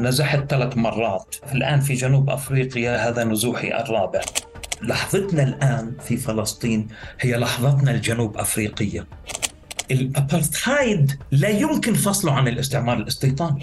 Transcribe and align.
نزحت 0.00 0.50
ثلاث 0.50 0.76
مرات. 0.76 1.36
الآن 1.52 1.80
في 1.80 1.94
جنوب 1.94 2.30
أفريقيا 2.30 3.08
هذا 3.08 3.24
نزوحي 3.24 3.68
الرابع. 3.68 4.20
لحظتنا 4.82 5.42
الآن 5.42 5.92
في 6.04 6.16
فلسطين 6.16 6.88
هي 7.20 7.36
لحظتنا 7.36 7.90
الجنوب 7.90 8.36
أفريقية. 8.36 9.06
الأبرتهايد 9.90 11.12
لا 11.30 11.48
يمكن 11.48 11.94
فصله 11.94 12.32
عن 12.32 12.48
الاستعمار 12.48 12.96
الاستيطاني. 12.96 13.62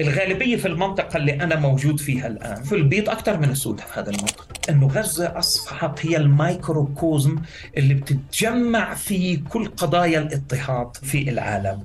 الغالبية 0.00 0.56
في 0.56 0.68
المنطقة 0.68 1.16
اللي 1.16 1.32
أنا 1.32 1.56
موجود 1.56 2.00
فيها 2.00 2.26
الآن 2.26 2.62
في 2.62 2.74
البيض 2.74 3.08
أكثر 3.08 3.38
من 3.38 3.50
السود 3.50 3.80
في 3.80 4.00
هذا 4.00 4.10
المنطقة. 4.10 4.46
إنه 4.70 4.86
غزة 4.86 5.38
اصبحت 5.38 6.06
هي 6.06 6.16
المايكروكوزم 6.16 7.36
اللي 7.76 7.94
بتتجمع 7.94 8.94
في 8.94 9.36
كل 9.36 9.66
قضايا 9.68 10.18
الإضطهاد 10.18 10.96
في 10.96 11.30
العالم. 11.30 11.84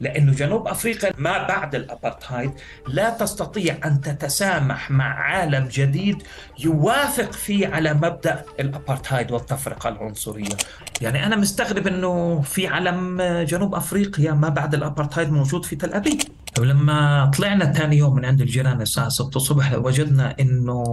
لأنه 0.00 0.32
جنوب 0.32 0.68
أفريقيا 0.68 1.12
ما 1.18 1.46
بعد 1.48 1.74
الابارتهايد 1.74 2.50
لا 2.88 3.10
تستطيع 3.10 3.76
أن 3.84 4.00
تتسامح 4.00 4.90
مع 4.90 5.04
عالم 5.20 5.68
جديد 5.72 6.22
يوافق 6.58 7.32
فيه 7.32 7.68
على 7.68 7.94
مبدأ 7.94 8.44
الابارتهايد 8.60 9.30
والتفرقة 9.30 9.88
العنصرية. 9.88 10.56
يعني 11.00 11.26
أنا 11.26 11.36
مستغرب 11.36 11.86
إنه 11.86 12.40
في 12.40 12.66
علم 12.66 13.22
جنوب 13.48 13.74
أفريقيا 13.74 14.32
ما 14.32 14.48
بعد 14.48 14.74
الابارتهايد 14.74 15.32
موجود 15.32 15.64
في 15.64 15.76
تل 15.76 15.92
أبيب. 15.92 16.20
ولما 16.58 17.30
طلعنا 17.38 17.72
ثاني 17.72 17.96
يوم 17.96 18.14
من 18.16 18.24
عند 18.24 18.40
الجيران 18.40 18.80
الساعة 18.80 19.08
6 19.08 19.36
الصبح 19.36 19.72
وجدنا 19.72 20.34
إنه 20.40 20.84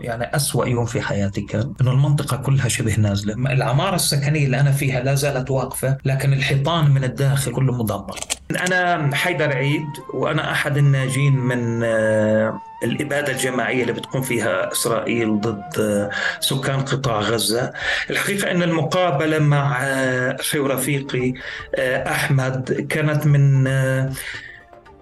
يعني 0.00 0.36
أسوأ 0.36 0.66
يوم 0.66 0.84
في 0.84 1.00
حياتي 1.00 1.40
كان 1.40 1.72
إنه 1.80 1.90
المنطقة 1.90 2.36
كلها 2.36 2.68
شبه 2.68 2.96
نازلة. 2.96 3.34
العمارة 3.34 3.94
السكنية 3.94 4.46
اللي 4.46 4.60
أنا 4.60 4.72
فيها 4.72 5.00
لا 5.00 5.14
زالت 5.14 5.50
واقفة 5.50 5.98
لكن 6.04 6.32
الحيطان 6.32 6.90
من 6.90 7.04
الداخل 7.04 7.52
كله 7.52 7.72
مدمر. 7.72 8.18
أنا 8.50 9.16
حيدر 9.16 9.52
عيد 9.52 9.86
وأنا 10.14 10.52
أحد 10.52 10.76
الناجين 10.76 11.32
من 11.36 11.80
آه، 11.84 12.60
الإبادة 12.84 13.32
الجماعية 13.32 13.82
اللي 13.82 13.92
بتقوم 13.92 14.22
فيها 14.22 14.72
إسرائيل 14.72 15.40
ضد 15.40 15.80
آه، 15.80 16.10
سكان 16.40 16.80
قطاع 16.80 17.20
غزة. 17.20 17.72
الحقيقة 18.10 18.50
أن 18.50 18.62
المقابلة 18.62 19.38
مع 19.38 19.78
آه، 19.82 20.36
أخي 20.40 20.58
ورفيقي 20.58 21.32
أحمد 22.06 22.86
كانت 22.90 23.26
من 23.26 23.66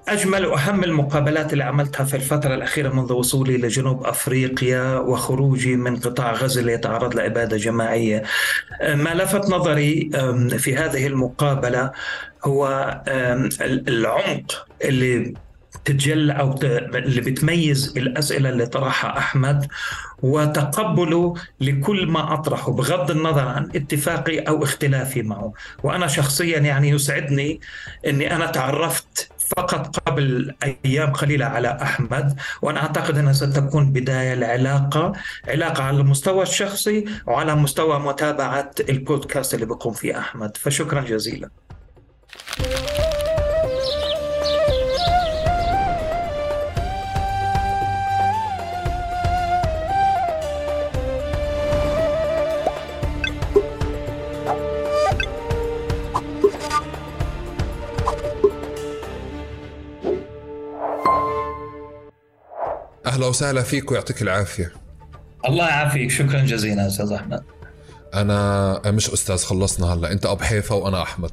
أجمل 0.09 0.47
وأهم 0.47 0.85
المقابلات 0.85 1.53
اللي 1.53 1.65
عملتها 1.65 2.05
في 2.05 2.17
الفترة 2.17 2.55
الأخيرة 2.55 2.89
منذ 2.89 3.13
وصولي 3.13 3.57
لجنوب 3.57 4.05
أفريقيا 4.05 4.99
وخروجي 4.99 5.77
من 5.77 5.97
قطاع 5.97 6.33
غزة 6.33 6.61
اللي 6.61 6.73
يتعرض 6.73 7.15
لإبادة 7.15 7.57
جماعية. 7.57 8.23
ما 8.83 9.15
لفت 9.15 9.51
نظري 9.51 10.11
في 10.59 10.77
هذه 10.77 11.07
المقابلة 11.07 11.93
هو 12.45 13.03
العمق 13.61 14.67
اللي 14.85 15.35
تتجلى 15.85 16.33
أو 16.33 16.59
اللي 16.63 17.21
بتميز 17.21 17.95
الأسئلة 17.97 18.49
اللي 18.49 18.67
طرحها 18.67 19.19
أحمد 19.19 19.67
وتقبله 20.23 21.35
لكل 21.61 22.07
ما 22.07 22.35
أطرحه 22.35 22.73
بغض 22.73 23.11
النظر 23.11 23.49
عن 23.49 23.69
اتفاقي 23.75 24.39
أو 24.39 24.65
اختلافي 24.65 25.23
معه. 25.23 25.53
وأنا 25.83 26.07
شخصيا 26.07 26.59
يعني 26.59 26.89
يسعدني 26.89 27.61
إني 28.07 28.37
أنا 28.37 28.47
تعرفت 28.47 29.31
فقط 29.57 29.99
قبل 29.99 30.55
أيام 30.85 31.13
قليلة 31.13 31.47
على 31.47 31.79
أحمد 31.83 32.41
وأنا 32.63 32.83
أعتقد 32.83 33.19
أنها 33.19 33.33
ستكون 33.33 33.93
بداية 33.93 34.35
لعلاقه 34.35 35.13
علاقة 35.49 35.83
على 35.83 35.97
المستوى 35.97 36.43
الشخصي 36.43 37.05
وعلى 37.27 37.55
مستوى 37.55 37.99
متابعة 37.99 38.71
البودكاست 38.89 39.55
اللي 39.55 39.67
بقوم 39.67 39.93
فيه 39.93 40.19
أحمد. 40.19 40.57
فشكرا 40.57 41.01
جزيلا. 41.01 41.51
أهلا 63.15 63.27
وسهلا 63.27 63.63
فيك 63.63 63.91
ويعطيك 63.91 64.23
العافية. 64.23 64.73
الله 65.49 65.69
يعافيك. 65.69 66.11
شكرا 66.11 66.41
جزيلا 66.41 66.87
أستاذ 66.87 67.13
أحمد. 67.13 67.43
أنا 68.15 68.81
مش 68.87 69.11
أستاذ 69.11 69.37
خلصنا 69.37 69.95
هلا. 69.95 70.13
أنت 70.13 70.27
أبو 70.27 70.43
حيفا 70.43 70.75
وأنا 70.75 71.03
أحمد. 71.03 71.31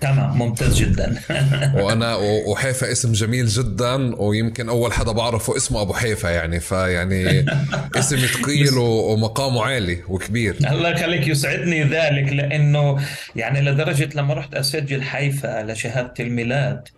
تمام 0.00 0.38
ممتاز 0.38 0.76
جدا. 0.76 1.20
وأنا 1.82 2.16
وحيفا 2.46 2.92
اسم 2.92 3.12
جميل 3.12 3.46
جدا 3.46 4.16
ويمكن 4.22 4.68
أول 4.68 4.92
حدا 4.92 5.12
بعرفه 5.12 5.56
اسمه 5.56 5.82
أبو 5.82 5.92
حيفا 5.92 6.28
يعني. 6.28 6.60
فيعني 6.60 7.46
اسم 7.98 8.16
ثقيل 8.16 8.78
ومقامه 8.78 9.64
عالي 9.64 9.98
وكبير. 10.08 10.56
الله 10.70 10.88
يخليك 10.88 11.28
يسعدني 11.28 11.82
ذلك 11.84 12.32
لأنه 12.32 12.98
يعني 13.36 13.60
لدرجة 13.60 14.08
لما 14.14 14.34
رحت 14.34 14.54
أسجل 14.54 15.02
حيفا 15.02 15.62
لشهادة 15.62 16.14
الميلاد 16.20 16.88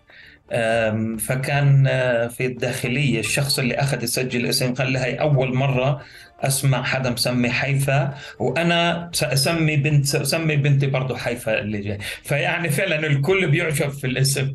فكان 1.19 1.87
آه، 1.89 2.27
في 2.27 2.47
الداخلية 2.47 3.21
الشخص 3.21 3.59
اللي 3.59 3.75
أخذ 3.75 4.03
يسجل 4.03 4.47
اسم 4.47 4.75
قال 4.75 4.93
لي 4.93 4.99
هي 4.99 5.15
أول 5.15 5.55
مرة 5.55 6.03
أسمع 6.41 6.83
حدا 6.83 7.11
مسمي 7.11 7.51
حيفا 7.51 8.15
وأنا 8.39 9.11
سأسمي 9.13 9.77
بنت 9.77 10.07
سأسمي 10.07 10.57
بنتي 10.57 10.87
برضه 10.87 11.17
حيفا 11.17 11.59
اللي 11.59 11.81
جاي. 11.81 11.99
فيعني 12.23 12.71
فعلا 12.71 13.07
الكل 13.07 13.51
بيعجب 13.51 13.89
في 13.89 14.07
الاسم. 14.07 14.55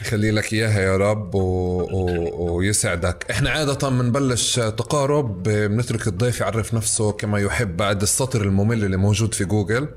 يخلي 0.00 0.30
لك 0.30 0.52
إياها 0.52 0.80
يا 0.80 0.96
رب 0.96 1.34
و... 1.34 1.40
و... 1.40 2.56
ويسعدك. 2.56 3.26
إحنا 3.30 3.50
عادة 3.50 3.88
بنبلش 3.88 4.54
تقارب 4.54 5.42
بنترك 5.42 6.06
الضيف 6.06 6.40
يعرف 6.40 6.74
نفسه 6.74 7.12
كما 7.12 7.38
يحب 7.38 7.76
بعد 7.76 8.02
السطر 8.02 8.42
الممل 8.42 8.84
اللي 8.84 8.96
موجود 8.96 9.34
في 9.34 9.44
جوجل 9.44 9.88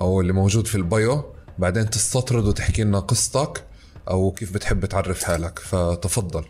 أو 0.00 0.20
اللي 0.20 0.32
موجود 0.32 0.66
في 0.66 0.74
البايو 0.74 1.35
بعدين 1.58 1.90
تستطرد 1.90 2.44
وتحكي 2.44 2.84
لنا 2.84 3.00
قصتك 3.00 3.64
أو 4.10 4.32
كيف 4.32 4.54
بتحب 4.54 4.86
تعرف 4.86 5.24
حالك. 5.24 5.58
فتفضل. 5.58 6.44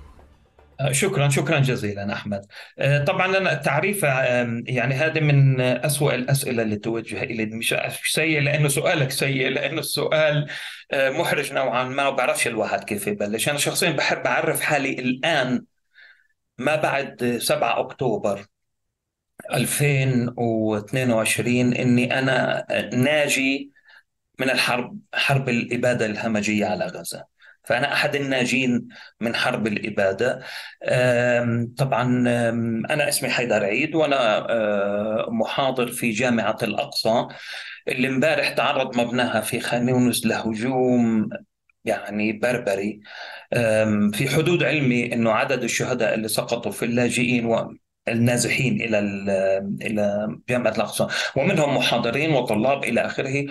آه، 0.80 0.92
شكرا 0.92 1.28
شكرا 1.28 1.58
جزيلا 1.58 2.12
أحمد. 2.12 2.46
آه، 2.78 3.04
طبعا 3.04 3.38
أنا 3.38 3.52
التعريف 3.52 4.02
يعني 4.02 4.94
هذا 4.94 5.20
من 5.20 5.60
اسوء 5.60 6.14
الأسئلة 6.14 6.62
اللي 6.62 6.76
توجه 6.76 7.22
إلي. 7.22 7.46
مش 7.46 7.74
سيء 8.04 8.40
لأنه 8.40 8.68
سؤالك 8.68 9.10
سيء 9.10 9.48
لأنه 9.48 9.80
السؤال 9.80 10.46
آه، 10.92 11.10
محرج 11.10 11.52
نوعا 11.52 11.84
ما 11.84 12.08
وبعرفش 12.08 12.46
الواحد 12.46 12.84
كيف 12.84 13.06
يبلش. 13.06 13.48
أنا 13.48 13.58
شخصيا 13.58 13.90
بحب 13.90 14.26
أعرف 14.26 14.60
حالي 14.60 14.92
الآن 14.92 15.64
ما 16.58 16.76
بعد 16.76 17.38
7 17.42 17.80
أكتوبر 17.80 18.46
2022 19.52 21.74
إني 21.74 22.18
أنا 22.18 22.66
ناجي 22.92 23.75
من 24.38 24.50
الحرب 24.50 24.98
حرب 25.14 25.48
الإبادة 25.48 26.06
الهمجية 26.06 26.66
على 26.66 26.86
غزة. 26.86 27.24
فأنا 27.64 27.92
أحد 27.92 28.14
الناجين 28.14 28.88
من 29.20 29.34
حرب 29.34 29.66
الإبادة. 29.66 30.40
طبعا 31.76 32.02
أنا 32.90 33.08
اسمي 33.08 33.28
حيدر 33.28 33.64
عيد 33.64 33.94
وأنا 33.94 34.46
محاضر 35.28 35.86
في 35.86 36.10
جامعة 36.10 36.56
الأقصى 36.62 37.26
اللي 37.88 38.08
امبارح 38.08 38.48
تعرض 38.48 39.00
مبناها 39.00 39.40
في 39.40 39.60
خان 39.60 39.88
يونس 39.88 40.26
لهجوم 40.26 41.28
يعني 41.84 42.32
بربري. 42.32 43.00
في 44.12 44.28
حدود 44.36 44.62
علمي 44.62 45.12
إنه 45.12 45.32
عدد 45.32 45.62
الشهداء 45.62 46.14
اللي 46.14 46.28
سقطوا 46.28 46.72
في 46.72 46.84
اللاجئين 46.84 47.46
النازحين 48.08 48.80
إلى 48.80 48.98
إلى 49.82 50.36
جامعة 50.48 50.70
الأقصى. 50.70 51.06
ومنهم 51.36 51.76
محاضرين 51.76 52.30
وطلاب 52.34 52.84
إلى 52.84 53.00
آخره. 53.00 53.46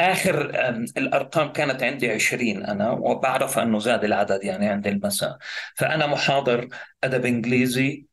آخر 0.00 0.50
الأرقام 0.96 1.52
كانت 1.52 1.82
عندي 1.82 2.10
20 2.10 2.64
أنا 2.66 2.90
وبعرف 2.90 3.58
أنه 3.58 3.78
زاد 3.78 4.04
العدد 4.04 4.44
يعني 4.44 4.68
عند 4.68 4.86
المساء. 4.86 5.38
فأنا 5.76 6.06
محاضر 6.06 6.68
أدب 7.04 7.26
إنجليزي 7.26 8.10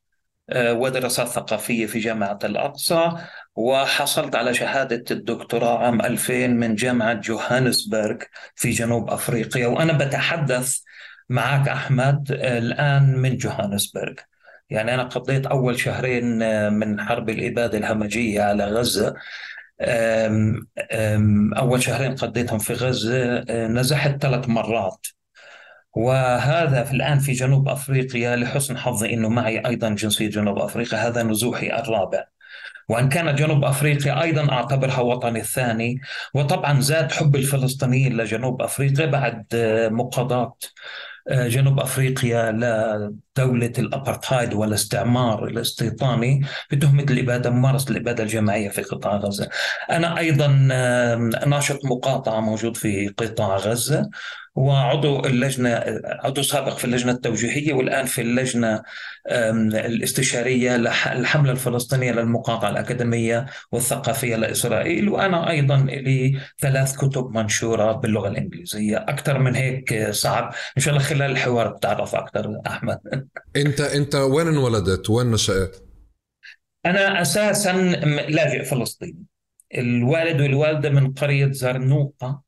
آه، 0.49 0.73
ودراسات 0.73 1.27
ثقافية 1.27 1.85
في 1.85 2.00
جامعة 2.00 2.39
الأقصى 2.43 3.11
وحصلت 3.55 4.35
على 4.35 4.53
شهادة 4.53 5.03
الدكتوراه 5.11 5.77
عام 5.85 6.01
2000 6.01 6.50
من 6.51 6.75
جامعة 6.75 7.13
جوهانسبرغ 7.13 8.17
في 8.55 8.69
جنوب 8.69 9.09
أفريقيا. 9.09 9.67
وأنا 9.67 9.93
بتحدث 9.93 10.79
معك 11.29 11.69
أحمد 11.69 12.31
الآن 12.31 13.17
من 13.17 13.38
جوهانسبرغ. 13.38 14.13
يعني 14.69 14.93
أنا 14.93 15.03
قضيت 15.03 15.45
أول 15.45 15.79
شهرين 15.79 16.41
آه، 16.41 16.69
من 16.69 17.01
حرب 17.01 17.29
الإبادة 17.29 17.77
الهمجية 17.77 18.41
على 18.41 18.65
غزة. 18.65 19.13
أول 21.57 21.83
شهرين 21.83 22.15
قضيتهم 22.15 22.59
في 22.59 22.73
غزة 22.73 23.45
آه، 23.49 23.67
نزحت 23.67 24.21
ثلاث 24.21 24.49
مرات. 24.49 25.07
وهذا 25.95 26.83
في 26.83 26.91
الآن 26.91 27.19
في 27.19 27.31
جنوب 27.31 27.69
أفريقيا 27.69 28.35
لحسن 28.35 28.77
حظي 28.77 29.13
أنه 29.13 29.29
معي 29.29 29.65
أيضا 29.67 29.89
جنسية 29.89 30.29
جنوب 30.29 30.59
أفريقيا 30.59 31.07
هذا 31.07 31.23
نزوحي 31.23 31.67
الرابع. 31.79 32.23
وإن 32.89 33.09
كان 33.09 33.35
جنوب 33.35 33.65
أفريقيا 33.65 34.21
أيضا 34.23 34.51
أعتبرها 34.51 34.99
وطني 34.99 35.39
الثاني. 35.39 36.01
وطبعا 36.33 36.79
زاد 36.81 37.11
حب 37.11 37.35
الفلسطينيين 37.35 38.17
لجنوب 38.17 38.61
أفريقيا 38.61 39.05
بعد 39.05 39.45
آه، 39.53 39.89
مقاضاة 39.89 40.57
جنوب 41.31 41.79
أفريقيا 41.79 42.51
لدوله 43.38 43.74
الأبرتهايد 43.80 44.54
والاستعمار 44.54 45.48
الاستيطاني 45.48 46.42
بتهمه 46.72 47.04
الاباده 47.04 47.50
ممارسه 47.50 47.92
الاباده 47.92 48.24
الجماعيه 48.24 48.69
في 48.69 48.81
قطاع 48.81 49.16
غزة. 49.16 49.50
أنا 49.89 50.18
أيضا 50.18 50.48
ناشط 51.48 51.86
مقاطعة 51.86 52.39
موجود 52.39 52.78
في 52.78 53.07
قطاع 53.07 53.57
غزة 53.57 54.10
وعضو 54.57 55.25
اللجنة 55.25 55.84
عضو 56.06 56.42
سابق 56.42 56.78
في 56.78 56.86
اللجنة 56.86 57.12
التوجيهية 57.12 57.74
والآن 57.74 58.06
في 58.06 58.22
اللجنة 58.22 58.81
الاستشارية 59.74 60.78
للحملة 60.78 61.51
الفلسطينية 61.51 62.12
للمقاطعة 62.12 62.69
الأكاديمية 62.69 63.45
والثقافية 63.72 64.36
لإسرائيل. 64.36 65.10
وأنا 65.10 65.50
أيضا 65.50 65.78
لي 65.78 66.39
ثلاث 66.60 66.95
كتب 66.98 67.38
منشورة 67.38 67.92
باللغة 67.92 68.28
الإنجليزية. 68.28 68.98
أكثر 68.98 69.39
من 69.39 69.56
هيك 69.56 70.10
صعب. 70.12 70.54
إن 70.78 70.84
شاء 70.84 70.94
الله 70.94 71.06
خلال 71.06 71.31
الحوار 71.31 71.68
بتعرف 71.68 72.16
أكثر 72.16 72.62
أحمد. 72.68 73.00
أنت 73.56 73.81
أنت 73.81 74.15
وين 74.15 74.47
انولدت؟ 74.47 75.09
وين 75.09 75.31
نشأت؟ 75.31 75.77
أنا 76.85 77.21
أساسا 77.21 77.71
لاجئ 78.29 78.63
فلسطيني 78.63 79.24
الوالد 79.77 80.41
والوالدة 80.41 80.89
من 80.89 81.13
قرية 81.13 81.51
زرنوقة 81.51 82.47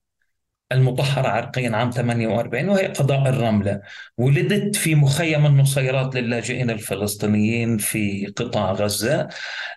المطهرة 0.71 1.27
عرقيا 1.27 1.75
عام 1.75 1.89
48 1.91 2.69
وهي 2.69 2.87
قضاء 2.87 3.29
الرملة. 3.29 3.81
ولدت 4.17 4.75
في 4.75 4.95
مخيم 4.95 5.45
النصيرات 5.45 6.15
للاجئين 6.15 6.69
الفلسطينيين 6.69 7.77
في 7.77 8.25
قطاع 8.35 8.71
غزة. 8.71 9.27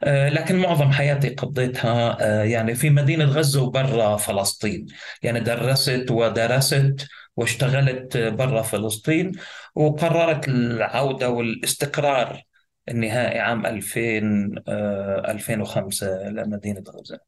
آه، 0.04 0.28
لكن 0.28 0.56
معظم 0.56 0.90
حياتي 0.93 1.28
قضيتها 1.28 2.16
آه، 2.20 2.44
يعني 2.44 2.75
في 2.75 2.90
مدينة 2.90 3.25
غزة 3.25 3.62
وبرا 3.62 4.16
فلسطين. 4.16 4.87
يعني 5.22 5.40
درست 5.40 6.10
ودرست 6.10 7.06
واشتغلت 7.37 8.17
برا 8.17 8.62
فلسطين 8.62 9.32
وقررت 9.75 10.49
العودة 10.49 11.31
والاستقرار 11.31 12.43
النهائي 12.88 13.38
عام 13.38 13.67
2000 13.67 14.52
2005 14.69 16.29
لمدينة 16.29 16.84
غزة. 16.88 17.19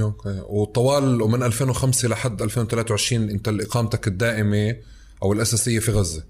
أوكي 0.00 0.42
وطوال 0.48 1.22
ومن 1.22 1.42
2005 1.42 2.08
لحد 2.08 2.42
2023 2.42 3.30
أنت 3.30 3.48
اقامتك 3.48 4.08
الدائمة 4.08 4.76
أو 5.22 5.32
الأساسية 5.32 5.78
في 5.78 5.90
غزة؟ 5.90 6.24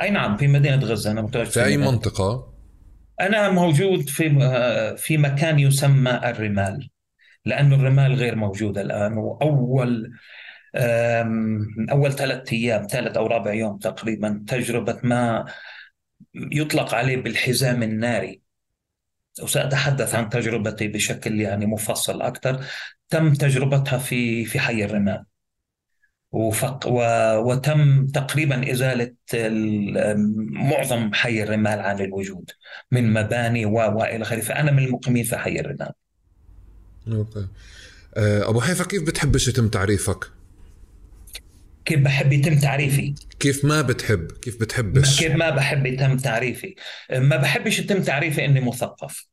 أي 0.00 0.10
نعم 0.10 0.36
في 0.36 0.46
مدينة 0.46 0.76
غزة 0.76 1.10
أنا 1.10 1.22
متواجد 1.22 1.48
في, 1.48 1.52
في 1.52 1.64
اي 1.64 1.76
منطقة؟ 1.76 2.54
أنا 3.20 3.50
موجود 3.50 4.08
في 4.08 4.30
في 4.96 5.18
مكان 5.18 5.58
يسمى 5.58 6.10
الرمال 6.10 6.90
لأنه 7.44 7.74
الرمال 7.74 8.14
غير 8.14 8.36
موجوده 8.36 8.80
الآن 8.80 9.12
واول 10.74 11.90
أول 11.90 12.12
ثلاث 12.12 12.52
أيام 12.52 12.86
ثالث 12.86 13.16
أو 13.16 13.26
رابع 13.26 13.52
يوم 13.52 13.78
تقريبا 13.78 14.44
تجربة 14.48 15.00
ما 15.02 15.44
يطلق 16.34 16.94
عليه 16.94 17.16
بالحزام 17.16 17.82
الناري. 17.82 18.40
وسأتحدث 19.42 20.14
عن 20.14 20.28
تجربتي 20.28 20.88
بشكل 20.88 21.40
يعني 21.40 21.66
مفصل 21.66 22.22
أكثر. 22.22 22.64
تم 23.08 23.32
تجربتها 23.32 23.98
في 23.98 24.44
في 24.44 24.58
حي 24.58 24.84
الرمال. 24.84 25.24
وفق 26.32 26.86
و... 26.86 27.00
وتم 27.38 28.06
تقريبا 28.06 28.72
إزالة 28.72 29.14
معظم 30.52 31.12
حي 31.12 31.42
الرمال 31.42 31.80
عن 31.80 32.00
الوجود 32.00 32.50
من 32.90 33.12
مباني 33.12 33.66
و... 33.66 33.72
وإلى 33.72 34.22
آخره. 34.22 34.40
فأنا 34.40 34.70
من 34.70 34.84
المقيمين 34.84 35.24
في 35.24 35.36
حي 35.36 35.60
الرمال. 35.60 35.92
أوكي. 37.12 37.46
آه، 38.16 38.48
أبو 38.50 38.60
حيفا 38.60 38.84
كيف 38.84 39.02
بتحبش 39.02 39.48
يتم 39.48 39.68
تعريفك؟ 39.68 40.33
كيف 41.84 42.00
بحب 42.00 42.32
يتم 42.32 42.58
تعريفي؟ 42.58 43.14
كيف 43.40 43.64
ما 43.64 43.82
بتحب 43.82 44.32
كيف 44.32 44.60
بتحبش. 44.60 45.18
كيف 45.20 45.32
ما 45.32 45.50
بحب 45.50 45.86
يتم 45.86 46.16
تعريفي. 46.16 46.74
ما 47.10 47.36
بحبش 47.36 47.78
يتم 47.78 48.02
تعريفي 48.02 48.44
إني 48.44 48.60
مثقف. 48.60 49.26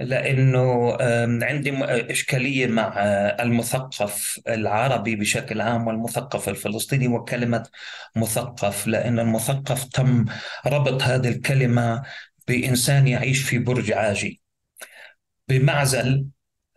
لأنه 0.00 0.96
عندي 1.44 1.72
إشكالية 1.84 2.66
مع 2.66 2.94
المثقف 3.40 4.40
العربي 4.48 5.16
بشكل 5.16 5.60
عام 5.60 5.86
والمثقف 5.86 6.48
الفلسطيني 6.48 7.08
وكلمة 7.08 7.66
مثقف. 8.16 8.86
لأن 8.86 9.18
المثقف 9.18 9.84
تم 9.84 10.24
ربط 10.66 11.02
هذه 11.02 11.28
الكلمة 11.28 12.02
بإنسان 12.48 13.08
يعيش 13.08 13.42
في 13.42 13.58
برج 13.58 13.92
عاجي. 13.92 14.40
بمعزل 15.48 16.26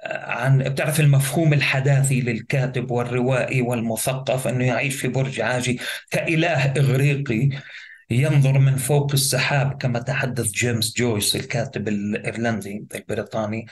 عن 0.05 0.57
بتعرف 0.63 0.99
المفهوم 0.99 1.53
الحداثي 1.53 2.21
للكاتب 2.21 2.91
والروائي 2.91 3.61
والمثقف 3.61 4.47
أنه 4.47 4.65
يعيش 4.65 4.95
في 4.95 5.07
برج 5.07 5.41
عاجي 5.41 5.79
كإله 6.11 6.73
إغريقي 6.77 7.49
ينظر 8.09 8.59
من 8.59 8.75
فوق 8.75 9.11
السحاب 9.13 9.77
كما 9.81 9.99
تحدث 9.99 10.51
جيمس 10.51 10.97
جويس 10.97 11.35
الكاتب 11.35 11.87
الإيرلندي 11.87 12.85
البريطاني 12.95 13.65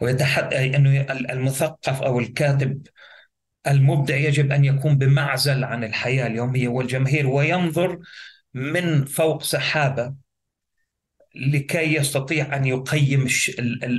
ويتحدث 0.00 0.54
أنه 0.54 1.00
المثقف 1.10 2.02
أو 2.02 2.18
الكاتب 2.18 2.86
المبدع 3.66 4.16
يجب 4.16 4.52
أن 4.52 4.64
يكون 4.64 4.98
بمعزل 4.98 5.64
عن 5.64 5.84
الحياة 5.84 6.26
اليومية 6.26 6.68
والجماهير 6.68 7.26
وينظر 7.26 7.98
من 8.54 9.04
فوق 9.04 9.42
سحابة 9.42 10.14
لكي 11.34 11.94
يستطيع 11.94 12.56
أن 12.56 12.64
يقيم 12.64 13.26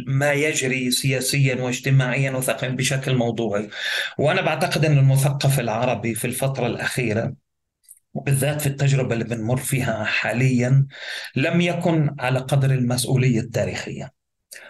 ما 0.07 0.33
يجري 0.33 0.91
سياسيا 0.91 1.55
واجتماعيا 1.55 2.31
وثقافيا 2.31 2.69
بشكل 2.69 3.15
موضوعي. 3.15 3.69
وأنا 4.17 4.41
بعتقد 4.41 4.85
أن 4.85 4.97
المثقف 4.97 5.59
العربي 5.59 6.15
في 6.15 6.25
الفترة 6.25 6.67
الأخيرة 6.67 7.33
وبالذات 8.13 8.61
في 8.61 8.67
التجربة 8.67 9.13
اللي 9.13 9.23
بنمر 9.23 9.57
فيها 9.57 10.03
حاليا 10.03 10.85
لم 11.35 11.61
يكن 11.61 12.15
على 12.19 12.39
قدر 12.39 12.71
المسؤولية 12.71 13.39
التاريخية. 13.39 14.21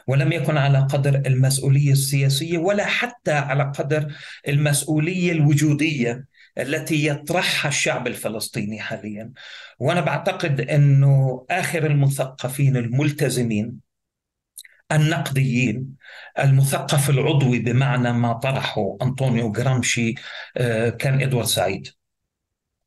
ولم 0.08 0.32
يكن 0.32 0.58
على 0.58 0.80
قدر 0.80 1.22
المسؤولية 1.26 1.92
السياسية 1.92 2.58
ولا 2.58 2.86
حتى 2.86 3.32
على 3.32 3.72
قدر 3.78 4.14
المسؤولية 4.48 5.32
الوجودية 5.32 6.26
التي 6.58 7.08
يطرحها 7.08 7.70
الشعب 7.70 8.08
الفلسطيني 8.08 8.80
حاليا. 8.80 9.32
وأنا 9.80 10.02
بعتقد 10.02 10.62
أنه 10.62 11.46
آخر 11.50 11.86
المثقفين 11.86 12.78
الملتزمين 12.78 13.92
النقديين 14.92 15.96
المثقف 16.40 17.10
العضوي 17.10 17.60
بمعنى 17.60 18.14
ما 18.14 18.34
طرحه 18.34 18.98
أنطونيو 19.02 19.52
جرامشي 19.52 20.16
آه، 20.58 20.90
كان 20.90 21.22
إدوارد 21.22 21.48
سعيد. 21.48 21.88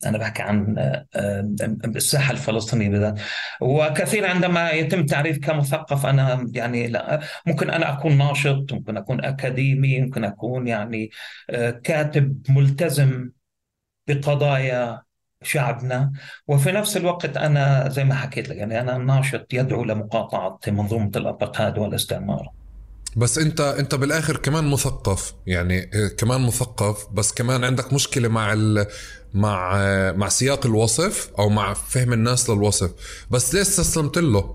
أنا 0.06 0.19
بحكي 0.19 0.43
عن 0.43 0.78
آه، 0.78 1.06
آه، 1.17 1.55
الساحة 1.84 2.32
الفلسطينية 2.32 2.88
بالذات. 2.88 3.20
وكثير 3.60 4.27
عندما 4.27 4.70
يتم 4.70 5.06
تعريف 5.06 5.38
كمثقف 5.38 6.06
أنا 6.06 6.50
يعني 6.55 6.86
لا 6.86 7.20
ممكن 7.46 7.70
أنا 7.70 7.93
أكون 7.93 8.19
ناشط 8.19 8.72
ممكن 8.72 8.96
أكون 8.96 9.24
أكاديمي 9.24 10.00
ممكن 10.00 10.24
أكون 10.24 10.67
يعني 10.69 11.10
كاتب 11.84 12.43
ملتزم 12.48 13.31
بقضايا 14.06 15.03
شعبنا 15.43 16.13
وفي 16.49 16.73
نفس 16.73 16.96
الوقت 16.96 17.37
أنا 17.37 17.89
زي 17.89 18.05
ما 18.05 18.15
حكيت 18.15 18.49
لك 18.49 18.56
يعني 18.56 18.81
أنا 18.81 18.99
ناشط 18.99 19.46
يدعو 19.53 19.84
لمقاطعة 19.84 20.58
منظومه 20.69 21.11
الابرتهايد 21.17 21.79
والاستعمار 21.79 22.49
بس 23.17 23.39
أنت 23.39 23.61
أنت 23.61 23.94
بالآخر 23.94 24.37
كمان 24.37 24.65
مثقف 24.65 25.34
يعني 25.46 25.91
كمان 26.19 26.41
مثقف 26.41 27.06
بس 27.13 27.32
كمان 27.32 27.65
عندك 27.65 27.93
مشكلة 27.93 28.29
مع 28.29 28.53
ال 28.53 28.87
مع 29.34 29.77
مع 30.13 30.29
سياق 30.29 30.67
الوصف 30.67 31.31
أو 31.39 31.49
مع 31.49 31.75
فهم 31.75 32.13
الناس 32.13 32.51
للوصف 32.51 32.91
بس 33.31 33.55
ليش 33.55 33.63
استسلمت 33.69 34.19
له؟ 34.19 34.55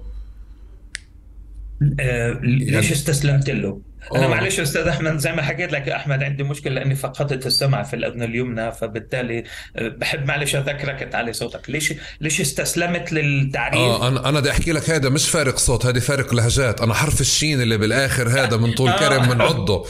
آه 2.00 2.40
ليش 2.44 2.92
يعني... 2.92 2.92
استسلمت 2.92 3.50
له؟ 3.50 3.82
أنا. 4.16 4.28
معلش 4.28 4.60
أستاذ 4.60 4.88
أحمد 4.88 5.18
زي 5.18 5.32
ما 5.32 5.42
حكيت 5.42 5.72
لك 5.72 5.88
يا 5.88 5.96
أحمد 5.96 6.24
عندي 6.24 6.44
مشكلة 6.44 6.74
لأني 6.74 6.96
فقدت 6.96 7.46
السمع 7.48 7.84
في 7.84 7.96
الأذن 7.96 8.24
اليمنى 8.24 8.72
فبالتالي 8.72 9.44
آه، 9.76 9.88
بحب 9.88 10.26
معلش 10.26 10.56
أذكرك 10.56 11.10
تعلي 11.12 11.34
صوتك. 11.34 11.70
ليش 11.70 11.94
ليش 12.22 12.42
استسلمت 12.42 13.12
للتعريف؟ 13.12 13.80
آه 13.80 14.08
أنا 14.08 14.30
أنا 14.30 14.40
بدي 14.40 14.52
أحكي 14.52 14.72
لك 14.72 14.90
هذا 14.90 15.10
مش 15.10 15.30
فارق 15.30 15.58
صوت 15.58 15.86
هذه 15.86 16.00
فارق 16.00 16.34
لهجات. 16.34 16.82
أنا 16.82 16.94
حرف 16.94 17.22
الشين 17.22 17.62
اللي 17.62 17.78
بالآخر 17.78 18.30
هذا 18.30 18.58
من 18.58 18.74
طول 18.74 18.90
آه. 18.90 19.00
كرم 19.00 19.30
من 19.30 19.42
عضه 19.42 19.86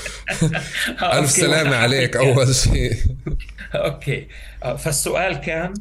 ألف 1.13 1.31
سلامة 1.31 1.75
عليك 1.75 2.15
أول 2.17 2.55
شيء. 2.55 2.93
أوكي. 3.75 4.27
آه، 4.63 4.75
فالسؤال 4.75 5.35
كان؟ 5.35 5.73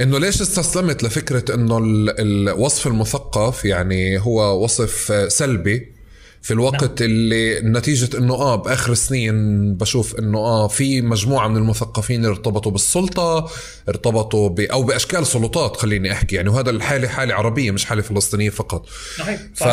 إنه 0.00 0.18
ليش 0.18 0.40
استسلمت 0.40 1.02
لفكرة 1.02 1.54
إنه 1.54 1.78
الوصف 2.18 2.86
المثقف 2.86 3.64
يعني 3.64 4.18
هو 4.18 4.64
وصف 4.64 5.12
سلبي؟ 5.32 5.92
في 6.42 6.50
الوقت 6.50 7.02
نعم. 7.02 7.10
اللي 7.10 7.60
نتيجة 7.60 8.18
إنه 8.18 8.34
آه 8.34 8.56
بآخر 8.56 8.92
السنين 8.92 9.74
بشوف 9.74 10.18
إنه 10.18 10.38
آه 10.38 10.68
في 10.68 11.02
مجموعة 11.02 11.48
من 11.48 11.56
المثقفين 11.56 12.24
ارتبطوا 12.24 12.72
بالسلطة 12.72 13.50
ارتبطوا 13.88 14.48
ب 14.48 14.60
أو 14.60 14.82
بأشكال 14.82 15.26
سلطات 15.26 15.76
خليني 15.76 16.12
أحكي 16.12 16.36
يعني 16.36 16.48
وهذا 16.48 16.70
الحالة 16.70 17.08
حالة 17.08 17.34
عربية 17.34 17.70
مش 17.70 17.84
حالة 17.84 18.02
فلسطينية 18.02 18.50
فقط 18.50 18.86
صحيح. 19.18 19.40
ف... 19.54 19.64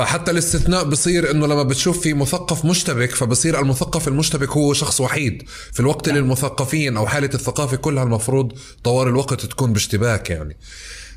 فحتى 0.00 0.30
الاستثناء 0.30 0.84
بصير 0.84 1.30
إنه 1.30 1.46
لما 1.46 1.62
بتشوف 1.62 2.00
في 2.00 2.14
مثقف 2.14 2.64
مشتبك 2.64 3.10
فبصير 3.10 3.60
المثقف 3.60 4.08
المشتبك 4.08 4.50
هو 4.50 4.72
شخص 4.72 5.00
وحيد 5.00 5.42
في 5.72 5.80
الوقت 5.80 6.08
نعم. 6.08 6.16
اللي 6.16 6.26
المثقفين 6.26 6.96
أو 6.96 7.06
حالة 7.06 7.30
الثقافة 7.34 7.76
كلها 7.76 8.02
المفروض 8.02 8.52
طوال 8.84 9.08
الوقت 9.08 9.46
تكون 9.46 9.72
باشتباك 9.72 10.30
يعني 10.30 10.56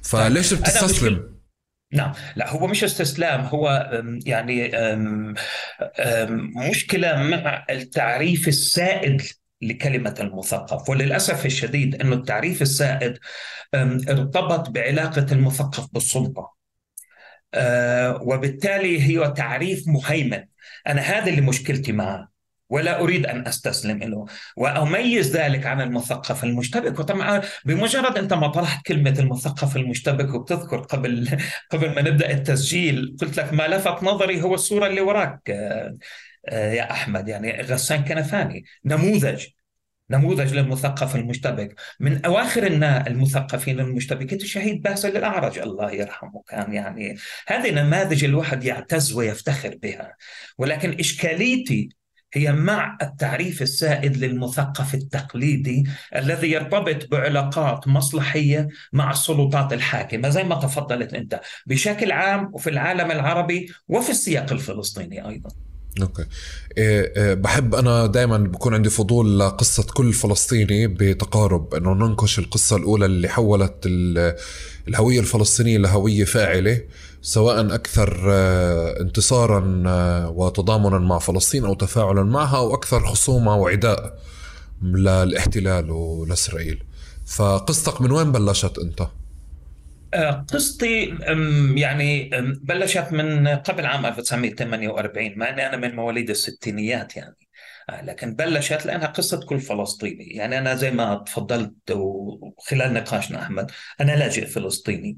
فليش 0.02 0.54
بتستسلم؟ 0.54 1.31
نعم. 1.94 2.14
لا 2.36 2.50
هو 2.50 2.68
مش 2.68 2.84
استسلام 2.84 3.42
هو 3.42 3.92
يعني 4.26 4.72
مشكلة 6.70 7.24
مع 7.24 7.66
التعريف 7.70 8.48
السائد 8.48 9.22
لكلمة 9.62 10.16
المثقف. 10.20 10.90
وللأسف 10.90 11.46
الشديد 11.46 12.02
أن 12.02 12.14
التعريف 12.14 12.62
السائد 12.62 13.18
ارتبط 14.10 14.70
بعلاقة 14.70 15.26
المثقف 15.32 15.88
بالسلطة. 15.94 16.54
أه، 17.54 18.22
وبالتالي 18.22 19.02
هي 19.02 19.32
تعريف 19.32 19.88
مهيمن. 19.88 20.44
أنا 20.88 21.02
هذا 21.02 21.30
اللي 21.30 21.42
مشكلتي 21.42 21.92
معه. 21.92 22.31
ولا 22.72 23.02
أريد 23.02 23.26
أن 23.26 23.48
أستسلم 23.48 23.98
له. 23.98 24.26
وأميز 24.58 25.38
ذلك 25.38 25.66
عن 25.66 25.82
المثقف 25.82 26.44
المشتبك. 26.44 27.00
وطبعا 27.00 27.42
بمجرد 27.66 28.18
أنت 28.18 28.34
ما 28.34 28.48
طرحت 28.48 28.86
كلمة 28.86 29.16
المثقف 29.20 29.76
المشتبك 29.76 30.34
وبتذكر 30.34 30.80
قبل 30.80 31.38
قبل 31.72 31.96
ما 31.96 32.02
نبدأ 32.02 32.32
التسجيل 32.32 33.16
قلت 33.22 33.38
لك 33.38 33.54
ما 33.54 33.68
لفت 33.68 34.04
نظري 34.04 34.42
هو 34.42 34.54
الصورة 34.54 34.88
اللي 34.88 35.02
وراك 35.02 35.50
آه، 35.50 35.98
آه، 36.50 36.74
يا 36.74 36.92
أحمد. 36.92 37.28
يعني 37.28 37.62
غسان 37.62 38.04
كنفاني. 38.04 38.66
نموذج. 38.86 39.46
نموذج 40.10 40.54
للمثقف 40.54 41.16
المشتبك. 41.16 41.76
من 42.00 42.26
أواخر 42.26 42.68
المثقفين 43.08 43.80
المشتبكين 43.80 44.42
الشهيد 44.42 44.82
باسل 44.82 45.18
الاعرج 45.18 45.60
الله 45.60 45.92
يرحمه. 45.92 46.44
كان 46.48 46.74
يعني 46.74 47.18
هذه 47.48 47.72
نماذج 47.72 48.24
الواحد 48.24 48.64
يعتز 48.64 49.14
ويفتخر 49.14 49.78
بها. 49.82 50.16
ولكن 50.58 51.00
إشكاليتي 51.00 51.90
هي 52.34 52.52
مع 52.52 52.98
التعريف 53.02 53.62
السائد 53.62 54.18
للمثقف 54.18 54.94
التقليدي 54.94 55.84
الذي 56.16 56.52
يرتبط 56.52 57.12
بعلاقات 57.12 57.88
مصلحية 57.88 58.68
مع 58.94 59.12
السلطات 59.12 59.74
الحاكمة 59.74 60.30
زي 60.30 60.44
ما 60.44 60.56
تفضلت 60.56 61.14
أنت 61.14 61.42
بشكل 61.66 62.12
عام 62.12 62.50
وفي 62.54 62.70
العالم 62.70 63.12
العربي 63.12 63.74
وفي 63.88 64.10
السياق 64.10 64.52
الفلسطيني 64.52 65.28
أيضا. 65.28 65.50
أوكي 66.02 66.26
إيه 66.78 67.14
إيه 67.18 67.34
بحب 67.34 67.76
أنا 67.76 68.06
دائما 68.06 68.38
بكون 68.38 68.74
عندي 68.74 68.90
فضول 68.90 69.40
لقصة 69.40 69.84
كل 69.94 70.14
فلسطيني 70.14 70.88
بتقارب 70.88 71.74
إنه 71.74 71.94
ننقش 71.94 72.40
القصة 72.40 72.76
الأولى 72.76 73.06
اللي 73.06 73.28
حولت 73.30 73.74
الهوية 74.88 75.20
الفلسطينية 75.20 75.78
لهوية 75.78 76.26
فاعلة 76.26 76.82
سواء 77.22 77.76
أكثر 77.76 78.24
آه، 78.32 79.02
انتصارا 79.02 79.84
آه، 79.88 80.30
وتضامنا 80.30 81.00
مع 81.00 81.20
فلسطين 81.20 81.66
أو 81.66 81.74
تفاعلا 81.74 82.24
معها 82.24 82.58
أو 82.58 82.74
أكثر 82.74 83.06
خصومه 83.06 83.56
وعداء 83.56 84.20
للإحتلال 84.84 85.92
ولاسرائيل 85.92 86.84
فقصتك 87.26 88.02
من 88.02 88.12
وين 88.12 88.32
بلشت 88.32 88.78
أنت؟ 88.78 89.08
آه، 90.14 90.46
قصتي 90.54 91.18
يعني 91.76 92.30
بلشت 92.64 93.08
من 93.12 93.48
قبل 93.48 93.86
عام 93.86 94.06
1948 94.06 95.38
مع 95.38 95.50
إني 95.50 95.68
أنا 95.68 95.78
من 95.78 95.96
مواليد 95.96 96.30
الستينيات 96.30 97.18
يعني. 97.18 97.36
لكن 98.04 98.36
بلشت 98.36 98.86
لأنها 98.86 99.08
قصة 99.08 99.46
كل 99.46 99.60
فلسطيني. 99.60 100.24
يعني 100.24 100.58
أنا 100.58 100.76
زي 100.76 100.92
ما 100.92 101.24
تفضلت 101.26 101.92
وخلال 101.92 102.94
نقاشنا 102.94 103.42
أحمد 103.42 103.72
أنا 104.02 104.12
لاجئ 104.12 104.46
فلسطيني. 104.46 105.18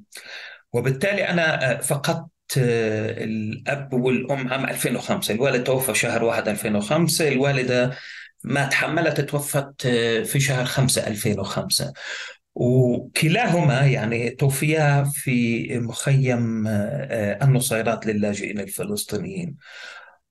وبالتالي 0.73 1.29
أنا 1.29 1.77
فقدت 1.77 2.27
الأب 2.57 3.93
والأم 3.93 4.53
عام 4.53 4.65
2005 4.65 5.33
الوالد 5.33 5.63
توفى 5.63 5.93
شهر 5.95 6.23
1 6.23 6.47
2005 6.47 7.27
الوالدة 7.27 7.97
ما 8.43 8.65
تحملت 8.65 9.21
توفت 9.21 9.87
في 10.25 10.39
شهر 10.39 10.65
5 10.65 11.07
2005 11.07 11.93
وكلاهما 12.55 13.81
يعني 13.85 14.29
توفيا 14.29 15.03
في 15.03 15.67
مخيم 15.79 16.67
النصيرات 16.67 18.05
للاجئين 18.05 18.59
الفلسطينيين. 18.59 19.55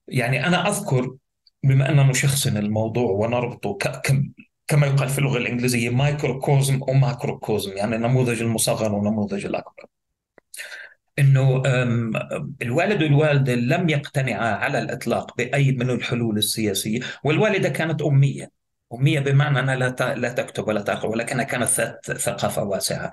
يعني 0.09 0.47
أنا 0.47 0.69
أذكر 0.69 1.15
بما 1.63 1.91
اننا 1.91 2.03
نشخصن 2.03 2.57
الموضوع 2.57 3.11
ونربطه 3.11 4.01
كما 4.69 4.87
يقال 4.87 5.09
في 5.09 5.19
اللغة 5.19 5.39
الإنجليزية 5.39 5.91
مايكروكوزم 5.91 6.83
أو 6.83 6.93
ماكروكوزم 6.93 7.77
يعني 7.77 7.97
النموذج 7.97 8.43
المصغر 8.43 8.95
والنموذج 8.95 9.47
الأكبر. 9.47 9.85
إنه 11.19 11.63
الوالد 12.63 13.03
والوالدة 13.03 13.55
لم 13.55 13.89
يقتنعا 13.89 14.55
على 14.55 14.79
الإطلاق 14.79 15.37
بأي 15.37 15.73
من 15.73 15.91
الحلول 15.91 16.39
السياسية 16.39 17.01
والوالدة 17.25 17.69
كانت 17.69 18.03
أمية. 18.03 18.62
أمية 18.95 19.21
بمعنى 19.21 19.61
أنها 19.61 19.77
لا 19.77 20.15
لا 20.15 20.33
تكتب 20.33 20.69
ولا 20.69 20.81
تقرأ 20.81 21.11
ولكنها 21.11 21.45
كانت 21.45 21.69
ذات 21.71 22.13
ثقافة 22.19 22.63
واسعة. 22.63 23.13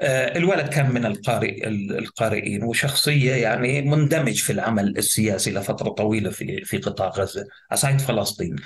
آه، 0.00 0.38
الولد 0.38 0.68
كان 0.68 0.94
من 0.94 1.06
القارئ 1.06 1.68
القارئين 1.68 2.62
وشخصية 2.64 3.34
يعني 3.34 3.82
مندمج 3.82 4.42
في 4.42 4.52
العمل 4.52 4.98
السياسي 4.98 5.50
لفترة 5.50 5.90
طويلة 5.90 6.30
في 6.30 6.64
في 6.64 6.78
قطاع 6.78 7.08
غزة 7.08 7.46
أصعد 7.72 8.00
فلسطين. 8.00 8.56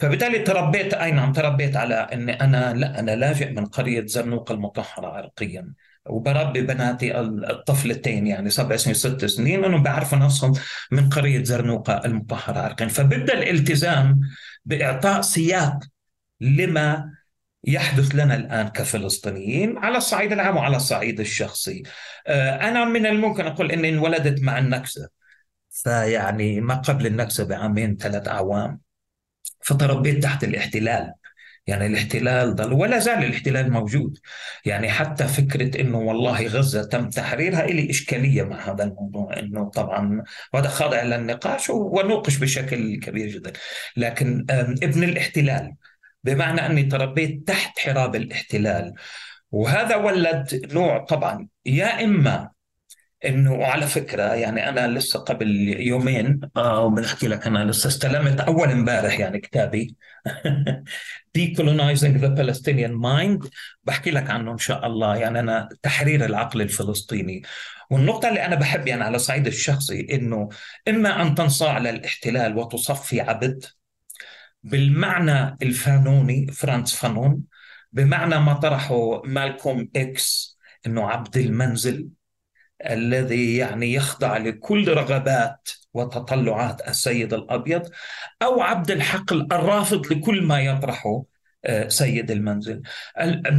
فبالتالي 0.00 0.38
تربيت 0.38 0.94
أي 0.94 1.12
نعم 1.12 1.32
تربيت 1.32 1.76
على 1.76 1.94
أني 1.94 2.40
أنا 2.40 2.74
لا 2.74 2.98
أنا 3.00 3.16
لاجئ 3.16 3.50
من 3.50 3.66
قرية 3.66 4.06
زرنوق 4.06 4.52
المطهرة 4.52 5.06
عرقيا. 5.06 5.72
وبربي 6.06 6.62
بناتي 6.62 7.20
الطفلتين 7.20 8.26
يعني 8.26 8.50
سبع 8.50 8.76
سنين 8.76 8.94
ست 8.94 9.24
سنين 9.24 9.64
انهم 9.64 9.82
بيعرفوا 9.82 10.18
نفسهم 10.18 10.52
من 10.90 11.08
قرية 11.08 11.44
زرنوقه 11.44 12.00
المطهرة 12.04 12.58
عرقا 12.58 12.86
فبدأ 12.86 13.34
الالتزام 13.34 14.20
بإعطاء 14.64 15.20
سياق 15.20 15.78
لما 16.42 17.12
يحدث 17.64 18.14
لنا 18.14 18.34
الآن 18.36 18.68
كفلسطينيين 18.68 19.78
على 19.78 19.98
الصعيد 19.98 20.32
العام 20.32 20.56
وعلى 20.56 20.76
الصعيد 20.76 21.20
الشخصي. 21.20 21.82
آه، 22.26 22.68
أنا 22.68 22.84
من 22.84 23.06
الممكن 23.06 23.46
أقول 23.46 23.72
إني 23.72 23.88
انولدت 23.88 24.42
مع 24.42 24.58
النكسة. 24.58 25.08
فيعني 25.70 26.60
ما 26.60 26.74
قبل 26.74 27.06
النكسة 27.06 27.44
بعامين 27.44 27.96
ثلاث 27.96 28.28
أعوام. 28.28 28.80
فتربيت 29.60 30.22
تحت 30.22 30.44
الاحتلال. 30.44 31.12
يعني 31.66 31.86
الاحتلال 31.86 32.54
ضل 32.54 32.72
ولا 32.72 32.98
زال 32.98 33.24
الاحتلال 33.24 33.72
موجود 33.72 34.18
يعني 34.66 34.90
حتى 34.90 35.28
فكرة 35.28 35.80
أنه 35.80 35.98
والله 35.98 36.46
غزة 36.46 36.82
تم 36.82 37.10
تحريرها 37.10 37.64
إلي 37.64 37.90
إشكالية 37.90 38.42
مع 38.42 38.72
هذا 38.72 38.84
الموضوع 38.84 39.38
أنه 39.38 39.70
طبعا 39.70 40.22
وهذا 40.52 40.68
خاضع 40.68 41.02
للنقاش 41.02 41.70
ونوقش 41.70 42.36
بشكل 42.36 43.00
كبير 43.00 43.28
جدا 43.28 43.52
لكن 43.96 44.46
ابن 44.82 45.04
الاحتلال 45.04 45.74
بمعنى 46.24 46.66
أني 46.66 46.82
تربيت 46.82 47.48
تحت 47.48 47.78
حراب 47.78 48.14
الاحتلال. 48.16 48.94
وهذا 49.50 49.96
ولد 49.96 50.72
نوع 50.72 51.04
طبعا 51.04 51.48
يا 51.66 52.04
إما 52.04 52.50
إنه 53.24 53.52
وعلى 53.54 53.86
فكرة 53.86 54.22
يعني 54.34 54.68
أنا 54.68 54.88
لسه 54.88 55.18
قبل 55.20 55.48
يومين 55.68 56.40
آه 56.56 56.88
بنحكي 56.90 57.28
لك 57.28 57.46
أنا 57.46 57.64
لسه 57.64 57.88
استلمت 57.88 58.40
أول 58.40 58.68
امبارح 58.68 59.18
يعني 59.18 59.40
كتابي. 59.40 59.96
Decolonizing 61.38 62.20
the 62.20 62.30
Palestinian 62.36 62.94
Mind. 63.02 63.48
بحكي 63.84 64.10
لك 64.10 64.30
عنه 64.30 64.52
إن 64.52 64.58
شاء 64.58 64.86
الله 64.86 65.16
يعني 65.16 65.40
أنا 65.40 65.68
تحرير 65.82 66.24
العقل 66.24 66.62
الفلسطيني. 66.62 67.42
والنقطة 67.90 68.28
اللي 68.28 68.46
أنا 68.46 68.54
بحب 68.56 68.88
يعني 68.88 69.04
على 69.04 69.16
الصعيد 69.16 69.46
الشخصي 69.46 70.06
إنه 70.12 70.48
إما 70.88 71.22
أن 71.22 71.34
تنصاع 71.34 71.78
للاحتلال 71.78 72.56
وتصفي 72.56 73.20
عبد 73.20 73.64
بالمعنى 74.62 75.56
الفانوني 75.62 76.46
فرانس 76.46 76.94
فانون 76.94 77.42
بمعنى 77.92 78.40
ما 78.40 78.52
طرحه 78.52 79.22
مالكوم 79.22 79.88
إكس 79.96 80.58
إنه 80.86 81.08
عبد 81.10 81.36
المنزل 81.36 82.08
الذي 82.86 83.56
يعني 83.56 83.92
يخضع 83.92 84.36
لكل 84.36 84.88
رغبات 84.88 85.68
وتطلعات 85.94 86.88
السيد 86.88 87.34
الأبيض 87.34 87.90
أو 88.42 88.62
عبد 88.62 88.90
الحقل 88.90 89.48
الرافض 89.52 90.12
لكل 90.12 90.42
ما 90.42 90.60
يطرحه 90.60 91.22
آه، 91.64 91.88
سيد 91.88 92.30
المنزل. 92.30 92.82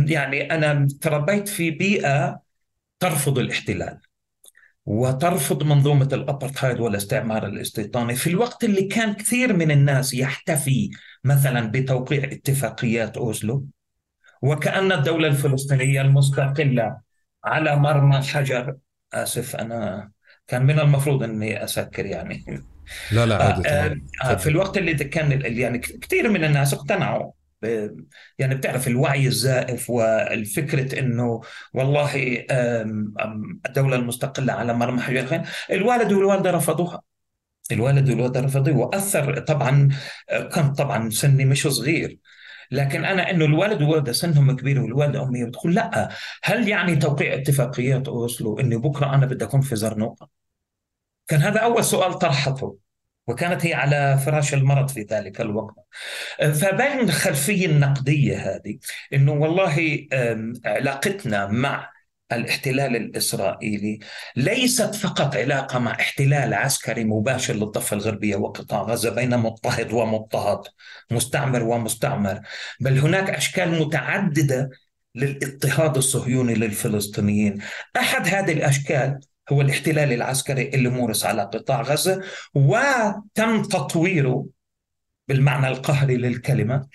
يعني 0.08 0.52
أنا 0.56 0.88
تربيت 1.02 1.48
في 1.48 1.72
بيئة 1.72 2.42
ترفض 3.00 3.40
الاحتلال. 3.40 4.00
وترفض 4.86 5.63
منظومة 5.63 6.10
الأبرتهايد 6.13 6.80
والاستعمار 6.80 7.46
الاستيطاني 7.48 8.16
في 8.16 8.28
الوقت 8.30 8.63
اللي 8.63 8.84
كان 8.84 9.13
كثير 9.13 9.54
من 9.54 9.72
الناس 9.72 10.13
يحتفي 10.13 10.90
مثلا 11.24 11.72
بتوقيع 11.72 12.24
اتفاقيات 12.24 13.18
أوسلو 13.18 13.66
وكأن 14.42 14.92
الدولة 14.92 15.28
الفلسطينية 15.28 16.02
المستقلة 16.02 16.98
على 17.44 17.75
مرمى 17.75 18.22
حجر 18.22 18.75
آسف 19.13 19.56
أنا 19.56 20.12
كان 20.48 20.66
من 20.66 20.80
المفروض 20.80 21.24
إني 21.24 21.63
أسكر 21.63 22.06
يعني. 22.06 22.63
لا 23.12 23.25
لا 23.25 23.44
عادي 23.44 23.70
آه 23.70 23.98
آه 24.24 24.36
في 24.36 24.50
الوقت 24.50 24.78
اللي 24.78 24.94
كان 24.94 25.42
يعني 25.58 25.78
كثير 25.80 26.30
من 26.30 26.44
الناس 26.44 26.74
اقتنعوا 26.74 27.32
يعني 28.39 28.55
بتعرف 28.55 28.88
الوعي 28.88 29.27
الزائف 29.27 29.89
والفكرة 29.89 31.00
إنه 31.00 31.41
والله 31.74 32.46
الدولة 33.65 33.96
المستقلة 33.96 34.53
على 34.53 34.74
مرمى 34.74 35.01
حجرين 35.01 35.43
الوالد 35.72 36.12
والوالدة 36.12 36.51
رفضوها. 36.51 37.01
الوالد 37.72 38.10
والوالدة 38.10 38.39
رفضوها. 38.39 38.77
وأثر 38.77 39.39
طبعا 39.39 39.89
كان 40.29 40.74
طبعا 40.74 41.10
سني 41.10 41.46
مش 41.46 41.67
صغير. 41.67 42.20
لكن 42.72 43.05
أنا 43.05 43.29
إنه 43.29 43.46
الوالد 43.46 43.82
والوالدة 43.82 44.12
سنهم 44.12 44.55
كبير 44.55 44.82
والوالدة 44.82 45.24
أمي 45.24 45.46
بتقول 45.46 45.75
لأ. 45.75 46.10
هل 46.43 46.67
يعني 46.67 46.96
توقيع 46.96 47.34
اتفاقيات 47.34 48.08
أوسلو 48.08 48.60
اني 48.60 48.75
بكرة 48.77 49.15
أنا 49.15 49.25
بدي 49.25 49.46
أكون 49.46 49.62
في 49.62 49.75
زرنوقة؟ 49.75 50.29
كان 51.27 51.41
هذا 51.41 51.60
أول 51.60 51.84
سؤال 51.84 52.13
طرحته. 52.13 52.77
وكانت 53.27 53.65
هي 53.65 53.74
على 53.74 54.18
فراش 54.25 54.53
المرض 54.53 54.89
في 54.89 55.01
ذلك 55.01 55.42
الوقت 55.42 55.75
فبين 56.39 57.00
الخلفية 57.00 57.65
النقدية 57.65 58.38
هذه 58.38 58.77
إنه 59.13 59.32
والله 59.32 60.06
علاقتنا 60.65 61.48
مع 61.48 61.94
الاحتلال 62.32 62.96
الإسرائيلي 62.96 64.00
ليست 64.36 64.96
فقط 64.96 65.36
علاقة 65.36 65.80
مع 65.80 65.92
احتلال 65.92 66.53
عسكري 66.53 67.03
مباشر 67.03 67.53
للضفة 67.53 67.96
الغربية 67.96 68.36
وقطاع 68.36 68.82
غزة 68.82 69.10
بين 69.10 69.38
مضطهد 69.38 69.94
ومضطهد، 69.94 70.68
مستعمر 71.12 71.63
ومستعمر، 71.63 72.42
بل 72.80 73.00
هناك 73.00 73.30
أشكال 73.30 73.80
متعددة 73.80 74.70
للاضطهاد 75.15 75.98
الصهيوني 75.98 76.53
للفلسطينيين. 76.53 77.58
أحد 77.98 78.27
هذه 78.27 78.51
الأشكال 78.51 79.20
هو 79.52 79.62
الاحتلال 79.62 80.14
العسكري 80.14 80.70
اللي 80.70 80.90
مورس 80.90 81.26
على 81.26 81.42
قطاع 81.42 81.82
غزة 81.82 82.22
وتم 82.56 83.64
تطويره 83.64 84.46
بالمعنى 85.28 85.68
القهري 85.68 86.18
للكلمة 86.18 86.88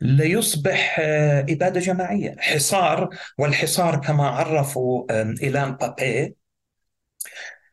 ليصبح 0.00 0.96
آه، 1.00 1.40
إبادة 1.40 1.80
جماعية. 1.80 2.36
حصار 2.38 3.08
والحصار 3.38 4.00
كما 4.00 4.28
عرفوا 4.28 5.04
إيلان 5.42 5.72
بابي 5.72 6.34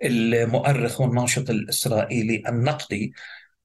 المؤرخ 0.04 1.02
والناشط 1.02 1.50
الإسرائيلي 1.50 2.44
النقدي 2.48 3.14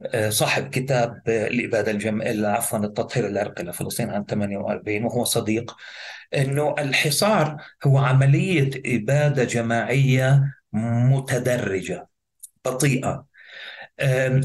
آه، 0.02 0.30
صاحب 0.30 0.70
كتاب 0.70 1.22
آه، 1.28 1.46
الإبادة 1.46 1.90
الجماعية 1.90 2.46
عفوا 2.46 2.78
التطهير 2.78 3.26
العرقي 3.26 3.64
لفلسطين 3.64 4.10
عام 4.10 4.24
48 4.30 5.04
وهو 5.04 5.24
صديق 5.24 5.76
أنه 6.34 6.74
الحصار 6.78 7.56
هو 7.86 7.98
عملية 7.98 8.70
إبادة 8.86 9.44
جماعية 9.44 10.55
متدرجة 10.72 12.08
بطيئة. 12.64 13.26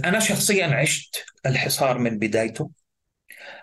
أنا 0.05 0.19
شخصيا 0.19 0.67
عشت 0.67 1.25
الحصار 1.45 1.97
من 1.97 2.19
بدايته. 2.19 2.71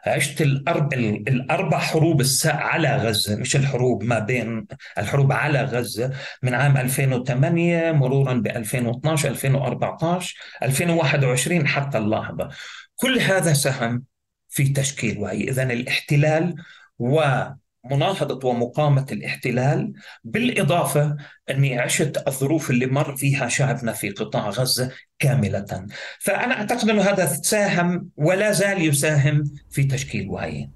عشت 0.07 0.43
الأرب... 0.43 0.95
الأربع 0.95 1.79
حروب 1.79 2.23
على 2.45 2.97
غزة 2.97 3.37
مش 3.37 3.57
الحروب 3.57 4.05
ما 4.05 4.19
بين 4.19 4.67
الحروب 4.99 5.33
على 5.33 5.63
غزة 5.63 6.13
من 6.43 6.55
عام 6.55 6.77
2008 6.77 7.93
مرورا 7.93 8.35
ب 8.35 8.47
2012 8.47 9.29
2014 9.29 10.37
2021 10.63 11.67
حتى 11.67 11.99
اللحظة. 11.99 12.49
كل 12.97 13.19
هذا 13.19 13.53
سهم 13.53 14.05
في 14.49 14.69
تشكيل 14.69 15.19
وعي 15.19 15.49
إذا 15.49 15.63
الاحتلال 15.63 16.55
و 16.99 17.45
مناهضة 17.91 18.49
ومقاومة 18.49 19.07
الاحتلال 19.13 19.93
بالإضافة 20.25 21.17
أني 21.51 21.79
عشت 21.79 22.23
الظروف 22.29 22.71
اللي 22.71 22.87
مر 22.87 23.17
فيها 23.17 23.49
شعبنا 23.49 23.93
في 23.93 24.11
قطاع 24.11 24.49
غزة 24.49 24.91
كاملة. 25.19 25.87
فأنا 26.21 26.55
أعتقد 26.55 26.89
أن 26.89 26.99
هذا 26.99 27.27
ساهم 27.27 28.09
ولا 28.17 28.53
زال 28.53 28.83
يساهم 28.83 29.45
في 29.71 29.85
تشكيل 29.85 30.29
وعي. 30.29 30.71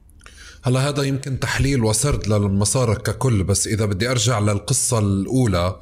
هلا 0.65 0.89
هذا 0.89 1.03
يمكن 1.03 1.41
تحليل 1.41 1.85
وسرد 1.85 2.29
للمسار 2.29 2.99
ككل 2.99 3.45
بس 3.45 3.67
إذا 3.67 3.85
بدي 3.85 4.11
أرجع 4.11 4.39
للقصة 4.39 4.99
الأولى 4.99 5.77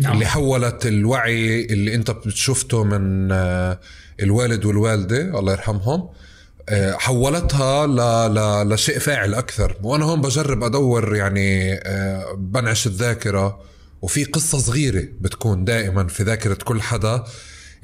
نعم. 0.00 0.12
اللي 0.12 0.26
حولت 0.26 0.86
الوعي 0.86 1.64
اللي 1.64 1.94
أنت 1.94 2.14
شفته 2.28 2.84
من 2.84 3.32
آه، 3.32 3.80
الوالد 4.22 4.64
والوالدة 4.64 5.38
الله 5.38 5.52
يرحمهم. 5.52 6.08
حولتها 6.70 7.86
ل... 7.86 7.96
ل... 8.34 8.68
لشيء 8.74 8.98
فاعل 8.98 9.34
أكثر. 9.34 9.76
وأنا 9.82 10.04
هون 10.04 10.20
بجرب 10.20 10.62
أدور 10.64 11.16
يعني 11.16 11.74
آه، 11.74 12.34
بنعش 12.38 12.86
الذاكرة. 12.86 13.60
وفي 14.02 14.24
قصة 14.24 14.58
صغيرة 14.58 15.04
بتكون 15.20 15.64
دائما 15.64 16.06
في 16.06 16.22
ذاكرة 16.22 16.58
كل 16.64 16.82
حدا 16.82 17.24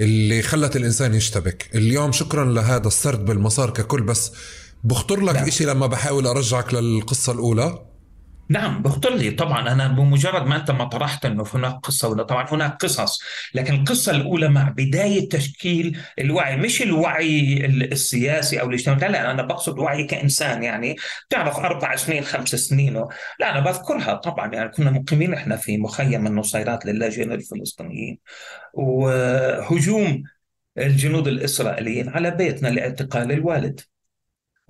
اللي 0.00 0.42
خلت 0.42 0.76
الإنسان 0.76 1.14
يشتبك. 1.14 1.70
اليوم 1.74 2.12
شكرا 2.12 2.44
لهذا 2.44 2.88
السرد 2.88 3.24
بالمسار 3.24 3.70
ككل 3.70 4.02
بس 4.02 4.33
بخطر 4.85 5.20
لك 5.20 5.35
نعم. 5.35 5.46
إشي 5.46 5.64
لما 5.64 5.87
بحاول 5.87 6.26
أرجعك 6.26 6.74
للقصة 6.74 7.33
الأولى. 7.33 7.89
نعم 8.50 8.82
بخطر 8.82 9.14
لي. 9.14 9.30
طبعا 9.30 9.72
أنا 9.72 9.88
بمجرد 9.88 10.46
ما 10.46 10.56
أنت 10.56 10.70
ما 10.70 10.84
طرحت 10.84 11.26
إنه 11.26 11.44
هناك 11.54 11.72
قصة 11.72 12.08
ولا 12.08 12.22
طبعا 12.22 12.46
هناك 12.50 12.82
قصص 12.82 13.22
لكن 13.54 13.74
القصة 13.74 14.12
الأولى 14.12 14.48
مع 14.48 14.68
بداية 14.68 15.28
تشكيل 15.28 15.98
الوعي 16.18 16.56
مش 16.56 16.82
الوعي 16.82 17.66
السياسي 17.66 18.60
أو 18.60 18.68
الاجتماعي. 18.68 19.00
لا, 19.00 19.08
لا 19.08 19.30
أنا 19.30 19.42
بقصد 19.42 19.78
وعي 19.78 20.04
كإنسان 20.04 20.62
يعني. 20.62 20.96
تعرف 21.30 21.56
أربع 21.58 21.96
سنين 21.96 22.24
خمس 22.24 22.48
سنين 22.48 23.04
لا 23.40 23.50
أنا 23.50 23.60
بذكرها 23.60 24.14
طبعا 24.14 24.54
يعني. 24.54 24.68
كنا 24.68 24.90
مقيمين 24.90 25.34
إحنا 25.34 25.56
في 25.56 25.78
مخيم 25.78 26.26
النصيرات 26.26 26.86
للاجئين 26.86 27.32
الفلسطينيين. 27.32 28.18
وهجوم 28.74 30.22
الجنود 30.78 31.28
الإسرائيليين 31.28 32.08
على 32.08 32.30
بيتنا 32.30 32.68
لإعتقال 32.68 33.32
الوالد. 33.32 33.80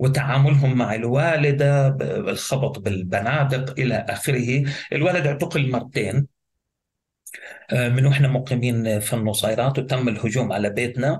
وتعاملهم 0.01 0.77
مع 0.77 0.95
الوالدة 0.95 1.89
بالخبط 1.89 2.79
بالبنادق 2.79 3.79
إلى 3.79 3.95
آخره. 4.09 4.63
الولد 4.93 5.27
اعتقل 5.27 5.71
مرتين. 5.71 6.27
آه، 7.71 7.89
من 7.89 8.05
وإحنا 8.05 8.27
مقيمين 8.27 8.99
في 8.99 9.13
النصيرات 9.13 9.79
وتم 9.79 10.07
الهجوم 10.09 10.51
على 10.53 10.69
بيتنا 10.69 11.19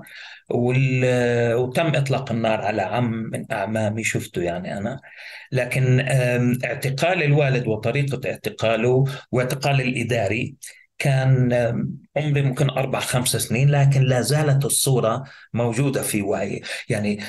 وتم 0.50 1.86
إطلاق 1.86 2.32
النار 2.32 2.60
على 2.60 2.82
عم 2.82 3.10
من 3.12 3.52
أعمامي 3.52 4.04
شفته 4.04 4.42
يعني 4.42 4.78
أنا. 4.78 5.00
لكن 5.52 6.00
اعتقال 6.64 7.22
الوالد 7.22 7.66
وطريقة 7.66 8.30
اعتقاله 8.30 9.04
واعتقال 9.32 9.80
الإداري 9.80 10.54
كان 11.02 11.52
عمري 12.16 12.42
ممكن 12.42 12.70
أربع 12.70 13.00
خمس 13.00 13.36
سنين 13.36 13.70
لكن 13.70 14.02
لا 14.02 14.20
زالت 14.20 14.64
الصورة 14.64 15.24
موجودة 15.54 16.02
في 16.02 16.22
وعي. 16.22 16.62
يعني 16.88 17.20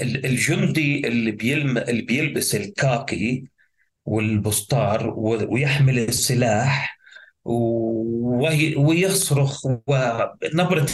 الجندي 0.00 1.08
اللي, 1.08 1.30
بيلم 1.30 1.78
اللي 1.78 2.02
بيلبس 2.02 2.54
الكاكي 2.54 3.44
والبسطار 4.04 5.14
ويحمل 5.48 5.98
السلاح 5.98 6.98
ويصرخ 8.76 9.66
ونبرة 9.66 10.86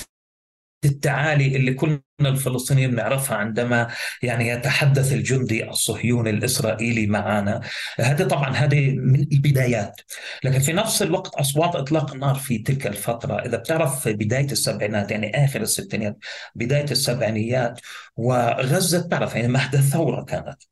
التعالي 0.86 1.56
اللي 1.56 1.74
كلنا 1.74 2.00
الفلسطينيين 2.20 2.90
بنعرفها 2.90 3.36
عندما 3.36 3.88
يعني 4.22 4.48
يتحدث 4.48 5.12
الجندي 5.12 5.70
الصهيوني 5.70 6.30
الإسرائيلي 6.30 7.06
معنا 7.06 7.60
هذه 8.00 8.22
طبعا 8.22 8.50
هذه 8.50 8.90
من 8.90 9.26
البدايات. 9.32 10.00
لكن 10.44 10.58
في 10.58 10.72
نفس 10.72 11.02
الوقت 11.02 11.34
أصوات 11.34 11.76
إطلاق 11.76 12.12
النار 12.12 12.34
في 12.34 12.58
تلك 12.58 12.86
الفترة. 12.86 13.34
إذا 13.46 13.56
بتعرف 13.56 14.02
في 14.02 14.12
بداية 14.12 14.50
السبعينات 14.52 15.10
يعني 15.10 15.44
آخر 15.44 15.60
الستينات 15.60 16.16
بداية 16.54 16.90
السبعينيات 16.90 17.80
وغزة 18.16 19.06
بتعرف 19.06 19.34
يعني 19.34 19.48
مهد 19.48 19.74
الثورة 19.74 20.24
كانت. 20.24 20.62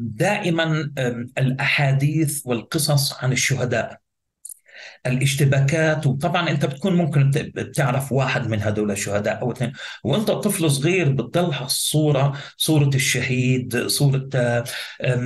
دائما 0.00 0.92
الأحاديث 1.38 2.42
والقصص 2.46 3.24
عن 3.24 3.32
الشهداء. 3.32 4.00
الاشتباكات. 5.06 6.06
وطبعا 6.06 6.50
أنت 6.50 6.66
بتكون 6.66 6.94
ممكن 6.94 7.30
بتعرف 7.30 8.12
واحد 8.12 8.48
من 8.48 8.62
هدول 8.62 8.90
الشهداء 8.90 9.40
أو 9.42 9.52
اثنين. 9.52 9.72
وأنت 10.04 10.30
طفل 10.30 10.70
صغير 10.70 11.12
بتضلها 11.12 11.64
الصورة 11.64 12.32
صورة 12.56 12.90
الشهيد 12.94 13.86
صورة 13.86 14.28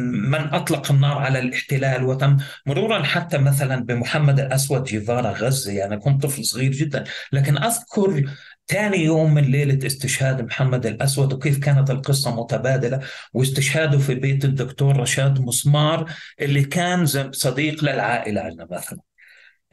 من 0.02 0.34
أطلق 0.34 0.92
النار 0.92 1.18
على 1.18 1.38
الاحتلال. 1.38 2.04
وتم 2.04 2.36
مرورا 2.66 3.02
حتى 3.02 3.38
مثلا 3.38 3.84
بمحمد 3.84 4.40
الأسود 4.40 4.84
جيفارا 4.84 5.30
غزة. 5.30 5.72
يعني 5.72 5.96
كنت 5.96 6.22
طفل 6.22 6.44
صغير 6.44 6.72
جدا. 6.72 7.04
لكن 7.32 7.58
أذكر 7.58 8.24
ثاني 8.68 9.04
يوم 9.04 9.34
من 9.34 9.42
ليلة 9.42 9.86
استشهاد 9.86 10.42
محمد 10.42 10.86
الأسود 10.86 11.32
وكيف 11.32 11.58
كانت 11.58 11.90
القصة 11.90 12.42
متبادلة. 12.42 13.00
واستشهاده 13.34 13.98
في 13.98 14.14
بيت 14.14 14.44
الدكتور 14.44 14.96
رشاد 14.96 15.40
مسمار 15.40 16.10
اللي 16.40 16.64
كان 16.64 17.06
صديق 17.32 17.84
للعائلة 17.84 18.40
عندنا 18.40 18.66
مثلا. 18.70 18.98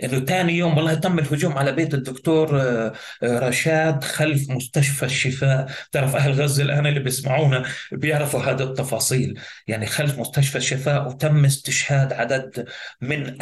ثاني 0.08 0.54
يوم 0.58 0.78
والله 0.78 0.94
تم 0.94 1.20
الهجوم 1.20 1.58
على 1.58 1.72
بيت 1.72 1.94
الدكتور 1.94 2.62
آه، 2.62 2.94
آه، 3.24 3.40
رشاد 3.50 4.04
خلف 4.04 4.50
مستشفى 4.50 5.06
الشفاء. 5.06 5.72
تعرف 5.92 6.16
أهل 6.16 6.32
غزة 6.32 6.64
الآن 6.64 6.88
اللي 6.88 7.00
بيسمعونا 7.00 7.66
بيعرفوا 7.92 8.40
هذه 8.40 8.64
التفاصيل. 8.64 9.40
يعني 9.68 9.86
خلف 9.86 10.20
مستشفى 10.20 10.58
الشفاء 10.58 11.08
وتم 11.08 11.46
استشهاد 11.46 12.14
عدد 12.14 12.66
من 13.02 13.42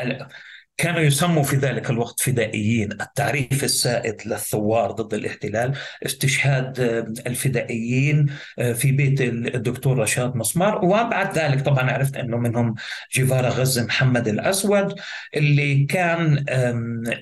كانوا 0.79 0.99
يسموا 0.99 1.43
في 1.43 1.55
ذلك 1.55 1.89
الوقت 1.89 2.21
فدائيين. 2.21 2.91
التعريف 2.91 3.63
السائد 3.63 4.21
للثوار 4.25 4.91
ضد 4.91 5.13
الاحتلال 5.13 5.77
استشهاد 6.05 6.79
الفدائيين 7.27 8.25
في 8.73 8.91
بيت 8.91 9.21
الدكتور 9.21 9.97
رشاد 9.97 10.35
مسمار. 10.35 10.85
وبعد 10.85 11.37
ذلك 11.37 11.61
طبعا 11.61 11.91
عرفت 11.91 12.17
أنه 12.17 12.37
منهم 12.37 12.75
جيفارا 13.15 13.49
غزة 13.49 13.83
محمد 13.83 14.27
الأسود 14.27 14.95
اللي 15.35 15.85
كان 15.85 16.45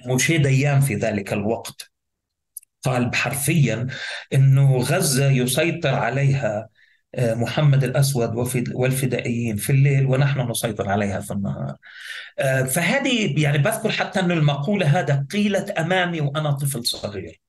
موشي 0.06 0.38
ديان 0.38 0.82
في 0.82 0.96
ذلك 0.96 1.34
الوقت. 1.34 1.92
قال 2.84 3.16
حرفيا 3.16 3.88
أنه 4.34 4.78
غزة 4.78 5.30
يسيطر 5.30 5.96
عليها 5.96 6.70
محمد 7.16 7.84
الأسود 7.84 8.36
والفدائيين 8.74 9.56
في 9.58 9.70
الليل 9.70 10.06
ونحن 10.06 10.52
نسيطر 10.52 10.90
عليها 10.90 11.20
في 11.22 11.32
النهار. 11.32 11.76
آه، 12.40 12.64
فهذه 12.64 13.42
يعني 13.42 13.58
بذكر 13.58 13.92
حتى 13.92 14.20
أن 14.20 14.32
المقولة 14.32 15.00
هذا 15.00 15.26
قيلت 15.32 15.70
أمامي 15.70 16.22
وأنا 16.22 16.52
طفل 16.52 16.86
صغير. 16.86 17.42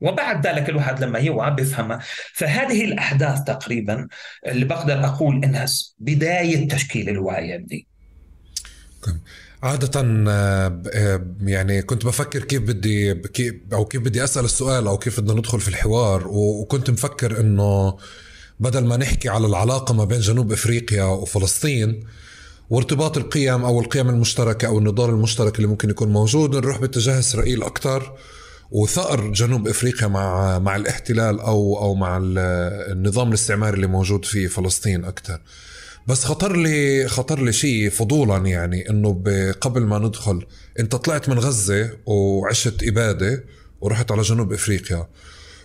وبعد 0.00 0.46
ذلك 0.46 0.68
الواحد 0.68 1.04
لما 1.04 1.18
يوعى 1.18 1.54
بيفهمها. 1.54 2.00
فهذه 2.34 2.84
الأحداث 2.84 3.44
تقريبا 3.44 4.08
اللي 4.46 4.64
بقدر 4.64 5.04
أقول 5.04 5.44
إنها 5.44 5.66
بداية 5.98 6.68
تشكيل 6.68 7.08
الوعي 7.08 7.52
عندي. 7.52 7.86
عادة 9.62 10.00
آه، 10.28 10.82
آه، 10.94 11.26
يعني 11.40 11.82
كنت 11.82 12.06
بفكر 12.06 12.44
كيف 12.44 12.62
بدي 12.62 13.22
أو 13.72 13.84
كيف 13.84 14.02
بدي 14.02 14.24
أسأل 14.24 14.44
السؤال 14.44 14.86
أو 14.86 14.98
كيف 14.98 15.20
بدنا 15.20 15.34
ندخل 15.34 15.60
في 15.60 15.68
الحوار 15.68 16.28
وكنت 16.28 16.90
مفكر 16.90 17.40
إنه 17.40 17.96
بدل 18.60 18.84
ما 18.84 18.96
نحكي 18.96 19.28
على 19.28 19.46
العلاقة 19.46 19.94
ما 19.94 20.04
بين 20.04 20.20
جنوب 20.20 20.52
إفريقيا 20.52 21.04
وفلسطين 21.04 22.04
وارتباط 22.70 23.16
القيم 23.16 23.64
أو 23.64 23.80
القيم 23.80 24.08
المشتركة 24.08 24.68
أو 24.68 24.78
النضال 24.78 25.10
المشترك 25.10 25.56
اللي 25.56 25.66
ممكن 25.66 25.90
يكون 25.90 26.08
موجود 26.08 26.56
نروح 26.56 26.78
باتجاه 26.78 27.18
إسرائيل 27.18 27.62
أكثر 27.62 28.12
وثأر 28.70 29.32
جنوب 29.32 29.68
إفريقيا 29.68 30.08
مع 30.08 30.58
مع 30.58 30.76
الاحتلال 30.76 31.40
أو 31.40 31.78
أو 31.78 31.94
مع 31.94 32.18
النظام 32.22 33.28
الاستعماري 33.28 33.76
اللي 33.76 33.86
موجود 33.86 34.24
في 34.24 34.48
فلسطين 34.48 35.04
أكثر 35.04 35.40
بس 36.06 36.24
خطر 36.24 36.56
لي 36.56 37.08
خطر 37.08 37.42
لي 37.42 37.52
شيء 37.52 37.90
فضولا 37.90 38.36
يعني 38.36 38.90
إنه 38.90 39.22
قبل 39.60 39.82
ما 39.82 39.98
ندخل 39.98 40.46
أنت 40.80 40.96
طلعت 40.96 41.28
من 41.28 41.38
غزة 41.38 41.90
وعشت 42.06 42.82
إبادة 42.82 43.44
ورحت 43.80 44.12
على 44.12 44.22
جنوب 44.22 44.52
إفريقيا. 44.52 45.08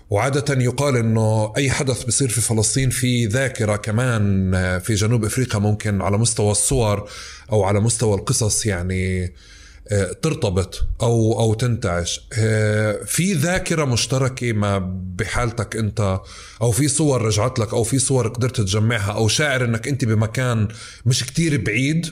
وعادة 0.10 0.64
يقال 0.64 0.98
إنه 0.98 1.54
أي 1.58 1.72
حدث 1.72 2.04
بصير 2.04 2.30
في 2.30 2.42
فلسطين 2.42 2.90
في 2.90 3.26
ذاكرة 3.26 3.76
كمان 3.76 4.52
في 4.80 4.94
جنوب 4.94 5.26
إفريقيا 5.26 5.60
ممكن 5.60 6.02
على 6.02 6.18
مستوى 6.18 6.52
الصور 6.52 7.10
أو 7.52 7.64
على 7.64 7.80
مستوى 7.80 8.16
القصص 8.16 8.66
يعني 8.66 9.34
آه، 9.92 10.12
ترتبط 10.22 10.88
أو 11.02 11.40
أو 11.40 11.54
تنتعش. 11.54 12.28
آه، 12.40 13.04
في 13.06 13.34
ذاكرة 13.34 13.86
مشتركة 13.86 14.54
ما 14.54 14.78
بحالتك 15.18 15.76
أنت 15.76 16.20
أو 16.62 16.72
في 16.72 16.88
صور 16.88 17.22
رجعت 17.22 17.60
لك 17.60 17.74
أو 17.74 17.84
في 17.84 18.00
صور 18.00 18.28
قدرت 18.28 18.62
تجمعها 18.62 19.12
أو 19.12 19.28
شاعر 19.28 19.66
إنك 19.66 19.88
أنت 19.88 20.06
بمكان 20.06 20.68
مش 21.06 21.24
كتير 21.24 21.62
بعيد 21.62 22.08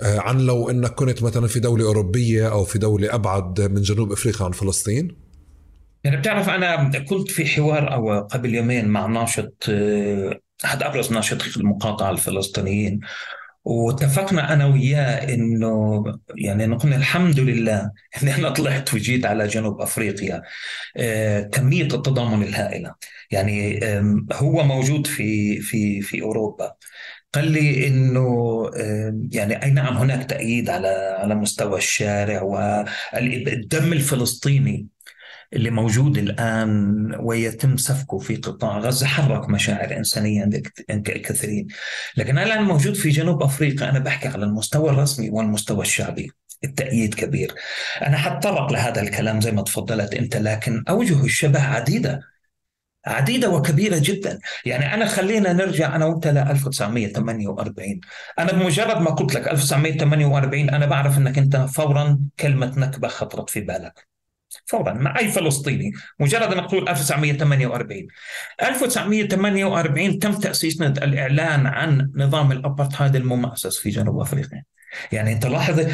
آه، 0.00 0.18
عن 0.20 0.38
لو 0.38 0.70
إنك 0.70 0.94
كنت 0.94 1.22
مثلا 1.22 1.46
في 1.46 1.60
دولة 1.60 1.84
أوروبية 1.84 2.52
أو 2.52 2.64
في 2.64 2.78
دولة 2.78 3.14
أبعد 3.14 3.60
من 3.60 3.82
جنوب 3.82 4.12
إفريقيا 4.12 4.46
عن 4.46 4.52
فلسطين؟ 4.52 5.31
يعني 6.04 6.16
بتعرف 6.16 6.48
أنا 6.48 6.98
كنت 6.98 7.30
في 7.30 7.46
حوار 7.46 7.92
أو 7.94 8.20
قبل 8.20 8.54
يومين 8.54 8.88
مع 8.88 9.06
ناشط 9.06 9.64
آه، 9.68 10.40
أحد 10.64 10.82
أبرز 10.82 11.12
ناشطي 11.12 11.60
المقاطعة 11.60 12.10
الفلسطينيين 12.10 13.00
واتفقنا 13.64 14.52
أنا 14.52 14.66
وياه 14.66 15.34
إنه 15.34 16.04
يعني 16.36 16.66
نقول 16.66 16.94
الحمد 16.94 17.40
لله 17.40 17.90
ان 18.22 18.28
أنا 18.28 18.50
طلعت 18.50 18.94
وجيت 18.94 19.26
على 19.26 19.46
جنوب 19.46 19.80
أفريقيا 19.80 20.42
آه، 20.96 21.42
كمية 21.42 21.84
التضامن 21.84 22.42
الهائلة. 22.42 22.94
يعني 23.30 23.80
هو 24.32 24.64
موجود 24.64 25.06
في 25.06 25.60
في 25.60 26.00
في 26.02 26.22
أوروبا. 26.22 26.74
قال 27.34 27.52
لي 27.52 27.88
إنه 27.88 28.22
يعني 29.32 29.62
أي 29.64 29.70
نعم 29.70 29.96
هناك 29.96 30.30
تأييد 30.30 30.70
على 30.70 30.88
على 31.18 31.34
مستوى 31.34 31.78
الشارع 31.78 32.42
والدم 32.42 33.92
الفلسطيني. 33.92 34.86
اللي 35.52 35.70
موجود 35.70 36.18
الآن 36.18 37.16
ويتم 37.20 37.76
سفكه 37.76 38.18
في 38.18 38.36
قطاع 38.36 38.78
غزة 38.78 39.06
حرك 39.06 39.48
مشاعر 39.48 39.96
إنسانية 39.96 40.42
عند 40.90 41.08
الكثيرين. 41.08 41.66
لكن 42.16 42.38
الآن 42.38 42.62
موجود 42.62 42.94
في 42.94 43.08
جنوب 43.08 43.42
أفريقيا؟ 43.42 43.90
أنا 43.90 43.98
بحكي 43.98 44.28
على 44.28 44.44
المستوى 44.44 44.90
الرسمي 44.90 45.30
والمستوى 45.30 45.82
الشعبي. 45.82 46.30
التأييد 46.64 47.14
كبير. 47.14 47.54
أنا 48.06 48.16
حتطرق 48.16 48.72
لهذا 48.72 49.02
الكلام 49.02 49.40
زي 49.40 49.52
ما 49.52 49.62
تفضلت 49.62 50.14
أنت 50.14 50.36
لكن 50.36 50.84
أوجه 50.88 51.24
الشبه 51.24 51.62
عديدة. 51.62 52.20
عديدة 53.06 53.50
وكبيرة 53.50 53.98
جدا. 53.98 54.38
يعني 54.64 54.94
أنا 54.94 55.06
خلينا 55.06 55.52
نرجع 55.52 55.96
أنا 55.96 56.04
وأنت 56.04 56.26
ل 56.26 56.38
1948 56.38 58.00
أنا 58.38 58.52
بمجرد 58.52 59.00
ما 59.00 59.10
قلت 59.10 59.34
لك 59.34 59.48
1948 59.48 60.70
أنا 60.70 60.86
بعرف 60.86 61.18
أنك 61.18 61.38
أنت 61.38 61.56
فورا 61.56 62.18
كلمة 62.40 62.72
نكبة 62.78 63.08
خطرت 63.08 63.50
في 63.50 63.60
بالك. 63.60 64.11
فورا 64.66 64.92
مع 64.92 65.18
أي 65.18 65.28
فلسطيني. 65.28 65.92
مجرد 66.20 66.52
ان 66.52 66.66
تقول 66.66 66.88
1948 66.88 68.06
1948 68.62 70.18
تم 70.18 70.32
تأسيس 70.32 70.82
الإعلان 70.82 71.66
عن 71.66 72.10
نظام 72.14 72.52
الأبارتهايد 72.52 73.16
الممارس 73.16 73.78
في 73.78 73.90
جنوب 73.90 74.20
أفريقيا. 74.20 74.64
يعني 75.12 75.32
أنت 75.32 75.46
لاحظ 75.46 75.86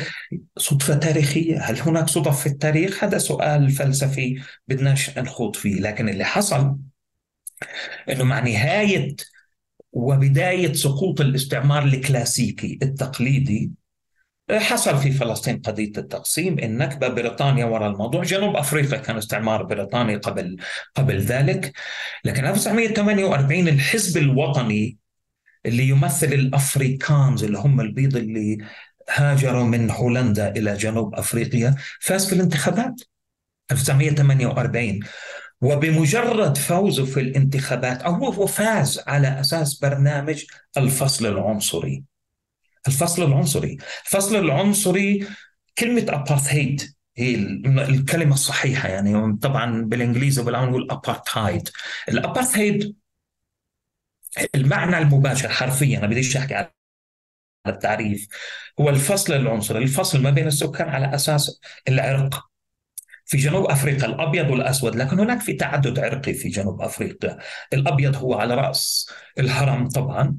صدفة 0.57 0.95
تاريخية. 0.95 1.61
هل 1.61 1.81
هناك 1.81 2.09
صدف 2.09 2.41
في 2.41 2.47
التاريخ؟ 2.47 3.05
هذا 3.05 3.19
سؤال 3.19 3.71
فلسفي 3.71 4.43
بدناش 4.69 5.19
نخوض 5.19 5.57
فيه. 5.57 5.81
لكن 5.81 6.09
اللي 6.09 6.25
حصل 6.25 6.77
إنه 8.11 8.25
مع 8.25 8.41
نهاية 8.41 9.17
وبداية 9.93 10.73
سقوط 10.73 11.21
الاستعمار 11.21 11.85
الكلاسيكي 11.85 12.79
التقليدي 12.83 13.71
حصل 14.53 14.99
في 14.99 15.11
فلسطين 15.11 15.59
قضية 15.59 15.93
التقسيم 15.99 16.59
النكبة 16.59 17.09
بريطانيا 17.09 17.65
وراء 17.65 17.91
الموضوع. 17.91 18.23
جنوب 18.23 18.57
أفريقيا 18.57 18.99
كان 18.99 19.17
استعمار 19.17 19.63
بريطاني 19.63 20.17
قبل 20.17 20.57
قبل 20.95 21.21
ذلك. 21.21 21.73
لكن 22.25 22.47
1948 22.47 23.69
الحزب 23.69 24.17
الوطني 24.17 24.97
اللي 25.67 25.89
يمثل 25.89 26.27
الأفريكانز 26.27 27.45
اللي 27.45 27.59
هم 27.59 27.81
البيض 27.81 28.17
اللي 28.17 28.59
هاجروا 29.11 29.65
من 29.65 29.91
هولندا 29.91 30.49
إلى 30.49 30.77
جنوب 30.77 31.15
أفريقيا 31.15 31.75
فاز 32.01 32.27
في 32.27 32.33
الانتخابات. 32.33 33.01
1948 33.71 35.01
وبمجرد 35.61 36.57
فوزه 36.57 37.05
في 37.05 37.21
الانتخابات 37.21 38.03
أو 38.03 38.15
هو 38.15 38.47
فاز 38.47 39.03
على 39.07 39.41
أساس 39.41 39.79
برنامج 39.79 40.45
الفصل 40.77 41.27
العنصري. 41.27 42.05
الفصل 42.89 43.23
العنصري. 43.23 43.79
الفصل 44.07 44.37
العنصري 44.37 45.27
كلمة 45.79 46.07
أبارثيد 46.09 46.83
هي 47.17 47.35
الكلمة 47.89 48.35
الصحيحة 48.35 48.89
يعني 48.89 49.37
طبعا 49.37 49.83
بالإنجليزي 49.83 50.43
بالعربي 50.43 50.71
نقول 50.71 50.91
أبارتهايد 50.91 51.69
الأبارثيد 52.09 52.97
المعنى 54.55 54.99
المباشر 54.99 55.49
حرفيا 55.49 55.99
أنا 55.99 56.07
بديش 56.07 56.37
أحكي 56.37 56.55
على 56.55 56.73
التعريف 57.67 58.29
هو 58.81 58.91
الفصل 58.91 59.33
العنصري. 59.33 59.79
الفصل 59.79 60.23
ما 60.23 60.31
بين 60.31 60.47
السكان 60.47 60.89
على 60.89 61.15
أساس 61.15 61.61
العرق. 61.89 62.49
في 63.27 63.37
جنوب 63.37 63.71
أفريقيا 63.71 64.07
الأبيض 64.07 64.51
والأسود 64.51 64.97
لكن 64.97 65.19
هناك 65.19 65.41
في 65.41 65.53
تعدد 65.53 65.99
عرقي 65.99 66.35
في 66.35 66.49
جنوب 66.49 66.83
أفريقيا. 66.83 67.39
الأبيض 67.73 68.17
هو 68.17 68.35
على 68.35 68.55
رأس 68.55 69.11
الهرم 69.39 69.89
طبعا. 69.89 70.37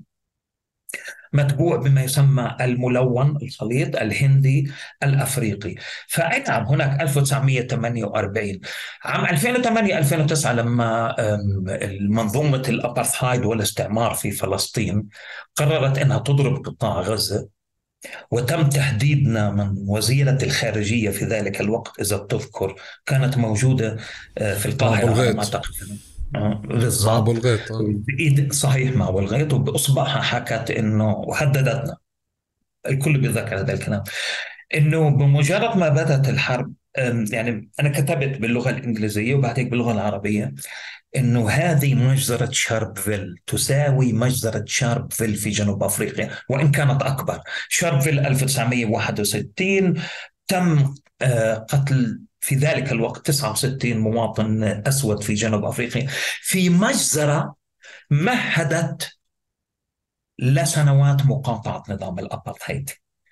متبوع 1.33 1.75
بما 1.77 2.03
يسمى 2.03 2.55
الملون 2.61 3.37
الخليط 3.41 3.95
الهندي 3.95 4.71
الأفريقي. 5.03 5.75
فاي 6.07 6.43
نعم 6.47 6.65
هناك 6.65 7.01
1948 7.01 8.59
عام 9.03 9.25
2008 9.25 9.97
2009 9.97 10.53
لما 10.53 11.15
منظومه 12.01 12.63
الابارثايد 12.69 13.45
والاستعمار 13.45 14.13
في 14.13 14.31
فلسطين 14.31 15.07
قررت 15.55 15.97
إنها 15.97 16.19
تضرب 16.19 16.65
قطاع 16.65 16.99
غزة 16.99 17.47
وتم 18.31 18.69
تهديدنا 18.69 19.49
من 19.51 19.75
وزيرة 19.87 20.37
الخارجية 20.43 21.09
في 21.09 21.25
ذلك 21.25 21.61
الوقت 21.61 21.99
إذا 21.99 22.17
تذكر 22.17 22.75
كانت 23.05 23.37
موجودة 23.37 23.97
آه، 24.37 24.53
في 24.53 24.65
القاهرة 24.65 25.21
على 25.21 25.33
ما 26.33 26.53
بالضبط. 26.53 27.09
أبو 27.09 27.31
الغيط 27.31 27.71
آه. 27.71 27.81
بايد 27.83 28.53
صحيح 28.53 28.95
مع 28.95 29.09
أبو 29.09 29.19
الغيط 29.19 29.53
وباصبعها 29.53 30.21
حكت 30.21 30.71
إنه 30.71 31.11
وهددتنا 31.13 31.97
الكل 32.87 33.17
بيتذكر 33.17 33.59
هذا 33.59 33.73
الكلام. 33.73 34.03
إنه 34.75 35.09
بمجرد 35.09 35.77
ما 35.77 35.89
بدأت 35.89 36.29
الحرب 36.29 36.73
يعني 37.31 37.69
أنا 37.79 37.89
كتبت 37.89 38.37
باللغة 38.37 38.69
الإنجليزية 38.69 39.35
وبعد 39.35 39.59
هيك 39.59 39.67
باللغة 39.67 39.91
العربية 39.91 40.53
إنه 41.15 41.49
هذه 41.49 41.95
مجزرة 41.95 42.49
شاربفيل 42.51 43.35
تساوي 43.47 44.13
مجزرة 44.13 44.63
شاربفيل 44.67 45.35
في 45.35 45.49
جنوب 45.49 45.83
أفريقيا 45.83 46.29
وإن 46.49 46.71
كانت 46.71 47.01
أكبر. 47.01 47.39
شاربفيل 47.69 48.19
1961 48.19 49.93
تم 50.47 50.93
آه، 51.21 51.53
قتل 51.53 52.19
في 52.39 52.55
ذلك 52.55 52.91
الوقت 52.91 53.27
69 53.27 53.97
مواطن 53.97 54.63
أسود 54.63 55.23
في 55.23 55.33
جنوب 55.33 55.65
أفريقيا 55.65 56.07
في 56.41 56.69
مجزرة 56.69 57.55
مهدت 58.09 59.19
لسنوات 60.39 61.25
مقاطعة 61.25 61.83
نظام 61.89 62.19
الأبارتهايد. 62.19 62.89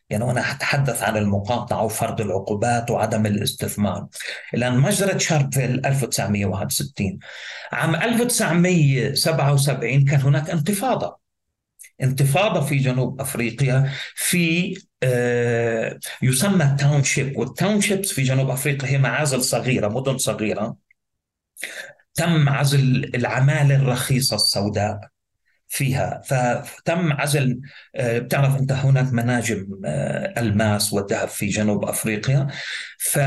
يعني 0.10 0.32
أنا 0.32 0.52
أتحدث 0.52 1.04
عن 1.04 1.18
المقاطعة 1.18 1.84
وفرض 1.84 2.22
العقوبات 2.22 2.92
وعدم 2.92 3.26
الاستثمار. 3.26 4.08
لأن 4.54 4.80
مجزرة 4.80 5.18
شاربفيل 5.18 5.86
1961 5.86 7.20
عام 7.72 7.96
1977 7.96 10.06
كان 10.06 10.22
هناك 10.22 10.50
انتفاضة. 10.50 11.27
انتفاضة 12.02 12.62
في 12.66 12.78
جنوب 12.78 13.22
أفريقيا 13.22 13.92
في 14.16 14.76
آه، 15.04 16.00
يسمى 16.22 16.76
township 16.80 17.38
وال 17.38 17.51
townships 17.51 18.12
في 18.12 18.24
جنوب 18.24 18.50
أفريقيا 18.50 18.90
هي 18.90 18.98
معازل 18.98 19.44
صغيرة 19.44 19.88
مدن 19.88 20.18
صغيرة. 20.18 20.78
تم 22.14 22.50
عزل 22.50 23.12
العمالة 23.16 23.76
الرخيصة 23.76 24.36
السوداء 24.36 25.00
فيها. 25.68 26.22
فتم 26.26 27.14
عزل 27.14 27.62
آه، 27.96 28.20
بتعرف 28.20 28.58
أنت 28.60 28.72
هناك 28.72 29.14
مناجم 29.14 29.68
آه، 29.86 30.40
ألماس 30.42 30.94
والذهب 30.94 31.28
في 31.28 31.48
جنوب 31.48 31.86
أفريقيا. 31.86 32.48
ف 33.00 33.20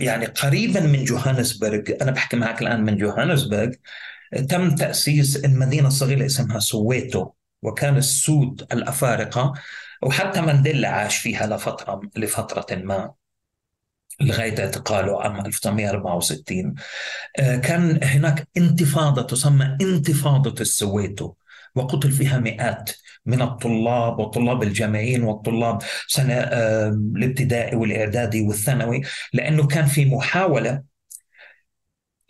يعني 0.00 0.26
قريبا 0.26 0.80
من 0.80 1.04
جوهانسبرغ. 1.04 1.82
أنا 2.02 2.10
بحكي 2.10 2.36
معك 2.36 2.62
الآن 2.62 2.84
من 2.84 2.96
جوهانسبرغ. 2.96 3.70
تم 4.48 4.74
تأسيس 4.74 5.44
المدينة 5.44 5.88
الصغيرة 5.88 6.26
اسمها 6.26 6.58
سويتو 6.58 7.30
وكان 7.62 7.96
السود 7.96 8.66
الأفارقة 8.72 9.52
وحتى 10.02 10.40
مانديلا 10.40 10.88
عاش 10.88 11.16
فيها 11.16 11.46
لفترة 11.46 12.00
لفترة 12.16 12.76
ما 12.76 13.14
لغاية 14.20 14.58
اعتقاله 14.64 15.22
عام 15.22 15.46
1964 15.46 16.74
آه، 17.38 17.56
كان 17.56 18.00
هناك 18.04 18.48
انتفاضة 18.56 19.22
تسمى 19.22 19.78
انتفاضة 19.80 20.54
السويتو 20.60 21.34
وقتل 21.74 22.12
فيها 22.12 22.38
مئات 22.38 22.90
من 23.26 23.42
الطلاب 23.42 24.18
والطلاب 24.18 24.62
الجامعيين 24.62 25.22
والطلاب 25.22 25.78
سنة 26.08 26.34
آه، 26.34 26.88
الابتدائي 26.88 27.76
والإعدادي 27.76 28.42
والثانوي 28.42 29.02
لأنه 29.32 29.66
كان 29.66 29.86
في 29.86 30.04
محاولة 30.04 30.93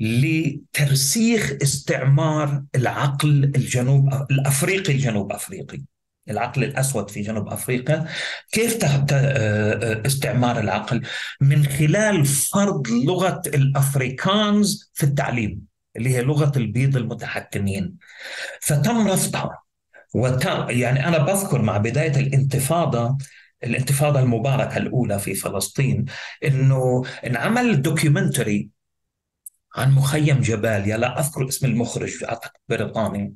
لترسيخ 0.01 1.53
استعمار 1.63 2.65
العقل 2.75 3.45
الجنوب 3.45 4.09
الأفريقي 4.31 4.93
الجنوب 4.93 5.33
أفريقي. 5.33 5.83
العقل 6.31 6.65
الأسود 6.65 7.11
في 7.11 7.21
جنوب 7.21 7.49
أفريقيا. 7.49 8.07
كيف 8.53 8.85
استعمار 10.07 10.61
العقل؟ 10.61 11.03
من 11.41 11.67
خلال 11.67 12.25
فرض 12.25 12.89
لغة 12.89 13.43
الأفريكانز 13.47 14.91
في 14.95 15.03
التعليم 15.03 15.61
اللي 15.97 16.11
هي 16.11 16.23
لغة 16.23 16.53
البيض 16.57 16.97
المتحكمين. 16.97 17.95
فتم 18.61 19.09
رفضها. 19.09 19.59
وتم 20.15 20.71
يعني 20.71 21.09
أنا 21.09 21.19
بذكر 21.19 21.63
مع 21.63 21.77
بداية 21.77 22.21
الانتفاضة 22.21 23.19
الانتفاضة 23.65 24.21
المباركة 24.21 24.77
الأولى 24.77 25.19
في 25.19 25.35
فلسطين 25.35 26.05
إنه 26.45 27.03
انعمل 27.27 27.83
documentary 27.83 28.74
عن 29.77 29.93
مخيم 29.93 30.41
جباليا 30.41 30.97
لا 30.97 31.21
أذكر 31.21 31.49
اسم 31.49 31.67
المخرج 31.67 32.25
أعتقد 32.25 32.61
بريطاني. 32.69 33.35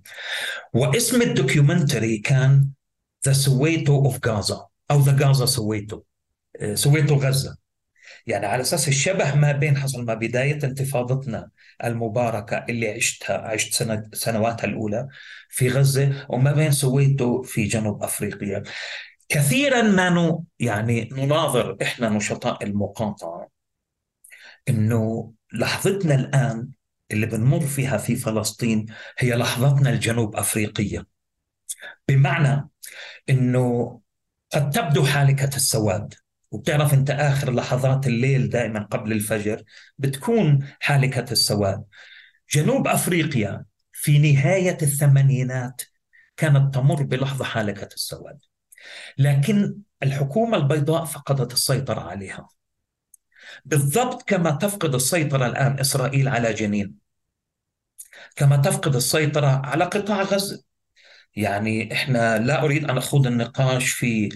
واسم 0.73 1.23
ال 1.23 1.31
documentary 1.31 2.19
كان 2.19 2.71
the 3.27 3.33
Soweto 3.33 3.97
of 4.05 4.27
Gaza 4.27 4.67
أو 4.91 5.01
the 5.01 5.27
Gaza 5.27 5.47
Soweto 5.47 6.03
سويتو 6.75 7.15
غزة. 7.15 7.57
يعني 8.27 8.47
على 8.47 8.61
أساس 8.61 8.89
الشبه 8.89 9.35
ما 9.35 9.53
بين 9.53 9.77
حصل 9.77 10.05
ما 10.05 10.15
بداية 10.15 10.59
انتفاضتنا 10.65 11.51
المباركة 11.85 12.65
اللي 12.69 12.89
عشتها 12.89 13.39
عشت 13.39 13.75
سنة 13.75 14.09
سنواتها 14.13 14.67
الأولى 14.67 15.09
في 15.49 15.69
غزة 15.69 16.27
وما 16.29 16.53
بين 16.53 16.71
سويتو 16.71 17.43
في 17.43 17.65
جنوب 17.65 18.03
أفريقيا. 18.03 18.63
كثيرا 19.29 19.83
ما 19.83 20.09
نو 20.09 20.45
يعني 20.59 21.09
نناظر 21.13 21.77
إحنا 21.83 22.09
نشطاء 22.09 22.65
المقاطعة 22.65 23.49
إنه 24.69 25.33
لحظتنا 25.53 26.15
الآن 26.15 26.69
اللي 27.11 27.27
بنمر 27.27 27.61
فيها 27.61 27.99
في 27.99 28.17
فلسطين 28.17 28.87
هي 29.19 29.35
لحظتنا 29.35 29.91
الجنوب 29.91 30.37
أفريقية. 30.37 31.07
بمعنى 32.09 32.69
إنه 33.31 34.01
قد 34.53 34.71
تبدو 34.71 35.05
حالكه 35.05 35.57
السواد 35.57 36.15
وبتعرف 36.51 36.95
أنت 36.95 37.11
آخر 37.11 37.55
لحظات 37.55 38.07
الليل 38.07 38.51
دائما 38.51 38.81
قبل 38.83 39.13
الفجر 39.13 39.63
بتكون 39.99 40.67
حالكه 40.81 41.33
السواد 41.33 41.85
جنوب 42.53 42.89
أفريقيا 42.89 43.65
في 43.93 44.19
نهاية 44.19 44.79
الثمانينات 44.83 45.83
كانت 46.37 46.75
تمر 46.75 47.03
بلحظة 47.03 47.45
حالكه 47.45 47.89
السواد 47.95 48.39
لكن 49.19 49.77
الحكومة 50.03 50.57
البيضاء 50.57 51.05
فقدت 51.05 51.53
السيطرة 51.53 52.01
عليها. 52.01 52.49
بالضبط 53.65 54.23
كما 54.29 54.51
تفقد 54.51 54.95
السيطرة 54.95 55.47
الآن 55.47 55.81
إسرائيل 55.81 56.29
على 56.29 56.53
جنين. 56.55 56.99
كما 58.37 58.57
تفقد 58.57 58.97
السيطرة 58.97 59.47
على 59.67 59.85
قطاع 59.85 60.23
غزة. 60.23 60.63
يعني 61.37 61.93
إحنا 61.95 62.39
لا 62.39 62.65
أريد 62.65 62.91
أن 62.91 62.97
أخوض 62.99 63.27
النقاش 63.27 63.91
في 63.91 64.29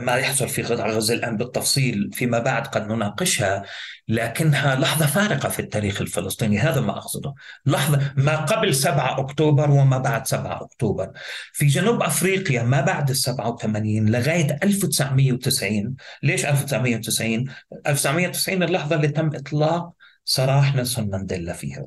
ما 0.00 0.16
يحصل 0.16 0.48
في 0.48 0.62
قطاع 0.62 0.88
غزة 0.88 1.14
الآن 1.14 1.36
بالتفصيل 1.36 2.10
فيما 2.12 2.38
بعد 2.38 2.66
قد 2.66 2.86
نناقشها 2.86 3.62
لكنها 4.08 4.74
لحظة 4.74 5.06
فارقة 5.06 5.48
في 5.48 5.58
التاريخ 5.62 6.00
الفلسطيني. 6.00 6.58
هذا 6.58 6.80
ما 6.80 6.98
أقصده. 6.98 7.34
لحظة 7.66 8.12
ما 8.16 8.36
قبل 8.36 8.74
7 8.74 9.20
أكتوبر 9.20 9.70
وما 9.70 9.98
بعد 9.98 10.26
7 10.26 10.62
أكتوبر. 10.62 11.10
في 11.52 11.66
جنوب 11.66 12.02
أفريقيا 12.02 12.62
ما 12.62 12.80
بعد 12.80 13.10
ال 13.10 13.16
87 13.16 14.08
لغاية 14.08 14.58
1990 14.62 15.94
ليش 16.22 16.46
1990 16.46 17.44
1990 17.86 18.62
اللحظة 18.62 18.96
اللي 18.96 19.08
تم 19.08 19.26
إطلاق 19.34 19.92
سراح 20.24 20.74
نيلسون 20.74 21.10
مانديلا 21.10 21.52
فيها. 21.52 21.86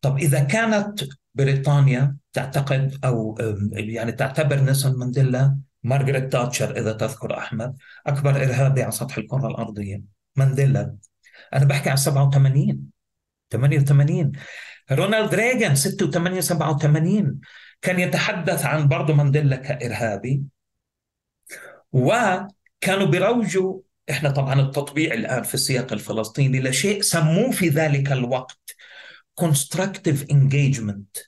طب 0.00 0.18
إذا 0.18 0.40
كانت 0.40 1.04
بريطانيا 1.34 2.16
تعتقد 2.32 2.98
أو 3.04 3.38
يعني 3.72 4.12
تعتبر 4.12 4.60
نيلسون 4.60 4.98
مانديلا 4.98 5.56
مارغريت 5.84 6.32
تاتشر 6.32 6.76
إذا 6.78 6.92
تذكر 6.92 7.38
أحمد 7.38 7.76
أكبر 8.06 8.30
إرهابي 8.30 8.82
على 8.82 8.92
سطح 8.92 9.18
الكرة 9.18 9.46
الأرضية 9.46 10.02
مانديلا. 10.36 10.96
أنا 11.54 11.64
بحكي 11.64 11.90
عن 11.90 11.96
87 11.96 12.90
88 13.52 14.32
رونالد 14.92 15.34
ريغان 15.34 15.74
86 15.74 16.40
87 16.40 17.40
كان 17.82 18.00
يتحدث 18.00 18.64
عن 18.64 18.88
برضه 18.88 19.14
مانديلا 19.14 19.56
كإرهابي. 19.56 20.42
وكانوا 21.92 23.06
بيروجوا 23.06 23.80
إحنا 24.10 24.30
طبعا 24.30 24.60
التطبيع 24.60 25.14
الآن 25.14 25.42
في 25.42 25.54
السياق 25.54 25.92
الفلسطيني 25.92 26.60
لشيء 26.60 27.00
سموه 27.02 27.50
في 27.50 27.68
ذلك 27.68 28.12
الوقت 28.12 28.76
constructive 29.40 30.26
engagement. 30.32 31.22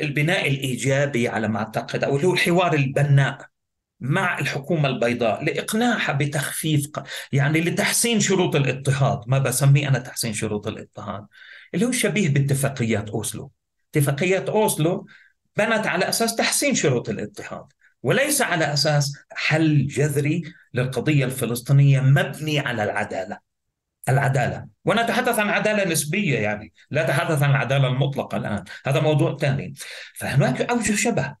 البناء 0.00 0.48
الإيجابي 0.48 1.28
على 1.28 1.48
ما 1.48 1.58
أعتقد 1.58 2.04
أو 2.04 2.16
اللي 2.16 2.26
هو 2.26 2.32
الحوار 2.32 2.74
البناء 2.74 3.52
مع 4.00 4.38
الحكومة 4.38 4.88
البيضاء 4.88 5.44
لإقناعها 5.44 6.12
بتخفيف 6.12 6.90
يعني 7.32 7.60
لتحسين 7.60 8.20
شروط 8.20 8.56
الاضطهاد 8.56 9.20
ما 9.26 9.38
بسميه 9.38 9.88
أنا 9.88 9.98
تحسين 9.98 10.32
شروط 10.32 10.66
الاضطهاد 10.66 11.26
اللي 11.74 11.86
هو 11.86 11.92
شبيه 11.92 12.28
باتفاقيات 12.28 13.10
أوسلو. 13.10 13.52
اتفاقيات 13.94 14.48
أوسلو 14.48 15.06
بنت 15.56 15.86
على 15.86 16.08
أساس 16.08 16.36
تحسين 16.36 16.74
شروط 16.74 17.08
الاضطهاد 17.08 17.64
وليس 18.02 18.42
على 18.42 18.72
أساس 18.72 19.12
حل 19.32 19.86
جذري 19.86 20.42
للقضية 20.74 21.24
الفلسطينية 21.24 22.00
مبني 22.00 22.58
على 22.58 22.84
العدالة. 22.84 23.51
العدالة. 24.08 24.66
ونتحدث 24.84 25.38
عن 25.38 25.48
عدالة 25.48 25.84
نسبية 25.84 26.38
يعني. 26.38 26.72
لا 26.90 27.04
نتحدث 27.04 27.42
عن 27.42 27.50
العدالة 27.50 27.88
المطلقة 27.88 28.36
الآن. 28.36 28.64
هذا 28.86 29.00
موضوع 29.00 29.36
ثاني. 29.36 29.74
فهناك 30.14 30.60
أوجه 30.60 30.94
شبه. 30.94 31.36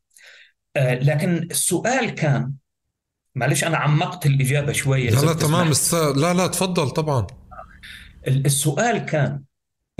آه 0.76 0.94
لكن 0.94 1.48
السؤال 1.50 2.10
كان 2.10 2.52
معلش 3.34 3.64
أنا 3.64 3.76
عمقت 3.76 4.26
الإجابة 4.26 4.72
شوية 4.72 5.10
لا 5.10 5.20
لا 5.20 5.32
تمام. 5.32 5.70
الس... 5.70 5.94
لا 5.94 6.34
لا 6.34 6.46
تفضل 6.46 6.90
طبعا. 6.90 7.26
السؤال 8.26 8.98
كان 8.98 9.42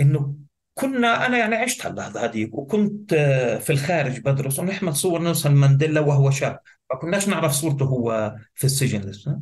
إنه 0.01 0.35
كنا 0.73 1.25
أنا 1.25 1.37
يعني 1.37 1.55
عشت 1.55 1.85
هاللحظه 1.85 2.25
هذيك 2.25 2.53
وكنت 2.53 3.13
آه، 3.13 3.57
في 3.57 3.69
الخارج 3.69 4.19
بدرس 4.19 4.59
ونحمل 4.59 4.95
صور 4.95 5.21
نيلسون 5.21 5.51
مانديلا 5.51 5.99
وهو 5.99 6.31
شاب. 6.31 6.59
ما 6.93 6.99
كناش 6.99 7.27
نعرف 7.27 7.51
صورته 7.51 7.85
هو 7.85 8.35
في 8.55 8.63
السجن. 8.63 9.01
لسه 9.01 9.39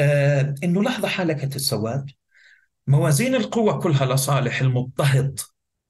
آه 0.00 0.54
إنه 0.64 0.82
لحظة 0.82 1.08
حالكه 1.08 1.56
السواد. 1.56 2.10
موازين 2.86 3.34
القوى 3.34 3.80
كلها 3.80 4.14
لصالح 4.14 4.60
المضطهد 4.60 5.40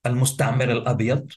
المستعمر 0.06 0.72
الأبيض 0.72 1.32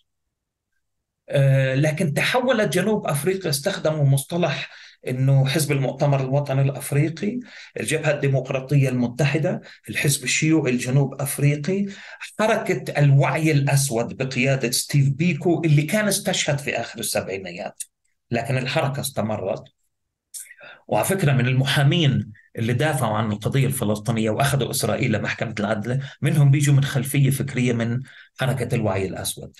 آه، 1.29 1.75
لكن 1.75 2.13
تحولت 2.13 2.73
جنوب 2.73 3.07
أفريقيا 3.07 3.49
استخدموا 3.49 4.05
مصطلح 4.05 4.69
إنه 5.07 5.47
حزب 5.47 5.71
المؤتمر 5.71 6.21
الوطني 6.21 6.61
الأفريقي، 6.61 7.39
الجبهة 7.79 8.11
الديمقراطية 8.11 8.89
المتحدة، 8.89 9.61
الحزب 9.89 10.23
الشيوعي 10.23 10.71
الجنوب 10.71 11.21
أفريقي، 11.21 11.85
حركة 12.39 12.99
الوعي 12.99 13.51
الأسود 13.51 14.17
بقيادة 14.17 14.71
ستيف 14.71 15.09
بيكو 15.09 15.61
اللي 15.65 15.81
كان 15.81 16.07
استشهد 16.07 16.59
في 16.59 16.79
آخر 16.79 16.99
السبعينيات. 16.99 17.83
لكن 18.31 18.57
الحركة 18.57 18.99
استمرت. 18.99 19.63
وعلى 20.87 21.05
فكرة 21.05 21.31
من 21.31 21.47
المحامين 21.47 22.31
اللي 22.57 22.73
دافعوا 22.73 23.17
عن 23.17 23.31
القضية 23.31 23.67
الفلسطينية 23.67 24.29
وأخذوا 24.29 24.71
إسرائيل 24.71 25.11
لمحكمة 25.11 25.55
العدل، 25.59 26.01
منهم 26.21 26.51
بيجوا 26.51 26.75
من 26.75 26.83
خلفية 26.83 27.29
فكرية 27.29 27.73
من 27.73 28.01
حركة 28.39 28.75
الوعي 28.75 29.07
الأسود. 29.07 29.57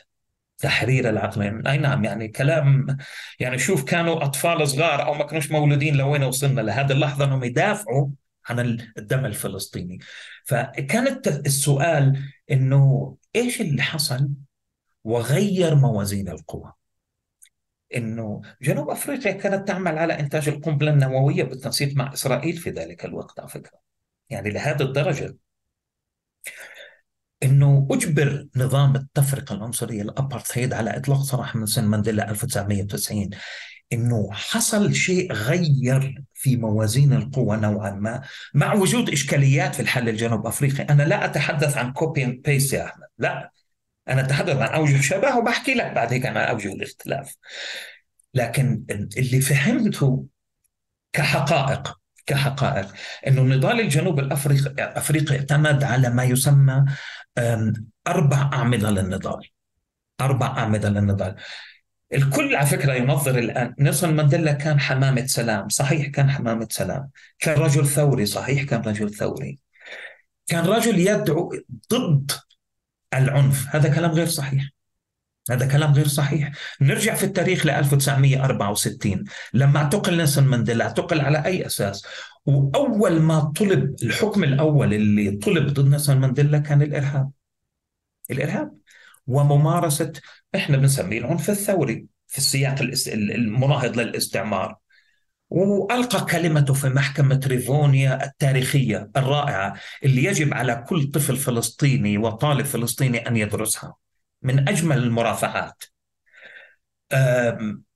تحرير 0.58 1.10
العقلين 1.10 1.68
أي 1.68 1.78
نعم 1.78 2.04
يعني 2.06 2.28
كلام 2.28 2.98
يعني 3.40 3.58
شوف 3.58 3.84
كانوا 3.84 4.24
أطفال 4.24 4.68
صغار 4.68 5.06
أو 5.06 5.14
ما 5.14 5.24
كانوش 5.24 5.52
مولودين 5.52 5.96
لوين 5.96 6.24
وصلنا. 6.24 6.62
لهذه 6.62 6.92
اللحظة 6.92 7.26
أنهم 7.26 7.44
يدافعوا 7.44 8.10
عن 8.50 8.60
الدم 8.98 9.26
الفلسطيني. 9.26 10.00
فكانت 10.46 11.28
السؤال 11.28 12.24
إنه 12.52 13.16
إيش 13.36 13.62
اللي 13.62 13.82
حصل 13.82 14.30
وغير 15.04 15.76
موازين 15.76 16.30
القوى؟ 16.30 16.74
إنه 17.96 18.42
جنوب 18.62 18.90
أفريقيا 18.90 19.32
كانت 19.32 19.68
تعمل 19.68 19.98
على 19.98 20.20
إنتاج 20.20 20.50
القنبلة 20.50 20.92
النووية 20.92 21.44
بالتنسيق 21.44 21.96
مع 21.96 22.14
إسرائيل 22.14 22.58
في 22.58 22.70
ذلك 22.70 23.06
الوقت 23.06 23.40
على 23.40 23.50
فكرة. 23.50 23.80
يعني 24.30 24.50
لهذه 24.50 24.82
الدرجة. 24.82 25.36
إنه 27.44 27.88
أجبر 27.92 28.48
نظام 28.56 28.96
التفرقة 28.96 29.56
العنصرية 29.56 30.02
الأبارتهيد 30.02 30.74
على 30.74 30.98
إطلاق 30.98 31.22
سراح 31.22 31.66
سن 31.66 31.86
مانديلا 31.86 32.30
1990 32.32 33.30
إنه 33.94 34.32
حصل 34.32 34.94
شيء 34.94 35.34
غير 35.34 36.24
في 36.34 36.58
موازين 36.58 37.14
القوى 37.14 37.58
نوعا 37.58 37.92
ما 37.92 38.22
مع 38.54 38.74
وجود 38.74 39.10
إشكاليات 39.10 39.76
في 39.76 39.82
الحل 39.82 40.10
الجنوب 40.10 40.48
افريقي، 40.48 40.84
أنا 40.84 41.04
لا 41.04 41.26
أتحدث 41.26 41.78
عن 41.78 41.94
copy 41.94 42.24
and 42.24 42.42
paste 42.42 42.74
يا 42.74 42.86
أحمد، 42.86 43.08
لا. 43.18 43.52
أنا 44.10 44.22
أتحدث 44.22 44.58
عن 44.58 44.68
أوجه 44.68 45.02
شبه 45.02 45.38
وبحكي 45.38 45.74
لك 45.74 45.92
بعد 45.92 46.14
هيك 46.14 46.26
عن 46.26 46.38
أوجه 46.38 46.74
الاختلاف. 46.74 47.36
لكن 48.34 48.84
اللي 49.18 49.42
فهمته 49.42 50.26
كحقائق 51.14 51.98
كحقائق 52.26 52.94
إنه 53.28 53.42
نضال 53.42 53.80
الجنوب 53.80 54.20
الافريقي 54.20 54.74
أفريقي 54.98 55.36
اعتمد 55.36 55.84
على 55.84 56.10
ما 56.10 56.24
يسمى 56.24 56.86
أربع 58.08 58.50
أعمدة 58.54 58.92
للنضال. 58.92 59.50
أربع 60.22 60.48
أعمدة 60.48 60.90
للنضال. 60.90 61.36
الكل 62.14 62.56
على 62.56 62.68
فكرة 62.68 62.94
ينظر 62.94 63.40
الآن 63.40 63.76
نيلسون 63.80 64.14
مانديلا 64.14 64.52
كان 64.52 64.80
حمامة 64.80 65.26
سلام 65.26 65.70
صحيح 65.70 66.08
كان 66.08 66.32
حمامة 66.32 66.68
سلام 66.72 67.10
كان 67.40 67.60
رجل 67.60 67.88
ثوري 67.88 68.26
صحيح 68.26 68.64
كان 68.64 68.82
رجل 68.82 69.14
ثوري. 69.14 69.60
كان 70.48 70.66
رجل 70.66 71.00
يدعو 71.00 71.54
ضد 71.94 72.32
العنف. 73.16 73.76
هذا 73.76 73.96
كلام 73.96 74.12
غير 74.12 74.28
صحيح. 74.28 74.70
هذا 75.50 75.66
كلام 75.68 75.94
غير 75.94 76.08
صحيح. 76.08 76.52
نرجع 76.82 77.16
في 77.16 77.24
التاريخ 77.24 77.66
ل 77.66 77.70
1964 77.70 79.24
لما 79.54 79.78
اعتقل 79.78 80.18
نيلسون 80.18 80.44
مانديلا 80.44 80.86
اعتقل 80.86 81.22
على 81.22 81.46
أي 81.46 81.66
أساس؟ 81.66 82.06
وأول 82.46 83.20
ما 83.20 83.40
طلب 83.40 83.96
الحكم 84.04 84.44
الأول 84.44 84.94
اللي 84.94 85.32
طلب 85.32 85.74
ضد 85.74 85.88
نيلسون 85.88 86.18
مانديلا 86.18 86.58
كان 86.58 86.82
الإرهاب. 86.82 87.32
الإرهاب 88.32 88.78
وممارسة 89.28 90.14
إحنا 90.56 90.78
بنسميه 90.78 91.20
العنف 91.20 91.50
الثوري 91.50 92.08
في 92.28 92.38
السياق 92.38 92.76
المناهض 93.08 94.00
للاستعمار. 94.00 94.76
وألقى 95.50 96.26
كلمته 96.26 96.74
في 96.74 96.90
محكمة 96.90 97.42
ريفونيا 97.48 98.26
التاريخية 98.26 99.10
الرائعة 99.18 99.74
اللي 100.04 100.24
يجب 100.24 100.54
على 100.54 100.84
كل 100.88 101.12
طفل 101.12 101.38
فلسطيني 101.38 102.18
وطالب 102.18 102.66
فلسطيني 102.66 103.28
أن 103.28 103.38
يدرسها. 103.38 103.96
من 104.42 104.70
أجمل 104.70 104.98
المرافعات 104.98 105.84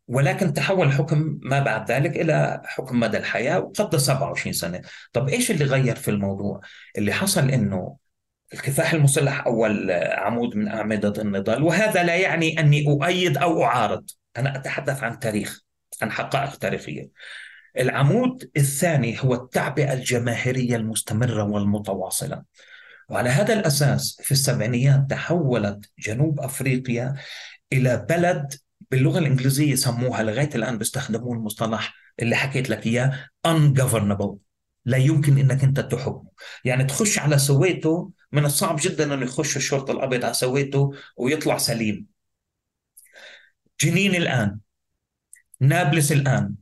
ولكن 0.07 0.53
تحول 0.53 0.87
الحكم 0.87 1.39
ما 1.41 1.59
بعد 1.59 1.91
ذلك 1.91 2.15
إلى 2.15 2.61
حكم 2.65 2.99
مدى 2.99 3.17
الحياة 3.17 3.59
وقضى 3.59 3.97
27 3.97 4.53
سنة، 4.53 4.81
طب 5.13 5.29
إيش 5.29 5.51
اللي 5.51 5.65
غير 5.65 5.95
في 5.95 6.11
الموضوع؟ 6.11 6.61
اللي 6.97 7.13
حصل 7.13 7.49
إنه 7.49 7.97
الكفاح 8.53 8.93
المسلح 8.93 9.45
أول 9.45 9.91
عمود 9.91 10.55
من 10.55 10.67
أعمدة 10.67 11.21
النضال 11.21 11.63
وهذا 11.63 12.03
لا 12.03 12.15
يعني 12.15 12.59
أني 12.59 12.87
أؤيد 12.87 13.37
أو 13.37 13.63
أعارض، 13.63 14.09
أنا 14.37 14.55
أتحدث 14.55 15.03
عن 15.03 15.19
تاريخ 15.19 15.61
عن 16.01 16.11
حقائق 16.11 16.55
تاريخيه. 16.55 17.09
العمود 17.79 18.49
الثاني 18.57 19.23
هو 19.23 19.33
التعبئة 19.33 19.93
الجماهيرية 19.93 20.75
المستمرة 20.75 21.43
والمتواصلة. 21.43 22.43
وعلى 23.09 23.29
هذا 23.29 23.53
الأساس 23.53 24.21
في 24.23 24.31
السبعينيات 24.31 25.05
تحولت 25.09 25.91
جنوب 25.99 26.39
أفريقيا 26.39 27.15
إلى 27.73 28.05
بلد 28.09 28.53
باللغة 28.91 29.19
الإنجليزية 29.19 29.71
يسموها 29.71 30.23
لغاية 30.23 30.49
الآن 30.55 30.77
بيستخدمون 30.77 31.37
المصطلح 31.37 31.93
اللي 32.19 32.35
حكيت 32.35 32.69
لك 32.69 32.87
إياه 32.87 33.29
ungovernable 33.47 34.35
لا 34.85 34.97
يمكن 34.97 35.37
إنك 35.37 35.63
أنت 35.63 35.79
تحكمه 35.79 36.31
يعني 36.65 36.83
تخش 36.83 37.19
على 37.19 37.37
سويتو 37.37 38.09
من 38.31 38.45
الصعب 38.45 38.77
جدا 38.81 39.13
إنه 39.13 39.25
يخش 39.25 39.57
الشرطة 39.57 39.91
الأبيض 39.91 40.25
على 40.25 40.33
سويتو 40.33 40.93
ويطلع 41.17 41.57
سليم 41.57 42.05
جنين 43.81 44.15
الآن 44.15 44.59
نابلس 45.61 46.11
الآن. 46.11 46.55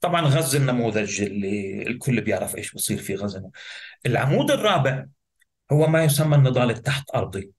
طبعا 0.00 0.22
غزة 0.22 0.58
النموذج 0.58 1.22
اللي 1.22 1.82
الكل 1.82 2.20
بيعرف 2.20 2.56
إيش 2.56 2.74
بصير 2.74 2.98
في 2.98 3.14
غزة. 3.14 3.50
العمود 4.06 4.50
الرابع 4.50 5.06
هو 5.72 5.86
ما 5.86 6.04
يسمى 6.04 6.36
النضال 6.36 6.70
التحت 6.70 7.14
أرضي 7.14 7.52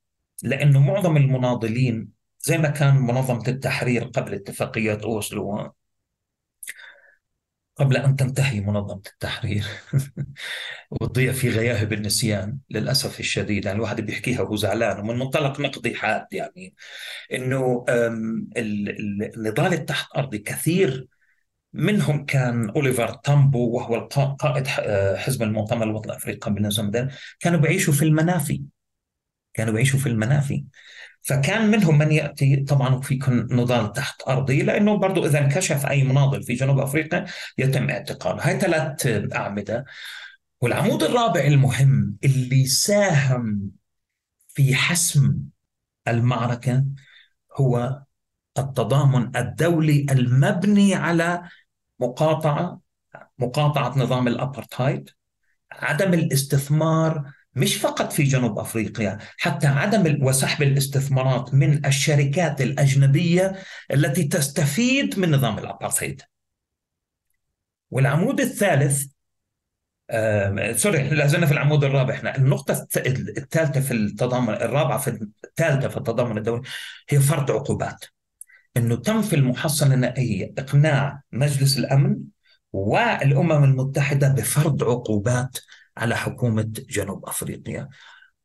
لأنه 0.43 0.79
معظم 0.79 1.17
المناضلين 1.17 2.09
زي 2.41 2.57
ما 2.57 2.69
كان 2.69 2.95
منظمة 2.95 3.43
التحرير 3.47 4.03
قبل 4.03 4.33
اتفاقيات 4.33 5.01
أوسلو 5.03 5.71
قبل 7.79 7.97
أن 7.97 8.15
تنتهي 8.15 8.61
منظمة 8.61 9.01
التحرير. 9.13 9.65
وتضيع 10.91 11.31
في 11.31 11.49
غياهب 11.49 11.93
النسيان 11.93 12.57
للأسف 12.69 13.19
الشديد. 13.19 13.65
يعني 13.65 13.77
الواحد 13.77 14.01
بيحكيها 14.01 14.41
وهو 14.41 14.55
زعلان 14.55 14.99
ومن 14.99 15.19
منطلق 15.19 15.59
نقدي 15.59 15.95
حاد 15.95 16.25
يعني. 16.31 16.75
أنه 17.33 17.85
النضال 18.57 19.73
التحت 19.73 20.15
أرضي 20.17 20.37
كثير. 20.37 21.07
منهم 21.73 22.25
كان 22.25 22.69
أوليفر 22.69 23.13
تامبو 23.13 23.69
وهو 23.69 24.07
قائد 24.39 24.67
حزب 25.17 25.43
المؤتمر 25.43 25.83
الوطني 25.83 26.11
الافريقي 26.11 26.39
قبل 26.39 26.61
نزم 26.61 26.91
كانوا 27.39 27.59
بيعيشوا 27.59 27.93
في 27.93 28.05
المنافي. 28.05 28.63
كانوا 29.53 29.73
بيعيشوا 29.73 29.99
في 29.99 30.09
المنافي. 30.09 30.65
فكان 31.27 31.71
منهم 31.71 31.97
من 31.97 32.11
يأتي 32.11 32.55
طبعا 32.55 33.01
في 33.01 33.19
نضال 33.51 33.93
تحت 33.93 34.21
أرضي 34.27 34.61
لأنه 34.61 34.97
برضه 34.97 35.25
إذا 35.25 35.39
انكشف 35.39 35.85
أي 35.85 36.03
مناضل 36.03 36.43
في 36.43 36.53
جنوب 36.53 36.79
أفريقيا 36.79 37.25
يتم 37.57 37.89
اعتقاله. 37.89 38.47
هاي 38.47 38.59
ثلاث 38.59 39.07
أعمدة. 39.35 39.85
والعمود 40.61 41.03
الرابع 41.03 41.41
المهم 41.41 42.17
اللي 42.23 42.65
ساهم 42.65 43.71
في 44.47 44.75
حسم 44.75 45.37
المعركة 46.07 46.85
هو 47.55 48.01
التضامن 48.59 49.37
الدولي 49.37 50.05
المبني 50.11 50.95
على 50.95 51.43
مقاطعة 51.99 52.79
مقاطعة 53.39 53.99
نظام 53.99 54.27
الابارتهايد 54.27 55.09
عدم 55.71 56.13
الاستثمار 56.13 57.31
مش 57.57 57.75
فقط 57.75 58.11
في 58.11 58.23
جنوب 58.23 58.59
أفريقيا 58.59 59.17
حتى 59.37 59.67
عدم 59.67 60.25
وسحب 60.25 60.63
الاستثمارات 60.63 61.53
من 61.53 61.85
الشركات 61.85 62.61
الأجنبية 62.61 63.55
التي 63.93 64.23
تستفيد 64.23 65.19
من 65.19 65.31
نظام 65.31 65.59
الابارتهايد 65.59 66.21
والعمود 67.91 68.39
الثالث 68.39 69.05
آه 70.09 70.71
سوري 70.71 71.09
لازلنا 71.09 71.45
في 71.45 71.51
العمود 71.51 71.83
الرابع. 71.83 72.13
إحنا 72.13 72.37
النقطة 72.37 72.87
الثالثة 73.37 73.81
في 73.81 73.91
التضامن 73.93 74.53
الرابعة 74.53 74.97
في 74.97 75.27
الثالثة 75.43 75.87
في 75.87 75.97
التضامن 75.97 76.37
الدولي 76.37 76.61
هي 77.09 77.19
فرض 77.19 77.51
عقوبات. 77.51 78.05
إنه 78.77 78.95
تم 78.95 79.21
في 79.21 79.35
المحصله 79.35 79.93
النهائيه 79.93 80.53
إقناع 80.57 81.21
مجلس 81.31 81.77
الأمن 81.77 82.17
والأمم 82.73 83.63
المتحدة 83.63 84.27
بفرض 84.27 84.83
عقوبات 84.83 85.57
على 85.97 86.15
حكومة 86.17 86.61
جنوب 86.89 87.25
أفريقيا 87.25 87.89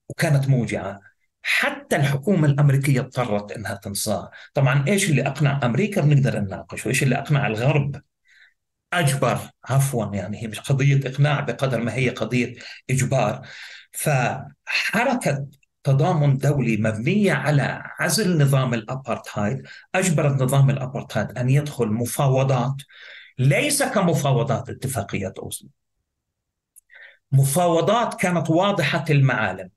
وكانت 0.09 0.49
موجعة. 0.49 1.01
حتى 1.43 1.97
الحكومة 1.97 2.47
الأمريكية 2.49 3.00
اضطرت 3.00 3.53
إنها 3.53 3.75
تنصاع. 3.75 4.31
طبعا 4.55 4.85
إيش 4.88 5.11
اللي 5.11 5.27
أقنع 5.27 5.61
أمريكا؟ 5.65 6.00
بنقدر 6.00 6.40
نناقش. 6.40 6.87
وإيش 6.87 7.03
اللي 7.03 7.19
أقنع 7.19 7.46
الغرب؟ 7.46 8.03
أجبر. 8.92 9.38
عفوا 9.65 10.15
يعني 10.15 10.42
هي 10.42 10.46
مش 10.48 10.61
قضية 10.61 11.00
إقناع 11.11 11.40
بقدر 11.40 11.81
ما 11.81 11.94
هي 11.94 12.11
قضية 12.11 12.55
إجبار. 12.90 13.46
فحركة 13.92 15.46
تضامن 15.85 16.38
دولي 16.38 16.77
مبنية 16.77 17.33
على 17.33 17.83
عزل 18.00 18.42
نظام 18.42 18.75
الأبارتهايد. 18.75 19.63
أجبرت 19.94 20.42
نظام 20.42 20.71
الأبارتهايد 20.71 21.38
أن 21.38 21.50
يدخل 21.50 21.87
مفاوضات 21.87 22.77
ليس 23.38 23.83
كمفاوضات 23.83 24.71
اتفاقية 24.71 25.33
أوسلو. 25.38 25.69
مفاوضات 27.33 28.20
كانت 28.20 28.50
واضحة 28.50 29.04
المعالم. 29.10 29.70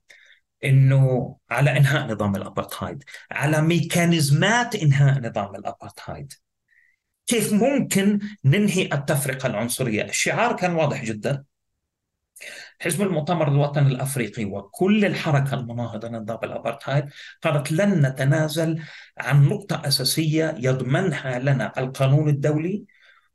إنه 0.64 1.36
على 1.50 1.76
إنهاء 1.76 2.12
نظام 2.12 2.36
الأبارتهايد 2.36 3.04
على 3.30 3.62
ميكانيزمات 3.62 4.74
إنهاء 4.74 5.20
نظام 5.20 5.54
الأبارتهايد. 5.54 6.32
كيف 7.26 7.52
ممكن 7.52 8.20
ننهي 8.44 8.88
التفرقة 8.92 9.46
العنصرية؟ 9.46 10.04
الشعار 10.04 10.56
كان 10.56 10.74
واضح 10.74 11.04
جدا. 11.04 11.44
حزب 12.80 13.02
المؤتمر 13.02 13.48
الوطني 13.48 13.88
الأفريقي 13.88 14.44
وكل 14.44 15.04
الحركة 15.04 15.54
المناهضة 15.54 16.08
لنظام 16.08 16.38
الأبارتهايد 16.44 17.04
قالت 17.42 17.72
لن 17.72 18.06
نتنازل 18.06 18.82
عن 19.18 19.44
نقطة 19.48 19.82
أساسية 19.88 20.54
يضمنها 20.58 21.38
لنا 21.38 21.72
القانون 21.78 22.28
الدولي 22.28 22.84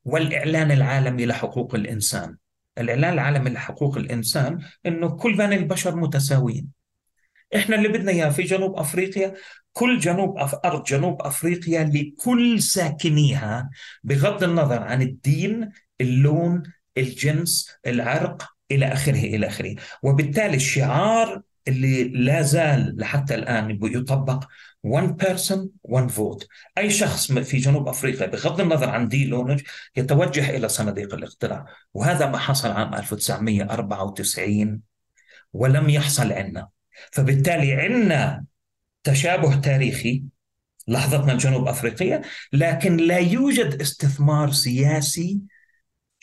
والإعلان 0.06 0.72
العالمي 0.72 1.26
لحقوق 1.26 1.76
الإنسان. 1.76 2.38
الإعلان 2.78 3.14
العالمي 3.14 3.50
لحقوق 3.50 3.98
الإنسان 3.98 4.60
إنه 4.86 5.10
كل 5.10 5.38
بني 5.38 5.56
البشر 5.56 5.96
متساويين. 5.96 6.68
إحنا 7.56 7.76
اللي 7.76 7.88
بدنا 7.88 8.12
إياه 8.12 8.30
في 8.30 8.44
جنوب 8.44 8.76
أفريقيا 8.76 9.34
كل 9.74 10.00
جنوب 10.00 10.38
أف... 10.38 10.56
أرض 10.66 10.84
جنوب 10.84 11.22
أفريقيا 11.22 11.84
لكل 11.84 12.62
ساكنيها 12.62 13.70
بغض 14.04 14.44
النظر 14.44 14.84
عن 14.84 15.02
الدين، 15.02 15.70
اللون، 16.02 16.64
الجنس، 16.98 17.72
العرق 17.88 18.50
إلى 18.72 18.86
آخره 18.86 19.20
إلى 19.20 19.48
آخره، 19.48 19.76
وبالتالي 20.04 20.56
الشعار 20.56 21.42
اللي 21.68 22.04
لا 22.04 22.42
زال 22.42 22.96
لحتى 22.98 23.36
الآن 23.36 23.80
يطبق 23.82 24.46
one 24.88 25.16
person 25.24 25.60
one 25.88 26.10
vote. 26.10 26.46
أي 26.78 26.90
شخص 26.90 27.32
في 27.32 27.58
جنوب 27.58 27.88
أفريقيا 27.88 28.28
بغض 28.28 28.62
النظر 28.62 28.90
عن 28.90 29.08
دين 29.08 29.30
لونه 29.30 29.58
يتوجه 29.96 30.50
إلى 30.50 30.70
صناديق 30.70 31.14
الاقتراع. 31.14 31.66
وهذا 31.94 32.30
ما 32.30 32.38
حصل 32.38 32.72
عام 32.72 32.94
1994 32.94 34.82
ولم 35.54 35.90
يحصل 35.90 36.32
عندنا. 36.32 36.68
فبالتالي 37.12 37.74
عندنا 37.74 38.46
تشابه 39.04 39.56
تاريخي. 39.56 40.24
لحظتنا 40.88 41.34
الجنوب 41.34 41.68
أفريقية 41.68 42.22
لكن 42.54 42.98
لا 42.98 43.18
يوجد 43.18 43.82
استثمار 43.82 44.52
سياسي 44.52 45.40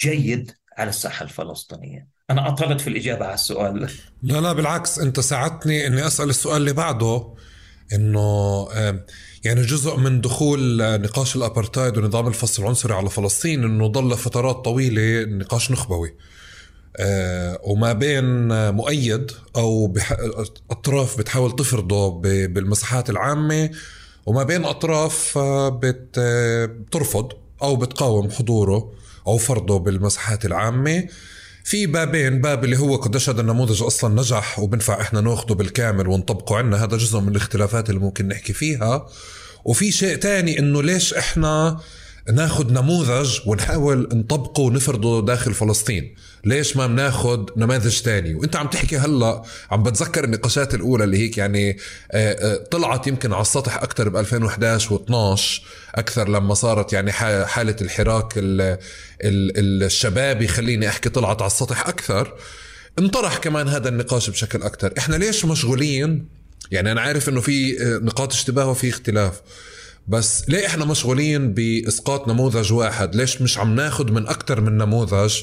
جيد 0.01 0.53
على 0.79 0.89
الساحة 0.89 1.25
الفلسطينية. 1.25 2.09
أنا 2.31 2.49
أطلت 2.49 2.81
في 2.81 2.89
الإجابة 2.89 3.25
على 3.25 3.35
السؤال. 3.35 3.91
لا 4.23 4.41
لا 4.41 4.53
بالعكس 4.53 4.99
أنت 4.99 5.21
ساعدتني 5.21 5.87
إني 5.87 6.07
أسأل 6.07 6.31
السؤال 6.31 6.57
اللي 6.57 6.73
بعده 6.73 7.35
إنه 7.93 8.69
يعني 9.45 9.63
جزء 9.63 9.97
من 9.97 10.21
دخول 10.21 10.77
نقاش 11.01 11.37
الأبرتايد 11.37 11.99
ونظام 11.99 12.27
الفصل 12.27 12.63
العنصري 12.63 12.95
على 12.95 13.11
فلسطين 13.11 13.65
إنه 13.65 13.87
ضل 13.87 14.17
فترات 14.17 14.57
طويلة 14.57 15.25
نقاش 15.25 15.71
نخبوي 15.71 16.15
آه، 16.97 17.61
وما 17.63 17.93
بين 17.93 18.49
مؤيد 18.71 19.31
أو. 19.57 19.95
أطراف 20.71 21.19
بتحاول 21.19 21.57
تفرضه 21.57 22.11
بالمساحات 22.47 23.11
العامة 23.11 23.71
وما 24.27 24.43
بين 24.43 24.65
أطراف 24.65 25.39
آه، 25.39 25.69
بت... 25.69 26.19
بترفض 26.69 27.33
أو 27.63 27.77
بتقاوم 27.77 28.31
حضوره 28.31 28.93
أو 29.27 29.39
فرضه 29.39 29.79
بالمساحات 29.79 30.47
العامة 30.47 31.09
في 31.69 31.87
بابين 31.87 32.41
باب 32.41 32.65
اللي 32.65 32.79
هو 32.79 32.97
قديش 32.97 33.29
هذا 33.29 33.41
النموذج 33.41 33.83
أصلا 33.83 34.21
نجح 34.21 34.59
وبنفع 34.59 35.01
إحنا 35.01 35.21
ناخده 35.21 35.55
بالكامل 35.55 36.09
ونطبقه 36.09 36.57
عنا. 36.57 36.85
هذا 36.85 36.97
جزء 36.97 37.21
من 37.21 37.29
الاختلافات 37.29 37.91
اللي 37.91 38.01
ممكن 38.01 38.29
نحكي 38.29 38.53
فيها. 38.53 39.07
وفي 39.65 39.93
شيء 39.93 40.17
تاني 40.17 40.59
إنه 40.59 40.83
ليش 40.83 41.15
إحنا 41.15 41.81
ناخذ 42.33 42.73
نموذج 42.73 43.39
ونحاول 43.47 44.09
نطبقه 44.13 44.61
ونفرضه 44.61 45.27
داخل 45.27 45.55
فلسطين. 45.55 46.15
ليش 46.45 46.77
ما 46.77 46.87
بناخذ 46.87 47.45
نماذج 47.57 48.01
تاني؟ 48.01 48.35
وانت 48.35 48.57
عم 48.57 48.67
تحكي 48.67 48.99
هلا 48.99 49.43
عم 49.71 49.83
بتذكر 49.83 50.25
النقاشات 50.25 50.75
الأولى 50.75 51.05
اللي 51.05 51.19
هيك 51.19 51.39
يعني 51.39 51.79
آه، 52.13 52.33
آه، 52.33 52.57
طلعت 52.57 53.07
يمكن 53.07 53.33
على 53.33 53.43
السطح 53.43 53.77
أكثر 53.83 54.09
ب 54.09 54.17
2011 54.17 54.99
و12 54.99 55.41
أكثر 55.95 56.29
لما 56.29 56.55
صارت 56.55 56.93
يعني 56.93 57.13
حالة 57.13 57.77
الحراك 57.81 58.35
الشبابي 59.21 60.49
خليني 60.49 60.89
أحكي 60.89 61.09
طلعت 61.09 61.43
على 61.43 61.51
السطح 61.51 61.89
أكثر. 61.89 62.35
انطرح 62.99 63.37
كمان 63.37 63.69
هذا 63.69 63.89
النقاش 63.89 64.31
بشكل 64.31 64.63
أكثر. 64.63 64.93
إحنا 64.99 65.17
ليش 65.17 65.45
مشغولين؟ 65.45 66.29
يعني 66.71 66.93
أنا 66.93 67.01
عارف 67.01 67.29
إنه 67.29 67.41
في 67.41 67.83
آه، 67.83 67.99
نقاط 67.99 68.33
اشتباه 68.33 68.71
وفي 68.71 68.89
اختلاف. 68.89 69.41
بس 70.09 70.49
ليه 70.49 70.67
إحنا 70.67 70.85
مشغولين 70.85 71.55
بإسقاط 71.55 72.29
نموذج 72.29 72.73
واحد؟ 72.73 73.15
ليش 73.15 73.43
مش 73.43 73.59
عم 73.59 73.75
ناخذ 73.75 74.13
من 74.13 74.27
أكثر 74.27 74.61
من 74.61 74.79
نموذج 74.79 75.43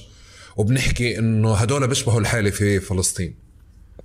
وبنحكي 0.58 1.20
إنه 1.20 1.54
هدول 1.54 1.88
بيشبهوا 1.88 2.20
الحالة 2.20 2.50
في 2.50 2.80
فلسطين؟ 2.80 3.36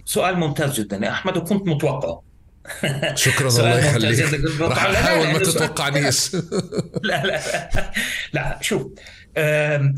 سؤال 0.05 0.37
ممتاز 0.37 0.81
جدا. 0.81 0.97
يا 0.97 1.11
أحمد 1.11 1.37
وكنت 1.37 1.69
متوقع. 1.69 2.21
شكرا 3.15 3.49
الله 3.49 3.79
يخليك. 3.79 4.61
رح 4.61 4.85
أحاول 4.85 5.27
ما 5.27 5.39
تتوقعنيش. 5.39 6.35
لا 7.03 7.27
لا 7.27 7.41
لا. 8.33 8.59
شوف 8.63 8.87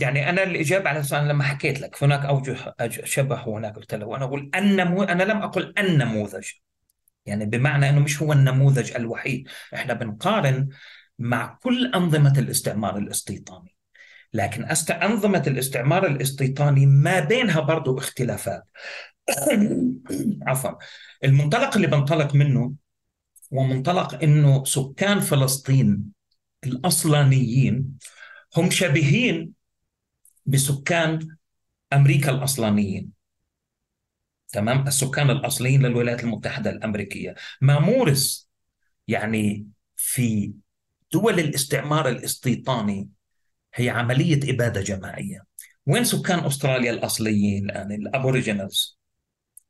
يعني 0.01 0.29
أنا 0.29 0.43
الإجابة 0.43 0.89
على 0.89 1.01
السؤال 1.01 1.29
لما 1.29 1.45
حكيت 1.45 1.81
لك 1.81 2.03
هناك 2.03 2.25
أوجه 2.25 2.75
شبه 3.05 3.49
وهناك 3.49 3.77
قلت 3.77 3.95
له 3.95 4.07
وأنا 4.07 4.25
أقول 4.25 4.51
النمو 4.55 5.03
أنا 5.03 5.23
لم 5.23 5.43
أقل 5.43 5.75
النموذج 5.79 6.45
يعني 7.27 7.47
بمعنى 7.47 7.89
إنه 7.91 8.01
مش 8.01 8.23
هو 8.23 8.33
النموذج 8.33 8.93
الوحيد. 8.93 9.49
إحنا 9.75 9.95
بنقارن 9.95 10.68
مع 11.18 11.59
كل 11.62 11.93
أنظمة 11.95 12.39
الاستعمار 12.39 12.99
الاستيطاني. 12.99 13.77
لكن 14.35 14.64
أنظمة 14.91 15.43
الاستعمار 15.47 16.07
الاستيطاني 16.07 16.87
ما 16.87 17.20
بينها 17.20 17.61
برضو 17.61 17.99
اختلافات. 17.99 18.62
عفوا. 20.47 20.73
المنطلق 21.25 21.75
اللي 21.77 21.87
بنطلق 21.87 22.35
منه 22.35 22.75
هو 23.55 23.62
منطلق 23.62 24.23
إنه 24.23 24.64
سكان 24.64 25.20
فلسطين 25.20 26.05
الأصلانيين 26.64 27.99
هم 28.57 28.70
شبيهين 28.70 29.53
بسكان 30.47 31.37
أمريكا 31.93 32.31
الأصلانيين. 32.31 33.22
تمام؟ 34.53 34.86
السكان 34.86 35.30
الأصليين 35.30 35.86
للولايات 35.86 36.24
المتحدة 36.24 36.70
الأمريكية. 36.70 37.34
ما 37.61 37.78
مورس 37.78 38.50
يعني 39.09 39.66
في 39.96 40.53
دول 41.12 41.40
الاستعمار 41.40 42.09
الاستيطاني 42.09 43.09
هي 43.74 43.90
عملية 43.90 44.40
إبادة 44.50 44.80
جماعية. 44.80 45.42
وين 45.86 46.05
سكان 46.05 46.38
أستراليا 46.38 46.90
الأصليين 46.90 47.64
الآن؟ 47.64 47.92
ال 47.93 48.01
Aboriginals. 48.01 48.99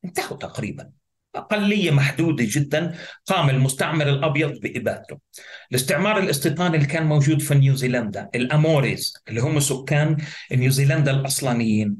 انتهوا 0.04 0.38
تقريبا. 0.38 0.90
أقلية 1.34 1.90
محدودة 1.90 2.44
جدا. 2.48 2.98
قام 3.26 3.50
المستعمر 3.50 4.08
الأبيض 4.08 4.60
بإبادته. 4.60 5.18
الاستعمار 5.70 6.18
الاستيطاني 6.18 6.76
اللي 6.76 6.86
كان 6.86 7.06
موجود 7.06 7.42
في 7.42 7.54
نيوزيلندا 7.54 8.30
الأموريز 8.34 9.14
اللي 9.28 9.40
هم 9.40 9.60
سكان 9.60 10.16
نيوزيلندا 10.52 11.10
الأصلانيين. 11.10 11.96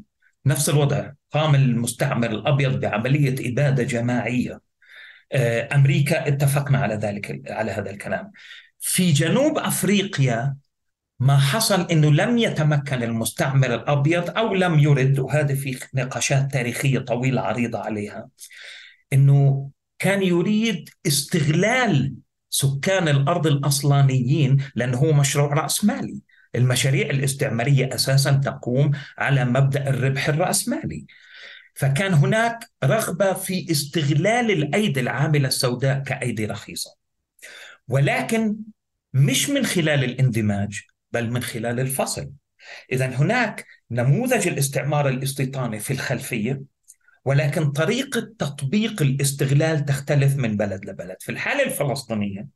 نفس 0.46 0.68
الوضع. 0.68 1.12
قام 1.32 1.54
المستعمر 1.54 2.30
الأبيض 2.30 2.80
بعملية 2.80 3.52
إبادة 3.52 3.82
جماعية. 3.82 4.60
آه، 5.32 5.68
أمريكا 5.74 6.28
اتفقنا 6.28 6.78
على 6.78 6.94
ذلك 6.94 7.42
على 7.50 7.70
هذا 7.70 7.90
الكلام. 7.90 8.30
في 8.80 9.12
جنوب 9.12 9.58
أفريقيا 9.58 10.56
ما 11.20 11.38
حصل 11.38 11.90
إنه 11.90 12.10
لم 12.10 12.38
يتمكن 12.38 13.02
المستعمر 13.02 13.74
الأبيض 13.74 14.38
أو 14.38 14.54
لم 14.54 14.78
يرد 14.78 15.18
وهذه 15.18 15.54
في 15.54 15.78
نقاشات 15.94 16.52
تاريخية 16.52 16.98
طويلة 16.98 17.40
عريضة 17.40 17.78
عليها 17.78 18.28
إنه 19.12 19.70
كان 19.98 20.22
يريد 20.22 20.88
استغلال 21.06 22.14
سكان 22.50 23.08
الأرض 23.08 23.46
الأصلانيين 23.46 24.56
لأنه 24.74 24.98
هو 24.98 25.12
مشروع 25.12 25.54
راسمالي 25.54 26.20
المشاريع 26.54 27.10
الاستعمارية 27.10 27.94
أساسا 27.94 28.32
تقوم 28.32 28.90
على 29.18 29.44
مبدأ 29.44 29.88
الربح 29.90 30.28
الرأسمالي. 30.28 31.06
فكان 31.74 32.14
هناك 32.14 32.70
رغبة 32.84 33.32
في 33.32 33.70
استغلال 33.70 34.50
الأيدي 34.50 35.00
العاملة 35.00 35.48
السوداء 35.48 36.02
كأيدي 36.02 36.46
رخيصة. 36.46 36.96
ولكن 37.88 38.56
مش 39.12 39.50
من 39.50 39.66
خلال 39.66 40.04
الاندماج 40.04 40.80
بل 41.12 41.30
من 41.30 41.42
خلال 41.42 41.80
الفصل. 41.80 42.30
إذا 42.92 43.06
هناك 43.06 43.66
نموذج 43.90 44.48
الاستعمار 44.48 45.08
الاستيطاني 45.08 45.78
في 45.78 45.92
الخلفية 45.92 46.62
ولكن 47.24 47.70
طريقة 47.72 48.20
تطبيق 48.38 49.02
الاستغلال 49.02 49.84
تختلف 49.84 50.36
من 50.36 50.56
بلد 50.56 50.84
لبلد. 50.84 51.16
في 51.20 51.32
الحالة 51.32 51.62
الفلسطينية 51.62 52.46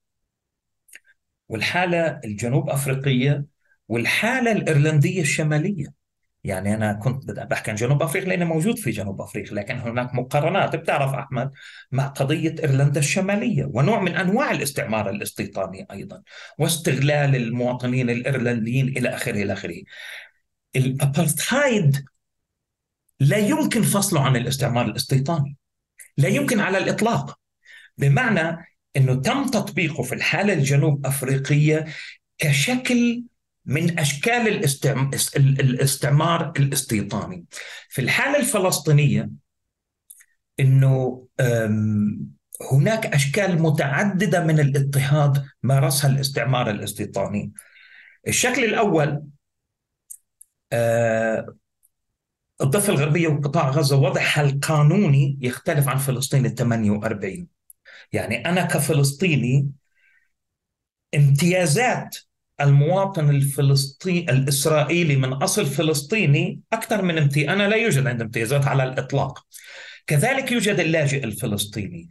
والحالة 1.49 2.21
الجنوب 2.25 2.71
أفريقية 2.71 3.45
والحالة 3.89 4.53
الإيرلندية 4.53 5.21
الشمالية. 5.21 6.07
يعني 6.45 6.75
أنا 6.75 6.93
كنت 6.93 7.31
بحكي 7.31 7.71
عن 7.71 7.77
جنوب 7.77 8.03
أفريقيا 8.03 8.29
لأني 8.29 8.45
موجود 8.45 8.79
في 8.79 8.91
جنوب 8.91 9.21
أفريقيا 9.21 9.55
لكن 9.55 9.79
هناك 9.79 10.15
مقارنات. 10.15 10.77
بتعرف 10.77 11.15
أحمد 11.15 11.51
مع 11.93 12.07
قضية 12.07 12.55
إيرلندا 12.59 13.01
الشمالية 13.01 13.65
ونوع 13.65 14.01
من 14.01 14.17
أنواع 14.17 14.51
الاستعمار 14.51 15.11
الاستيطاني 15.11 15.87
أيضا 15.91 16.23
واستغلال 16.59 17.37
المواطنين 17.37 18.11
الإيرلنديين 18.11 18.89
إلى 18.89 19.09
آخره 19.09 19.43
إلى 19.43 19.53
آخره. 19.53 19.83
الأبرتهايد 20.77 22.05
لا 23.21 23.37
يمكن 23.37 23.83
فصله 23.83 24.21
عن 24.21 24.37
الاستعمار 24.37 24.87
الاستيطاني. 24.87 25.57
لا 26.17 26.29
يمكن 26.29 26.61
على 26.61 26.79
الإطلاق. 26.79 27.39
بمعنى 27.99 28.67
أنه 28.97 29.15
تم 29.15 29.47
تطبيقه 29.47 30.03
في 30.03 30.15
الحالة 30.15 30.53
الجنوب 30.53 31.07
أفريقية 31.07 31.85
كشكل 32.39 33.23
من 33.67 33.99
أشكال 33.99 34.65
الاستعمار 35.37 36.53
الاستيطاني. 36.57 37.45
في 37.89 38.01
الحالة 38.01 38.39
الفلسطينية 38.39 39.31
إنه 40.61 41.27
هناك 42.73 43.07
أشكال 43.07 43.63
متعددة 43.63 44.45
من 44.45 44.61
الاضطهاد 44.61 45.45
مارسها 45.63 46.11
الاستعمار 46.11 46.71
الاستيطاني. 46.71 47.53
الشكل 48.29 48.65
الأول 48.65 49.23
آه، 50.73 51.57
الضفة 52.61 52.93
الغربية 52.93 53.29
وقطاع 53.29 53.71
غزة 53.71 53.97
وضعها 53.97 54.41
القانوني 54.41 55.39
يختلف 55.41 55.89
عن 55.89 55.97
فلسطين 55.99 56.47
ال 56.47 56.55
48 56.55 57.49
يعني 58.13 58.49
أنا 58.49 58.65
كفلسطيني 58.65 59.71
امتيازات 61.15 62.17
المواطن 62.61 63.31
الفلسطيني 63.31 64.31
الإسرائيلي 64.31 65.17
من 65.17 65.33
أصل 65.33 65.67
فلسطيني 65.67 66.61
أكثر 66.73 67.03
من 67.03 67.19
امتياز 67.19 67.49
أنا 67.49 67.69
لا 67.69 67.77
يوجد 67.77 68.07
عندي 68.07 68.25
امتيازات 68.25 68.67
على 68.67 68.85
الإطلاق. 68.85 69.47
كذلك 70.07 70.53
يوجد 70.53 70.81
اللاجئ 70.81 71.25
الفلسطيني. 71.25 72.09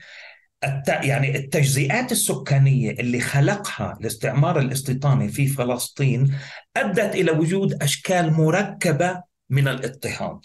الت... 0.63 0.87
يعني 0.87 1.37
التجزئات 1.37 2.11
السكانية 2.11 2.91
اللي 2.91 3.19
خلقها 3.19 3.97
الاستعمار 4.01 4.59
الاستيطاني 4.59 5.29
في 5.29 5.47
فلسطين 5.47 6.35
أدت 6.77 7.15
إلى 7.15 7.31
وجود 7.31 7.83
أشكال 7.83 8.33
مركبة 8.33 9.23
من 9.49 9.67
الاضطهاد. 9.67 10.39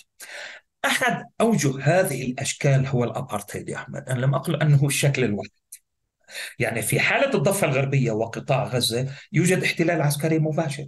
أحد 0.84 1.24
أوجه 1.40 1.72
هذه 1.82 2.22
الأشكال 2.22 2.86
هو 2.86 3.04
الأبارتهيد 3.04 3.68
يا 3.68 3.76
أحمد. 3.76 4.08
أنا 4.08 4.20
لم 4.20 4.34
أقل 4.34 4.62
أنه 4.62 4.86
الشكل 4.86 5.24
الوحيد 5.24 5.59
يعني 6.58 6.82
في 6.82 7.00
حالة 7.00 7.34
الضفة 7.34 7.66
الغربية 7.66 8.12
وقطاع 8.12 8.64
غزة 8.64 9.06
يوجد 9.32 9.62
احتلال 9.62 10.02
عسكري 10.02 10.38
مباشر. 10.38 10.86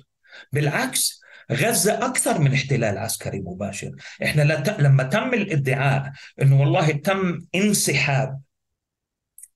بالعكس 0.53 1.23
غزة 1.53 2.07
أكثر 2.07 2.41
من 2.41 2.55
احتلال 2.55 2.99
عسكري 2.99 3.41
مباشر. 3.41 3.91
إحنا 4.23 4.65
لما 4.79 5.03
تم 5.03 5.35
الادعاء 5.35 6.13
أنه 6.43 6.61
والله 6.61 6.91
تم 6.91 7.47
انسحاب 7.55 8.41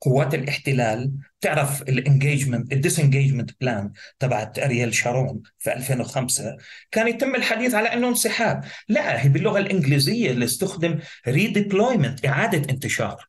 قوات 0.00 0.34
الاحتلال 0.34 1.12
تعرف 1.40 1.82
ال 1.82 1.90
engagement 1.90 2.72
ال 2.72 2.78
disengagement 2.78 3.50
plan 3.60 3.92
تبعت 4.18 4.58
اريال 4.58 4.94
شارون 4.94 5.42
في 5.58 5.72
2005 5.72 6.56
كان 6.90 7.08
يتم 7.08 7.34
الحديث 7.34 7.74
على 7.74 7.92
إنه 7.92 8.08
انسحاب. 8.08 8.64
لا 8.88 9.24
هي 9.24 9.28
باللغة 9.28 9.58
الإنجليزية 9.58 10.30
اللي 10.30 10.44
استخدم 10.44 10.98
redeployment 11.28 12.26
إعادة 12.26 12.72
انتشار. 12.72 13.28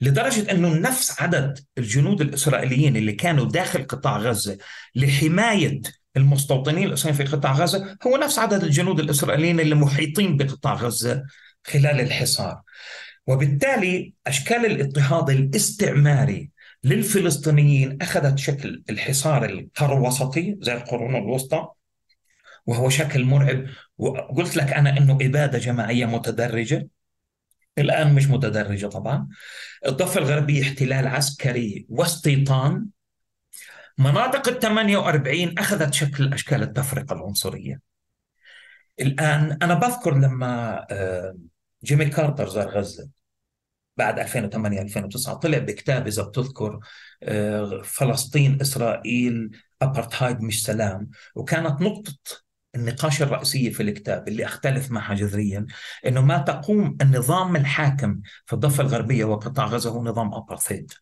لدرجة 0.00 0.50
أنه 0.50 0.74
نفس 0.74 1.20
عدد 1.22 1.58
الجنود 1.78 2.20
الإسرائيليين 2.20 2.96
اللي 2.96 3.12
كانوا 3.12 3.44
داخل 3.44 3.86
قطاع 3.86 4.16
غزة 4.16 4.58
لحماية 4.94 5.80
المستوطنين 6.16 6.88
الإسرائيليين 6.88 7.26
في 7.26 7.36
قطاع 7.36 7.52
غزة 7.52 7.96
هو 8.06 8.16
نفس 8.16 8.38
عدد 8.38 8.62
الجنود 8.62 9.00
الإسرائيليين 9.00 9.60
اللي 9.60 9.74
محيطين 9.74 10.36
بقطاع 10.36 10.74
غزة 10.74 11.24
خلال 11.64 12.00
الحصار. 12.00 12.60
وبالتالي 13.26 14.14
أشكال 14.26 14.66
الاضطهاد 14.66 15.30
الاستعماري 15.30 16.50
للفلسطينيين 16.84 17.98
أخذت 18.02 18.38
شكل 18.38 18.82
الحصار 18.90 19.44
القروسطي 19.44 20.56
زي 20.60 20.74
القرون 20.74 21.16
الوسطى 21.16 21.68
وهو 22.66 22.88
شكل 22.88 23.24
مرعب. 23.24 23.64
وقلت 23.98 24.56
لك 24.56 24.72
أنا 24.72 24.98
أنه 24.98 25.18
إبادة 25.22 25.58
جماعية 25.58 26.06
متدرجة. 26.06 26.88
الآن 27.78 28.14
مش 28.14 28.26
متدرجة 28.28 28.86
طبعا. 28.86 29.28
الضفة 29.86 30.20
الغربية 30.20 30.62
احتلال 30.62 31.06
عسكري 31.06 31.86
واستيطان 31.88 32.86
مناطق 33.98 34.48
ال 34.48 34.58
48 34.58 35.58
أخذت 35.58 35.94
شكل 35.94 36.32
أشكال 36.32 36.62
التفرقة 36.62 37.12
العنصرية. 37.12 37.80
الآن 39.00 39.58
أنا 39.62 39.74
بذكر 39.74 40.14
لما 40.18 40.86
آه، 40.90 41.36
جيمي 41.84 42.06
كارتر 42.06 42.48
زار 42.48 42.68
غزة 42.68 43.08
بعد 43.96 44.18
2008 44.18 44.82
2009 44.82 45.34
طلع 45.34 45.58
بكتاب 45.58 46.06
إذا 46.06 46.22
بتذكر 46.22 46.80
آه، 47.22 47.80
فلسطين 47.84 48.60
إسرائيل 48.60 49.50
ابرتهايد 49.82 50.40
مش 50.40 50.64
سلام. 50.64 51.10
وكانت 51.34 51.80
نقطة 51.80 52.14
النقاش 52.76 53.22
الرئيسية 53.22 53.70
في 53.70 53.82
الكتاب 53.82 54.28
اللي 54.28 54.44
أختلف 54.44 54.90
معها 54.90 55.14
جذريا 55.14 55.66
أنه 56.06 56.20
ما 56.20 56.38
تقوم 56.38 56.96
النظام 57.02 57.56
الحاكم 57.56 58.20
في 58.46 58.52
الضفة 58.52 58.82
الغربية 58.82 59.24
وقطاع 59.24 59.66
غزة 59.66 59.90
هو 59.90 60.04
نظام 60.04 60.34
أبرثيد 60.34 60.92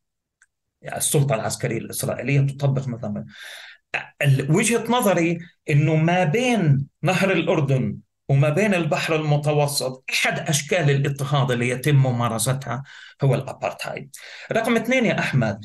يعني 0.82 0.98
السلطة 0.98 1.34
العسكرية 1.34 1.78
الإسرائيلية 1.78 2.40
تطبق 2.40 2.88
نظام 2.88 3.24
وجهة 4.48 4.84
نظري 4.88 5.38
أنه 5.70 5.96
ما 5.96 6.24
بين 6.24 6.86
نهر 7.02 7.32
الأردن 7.32 7.98
وما 8.28 8.48
بين 8.48 8.74
البحر 8.74 9.16
المتوسط 9.16 10.04
أحد 10.10 10.38
أشكال 10.38 10.90
الاضطهاد 10.90 11.50
اللي 11.50 11.68
يتم 11.68 11.96
ممارستها 11.96 12.82
هو 13.22 13.34
الأبرتايد 13.34 14.16
رقم 14.52 14.76
اثنين 14.76 15.06
يا 15.06 15.18
أحمد 15.18 15.64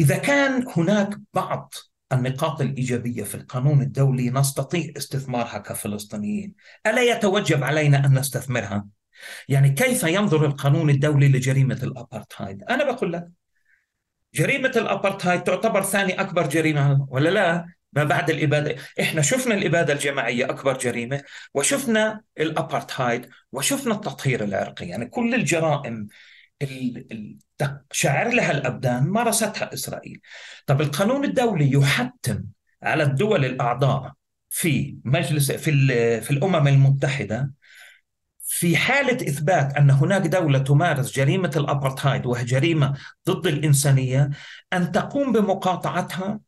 إذا 0.00 0.18
كان 0.18 0.66
هناك 0.76 1.18
بعض 1.34 1.74
النقاط 2.12 2.60
الإيجابية 2.60 3.22
في 3.22 3.34
القانون 3.34 3.82
الدولي 3.82 4.30
نستطيع 4.30 4.92
استثمارها 4.96 5.58
كفلسطينيين 5.58 6.54
ألا 6.86 7.02
يتوجب 7.02 7.64
علينا 7.64 8.06
أن 8.06 8.18
نستثمرها؟ 8.18 8.86
يعني 9.48 9.70
كيف 9.70 10.02
ينظر 10.02 10.46
القانون 10.46 10.90
الدولي 10.90 11.28
لجريمة 11.28 11.78
الأبارتهايد؟ 11.82 12.62
أنا 12.62 12.92
بقول 12.92 13.12
لك 13.12 13.28
جريمة 14.34 14.72
الأبارتهايد 14.76 15.42
تعتبر 15.42 15.82
ثاني 15.82 16.20
أكبر 16.20 16.46
جريمة 16.46 17.06
ولا 17.10 17.28
لا؟ 17.28 17.66
ما 17.92 18.04
بعد 18.04 18.30
الإبادة 18.30 18.76
إحنا 19.00 19.22
شفنا 19.22 19.54
الإبادة 19.54 19.92
الجماعية 19.92 20.44
أكبر 20.44 20.78
جريمة 20.78 21.22
وشفنا 21.54 22.20
الأبارتهايد 22.40 23.28
وشفنا 23.52 23.94
التطهير 23.94 24.44
العرقي 24.44 24.86
يعني 24.86 25.06
كل 25.06 25.34
الجرائم 25.34 26.08
شعر 27.92 28.28
لها 28.28 28.50
الأبدان 28.50 29.02
مارستها 29.02 29.74
إسرائيل. 29.74 30.20
طب 30.66 30.80
القانون 30.80 31.24
الدولي 31.24 31.72
يحتم 31.72 32.44
على 32.82 33.02
الدول 33.02 33.44
الأعضاء 33.44 34.12
في 34.50 34.96
مجلس 35.04 35.52
في, 35.52 35.70
في 36.20 36.30
الأمم 36.30 36.68
المتحدة 36.68 37.52
في 38.40 38.76
حالة 38.76 39.28
إثبات 39.28 39.76
أن 39.76 39.90
هناك 39.90 40.26
دولة 40.26 40.58
تمارس 40.58 41.12
جريمة 41.12 41.50
الأبرتهايد 41.56 42.26
وهي 42.26 42.44
جريمة 42.44 42.98
ضد 43.28 43.46
الإنسانية 43.46 44.30
أن 44.72 44.92
تقوم 44.92 45.32
بمقاطعتها 45.32 46.40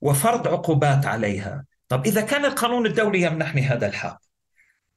وفرض 0.00 0.48
عقوبات 0.48 1.06
عليها. 1.06 1.64
طب 1.88 2.06
إذا 2.06 2.20
كان 2.20 2.44
القانون 2.44 2.86
الدولي 2.86 3.22
يمنحني 3.22 3.62
هذا 3.62 3.86
الحق 3.86 4.20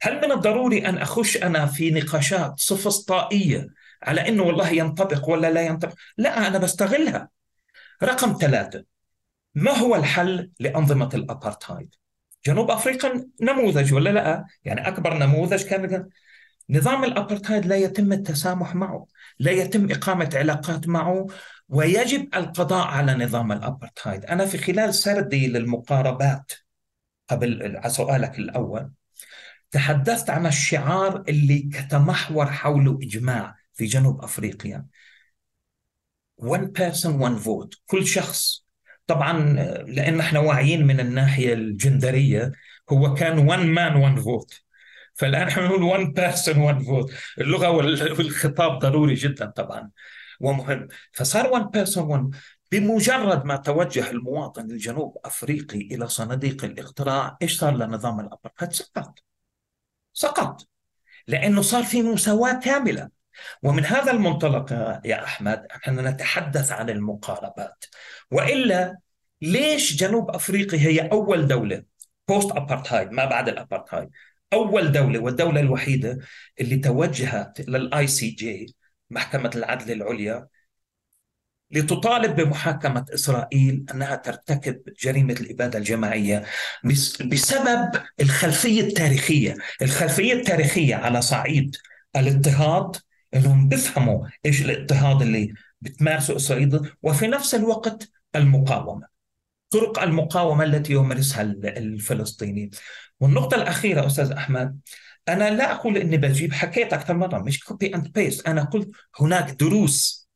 هل 0.01 0.18
من 0.18 0.32
الضروري 0.32 0.86
أن 0.86 0.97
أخش 0.97 1.38
أنا 1.38 1.66
في 1.66 1.91
نقاشات 1.91 2.53
سفسطائية 2.57 3.68
على 4.06 4.28
إنه 4.28 4.43
والله 4.43 4.70
ينطبق 4.70 5.30
ولا 5.30 5.51
لا 5.51 5.62
ينطبق. 5.62 5.93
لا 6.18 6.47
أنا 6.47 6.58
بستغلها. 6.58 7.30
رقم 8.03 8.38
ثلاثة 8.41 8.84
ما 9.56 9.72
هو 9.72 9.95
الحل 9.95 10.51
لأنظمة 10.60 11.10
الأبارتهايد؟ 11.14 11.95
جنوب 12.45 12.72
أفريقيا 12.72 13.28
نموذج 13.41 13.93
ولا 13.93 14.10
لا؟ 14.10 14.45
يعني 14.64 14.88
أكبر 14.88 15.18
نموذج 15.18 15.64
كان 15.64 16.10
نظام 16.70 17.03
الأبارتهايد 17.03 17.66
لا 17.66 17.76
يتم 17.76 18.14
التسامح 18.14 18.76
معه 18.76 19.08
لا 19.39 19.51
يتم 19.51 19.91
إقامة 19.91 20.30
علاقات 20.34 20.88
معه 20.88 21.28
ويجب 21.70 22.36
القضاء 22.36 22.88
على 22.88 23.14
نظام 23.26 23.51
الأبارتهايد. 23.51 24.26
أنا 24.26 24.45
في 24.45 24.58
خلال 24.58 24.93
سردي 24.93 25.47
للمقاربات 25.47 26.51
قبل 27.30 27.82
سؤالك 27.88 28.39
الأول 28.39 28.91
تحدثت 29.72 30.30
عن 30.30 30.45
الشعار 30.45 31.24
اللي 31.30 31.70
تمحور 31.89 32.45
حوله 32.45 32.99
إجماع 33.03 33.56
في 33.76 33.86
جنوب 33.86 34.23
أفريقيا. 34.23 34.86
One 36.41 36.71
person 36.80 37.19
one 37.19 37.38
vote. 37.45 37.80
كل 37.88 38.07
شخص. 38.07 38.65
طبعا 39.07 39.39
لأن 39.88 40.19
إحنا 40.19 40.39
واعيين 40.39 40.88
من 40.88 40.99
الناحية 40.99 41.53
الجندرية 41.53 42.51
هو 42.89 43.13
كان 43.13 43.49
one 43.49 43.78
man 43.78 43.93
one 43.93 44.23
vote. 44.26 44.61
فالآن 45.13 45.47
إحنا 45.47 45.67
نقول 45.67 45.91
one 45.91 46.13
person 46.13 46.55
one 46.55 46.86
vote. 46.86 47.13
اللغة 47.38 47.69
والخطاب 47.69 48.80
ضروري 48.80 49.13
جدا 49.13 49.45
طبعا 49.45 49.91
ومهم. 50.39 50.88
فصار 51.11 51.51
one 51.51 51.65
person 51.65 52.01
one. 52.01 52.38
بمجرد 52.71 53.45
ما 53.45 53.55
توجه 53.55 54.11
المواطن 54.11 54.71
الجنوب 54.71 55.17
أفريقي 55.26 55.80
إلى 55.80 56.07
صناديق 56.07 56.65
الاقتراع 56.65 57.38
إيش 57.41 57.59
صار 57.59 57.76
لنظام 57.76 58.19
الابرتهايد 58.19 58.73
سقط. 58.73 59.19
سقط. 60.13 60.67
لأنه 61.28 61.61
صار 61.61 61.84
في 61.84 62.01
مساواة 62.01 62.59
كاملة. 62.59 63.14
ومن 63.63 63.86
هذا 63.86 64.11
المنطلق 64.11 64.71
يا 65.05 65.23
أحمد 65.23 65.67
نحن 65.75 66.07
نتحدث 66.07 66.71
عن 66.71 66.89
المقاربات. 66.89 67.86
وإلا 68.31 68.97
ليش 69.41 69.95
جنوب 69.95 70.29
أفريقيا 70.31 70.79
هي 70.79 70.99
أول 71.11 71.47
دولة 71.47 71.83
post-apartheid 72.28 73.11
ما 73.11 73.25
بعد 73.25 73.49
الأبارتهايد؟ 73.49 74.09
أول 74.53 74.91
دولة 74.91 75.19
والدولة 75.19 75.59
الوحيدة 75.61 76.19
اللي 76.61 76.77
توجهت 76.77 77.69
لل 77.69 78.07
ICJ 78.07 78.76
محكمة 79.09 79.51
العدل 79.55 79.91
العليا 79.91 80.47
لتطالب 81.71 82.36
بمحاكمة 82.36 83.05
إسرائيل 83.13 83.86
أنها 83.93 84.15
ترتكب 84.15 84.81
جريمة 84.99 85.33
الإبادة 85.33 85.79
الجماعية 85.79 86.45
بسبب 87.25 87.91
الخلفية 88.21 88.81
التاريخية. 88.81 89.55
الخلفية 89.81 90.33
التاريخية 90.33 90.95
على 90.95 91.21
صعيد 91.21 91.75
الاضطهاد 92.15 92.95
انهم 93.36 93.67
بيفهموا 93.67 94.27
إيش 94.45 94.61
الاضطهاد 94.61 95.21
اللي 95.21 95.53
بتمارسه 95.81 96.36
إسرائيل 96.36 96.91
وفي 97.03 97.27
نفس 97.27 97.55
الوقت 97.55 98.09
المقاومة. 98.36 99.07
طرق 99.69 99.99
المقاومة 99.99 100.63
التي 100.63 100.93
يمارسها 100.93 101.41
الفلسطيني. 101.41 102.69
والنقطة 103.19 103.55
الأخيرة 103.55 104.07
أستاذ 104.07 104.31
أحمد 104.31 104.79
أنا 105.29 105.49
لا 105.49 105.71
أقول 105.71 105.97
إني 105.97 106.17
بجيب 106.17 106.53
حكيت 106.53 106.93
أكثر 106.93 107.13
مرة 107.13 107.39
مش 107.39 107.63
copy 107.63 107.95
and 107.95 108.11
paste 108.11 108.47
أنا 108.47 108.63
قلت 108.63 108.91
هناك 109.19 109.51
دروس 109.51 110.27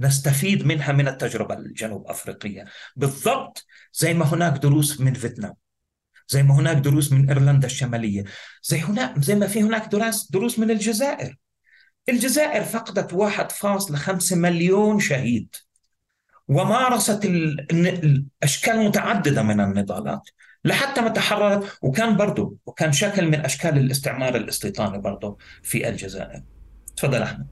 نستفيد 0.00 0.66
منها 0.66 0.92
من 0.92 1.08
التجربة 1.08 1.54
الجنوب 1.54 2.06
أفريقية. 2.06 2.64
بالضبط 2.96 3.66
زي 3.92 4.14
ما 4.14 4.24
هناك 4.24 4.62
دروس 4.62 5.00
من 5.00 5.14
فيتنام 5.14 5.54
زي 6.28 6.42
ما 6.42 6.54
هناك 6.54 6.76
دروس 6.76 7.12
من 7.12 7.28
إيرلندا 7.28 7.66
الشمالية 7.66 8.24
زي 8.62 8.80
هناك 8.80 9.18
زي 9.18 9.34
ما 9.34 9.46
في 9.46 9.62
هناك 9.62 9.86
دروس 9.92 10.30
دروس 10.30 10.58
من 10.58 10.70
الجزائر. 10.70 11.36
الجزائر 12.08 12.64
فقدت 12.64 13.12
1.5 13.12 14.32
مليون 14.32 15.00
شهيد. 15.00 15.56
ومارست 16.48 17.24
الأشكال 17.24 18.78
متعددة 18.78 19.42
من 19.42 19.60
النضالات 19.60 20.22
لحتى 20.64 21.00
ما 21.00 21.08
تحررت 21.08 21.78
وكان 21.82 22.16
برضه 22.16 22.56
وكان 22.66 22.92
شكل 22.92 23.26
من 23.26 23.34
أشكال 23.34 23.78
الاستعمار 23.78 24.36
الاستيطاني 24.36 24.98
برضه 24.98 25.38
في 25.62 25.88
الجزائر. 25.88 26.42
تفضل 26.96 27.22
أحمد. 27.22 27.46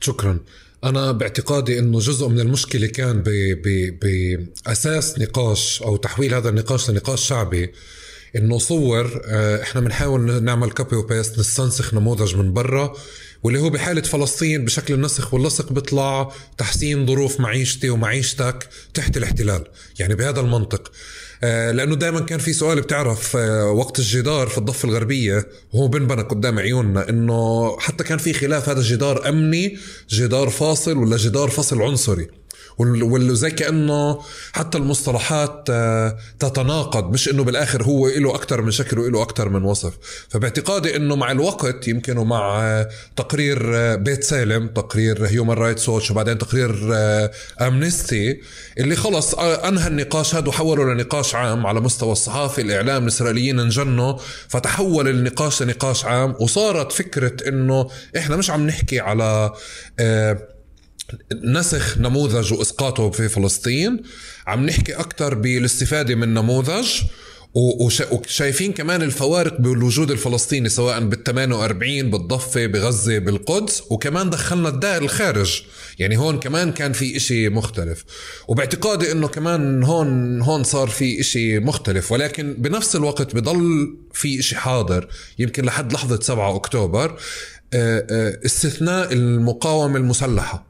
شكرا. 0.00 0.40
أنا 0.84 1.12
باعتقادي 1.12 1.78
أنه 1.78 1.98
جزء 1.98 2.28
من 2.28 2.40
المشكلة 2.40 2.86
كان 2.86 3.22
بأساس 4.02 5.18
نقاش 5.18 5.82
أو 5.82 5.96
تحويل 5.96 6.34
هذا 6.34 6.48
النقاش 6.48 6.90
لنقاش 6.90 7.28
شعبي. 7.28 7.72
إنه 8.36 8.58
صور 8.58 9.22
آه، 9.26 9.62
إحنا 9.62 9.80
بنحاول 9.80 10.44
نعمل 10.44 10.70
copy 10.70 10.96
و 10.96 11.03
paste 11.03 11.38
نستنسخ 11.38 11.94
نموذج 11.94 12.36
من 12.36 12.52
برا. 12.52 12.94
واللي 13.42 13.60
هو 13.60 13.70
بحالة 13.70 14.02
فلسطين 14.02 14.64
بشكل 14.64 14.94
النسخ 14.94 15.34
واللصق 15.34 15.72
بيطلع 15.72 16.32
تحسين 16.58 17.06
ظروف 17.06 17.40
معيشتي 17.40 17.90
ومعيشتك 17.90 18.68
تحت 18.94 19.16
الاحتلال 19.16 19.64
يعني 19.98 20.14
بهذا 20.14 20.40
المنطق. 20.40 20.92
آه، 21.42 21.70
لأنه 21.70 21.94
دائما 21.94 22.20
كان 22.20 22.38
في 22.38 22.52
سؤال 22.52 22.80
بتعرف 22.80 23.36
آه، 23.36 23.70
وقت 23.70 23.98
الجدار 23.98 24.48
في 24.48 24.58
الضفة 24.58 24.88
الغربية 24.88 25.46
وهو 25.72 25.88
بنبنى 25.88 26.22
قدام 26.22 26.58
عيوننا 26.58 27.08
إنه 27.08 27.76
حتى 27.78 28.04
كان 28.04 28.18
في 28.18 28.32
خلاف 28.32 28.68
هذا 28.68 28.82
جدار 28.82 29.28
أمني 29.28 29.78
جدار 30.10 30.50
فاصل 30.50 30.96
ولا 30.96 31.16
جدار 31.16 31.48
فصل 31.48 31.82
عنصري. 31.82 32.28
واللي 32.78 33.50
كأنه 33.50 34.20
حتى 34.52 34.78
المصطلحات 34.78 35.64
آه، 35.70 36.16
تتناقض. 36.38 37.12
مش 37.12 37.28
إنه 37.28 37.44
بالآخر 37.44 37.82
هو 37.82 38.08
له 38.08 38.34
أكثر 38.34 38.62
من 38.62 38.70
شكل 38.70 38.98
وله 38.98 39.22
أكثر 39.22 39.48
من 39.48 39.62
وصف. 39.62 39.92
فباعتقادي 40.28 40.96
إنه 40.96 41.16
مع 41.16 41.32
الوقت 41.32 41.88
يمكن 41.88 42.18
ومع 42.18 42.60
آه، 42.62 42.88
تقرير 43.16 43.76
آه، 43.76 43.94
بتسيلم 43.94 44.68
تقرير 44.68 45.26
هيومن 45.26 45.54
رايتس 45.54 45.88
ووتش 45.88 46.10
وبعدين 46.10 46.38
تقرير 46.38 46.74
امنستي 47.60 48.40
اللي 48.78 48.96
خلص 48.96 49.34
أنهى 49.34 49.88
النقاش 49.88 50.34
هذا 50.34 50.48
وحوله 50.48 50.94
لنقاش 50.94 51.34
عام 51.34 51.66
على 51.66 51.80
مستوى 51.80 52.12
الصحافه 52.12 52.62
الإعلام 52.62 53.02
الإسرائيليين 53.02 53.60
انجنوا 53.60 54.18
فتحول 54.48 55.08
النقاش 55.08 55.62
لنقاش 55.62 56.04
عام 56.04 56.34
وصارت 56.40 56.92
فكرة 56.92 57.48
إنه 57.48 57.88
إحنا 58.16 58.36
مش 58.36 58.50
عم 58.50 58.66
نحكي 58.66 59.00
على 59.00 59.52
نسخ 61.44 61.98
نموذج 61.98 62.52
واسقاطه 62.52 63.10
في 63.10 63.28
فلسطين. 63.28 64.02
عم 64.46 64.66
نحكي 64.66 64.92
أكثر 64.92 65.34
بالاستفادة 65.34 66.14
من 66.14 66.34
نموذج 66.34 66.88
وشايفين 67.54 68.72
كمان 68.72 69.02
الفوارق 69.02 69.60
بالوجود 69.60 70.10
الفلسطيني 70.10 70.68
سواء 70.68 71.00
بال 71.00 71.24
48 71.24 72.10
بالضفة 72.10 72.66
بغزة 72.66 73.18
بالقدس 73.18 73.82
وكمان 73.90 74.30
دخلنا 74.30 74.68
الدائر 74.68 75.02
الخارج. 75.02 75.62
يعني 75.98 76.16
هون 76.16 76.40
كمان 76.40 76.72
كان 76.72 76.92
في 76.92 77.16
إشي 77.16 77.48
مختلف. 77.48 78.04
وباعتقادي 78.48 79.12
إنه 79.12 79.28
كمان 79.28 79.82
هون 79.82 80.42
هون 80.42 80.64
صار 80.64 80.88
في 80.88 81.20
إشي 81.20 81.58
مختلف. 81.58 82.12
ولكن 82.12 82.54
بنفس 82.58 82.96
الوقت 82.96 83.36
بضل 83.36 83.88
في 84.12 84.38
إشي 84.38 84.56
حاضر 84.56 85.08
يمكن 85.38 85.64
لحد 85.64 85.92
لحظة 85.92 86.20
7 86.20 86.56
أكتوبر 86.56 87.18
آه، 87.74 88.06
آه، 88.10 88.38
استثناء 88.46 89.12
المقاومة 89.12 89.96
المسلحة. 89.96 90.67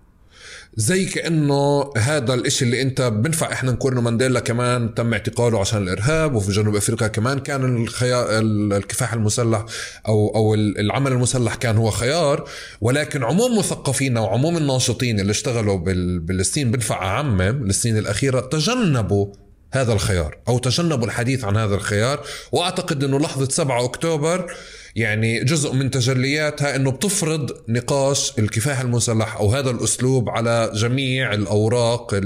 زي 0.78 1.04
كأنه 1.04 1.90
هذا 1.96 2.34
الإشي 2.34 2.64
اللي 2.64 2.82
أنت 2.82 3.02
بنفع 3.02 3.52
إحنا 3.52 3.72
نقول 3.72 3.94
مانديلا 3.94 4.40
كمان 4.40 4.94
تم 4.94 5.12
اعتقاله 5.12 5.60
عشان 5.60 5.82
الإرهاب 5.82 6.34
وفي 6.34 6.52
جنوب 6.52 6.76
أفريقيا 6.76 7.08
كمان 7.08 7.38
كان 7.38 7.82
الخيار 7.82 8.26
الكفاح 8.38 9.12
المسلح 9.12 9.64
أو 10.08 10.28
أو 10.34 10.54
العمل 10.54 11.12
المسلح 11.12 11.54
كان 11.54 11.76
هو 11.76 11.90
خيار 11.90 12.48
ولكن 12.80 13.24
عموم 13.24 13.58
مثقفينا 13.58 14.20
وعموم 14.20 14.56
الناشطين 14.56 15.20
اللي 15.20 15.30
اشتغلوا 15.30 15.76
بالسنين 16.18 16.70
بنفع 16.70 17.04
عامة 17.04 17.50
السنين 17.50 17.98
الأخيرة 17.98 18.40
تجنبوا 18.40 19.32
هذا 19.72 19.92
الخيار 19.92 20.38
أو 20.48 20.58
تجنبوا 20.58 21.06
الحديث 21.06 21.44
عن 21.44 21.56
هذا 21.56 21.74
الخيار 21.74 22.24
وأعتقد 22.52 23.04
إنه 23.04 23.18
لحظة 23.18 23.48
7 23.48 23.84
أكتوبر 23.84 24.52
يعني 24.98 25.44
جزء 25.44 25.72
من 25.72 25.90
تجلياتها 25.90 26.76
إنه 26.76 26.90
بتفرض 26.90 27.50
نقاش 27.68 28.38
الكفاح 28.38 28.80
المسلح 28.80 29.36
أو 29.36 29.52
هذا 29.54 29.70
الأسلوب 29.70 30.30
على 30.30 30.70
جميع 30.74 31.32
الأوراق 31.32 32.20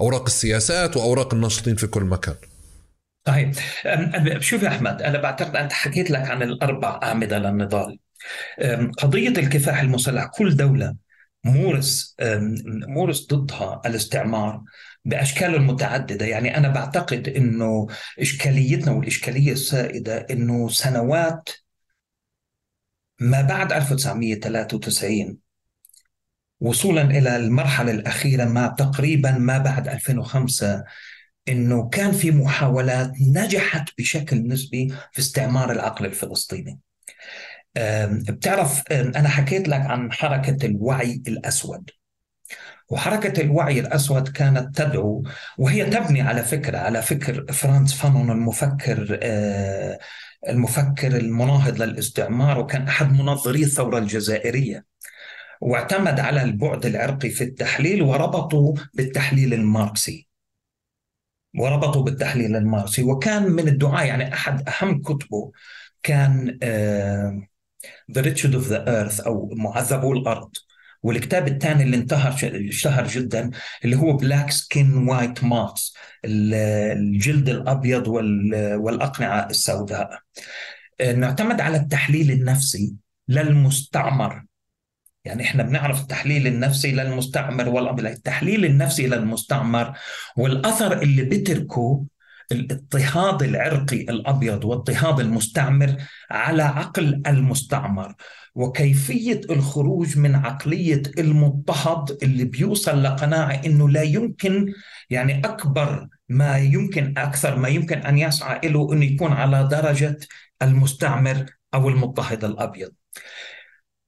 أوراق 0.00 0.24
السياسات 0.26 0.96
وأوراق 0.96 1.34
الناشطين 1.34 1.76
في 1.76 1.86
كل 1.86 2.02
مكان. 2.02 2.34
صحيح 3.26 3.52
شوف 4.40 4.62
يا 4.62 4.68
أحمد 4.68 5.02
أنا 5.02 5.18
بعتقد 5.20 5.56
أنت 5.56 5.72
حكيت 5.72 6.10
لك 6.10 6.30
عن 6.30 6.42
الأربع 6.42 7.00
أعمدة 7.02 7.38
للنضال. 7.38 7.98
قضية 8.98 9.28
الكفاح 9.28 9.80
المسلح 9.80 10.26
كل 10.26 10.56
دولة 10.56 10.94
مورس 11.44 12.16
مورس 12.88 13.26
ضدها 13.26 13.82
الاستعمار 13.86 14.60
بأشكاله 15.04 15.56
المتعددة. 15.56 16.26
يعني 16.26 16.56
أنا 16.56 16.68
بعتقد 16.68 17.28
إنه 17.28 17.86
إشكاليتنا 18.20 18.92
والإشكالية 18.92 19.52
السائدة 19.52 20.26
إنه 20.30 20.68
سنوات 20.68 21.48
ما 23.22 23.42
بعد 23.42 23.72
1993 23.72 25.38
وصولا 26.60 27.02
إلى 27.02 27.36
المرحلة 27.36 27.90
الأخيرة 27.90 28.44
ما 28.44 28.66
تقريبا 28.78 29.30
ما 29.30 29.58
بعد 29.58 29.88
2005 29.88 30.84
إنه 31.48 31.88
كان 31.88 32.12
في 32.12 32.30
محاولات 32.30 33.12
نجحت 33.20 33.88
بشكل 33.98 34.48
نسبي 34.48 34.94
في 35.12 35.18
استعمار 35.18 35.72
العقل 35.72 36.06
الفلسطيني. 36.06 36.78
بتعرف 38.28 38.82
أنا 38.92 39.28
حكيت 39.28 39.68
لك 39.68 39.80
عن 39.80 40.12
حركة 40.12 40.66
الوعي 40.66 41.22
الأسود. 41.28 41.90
وحركة 42.90 43.40
الوعي 43.40 43.80
الأسود 43.80 44.28
كانت 44.28 44.76
تدعو 44.76 45.24
وهي 45.58 45.84
تبني 45.84 46.20
على 46.20 46.42
فكرة 46.42 46.78
على 46.78 47.02
فكر 47.02 47.52
فرانس 47.52 47.94
فانون 47.94 48.30
المفكر 48.30 49.18
آه، 49.22 49.98
المفكر 50.48 51.16
المناهض 51.16 51.82
للاستعمار 51.82 52.58
وكان 52.58 52.88
أحد 52.88 53.12
منظري 53.12 53.62
الثورة 53.62 53.98
الجزائرية 53.98 54.84
واعتمد 55.60 56.20
على 56.20 56.42
البعد 56.42 56.86
العرقي 56.86 57.30
في 57.30 57.44
التحليل 57.44 58.02
وربطوا 58.02 58.74
بالتحليل 58.94 59.54
الماركسي. 59.54 60.28
وربطوا 61.58 62.02
بالتحليل 62.02 62.56
الماركسي. 62.56 63.02
وكان 63.02 63.52
من 63.52 63.68
الدعاء 63.68 64.06
يعني 64.06 64.34
أحد 64.34 64.68
أهم 64.68 65.02
كتبه 65.02 65.52
كان 66.02 66.58
The 68.12 68.22
Wretched 68.22 68.54
of 68.54 68.68
the 68.68 68.84
Earth 68.86 69.26
أو 69.26 69.50
معذبو 69.56 70.12
الأرض. 70.12 70.50
والكتاب 71.02 71.48
الثاني 71.48 71.82
اللي 71.82 71.96
انتهر 71.96 72.34
اشتهر 72.68 73.06
جدا 73.06 73.50
اللي 73.84 73.96
هو 73.96 74.12
Black 74.12 74.50
Skin 74.50 75.08
White 75.08 75.44
Masks 75.44 75.96
الجلد 76.24 77.48
الأبيض 77.48 78.08
والأقنعة 78.08 79.46
السوداء. 79.50 80.18
نعتمد 81.16 81.60
على 81.60 81.76
التحليل 81.76 82.30
النفسي 82.30 82.94
للمستعمر. 83.28 84.44
يعني 85.24 85.42
إحنا 85.42 85.62
بنعرف 85.62 86.00
التحليل 86.00 86.46
النفسي 86.46 86.92
للمستعمر 86.92 87.68
والابيض 87.68 88.06
التحليل 88.06 88.64
النفسي 88.64 89.06
للمستعمر 89.06 89.98
والأثر 90.36 91.02
اللي 91.02 91.22
بتركه 91.22 92.04
الاضطهاد 92.52 93.42
العرقي 93.42 93.96
الأبيض 93.96 94.64
واضطهاد 94.64 95.20
المستعمر 95.20 95.96
على 96.30 96.62
عقل 96.62 97.22
المستعمر. 97.26 98.14
وكيفية 98.54 99.40
الخروج 99.50 100.18
من 100.18 100.34
عقلية 100.34 101.02
المضطهد 101.18 102.18
اللي 102.22 102.44
بيوصل 102.44 103.02
لقناعة 103.02 103.60
إنه 103.66 103.88
لا 103.88 104.02
يمكن 104.02 104.72
يعني 105.10 105.38
أكبر 105.38 106.08
ما 106.28 106.58
يمكن 106.58 107.14
أكثر 107.18 107.56
ما 107.56 107.68
يمكن 107.68 107.98
أن 107.98 108.18
يسعى 108.18 108.68
له 108.68 108.92
إنه 108.92 109.04
يكون 109.04 109.32
على 109.32 109.68
درجة 109.70 110.18
المستعمر 110.62 111.46
أو 111.74 111.88
المضطهد 111.88 112.44
الأبيض. 112.44 112.92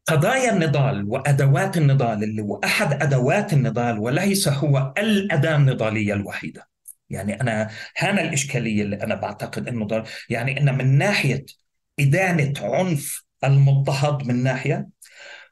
قضايا 0.07 0.53
النضال 0.53 1.05
وأدوات 1.05 1.77
النضال 1.77 2.25
اللي 2.25 2.43
هو 2.43 2.61
أحد 2.65 3.03
أدوات 3.03 3.53
النضال 3.53 3.99
وليس 3.99 4.49
هو 4.49 4.95
الأداة 4.99 5.57
النضالية 5.57 6.15
الوحيدة. 6.15 6.69
يعني 7.11 7.41
أنا 7.41 7.71
هنا 7.97 8.23
الإشكالية 8.23 8.83
اللي 8.83 8.97
أنا 9.03 9.15
بعتقد 9.15 9.69
إنه 9.69 10.05
يعني 10.29 10.61
إن 10.61 10.79
من 10.79 10.99
ناحية 10.99 11.45
إدانة 12.01 12.53
عنف 12.61 13.24
المضطهد 13.45 14.27
من 14.27 14.43
ناحية. 14.43 14.89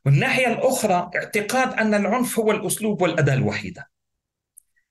من 0.07 0.13
الناحيه 0.13 0.47
الأخرى 0.47 1.11
اعتقاد 1.17 1.73
أن 1.73 1.95
العنف 1.95 2.39
هو 2.39 2.51
الأسلوب 2.51 3.03
والأداة 3.03 3.35
الوحيدة. 3.35 3.91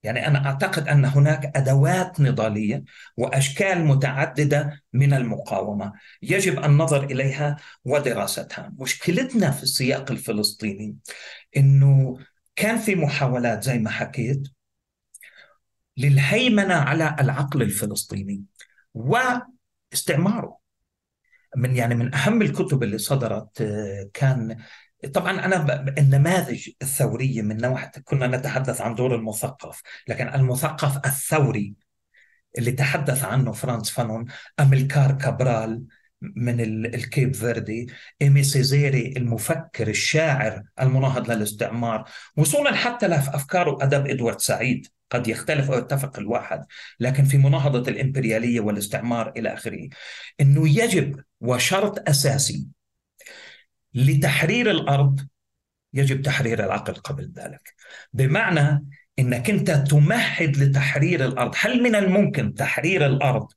يعني 0.04 0.28
أنا 0.28 0.46
أعتقد 0.46 0.88
أن 0.88 1.06
هناك 1.06 1.58
أدوات 1.58 2.22
نضالية 2.22 2.84
وأشكال 3.18 3.86
متعددة 3.86 4.82
من 4.94 5.14
المقاومة. 5.14 5.94
يجب 6.22 6.66
النظر 6.66 7.04
إليها 7.04 7.58
ودراستها. 7.86 8.74
مشكلتنا 8.80 9.52
في 9.52 9.64
السياق 9.64 10.12
الفلسطيني 10.12 10.96
إنه 11.58 12.18
كان 12.56 12.78
في 12.78 12.96
محاولات 12.96 13.64
زي 13.64 13.80
ما 13.80 13.90
حكيت 13.90 14.48
للهيمنة 15.98 16.74
على 16.74 17.16
العقل 17.20 17.62
الفلسطيني 17.62 18.44
واستعماره. 18.94 20.61
من 21.56 21.76
يعني 21.76 21.96
من 21.96 22.16
أهم 22.16 22.42
الكتب 22.42 22.84
اللي 22.84 22.98
صدرت 22.98 23.62
آه، 23.62 24.10
كان 24.14 24.58
طبعا 25.14 25.46
أنا 25.46 25.86
النماذج 25.98 26.70
الثورية 26.82 27.42
من 27.42 27.58
نوع 27.58 27.92
كنا 28.04 28.28
نتحدث 28.28 28.82
عن 28.82 28.96
دور 28.96 29.16
المثقف 29.16 29.82
لكن 30.08 30.28
المثقف 30.28 31.06
الثوري 31.06 31.76
اللي 32.58 32.72
تحدث 32.72 33.24
عنه 33.24 33.52
فرانس 33.52 33.90
فانون 33.90 34.26
أميلكار 34.60 35.12
كابرال 35.12 35.84
من 36.22 36.86
ال 36.86 36.96
Cape 36.96 37.36
Verde 37.36 37.88
إيمي 38.22 38.44
سيزيري 38.44 39.14
المفكر 39.18 39.88
الشاعر 39.88 40.64
المناهض 40.82 41.32
للاستعمار 41.32 42.10
وصولا 42.38 42.76
حتى 42.76 43.08
لافكار 43.08 43.70
وادب 43.70 44.08
إدوارد 44.08 44.40
سعيد. 44.40 44.88
قد 45.12 45.28
يختلف 45.28 45.72
أو 45.72 45.78
يتفق 45.78 46.20
الواحد 46.20 46.66
لكن 47.00 47.24
في 47.24 47.38
مناهضة 47.38 47.92
الإمبريالية 47.92 48.60
والاستعمار 48.60 49.34
إلى 49.38 49.54
آخره 49.54 49.90
إنه 50.42 50.70
يجب 50.70 51.20
وشرط 51.42 52.10
أساسي 52.10 52.68
لتحرير 53.94 54.72
الأرض 54.72 55.20
يجب 55.94 56.22
تحرير 56.22 56.66
العقل 56.66 56.94
قبل 56.94 57.32
ذلك. 57.38 57.76
بمعنى 58.14 58.86
إنك 59.20 59.50
أنت 59.50 59.72
تمهد 59.72 60.58
لتحرير 60.58 61.26
الأرض. 61.26 61.52
هل 61.60 61.84
من 61.84 61.96
الممكن 61.96 62.54
تحرير 62.54 63.06
الأرض؟ 63.06 63.48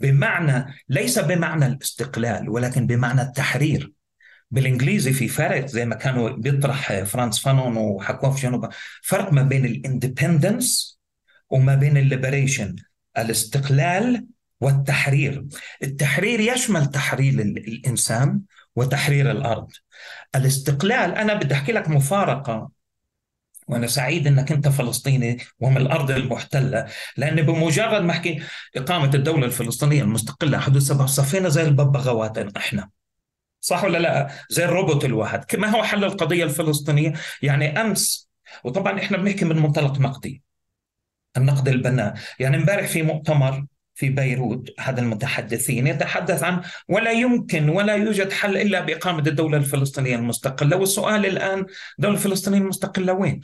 بمعنى 0.00 0.74
ليس 0.88 1.18
بمعنى 1.18 1.66
الاستقلال 1.66 2.48
ولكن 2.48 2.86
بمعنى 2.86 3.22
التحرير. 3.22 3.92
بالإنجليزي 4.50 5.12
في 5.12 5.28
فرق 5.28 5.66
زي 5.66 5.86
ما 5.86 5.94
كانوا 5.94 6.30
بيطرح 6.30 7.02
فرانس 7.02 7.40
فانون 7.40 7.76
وحكوه 7.76 8.30
في 8.30 8.42
جنوب 8.42 8.68
فرق 9.02 9.32
ما 9.32 9.42
بين 9.42 9.64
ال 9.64 9.74
independence 9.74 10.95
وما 11.50 11.74
بين 11.74 11.96
ال 11.96 12.03
liberation 12.03 12.76
الاستقلال 13.18 14.26
والتحرير. 14.60 15.44
التحرير 15.82 16.40
يشمل 16.40 16.86
تحرير 16.86 17.40
الإنسان 17.40 18.40
وتحرير 18.76 19.30
الأرض. 19.30 19.70
الاستقلال 20.34 21.14
أنا 21.14 21.34
بدي 21.34 21.54
أحكي 21.54 21.72
لك 21.72 21.88
مفارقة 21.88 22.70
وأنا 23.68 23.86
سعيد 23.86 24.26
إنك 24.26 24.52
أنت 24.52 24.68
فلسطيني 24.68 25.38
ومن 25.60 25.76
الأرض 25.76 26.10
المحتلة 26.10 26.86
لأن 27.16 27.42
بمجرد 27.42 28.02
ما 28.02 28.12
أحكي 28.12 28.42
إقامة 28.76 29.10
الدولة 29.14 29.46
الفلسطينية 29.46 30.02
المستقلة 30.02 30.58
حدود 30.58 30.78
سبع 30.82 31.06
صفينا 31.06 31.48
زي 31.48 31.62
الببغاوات 31.62 32.56
إحنا. 32.56 32.90
صح 33.60 33.84
ولا 33.84 33.98
لا؟ 33.98 34.30
زي 34.50 34.64
الروبوت 34.64 35.04
الواحد. 35.04 35.56
ما 35.56 35.68
هو 35.68 35.82
حل 35.82 36.04
القضية 36.04 36.44
الفلسطينية؟ 36.44 37.12
يعني 37.42 37.80
أمس 37.80 38.30
وطبعا 38.64 38.98
إحنا 38.98 39.16
بنحكي 39.16 39.44
من 39.44 39.56
منطلق 39.58 39.98
نقدي. 39.98 40.42
النقد 41.36 41.68
البناء 41.68 42.14
يعني 42.38 42.56
امبارح 42.56 42.86
في 42.86 43.02
مؤتمر 43.02 43.66
في 43.94 44.08
بيروت 44.08 44.70
هذا 44.80 45.00
المتحدثين 45.00 45.86
يتحدث 45.86 46.42
عن 46.42 46.62
ولا 46.88 47.10
يمكن 47.10 47.68
ولا 47.68 47.94
يوجد 47.94 48.32
حل 48.32 48.56
إلا 48.56 48.80
بإقامة 48.80 49.26
الدولة 49.26 49.56
الفلسطينية 49.56 50.16
المستقلة 50.16 50.76
والسؤال 50.76 51.26
الآن 51.26 51.66
الدولة 51.98 52.14
الفلسطينية 52.14 52.58
المستقلة 52.58 53.12
وين؟ 53.12 53.40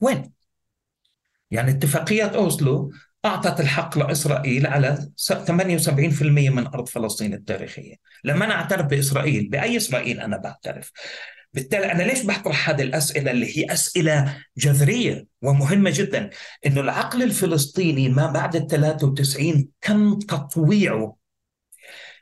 وين؟ 0.00 0.32
يعني 1.50 1.70
اتفاقيات 1.70 2.34
أوسلو 2.34 2.92
أعطت 3.24 3.60
الحق 3.60 3.98
لإسرائيل 3.98 4.66
على 4.66 5.10
78% 5.16 6.22
من 6.50 6.66
أرض 6.66 6.88
فلسطين 6.88 7.34
التاريخية، 7.34 7.96
لما 8.24 8.44
أنا 8.44 8.54
أعترف 8.54 8.86
بإسرائيل، 8.86 9.48
بأي 9.48 9.76
إسرائيل 9.76 10.20
أنا 10.20 10.36
بعترف؟ 10.36 10.92
بالتالي 11.54 11.92
أنا 11.92 12.02
ليش 12.02 12.26
بطرح 12.26 12.70
هذه 12.70 12.82
الأسئلة 12.82 13.30
اللي 13.30 13.58
هي 13.58 13.72
أسئلة 13.72 14.38
جذرية 14.56 15.26
ومهمة 15.42 15.90
جدا؟ 15.94 16.30
إنه 16.66 16.80
العقل 16.80 17.22
الفلسطيني 17.22 18.08
ما 18.08 18.26
بعد 18.26 18.56
ال 18.56 18.66
93 18.66 19.68
كم 19.80 20.18
تطويعه 20.18 21.16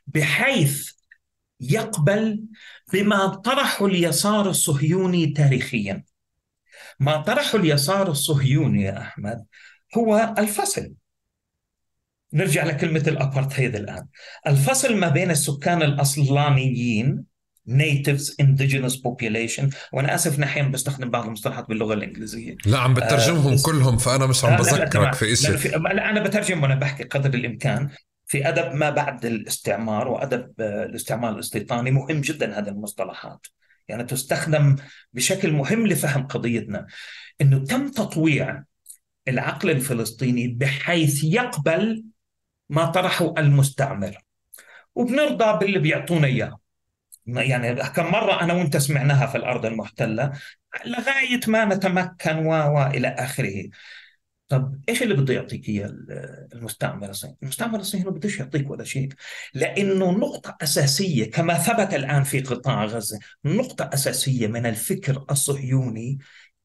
بحيث 0.07 0.91
يقبل 1.59 2.43
بما 2.93 3.27
طرحه 3.27 3.85
اليسار 3.85 4.49
الصهيوني 4.49 5.27
تاريخيا. 5.27 6.03
ما 6.99 7.17
طرحه 7.17 7.57
اليسار 7.57 8.11
الصهيوني 8.11 8.83
يا 8.83 9.01
أحمد 9.01 9.45
هو 9.97 10.35
الفصل. 10.37 10.93
نرجع 12.33 12.63
لكلمة 12.63 13.03
الأبارتهيد 13.07 13.75
الآن. 13.75 14.07
الفصل 14.47 14.95
ما 14.95 15.09
بين 15.09 15.31
السكان 15.31 15.81
الأصلانيين 15.81 17.30
natives 17.69 18.35
indigenous 18.41 18.95
population. 18.95 19.75
وأنا 19.93 20.15
آسف 20.15 20.39
أحيانا 20.39 20.69
بستخدم 20.69 21.09
بعض 21.09 21.25
المصطلحات 21.25 21.69
باللغة 21.69 21.93
الإنجليزية. 21.93 22.55
لا 22.65 22.77
عم 22.77 22.93
بترجمهم 22.93 23.53
آه 23.53 23.61
كلهم 23.65 23.97
فأنا 23.97 24.25
مش 24.25 24.45
عم 24.45 24.57
بذكرك 24.57 25.13
في 25.13 25.35
شيء 25.35 25.77
لا, 25.77 25.93
لا 25.93 26.09
أنا 26.09 26.23
بترجم 26.23 26.63
وأنا 26.63 26.75
بحكي 26.75 27.03
قدر 27.03 27.33
الإمكان. 27.33 27.89
في 28.25 28.49
أدب 28.49 28.73
ما 28.73 28.89
بعد 28.89 29.25
الاستعمار 29.25 30.07
وأدب 30.07 30.51
الاستعمار 30.61 31.33
الاستيطاني 31.33 31.91
مهم 31.91 32.21
جدا 32.21 32.59
هذه 32.59 32.69
المصطلحات. 32.69 33.47
يعني 33.87 34.03
تستخدم 34.03 34.75
بشكل 35.13 35.51
مهم 35.51 35.87
لفهم 35.87 36.27
قضيتنا. 36.27 36.87
إنه 37.41 37.59
تم 37.59 37.91
تطويع 37.91 38.63
العقل 39.27 39.69
الفلسطيني 39.69 40.47
بحيث 40.47 41.23
يقبل 41.23 42.03
ما 42.69 42.85
طرحه 42.85 43.33
المستعمر. 43.37 44.17
وبنرضى 44.95 45.59
باللي 45.59 45.79
بيعطونا 45.79 46.27
إياه. 46.27 46.60
يعني 47.27 47.75
كم 47.75 48.11
مرة 48.11 48.41
أنا 48.41 48.53
وأنت 48.53 48.77
سمعناها 48.77 49.25
في 49.27 49.37
الأرض 49.37 49.65
المحتلة 49.65 50.31
لغاية 50.85 51.39
ما 51.47 51.65
نتمكن 51.65 52.45
و... 52.45 52.49
وإلى 52.49 53.07
آخره 53.07 53.69
طب 54.51 54.81
إيش 54.89 55.03
اللي 55.03 55.13
بده 55.13 55.33
يعطيك 55.33 55.69
إياه 55.69 55.93
المستعمر 56.53 57.09
الصهيوني؟ 57.09 57.37
المستعمر 57.43 57.79
الصهيوني 57.79 58.09
ما 58.09 58.15
بدوش 58.15 58.39
يعطيك 58.39 58.69
ولا 58.69 58.83
شيء 58.83 59.09
لأنه 59.53 60.11
نقطة 60.11 60.57
أساسية 60.61 61.31
كما 61.31 61.53
ثبت 61.53 61.93
الآن 61.93 62.23
في 62.23 62.39
قطاع 62.39 62.85
غزة، 62.85 63.19
نقطة 63.45 63.89
أساسية 63.93 64.47
من 64.47 64.65
الفكر 64.65 65.25
الصهيوني 65.31 66.17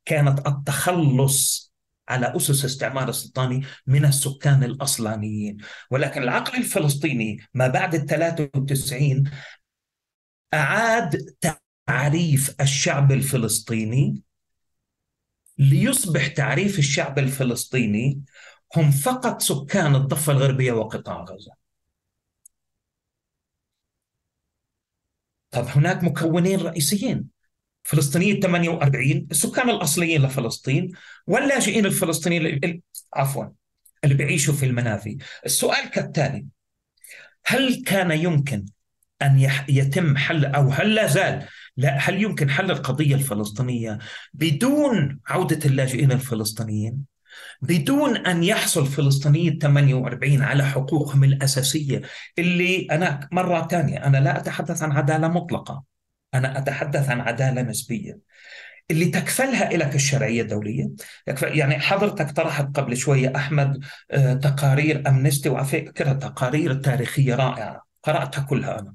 كانت 0.04 0.46
التخلص 0.46 1.72
على 2.08 2.36
أسس 2.36 2.64
استعمار 2.64 3.08
السلطاني 3.08 3.62
من 3.86 4.04
السكان 4.04 4.64
الأصلانيين، 4.64 5.56
ولكن 5.90 6.22
العقل 6.22 6.58
الفلسطيني 6.58 7.38
ما 7.54 7.68
بعد 7.68 7.94
ال 7.94 8.06
93 8.06 9.30
أعاد 10.56 11.36
تعريف 11.86 12.60
الشعب 12.60 13.12
الفلسطيني 13.12 14.22
ليصبح 15.58 16.26
تعريف 16.26 16.78
الشعب 16.78 17.18
الفلسطيني 17.18 18.22
هم 18.76 18.90
فقط 18.90 19.42
سكان 19.42 19.94
الضفة 19.94 20.32
الغربية 20.32 20.72
وقطاع 20.72 21.24
غزة. 21.24 21.52
طب 25.50 25.64
هناك 25.64 26.04
مكونين 26.04 26.60
رئيسيين. 26.60 27.28
فلسطينية 27.82 28.40
48 28.40 29.28
السكان 29.30 29.70
الأصليين 29.70 30.22
لفلسطين 30.22 30.92
واللاجئين 31.26 31.86
الفلسطينيين 31.86 32.82
عفوا 33.14 33.44
اللي 34.04 34.14
بيعيشوا 34.14 34.54
في 34.54 34.66
المنافي. 34.66 35.18
السؤال 35.46 35.90
كالتالي 35.90 36.46
هل 37.46 37.84
كان 37.84 38.10
يمكن 38.10 38.66
أن 39.22 39.50
يتم 39.68 40.16
حل 40.16 40.44
أو 40.44 40.70
هل 40.70 40.94
لا 40.94 41.06
زال 41.06 41.46
لا 41.76 41.98
هل 41.98 42.22
يمكن 42.22 42.50
حل 42.50 42.70
القضية 42.70 43.14
الفلسطينية 43.14 43.98
بدون 44.34 45.20
عودة 45.28 45.58
اللاجئين 45.66 46.12
الفلسطينيين؟ 46.12 47.04
بدون 47.62 48.16
أن 48.16 48.42
يحصل 48.44 48.86
فلسطينية 48.86 49.58
48 49.58 50.42
على 50.42 50.64
حقوقهم 50.64 51.24
الأساسية 51.24 52.02
اللي 52.38 52.86
أنا 52.90 53.28
مرة 53.32 53.66
ثانية 53.68 54.06
أنا 54.06 54.16
لا 54.16 54.38
أتحدث 54.38 54.82
عن 54.82 54.92
عدالة 54.92 55.28
مطلقة 55.28 55.84
أنا 56.34 56.58
أتحدث 56.58 57.08
عن 57.08 57.20
عدالة 57.20 57.62
نسبية 57.62 58.18
اللي 58.90 59.04
تكفلها 59.04 59.76
لك 59.76 59.94
الشرعية 59.94 60.42
الدولية 60.42 60.90
يعني 61.42 61.78
حضرتك 61.78 62.30
طرحت 62.30 62.76
قبل 62.76 62.96
شوية 62.96 63.32
أحمد 63.36 63.84
آه، 64.10 64.34
تقارير 64.34 65.08
أمنستي 65.08 65.48
وعلى 65.48 65.66
فكرة 65.66 66.12
تقارير 66.12 66.74
تاريخية 66.74 67.34
رائعة 67.34 67.82
قرأتها 68.02 68.42
كلها 68.42 68.78
أنا 68.78 68.94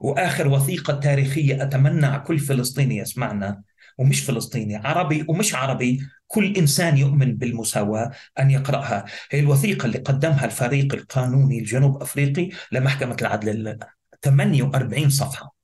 وآخر 0.00 0.48
وثيقة 0.48 0.92
تاريخية 0.92 1.62
أتمنى 1.62 2.06
على 2.06 2.20
كل 2.20 2.38
فلسطيني 2.38 2.96
يسمعنا 2.96 3.62
ومش 3.98 4.20
فلسطيني 4.20 4.76
عربي 4.76 5.24
ومش 5.28 5.54
عربي 5.54 6.00
كل 6.26 6.56
إنسان 6.56 6.96
يؤمن 6.96 7.36
بالمساواة 7.36 8.10
أن 8.38 8.50
يقرأها. 8.50 9.04
هي 9.30 9.40
الوثيقة 9.40 9.86
اللي 9.86 9.98
قدمها 9.98 10.44
الفريق 10.44 10.94
القانوني 10.94 11.58
الجنوب 11.58 12.02
أفريقي 12.02 12.48
لمحكمة 12.72 13.16
العدل 13.20 13.78
48 14.22 15.10
صفحة. 15.10 15.54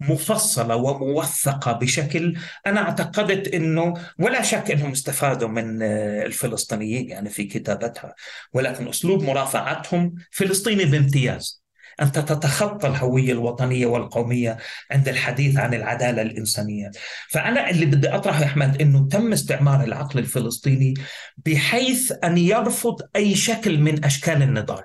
مفصلة 0.00 0.76
وموثقة 0.76 1.72
بشكل 1.72 2.38
أنا 2.66 2.80
أعتقدت 2.80 3.54
أنه 3.54 3.94
ولا 4.18 4.42
شك 4.42 4.70
أنهم 4.70 4.90
استفادوا 4.90 5.48
من 5.48 5.82
الفلسطينيين 5.82 7.10
يعني 7.10 7.30
في 7.30 7.44
كتابتها 7.44 8.14
ولكن 8.52 8.88
أسلوب 8.88 9.22
مرافعتهم 9.22 10.14
فلسطيني 10.30 10.84
بامتياز. 10.84 11.63
أنت 12.00 12.18
تتخطى 12.18 12.88
الهوية 12.88 13.32
الوطنية 13.32 13.86
والقومية 13.86 14.58
عند 14.90 15.08
الحديث 15.08 15.56
عن 15.56 15.74
العدالة 15.74 16.22
الإنسانية. 16.22 16.90
فأنا 17.30 17.70
اللي 17.70 17.86
بدي 17.86 18.08
أطرحه 18.08 18.40
يا 18.40 18.46
أحمد 18.46 18.80
أنه 18.80 19.08
تم 19.08 19.32
استعمار 19.32 19.84
العقل 19.84 20.18
الفلسطيني 20.18 20.94
بحيث 21.36 22.12
أن 22.24 22.38
يرفض 22.38 23.00
أي 23.16 23.34
شكل 23.34 23.78
من 23.78 24.04
أشكال 24.04 24.42
النضال 24.42 24.82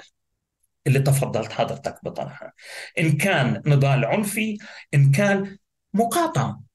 اللي 0.88 1.00
تفضلت 1.00 1.52
حضرتك 1.52 1.96
بطرحها. 2.04 2.54
إن 3.00 3.18
كان 3.18 3.62
نضال 3.66 4.06
عنفي 4.06 4.58
إن 4.94 5.12
كان 5.12 5.58
مقاطعة 5.94 6.69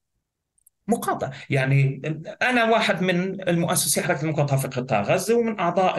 مقاطعة 0.89 1.33
يعني 1.51 2.03
أنا 2.43 2.65
واحد 2.65 3.03
من 3.03 3.49
المؤسسي 3.49 4.03
حركة 4.03 4.23
المقاطعة 4.23 4.59
في 4.59 4.69
قطاع 4.69 5.03
غزة 5.03 5.35
ومن 5.35 5.61
أعضاء 5.61 5.99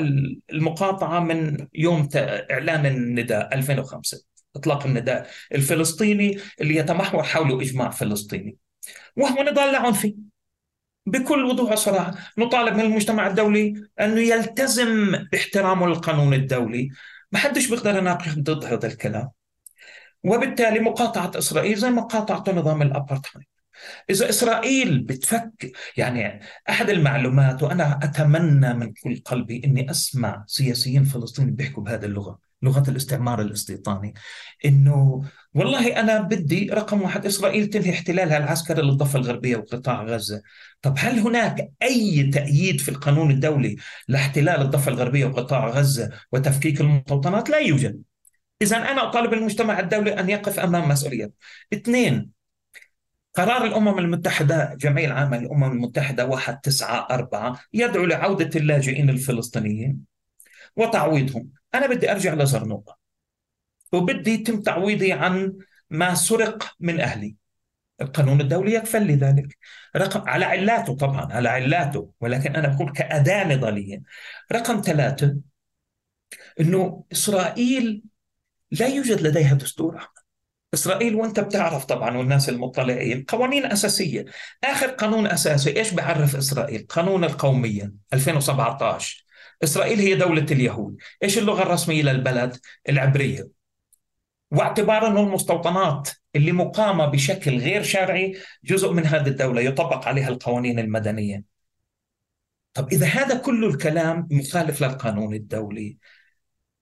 المقاطعة 0.54 1.20
من 1.20 1.68
يوم 1.74 2.10
إعلان 2.16 2.86
النداء 2.86 3.56
2005 3.56 4.24
إطلاق 4.56 4.86
النداء 4.86 5.28
الفلسطيني 5.52 6.38
اللي 6.62 6.76
يتمحور 6.76 7.24
حول 7.24 7.62
إجماع 7.62 7.90
فلسطيني. 7.90 8.58
وهو 9.16 9.44
نضال 9.44 9.72
لا 9.72 9.80
عنفي 9.80 10.16
بكل 11.06 11.46
وضوح 11.46 11.72
وصراحة 11.72 12.14
نطالب 12.38 12.76
من 12.76 12.82
المجتمع 12.82 13.28
الدولي 13.28 13.74
أنه 14.00 14.20
يلتزم 14.20 15.12
باحترامه 15.32 15.88
للقانون 15.88 16.34
الدولي. 16.34 16.90
ما 17.32 17.40
حدش 17.40 17.70
بيقدر 17.70 17.98
يناقش 17.98 18.30
ضد 18.30 18.66
هذا 18.66 18.88
الكلام. 18.88 19.30
وبالتالي 20.24 20.80
مقاطعة 20.80 21.32
إسرائيل 21.38 21.78
زي 21.78 21.90
مقاطعة 21.90 22.54
نظام 22.54 22.82
الأبرتهايد 22.82 23.48
إذا 24.10 24.30
إسرائيل 24.30 25.00
بتفك 25.00 25.72
يعني 25.98 26.40
أحد 26.70 26.90
المعلومات 26.90 27.64
وأنا 27.64 28.00
أتمنى 28.04 28.74
من 28.74 28.94
كل 28.94 29.22
قلبي 29.26 29.62
أني 29.66 29.92
أسمع 29.92 30.44
سياسيين 30.48 31.04
فلسطينيين 31.04 31.56
بيحكوا 31.56 31.84
بهذه 31.84 32.06
اللغة 32.06 32.40
لغة 32.62 32.90
الاستعمار 32.90 33.42
الاستيطاني 33.42 34.14
إنه 34.66 35.22
والله 35.54 36.00
أنا 36.00 36.22
بدي 36.22 36.70
رقم 36.70 37.02
واحد 37.02 37.26
إسرائيل 37.26 37.68
تنهي 37.68 37.90
احتلالها 37.90 38.38
العسكري 38.38 38.82
للضفة 38.82 39.20
الغربية 39.20 39.58
وقطاع 39.58 40.04
غزة. 40.04 40.42
طب 40.82 40.96
هل 40.98 41.20
هناك 41.20 41.72
أي 41.82 42.24
تأييد 42.34 42.82
في 42.82 42.90
القانون 42.90 43.32
الدولي 43.32 43.76
لاحتلال 44.08 44.62
الضفة 44.62 44.92
الغربية 44.92 45.26
وقطاع 45.26 45.68
غزة 45.70 46.10
وتفكيك 46.32 46.82
المستوطنات؟ 46.82 47.50
لا 47.50 47.58
يوجد. 47.58 48.02
إذا 48.62 48.78
أنا 48.78 49.10
أطالب 49.10 49.34
المجتمع 49.34 49.80
الدولي 49.80 50.20
أن 50.20 50.30
يقف 50.30 50.60
أمام 50.60 50.90
مسؤولية 50.90 51.32
اثنين 51.74 52.35
قرار 53.36 53.66
الأمم 53.66 54.00
المتحدة 54.00 54.76
جمعية 54.80 55.06
العامة 55.06 55.38
للأمم 55.38 55.72
المتحدة 55.72 56.26
194 56.26 57.58
يدعو 57.74 58.06
لعودة 58.06 58.60
اللاجئين 58.60 59.10
الفلسطينيين 59.10 60.00
وتعويضهم. 60.76 61.50
أنا 61.76 61.88
بدي 61.88 62.12
أرجع 62.12 62.34
لزرنوقة 62.34 62.98
وبدي 63.94 64.32
يتم 64.32 64.62
تعويضي 64.62 65.12
عن 65.14 65.54
ما 65.90 66.14
سرق 66.14 66.76
من 66.80 67.00
أهلي. 67.00 67.36
القانون 68.02 68.42
الدولي 68.42 68.74
يكفل 68.74 69.06
لي 69.08 69.16
ذلك 69.16 69.58
رقم 69.96 70.30
على 70.30 70.46
علاته 70.46 70.96
طبعا 70.96 71.34
على 71.34 71.50
علاته 71.50 72.12
ولكن 72.22 72.56
أنا 72.56 72.68
بقول 72.68 72.92
كأداة 72.92 73.48
نضالية. 73.56 74.02
رقم 74.52 74.82
ثلاثة 74.82 75.38
أنه 76.60 77.04
إسرائيل 77.12 78.04
لا 78.72 78.88
يوجد 78.88 79.22
لديها 79.22 79.54
دستور. 79.54 80.15
إسرائيل 80.76 81.16
وأنت 81.16 81.40
بتعرف 81.40 81.86
طبعا 81.86 82.18
والناس 82.18 82.50
المطلعين 82.50 83.26
قوانين 83.28 83.66
أساسية. 83.66 84.26
آخر 84.64 84.88
قانون 84.88 85.28
أساسي 85.28 85.78
إيش 85.78 85.94
بعرف 85.94 86.36
إسرائيل؟ 86.36 86.86
قانون 86.90 87.24
القومية 87.24 87.94
2017 88.14 89.26
إسرائيل 89.64 90.00
هي 90.00 90.16
دولة 90.16 90.46
اليهود. 90.52 90.98
إيش 91.24 91.38
اللغة 91.38 91.64
الرسمية 91.64 92.04
للبلد؟ 92.04 92.58
العبرية. 92.90 93.48
واعتبار 94.52 95.08
أن 95.08 95.18
المستوطنات 95.18 96.10
اللي 96.36 96.52
مقامة 96.52 97.06
بشكل 97.06 97.58
غير 97.58 97.84
شرعي 97.84 98.38
جزء 98.64 98.92
من 98.92 99.06
هذه 99.06 99.28
الدولة 99.28 99.62
يطبق 99.62 100.08
عليها 100.08 100.30
القوانين 100.30 100.80
المدنية. 100.80 101.44
طب 102.74 102.94
إذا 102.94 103.08
هذا 103.08 103.38
كل 103.38 103.66
الكلام 103.66 104.28
مخالف 104.32 104.82
للقانون 104.82 105.34
الدولي 105.34 105.98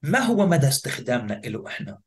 ما 0.02 0.20
هو 0.20 0.48
مدى 0.48 0.68
استخدامنا 0.68 1.42
له 1.46 1.68
إحنا؟ 1.68 2.00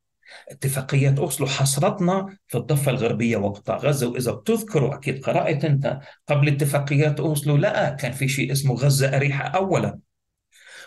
اتفاقية 0.49 1.15
أوسلو 1.19 1.47
حصرتنا 1.47 2.37
في 2.47 2.59
الضفة 2.59 2.91
الغربية 2.91 3.37
وقطاع 3.37 3.77
غزة 3.77 4.09
وإذا 4.09 4.33
بتذكروا 4.33 4.95
أكيد 4.95 5.25
قرأت 5.25 5.65
أنت 5.65 6.01
قبل 6.29 6.49
اتفاقيات 6.49 7.21
أوسلو 7.21 7.57
لا 7.57 7.91
كان 7.91 8.13
في 8.13 8.29
شيء 8.29 8.53
اسمه 8.53 8.75
غزة 8.75 9.17
أريحة 9.17 9.45
أولا. 9.45 9.99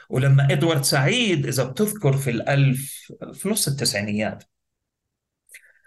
ولما 0.10 0.48
إدوارد 0.52 0.84
سعيد 0.84 1.46
إذا 1.48 1.64
بتذكر 1.64 2.18
في 2.18 2.30
الألف 2.30 3.12
في 3.34 3.50
نص 3.50 3.68
التسعينيات 3.68 4.44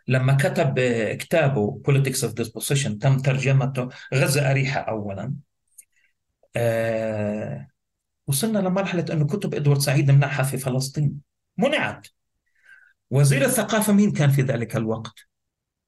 لما 0.08 0.34
كتب 0.34 0.80
كتابه 1.18 1.82
Politics 1.88 2.18
of 2.28 2.44
Disposition 2.44 2.98
تم 3.00 3.18
ترجمته 3.18 3.88
غزة 4.14 4.50
أريحة 4.50 4.80
أولا. 4.80 5.34
آه 6.56 7.68
وصلنا 8.26 8.58
لمرحلة 8.58 9.04
أنه 9.12 9.26
كتب 9.26 9.54
إدوارد 9.54 9.80
سعيد 9.80 10.10
منعها 10.10 10.42
في 10.42 10.58
فلسطين. 10.58 11.20
منعت. 11.58 12.06
وزير 13.12 13.44
الثقافة 13.44 13.92
مين 13.92 14.12
كان 14.12 14.30
في 14.30 14.42
ذلك 14.42 14.76
الوقت؟ 14.76 15.14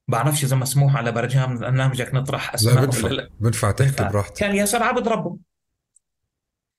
بعرفش 0.09 0.45
إذا 0.45 0.57
مسموح 0.57 0.97
على 0.97 1.13
برنامجك 1.13 2.15
نطرح 2.15 2.55
أسماء 2.55 2.75
لا 2.75 2.81
بدفع 2.81 3.09
لا. 3.09 3.29
بدفع 3.41 3.71
تحكي 3.71 4.05
براحتك 4.05 4.37
كان 4.37 4.57
ياسر 4.57 4.83
عبد 4.83 5.09
ربه. 5.09 5.39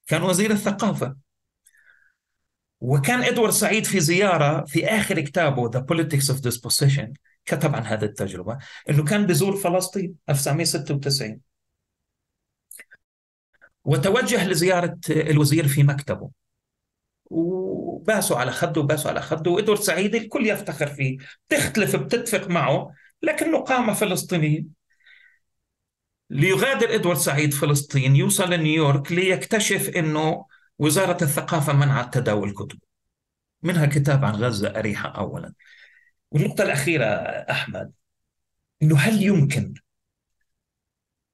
كان 0.06 0.22
وزير 0.22 0.50
الثقافة. 0.50 1.16
وكان 2.80 3.22
إدوارد 3.22 3.52
سعيد 3.52 3.84
في 3.84 4.00
زيارة 4.00 4.64
في 4.64 4.86
آخر 4.86 5.20
كتابه 5.20 5.70
The 5.70 5.82
Politics 5.82 6.34
of 6.34 6.38
Disposition 6.38 7.12
كتب 7.44 7.74
عن 7.74 7.82
هذه 7.82 8.04
التجربة 8.04 8.58
أنه 8.90 9.04
كان 9.04 9.26
بزور 9.26 9.56
فلسطين 9.56 10.14
1996 10.28 11.40
وتوجه 13.84 14.48
لزيارة 14.48 14.98
الوزير 15.10 15.68
في 15.68 15.82
مكتبه. 15.82 16.30
وباسوا 17.30 18.36
على 18.36 18.50
خده 18.52 18.80
وباسوا 18.80 19.10
على 19.10 19.20
خده 19.22 19.50
وإدوارد 19.50 19.80
سعيد 19.80 20.14
الكل 20.14 20.46
يفتخر 20.46 20.86
فيه. 20.86 21.18
تختلف 21.48 21.96
بتتفق 21.96 22.48
معه 22.48 22.92
لكنه 23.22 23.58
قام 23.58 23.94
فلسطيني 23.94 24.68
ليغادر 26.30 26.94
إدوارد 26.94 27.18
سعيد 27.18 27.54
فلسطين 27.54 28.16
يوصل 28.16 28.50
لنيويورك 28.50 29.12
ليكتشف 29.12 29.88
أنه 29.96 30.46
وزارة 30.78 31.24
الثقافة 31.24 31.72
منعت 31.72 32.14
تداول 32.14 32.54
كتب 32.54 32.78
منها 33.62 33.86
كتاب 33.86 34.24
عن 34.24 34.34
غزة 34.34 34.68
أريحة 34.78 35.08
أولا. 35.08 35.52
والنقطة 36.30 36.62
الأخيرة 36.64 37.04
أحمد 37.50 37.92
أنه 38.82 38.96
هل 38.98 39.22
يمكن 39.22 39.74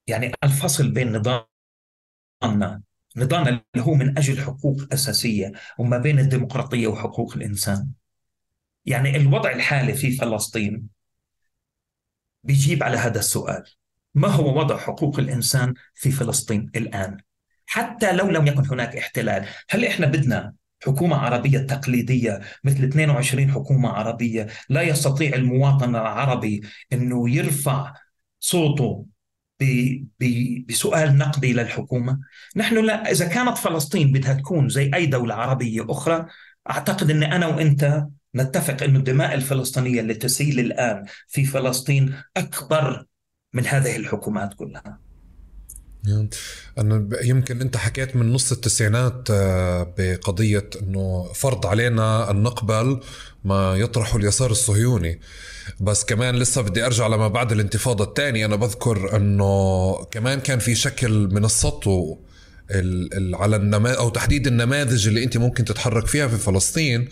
يعني 0.06 0.32
الفصل 0.44 0.90
بين 0.90 1.12
نظامنا 2.42 2.82
نظامنا 3.16 3.48
اللي 3.50 3.86
هو 3.86 3.94
من 3.94 4.18
أجل 4.18 4.40
حقوق 4.42 4.82
أساسية 4.92 5.52
وما 5.78 5.98
بين 5.98 6.18
الديمقراطية 6.18 6.86
وحقوق 6.86 7.36
الإنسان. 7.36 7.88
يعني 8.86 9.16
الوضع 9.16 9.52
الحالي 9.52 9.94
في 9.94 10.12
فلسطين 10.12 10.88
بيجيب 12.44 12.82
على 12.82 12.96
هذا 12.96 13.18
السؤال. 13.18 13.64
ما 14.14 14.28
هو 14.28 14.58
وضع 14.58 14.78
حقوق 14.78 15.18
الإنسان 15.18 15.74
في 15.94 16.10
فلسطين 16.10 16.70
الآن؟ 16.76 17.18
حتى 17.66 18.12
لو 18.12 18.30
لم 18.30 18.46
يكن 18.46 18.66
هناك 18.66 18.96
احتلال 18.96 19.46
هل 19.70 19.84
إحنا 19.84 20.06
بدنا 20.06 20.54
حكومة 20.82 21.16
عربية 21.16 21.58
تقليدية 21.58 22.40
مثل 22.64 22.84
22 22.84 23.50
حكومة 23.50 23.88
عربية 23.88 24.46
لا 24.68 24.82
يستطيع 24.82 25.34
المواطن 25.34 25.96
العربي 25.96 26.62
أنه 26.92 27.30
يرفع 27.30 27.94
صوته 28.40 29.06
بسؤال 30.68 31.18
نقدي 31.18 31.52
للحكومة. 31.52 32.18
نحن 32.56 32.84
لا 32.84 33.10
إذا 33.10 33.28
كانت 33.28 33.58
فلسطين 33.58 34.12
بدها 34.12 34.32
تكون 34.32 34.68
زي 34.68 34.90
أي 34.94 35.06
دولة 35.06 35.34
عربية 35.34 35.86
أخرى 35.88 36.26
أعتقد 36.70 37.10
أن 37.10 37.22
أنا 37.22 37.46
وأنت 37.46 38.06
نتفق 38.34 38.82
أن 38.82 38.96
الدماء 38.96 39.34
الفلسطينية 39.34 40.00
اللي 40.00 40.14
تسيل 40.14 40.60
الآن 40.60 41.04
في 41.28 41.44
فلسطين 41.44 42.14
أكبر 42.36 43.06
من 43.54 43.66
هذه 43.66 43.96
الحكومات 43.96 44.54
كلها. 44.54 44.98
أنا 46.78 47.08
يمكن 47.22 47.60
أنت 47.60 47.76
حكيت 47.76 48.16
من 48.16 48.32
نص 48.32 48.52
التسعينات 48.52 49.28
آه، 49.30 49.94
بقضية 49.98 50.70
أنه 50.82 51.32
فرض 51.32 51.66
علينا 51.66 52.30
أن 52.30 52.42
نقبل 52.42 53.00
ما 53.44 53.76
يطرحه 53.76 54.16
اليسار 54.18 54.50
الصهيوني. 54.50 55.20
بس 55.80 56.04
كمان 56.04 56.36
لسه 56.36 56.62
بدي 56.62 56.86
أرجع 56.86 57.06
لما 57.06 57.28
بعد 57.28 57.52
الانتفاضة 57.52 58.04
الثانية 58.04 58.46
أنا 58.46 58.56
بذكر 58.56 59.16
أنه 59.16 59.94
كمان 60.10 60.40
كان 60.40 60.58
في 60.58 60.74
شكل 60.74 61.28
من 61.32 61.44
السطو 61.44 62.16
على 63.34 63.56
النماذج 63.56 63.96
أو 63.96 64.08
تحديد 64.08 64.46
النماذج 64.46 65.08
اللي 65.08 65.24
أنت 65.24 65.36
ممكن 65.36 65.64
تتحرك 65.64 66.06
فيها 66.06 66.28
في 66.28 66.36
فلسطين. 66.36 67.08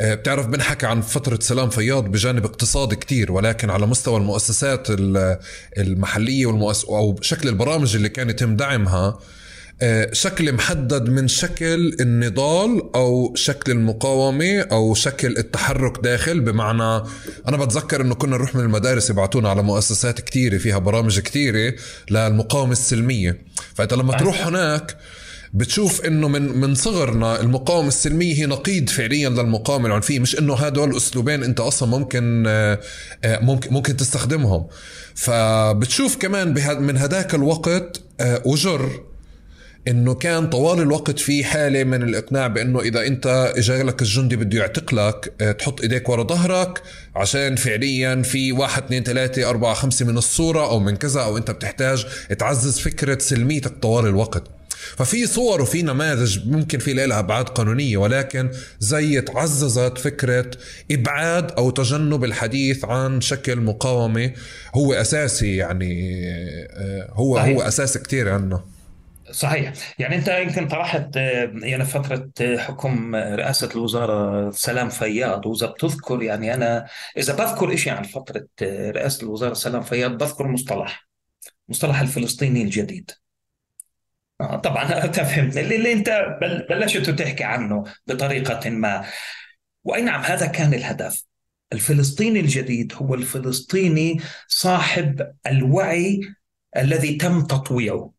آه، 0.00 0.14
بتعرف 0.14 0.46
بنحكي 0.46 0.86
عن 0.86 1.00
فترة 1.00 1.38
سلام 1.40 1.70
فياض 1.70 2.04
بجانب 2.04 2.44
اقتصادي 2.44 2.96
كتير 2.96 3.32
ولكن 3.32 3.70
على 3.70 3.86
مستوى 3.86 4.16
المؤسسات 4.16 4.86
المحلية 5.78 6.46
والمؤس 6.46 6.84
أو 6.84 7.18
شكل 7.22 7.48
البرامج 7.48 7.96
اللي 7.96 8.08
كان 8.08 8.30
يتم 8.30 8.56
دعمها 8.56 9.18
شكل 10.12 10.52
محدد 10.52 11.08
من 11.08 11.28
شكل 11.28 11.96
النضال 12.00 12.82
أو 12.94 13.32
شكل 13.34 13.72
المقاومة 13.72 14.60
أو 14.60 14.94
شكل 14.94 15.36
التحرك 15.38 16.00
داخل 16.02 16.40
بمعنى 16.40 17.02
أنا 17.48 17.56
بتذكر 17.56 18.00
إنه 18.00 18.14
كنا 18.14 18.36
نروح 18.36 18.54
من 18.54 18.60
المدارس 18.60 19.10
يبعتونا 19.10 19.48
على 19.48 19.62
مؤسسات 19.62 20.20
كتيرة 20.20 20.58
فيها 20.58 20.78
برامج 20.78 21.20
كتيرة 21.20 21.74
للمقاومة 22.10 22.72
السلمية. 22.72 23.42
فأنت 23.74 23.94
لما 23.94 24.16
تروح 24.16 24.46
هناك 24.46 24.96
بتشوف 25.54 26.04
إنه 26.06 26.28
من 26.28 26.42
من 26.60 26.74
صغرنا 26.74 27.40
المقاومة 27.40 27.88
السلمية 27.88 28.34
هي 28.34 28.46
نقيض 28.46 28.88
فعليا 28.88 29.28
للمقاومة 29.28 29.86
العنفية 29.86 30.18
مش 30.18 30.38
إنه 30.38 30.54
هدول 30.54 30.96
أسلوبين 30.96 31.44
أنت 31.44 31.60
أصلا 31.60 31.88
ممكن 31.88 32.44
آه، 32.46 32.80
آه، 33.24 33.38
ممكن 33.40 33.72
ممكن 33.72 33.96
تستخدمهم. 33.96 34.66
فبتشوف 35.14 36.16
كمان 36.16 36.78
من 36.82 36.96
هداك 36.96 37.34
الوقت 37.34 38.00
آه، 38.20 38.42
وجر 38.44 39.07
إنه 39.88 40.14
كان 40.14 40.50
طوال 40.50 40.80
الوقت 40.80 41.18
في 41.18 41.44
حالة 41.44 41.84
من 41.84 42.02
الإقناع 42.02 42.46
بإنه 42.46 42.80
إذا 42.80 43.06
أنت 43.06 43.52
اجى 43.56 43.82
لك 43.82 44.02
الجندي 44.02 44.36
بده 44.36 44.58
يعتقلك 44.58 45.32
تحط 45.58 45.80
إيديك 45.80 46.08
ورا 46.08 46.22
ظهرك 46.22 46.82
عشان 47.16 47.56
فعليا 47.56 48.22
في 48.22 48.52
واحد 48.52 48.82
اثنين 48.82 49.02
ثلاثة 49.02 49.48
أربعة 49.50 49.74
خمسة 49.74 50.06
من 50.06 50.18
الصورة 50.18 50.70
أو 50.70 50.78
من 50.78 50.96
كذا 50.96 51.20
أو 51.20 51.36
أنت 51.36 51.50
بتحتاج 51.50 52.06
تعزز 52.38 52.78
فكرة 52.78 53.18
سلميتك 53.18 53.72
طوال 53.82 54.06
الوقت 54.06 54.42
ففي 54.96 55.26
صور 55.26 55.62
وفي 55.62 55.82
نماذج 55.82 56.48
ممكن 56.48 56.78
في 56.78 56.92
لها 56.92 57.18
أبعاد 57.18 57.48
قانونية 57.48 57.96
ولكن 57.96 58.50
زي 58.80 59.20
تعززت 59.20 59.98
فكرة 59.98 60.50
إبعاد 60.90 61.52
أو 61.52 61.70
تجنب 61.70 62.24
الحديث 62.24 62.84
عن 62.84 63.20
شكل 63.20 63.60
مقاومة 63.60 64.32
هو 64.74 64.94
أساسي 64.94 65.56
يعني 65.56 66.22
آه، 66.70 67.08
هو 67.12 67.36
صحيح. 67.36 67.56
هو 67.56 67.62
اساسي 67.62 67.98
كثير 67.98 68.28
عندنا 68.28 68.60
صحيح. 69.30 69.72
يعني 69.98 70.16
أنت 70.16 70.28
يمكن 70.28 70.68
طرحت 70.68 71.16
آه، 71.16 71.52
يعني 71.54 71.84
فترة 71.84 72.30
آه، 72.40 72.56
حكم 72.56 73.14
رئاسة 73.16 73.70
الوزاره 73.74 74.50
سلام 74.50 74.88
فياض. 74.88 75.46
وإذا 75.46 75.66
بتذكر 75.66 76.22
يعني 76.22 76.54
أنا 76.54 76.86
إذا 77.16 77.34
بذكر 77.34 77.76
شيء 77.76 77.92
عن 77.92 78.02
فترة 78.02 78.46
رئاسة 78.62 79.22
الوزاره 79.22 79.54
سلام 79.54 79.82
فياض 79.82 80.18
بذكر 80.18 80.46
مصطلح 80.46 81.08
مصطلح 81.68 82.00
الفلسطيني 82.00 82.62
الجديد. 82.62 83.10
آه 84.40 84.56
طبعا 84.56 85.04
اللي, 85.38 85.76
اللي 85.76 85.92
أنت 85.92 86.38
بلشت 86.70 87.10
تحكي 87.10 87.44
عنه 87.44 87.84
بطريقة 88.06 88.70
ما. 88.70 89.04
وأي 89.84 90.02
نعم 90.02 90.20
هذا 90.20 90.46
كان 90.46 90.74
الهدف. 90.74 91.24
الفلسطيني 91.72 92.40
الجديد 92.40 92.92
هو 92.96 93.14
الفلسطيني 93.14 94.20
صاحب 94.48 95.34
الوعي 95.46 96.20
الذي 96.76 97.16
تم 97.16 97.46
تطويعه. 97.46 98.17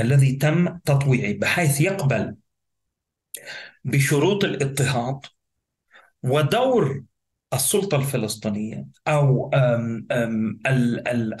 الذي 0.00 0.32
تم 0.32 0.78
تطويعه 0.78 1.32
بحيث 1.32 1.80
يقبل 1.80 2.36
بشروط 3.84 4.44
الاضطهاد 4.44 5.20
ودور 6.22 7.02
السلطة 7.54 7.96
الفلسطينية 7.96 8.86
أو 9.08 9.50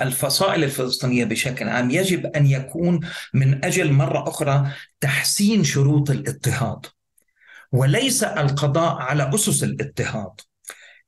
الفصائل 0.02 0.64
الفلسطينية 0.64 1.24
بشكل 1.24 1.68
عام 1.68 1.90
يجب 1.90 2.26
أن 2.26 2.46
يكون 2.46 3.00
من 3.34 3.64
أجل 3.64 3.92
مرة 3.92 4.28
أخرى 4.28 4.72
تحسين 5.00 5.64
شروط 5.64 6.10
الاضطهاد 6.10 6.86
وليس 7.72 8.24
القضاء 8.24 8.96
على 8.96 9.30
أسس 9.34 9.64
الاضطهاد. 9.64 10.40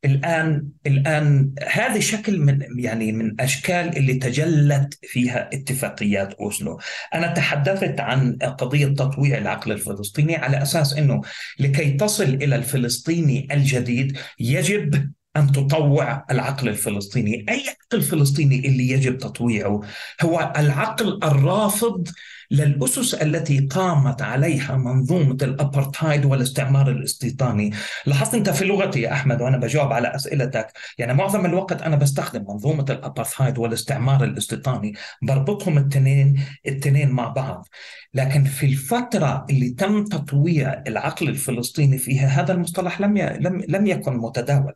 الآن 0.05 0.69
الآن 0.87 1.53
هذا 1.73 2.01
شكل 2.01 2.41
من 2.41 2.59
يعني 2.79 3.13
من 3.13 3.41
أشكال 3.41 3.97
اللي 3.97 4.15
تجلت 4.15 4.99
فيها 5.03 5.51
اتفاقيات 5.53 6.33
أوسلو، 6.35 6.79
أنا 7.15 7.27
تحدثت 7.27 8.01
عن 8.01 8.37
قضية 8.37 8.87
تطويع 8.87 9.39
العقل 9.39 9.73
الفلسطيني 9.73 10.37
على 10.37 10.63
أساس 10.63 10.93
إنه 10.93 11.21
لكي 11.59 11.91
تصل 11.91 12.25
إلى 12.25 12.57
الفلسطيني 12.57 13.49
الجديد 13.53 14.19
يجب 14.41 15.13
أن 15.37 15.53
تطوع 15.53 16.25
العقل 16.31 16.69
الفلسطيني. 16.69 17.47
أي 17.49 17.63
عقل 17.69 18.03
فلسطيني 18.03 18.69
اللي 18.69 18.89
يجب 18.89 19.19
تطويعه 19.19 19.81
هو 20.23 20.53
العقل 20.57 21.21
الرافض 21.23 22.09
للأسس 22.53 23.15
التي 23.15 23.59
قامت 23.61 24.23
عليها 24.23 24.77
منظومة 24.77 25.37
الأبرتايد 25.43 26.25
والاستعمار 26.25 26.91
الاستيطاني. 26.91 27.71
لاحظت 28.07 28.35
أنت 28.35 28.51
في 28.51 28.65
لغتي 28.65 29.01
يا 29.01 29.13
أحمد 29.13 29.43
وأنا 29.43 29.57
بجاوب 29.57 29.93
على 29.93 30.15
أسئلتك 30.15 30.73
يعني 30.99 31.15
معظم 31.15 31.47
الوقت 31.47 31.83
أنا 31.83 31.97
بستخدم 31.97 32.45
منظومة 32.49 32.87
الأبرتايد 32.91 33.59
والاستعمار 33.59 34.25
الاستيطاني 34.25 34.93
بربطهم 35.23 35.79
التنين 35.79 36.41
التنين 36.67 37.11
مع 37.11 37.29
بعض. 37.29 37.69
لكن 38.15 38.45
في 38.45 38.67
الفترة 38.67 39.47
اللي 39.51 39.71
تم 39.71 40.05
تطويع 40.05 40.83
العقل 40.87 41.29
الفلسطيني 41.29 41.99
فيها 41.99 42.29
هذا 42.29 42.53
المصطلح 42.53 43.01
لم 43.01 43.19
لم 43.19 43.65
لم 43.69 43.87
يكن 43.87 44.17
متداول 44.17 44.73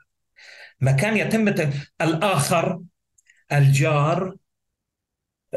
ما 0.81 0.93
كان 0.93 1.17
يتم 1.17 1.49
الآخر 2.01 2.81
الجار 3.53 4.35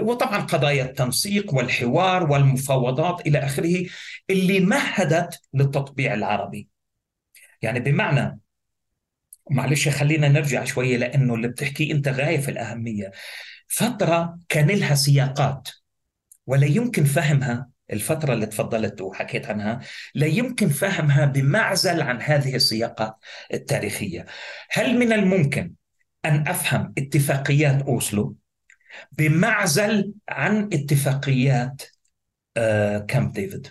وطبعا 0.02 0.38
قضايا 0.42 0.84
التنسيق 0.84 1.54
والحوار 1.54 2.32
والمفاوضات 2.32 3.28
إلى 3.28 3.40
آخره 3.40 3.86
اللي 4.30 4.60
مهدت 4.60 5.42
للتطبيع 5.54 6.14
العربي. 6.14 6.68
يعني 7.62 7.80
بمعنى 7.80 8.40
معلش 9.52 9.90
خلينا 9.90 10.28
نرجع 10.28 10.66
شوية 10.66 10.98
لأنه 10.98 11.36
اللي 11.36 11.48
بتحكيه 11.48 11.94
أنت 11.94 12.08
غاية 12.08 12.38
في 12.38 12.52
الأهمية. 12.52 13.12
فترة 13.68 14.40
كان 14.50 14.68
لها 14.68 14.96
سياقات 14.96 15.70
ولا 16.48 16.66
يمكن 16.66 17.04
فهمها 17.04 17.70
الفترة 17.94 18.34
اللي 18.34 18.46
تفضلت 18.46 19.02
وحكيت 19.02 19.46
عنها 19.46 19.80
لا 20.16 20.28
يمكن 20.28 20.70
فهمها 20.70 21.26
بمعزل 21.26 22.02
عن 22.02 22.22
هذه 22.22 22.56
السياقات 22.56 23.16
التاريخية 23.54 24.26
هل 24.72 25.00
من 25.00 25.14
الممكن 25.14 25.74
أن 26.26 26.48
أفهم 26.48 26.94
اتفاقيات 26.98 27.82
أوسلو 27.82 28.36
بمعزل 29.12 30.14
عن 30.30 30.70
اتفاقيات 30.74 31.82
آه، 32.58 32.98
كامب 33.00 33.34
ديفيد. 33.34 33.68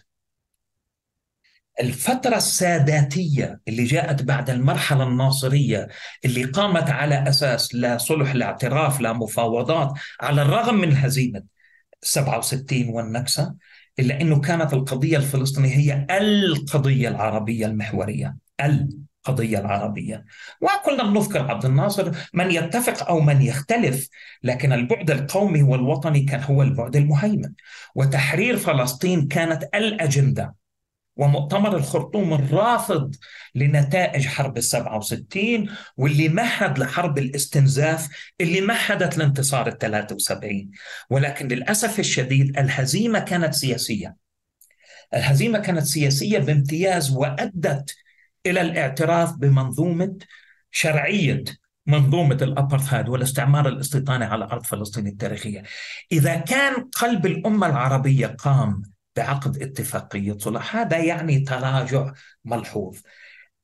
الفترة 1.80 2.36
الساداتية 2.36 3.60
اللي 3.68 3.84
جاءت 3.84 4.22
بعد 4.22 4.50
المرحلة 4.50 5.04
الناصرية 5.08 5.88
اللي 6.24 6.44
قامت 6.44 6.90
على 6.90 7.28
أساس 7.28 7.74
لا 7.74 7.98
صلح 7.98 8.34
لا 8.34 8.46
اعتراف 8.46 9.00
لا 9.00 9.12
مفاوضات 9.12 9.92
على 10.20 10.42
الرغم 10.42 10.74
من 10.74 10.96
هزيمة 10.96 11.42
67 12.02 12.88
والنكسة 12.88 13.54
إلا 13.98 14.20
أنه 14.20 14.40
كانت 14.40 14.72
القضية 14.72 15.16
الفلسطينية 15.16 15.76
هي 15.76 16.06
القضية 16.10 17.08
العربية 17.08 17.66
المحورية. 17.66 18.36
القضية 19.28 19.58
العربية. 19.58 20.24
وكلنا 20.60 21.02
بنذكر 21.02 21.50
عبد 21.50 21.64
الناصر 21.64 22.12
من 22.34 22.50
يتفق 22.50 23.08
أو 23.08 23.20
من 23.20 23.42
يختلف 23.42 24.08
لكن 24.42 24.72
البعد 24.72 25.10
القومي 25.10 25.62
والوطني 25.62 26.20
كان 26.20 26.42
هو 26.42 26.62
البعد 26.62 26.96
المهيمن. 26.96 27.52
وتحرير 27.94 28.56
فلسطين 28.56 29.28
كانت 29.28 29.64
الأجندة. 29.74 30.54
ومؤتمر 31.16 31.76
الخرطوم 31.76 32.34
الرافض 32.34 33.14
لنتائج 33.54 34.26
حرب 34.26 34.58
السبعة 34.58 34.96
وستين 34.96 35.70
واللي 35.96 36.28
مهد 36.28 36.78
لحرب 36.78 37.18
الاستنزاف 37.18 38.08
اللي 38.40 38.60
مهدت 38.60 39.18
لانتصار 39.18 39.66
الثلاثة 39.66 40.14
وسبعين. 40.14 40.70
ولكن 41.10 41.48
للأسف 41.48 41.98
الشديد 41.98 42.58
الهزيمة 42.58 43.18
كانت 43.18 43.54
سياسية. 43.54 44.16
الهزيمة 45.14 45.58
كانت 45.58 45.84
سياسية 45.84 46.38
بامتياز 46.38 47.10
وأدت 47.10 47.96
إلى 48.46 48.60
الاعتراف 48.60 49.36
بمنظومة 49.36 50.16
شرعية 50.70 51.44
منظومة 51.86 52.38
الأبرثايد 52.42 53.08
والاستعمار 53.08 53.68
الاستيطاني 53.68 54.24
على 54.24 54.44
أرض 54.44 54.62
فلسطين 54.62 55.06
التاريخية. 55.06 55.62
إذا 56.12 56.36
كان 56.36 56.84
قلب 56.84 57.26
الأمة 57.26 57.66
العربية 57.66 58.26
قام 58.26 58.82
بعقد 59.16 59.62
اتفاقية 59.62 60.38
صلح 60.38 60.76
هذا 60.76 60.98
يعني 60.98 61.40
تراجع 61.40 62.12
ملحوظ. 62.44 62.98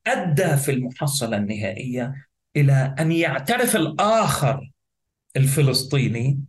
أدى 0.06 0.56
في 0.56 0.70
المحصلة 0.70 1.36
النهائية 1.36 2.26
إلى 2.56 2.94
أن 2.98 3.12
يعترف 3.12 3.76
الآخر 3.76 4.70
الفلسطيني 5.36 6.40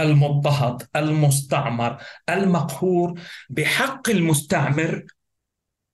المضطهد 0.00 0.82
المستعمر 0.96 2.02
المقهور 2.28 3.20
بحق 3.50 4.10
المستعمر 4.10 5.04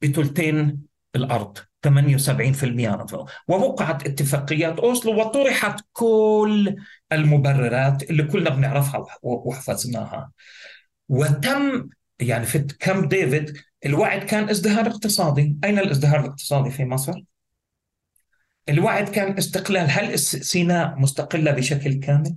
بثلثين 0.03 0.88
الأرض. 1.17 1.59
78% 1.83 3.07
ووقعت 3.49 4.07
اتفاقيات 4.07 4.79
أوسلو 4.79 5.21
وطرحت 5.21 5.81
كل 5.93 6.77
المبررات 7.13 8.11
اللي 8.11 8.23
كلنا 8.23 8.51
بنعرفها 8.51 9.07
وحفظناها. 9.23 10.33
وتم 11.09 11.89
يعني 12.21 12.47
في 12.47 12.59
كامب 12.59 13.09
ديفيد 13.09 13.57
الوعد 13.87 14.25
كان 14.25 14.49
ازدهار 14.49 14.87
اقتصادي. 14.87 15.57
أين 15.65 15.79
الازدهار 15.79 16.21
الاقتصادي 16.21 16.71
في 16.71 16.85
مصر؟ 16.85 17.13
الوعد 18.69 19.09
كان 19.09 19.39
استقلال. 19.39 19.87
هل 19.91 20.19
سيناء 20.19 20.99
مستقلة 20.99 21.51
بشكل 21.51 21.95
كامل؟ 21.95 22.37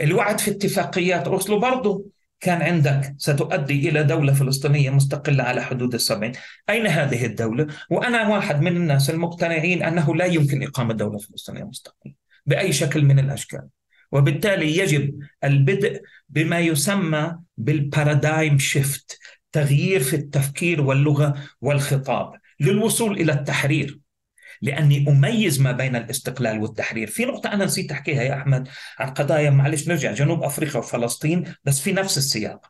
الوعد 0.00 0.40
في 0.40 0.50
اتفاقيات 0.50 1.26
أوسلو 1.26 1.58
برضو 1.58 2.13
كان 2.40 2.62
عندك 2.62 3.14
ستؤدي 3.18 3.88
إلى 3.88 4.02
دولة 4.02 4.32
فلسطينية 4.34 4.90
مستقلة 4.90 5.44
على 5.44 5.62
حدود 5.62 5.94
السبعين. 5.94 6.32
أين 6.70 6.86
هذه 6.86 7.26
الدولة؟ 7.26 7.66
وأنا 7.90 8.28
واحد 8.28 8.62
من 8.62 8.76
الناس 8.76 9.10
المقتنعين 9.10 9.82
أنه 9.82 10.16
لا 10.16 10.24
يمكن 10.24 10.62
إقامة 10.62 10.94
دولة 10.94 11.18
فلسطينية 11.18 11.64
مستقلة 11.64 12.12
بأي 12.46 12.72
شكل 12.72 13.04
من 13.04 13.18
الأشكال. 13.18 13.68
وبالتالي 14.12 14.78
يجب 14.78 15.18
البدء 15.44 16.02
بما 16.28 16.60
يسمى 16.60 17.38
بالبارادايم 17.56 18.58
شيفت 18.58 19.18
تغيير 19.52 20.00
في 20.00 20.16
التفكير 20.16 20.80
واللغة 20.80 21.34
والخطاب 21.60 22.32
للوصول 22.60 23.20
إلى 23.20 23.32
التحرير. 23.32 24.03
لأني 24.64 25.08
أميز 25.08 25.60
ما 25.60 25.72
بين 25.72 25.96
الاستقلال 25.96 26.58
والتحرير، 26.58 27.06
في 27.06 27.24
نقطة 27.24 27.52
أنا 27.52 27.64
نسيت 27.64 27.92
أحكيها 27.92 28.22
يا 28.22 28.34
أحمد 28.34 28.68
عن 28.98 29.10
قضايا 29.10 29.50
معلش 29.50 29.88
نرجع 29.88 30.12
جنوب 30.12 30.42
أفريقيا 30.42 30.78
وفلسطين 30.78 31.54
بس 31.64 31.80
في 31.80 31.92
نفس 31.92 32.18
السياق. 32.18 32.66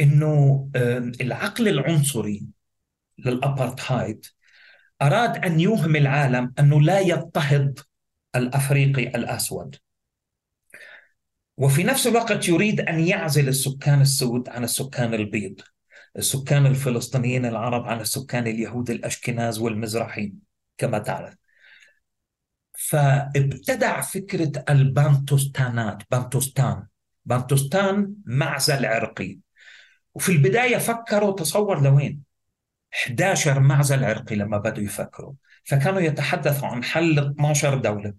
إنه 0.00 0.68
العقل 1.20 1.68
العنصري 1.68 2.46
للأبارتهايد 3.18 4.26
أراد 5.02 5.44
أن 5.44 5.60
يوهم 5.60 5.96
العالم 5.96 6.52
أنه 6.58 6.80
لا 6.80 7.00
يضطهد 7.00 7.78
الأفريقي 8.36 9.02
الأسود. 9.02 9.76
وفي 11.56 11.84
نفس 11.84 12.06
الوقت 12.06 12.48
يريد 12.48 12.80
أن 12.80 13.00
يعزل 13.00 13.48
السكان 13.48 14.00
السود 14.00 14.48
عن 14.48 14.64
السكان 14.64 15.14
البيض. 15.14 15.60
السكان 16.18 16.66
الفلسطينيين 16.66 17.46
العرب 17.46 17.84
عن 17.84 18.00
السكان 18.00 18.46
اليهود 18.46 18.90
الأشكناز 18.90 19.58
والمزرعيين. 19.58 20.45
كما 20.78 20.98
تعرف 20.98 21.34
فابتدع 22.76 24.00
فكرة 24.00 24.64
البانتوستانات 24.70 26.02
بانتوستان. 26.10 26.86
بانتوستان 27.24 28.14
معزل 28.24 28.86
عرقي. 28.86 29.38
وفي 30.14 30.32
البداية 30.32 30.76
فكروا 30.76 31.32
تصور 31.32 31.82
لوين؟ 31.82 32.22
11 32.92 33.60
معزل 33.60 34.04
عرقي 34.04 34.36
لما 34.36 34.58
بدوا 34.58 34.84
يفكروا. 34.84 35.32
فكانوا 35.64 36.00
يتحدثوا 36.00 36.68
عن 36.68 36.84
حل 36.84 37.18
12 37.18 37.78
دولة. 37.78 38.14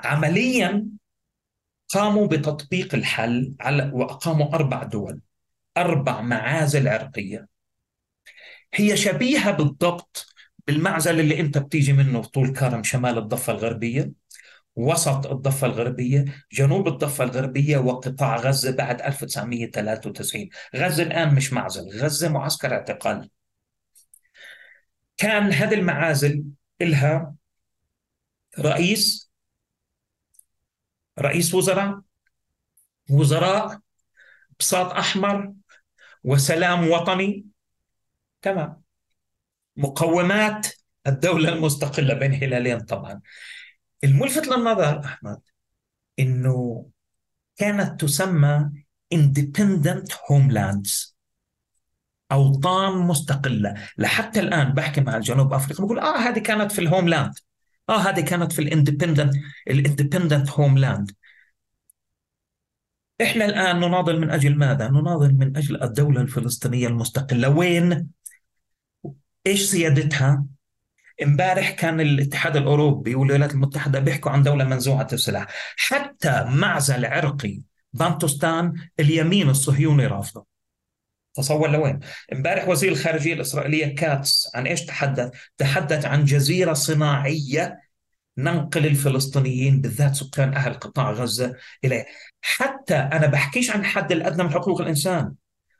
عمليا 0.00 0.86
قاموا 1.88 2.26
بتطبيق 2.26 2.94
الحل 2.94 3.54
على 3.60 3.90
وأقاموا 3.94 4.54
أربع 4.54 4.82
دول. 4.82 5.20
أربع 5.76 6.20
معازل 6.20 6.88
عرقية. 6.88 7.48
هي 8.74 8.96
شبيهة 8.96 9.50
بالضبط 9.50 10.35
بالمعزل 10.66 11.20
اللي 11.20 11.40
انت 11.40 11.58
بتيجي 11.58 11.92
منه 11.92 12.22
طول 12.22 12.52
كرم 12.52 12.82
شمال 12.82 13.18
الضفة 13.18 13.52
الغربية 13.52 14.12
وسط 14.76 15.26
الضفة 15.26 15.66
الغربية 15.66 16.24
جنوب 16.52 16.88
الضفة 16.88 17.24
الغربية 17.24 17.78
وقطاع 17.78 18.36
غزة 18.36 18.70
بعد 18.76 19.02
1993 19.02 20.48
غزة 20.76 21.02
الآن 21.02 21.34
مش 21.34 21.52
معزل 21.52 21.88
غزة 22.00 22.28
معسكر 22.28 22.72
اعتقال. 22.74 23.30
كان 25.16 25.52
هذه 25.52 25.74
المعازل 25.74 26.44
إلها 26.82 27.34
رئيس 28.58 29.30
رئيس 31.18 31.54
وزراء 31.54 32.00
وزراء 33.10 33.78
بساط 34.60 34.92
أحمر 34.92 35.54
وسلام 36.24 36.88
وطني. 36.90 37.46
تمام. 38.42 38.85
مقومات 39.76 40.66
الدولة 41.06 41.48
المستقلة 41.48 42.14
بين 42.14 42.34
هلالين 42.34 42.80
طبعا. 42.80 43.20
الملفت 44.04 44.46
للنظر 44.46 45.04
أحمد 45.04 45.40
أنه 46.18 46.86
كانت 47.56 48.00
تسمى 48.00 48.70
independent 49.14 50.12
homelands 50.12 51.12
أوطان 52.32 52.98
مستقلة. 52.98 53.74
لحتى 53.98 54.40
الآن 54.40 54.72
بحكي 54.72 55.00
مع 55.00 55.16
الجنوب 55.16 55.52
أفريقيا 55.52 55.84
بقول 55.84 55.98
آه 55.98 56.16
هذه 56.18 56.38
كانت 56.38 56.72
في 56.72 56.78
ال 56.80 56.86
homeland 56.86 57.32
آه 57.88 57.98
هذه 57.98 58.20
كانت 58.20 58.52
في 58.52 58.58
ال 58.62 58.68
independent 58.68 59.34
ال 59.70 59.77
independent 59.77 60.50
homeland 60.50 61.10
إحنا 63.22 63.44
الآن 63.44 63.76
نناضل 63.76 64.20
من 64.20 64.30
أجل 64.30 64.54
ماذا؟ 64.58 64.88
نناضل 64.88 65.34
من 65.34 65.56
أجل 65.56 65.82
الدولة 65.82 66.20
الفلسطينية 66.20 66.88
المستقلة، 66.88 67.48
وين؟ 67.48 68.08
إيش 69.46 69.62
سيادتها؟ 69.62 70.44
امبارح 71.22 71.70
كان 71.70 72.00
الاتحاد 72.00 72.56
الأوروبي 72.56 73.14
والولايات 73.14 73.52
المتحدة 73.54 73.98
بيحكوا 73.98 74.30
عن 74.30 74.42
دولة 74.42 74.64
منزوعة 74.64 75.08
السلاح، 75.12 75.46
حتى 75.76 76.44
معزل 76.48 77.06
عرقي 77.06 77.60
بانتوستان 77.92 78.72
اليمين 79.00 79.50
الصهيوني 79.50 80.06
رافضه. 80.06 80.46
تصور 81.34 81.70
لوين؟ 81.70 82.00
امبارح 82.32 82.68
وزير 82.68 82.92
الخارجية 82.92 83.34
الإسرائيلية 83.34 83.94
كاتس 83.94 84.50
عن 84.54 84.66
إيش 84.66 84.84
تحدث؟ 84.84 85.30
تحدث 85.58 86.04
عن 86.04 86.24
جزيرة 86.24 86.72
صناعية 86.72 87.80
ننقل 88.38 88.86
الفلسطينيين 88.86 89.80
بالذات 89.80 90.14
سكان 90.14 90.54
أهل 90.54 90.74
قطاع 90.74 91.10
غزة 91.10 91.54
إليه، 91.84 92.06
حتى 92.40 92.94
أنا 92.94 93.26
بحكيش 93.26 93.70
عن 93.70 93.80
الحد 93.80 94.12
الأدنى 94.12 94.42
من 94.42 94.50
حقوق 94.50 94.80
الإنسان، 94.80 95.32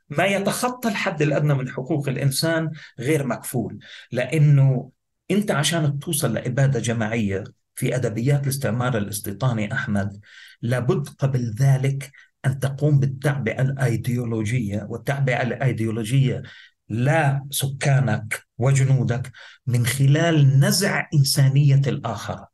ما 0.08 0.24
يتخطى 0.24 0.88
الحد 0.88 1.22
الأدنى 1.22 1.54
من 1.54 1.68
حقوق 1.68 2.08
الإنسان 2.08 2.70
غير 2.98 3.26
مكفول. 3.26 3.78
لأنه 4.12 4.90
أنت 5.30 5.50
عشان 5.50 5.98
توصل 5.98 6.34
لإبادة 6.34 6.80
جماعية 6.80 7.44
في 7.74 7.96
أدبيات 7.96 8.42
الاستعمار 8.44 8.98
الاستيطاني 8.98 9.72
أحمد 9.72 10.20
لابد 10.62 11.08
قبل 11.08 11.54
ذلك 11.58 12.12
أن 12.46 12.58
تقوم 12.58 12.98
بالتعبئة 12.98 13.62
الأيديولوجية. 13.62 14.86
والتعبئة 14.88 15.42
الأيديولوجية 15.42 16.42
لا 16.88 17.46
سكانك 17.50 18.46
وجنودك 18.58 19.32
من 19.66 19.86
خلال 19.86 20.60
نزع 20.60 21.08
إنسانية 21.14 21.82
الآخر. 21.86 22.46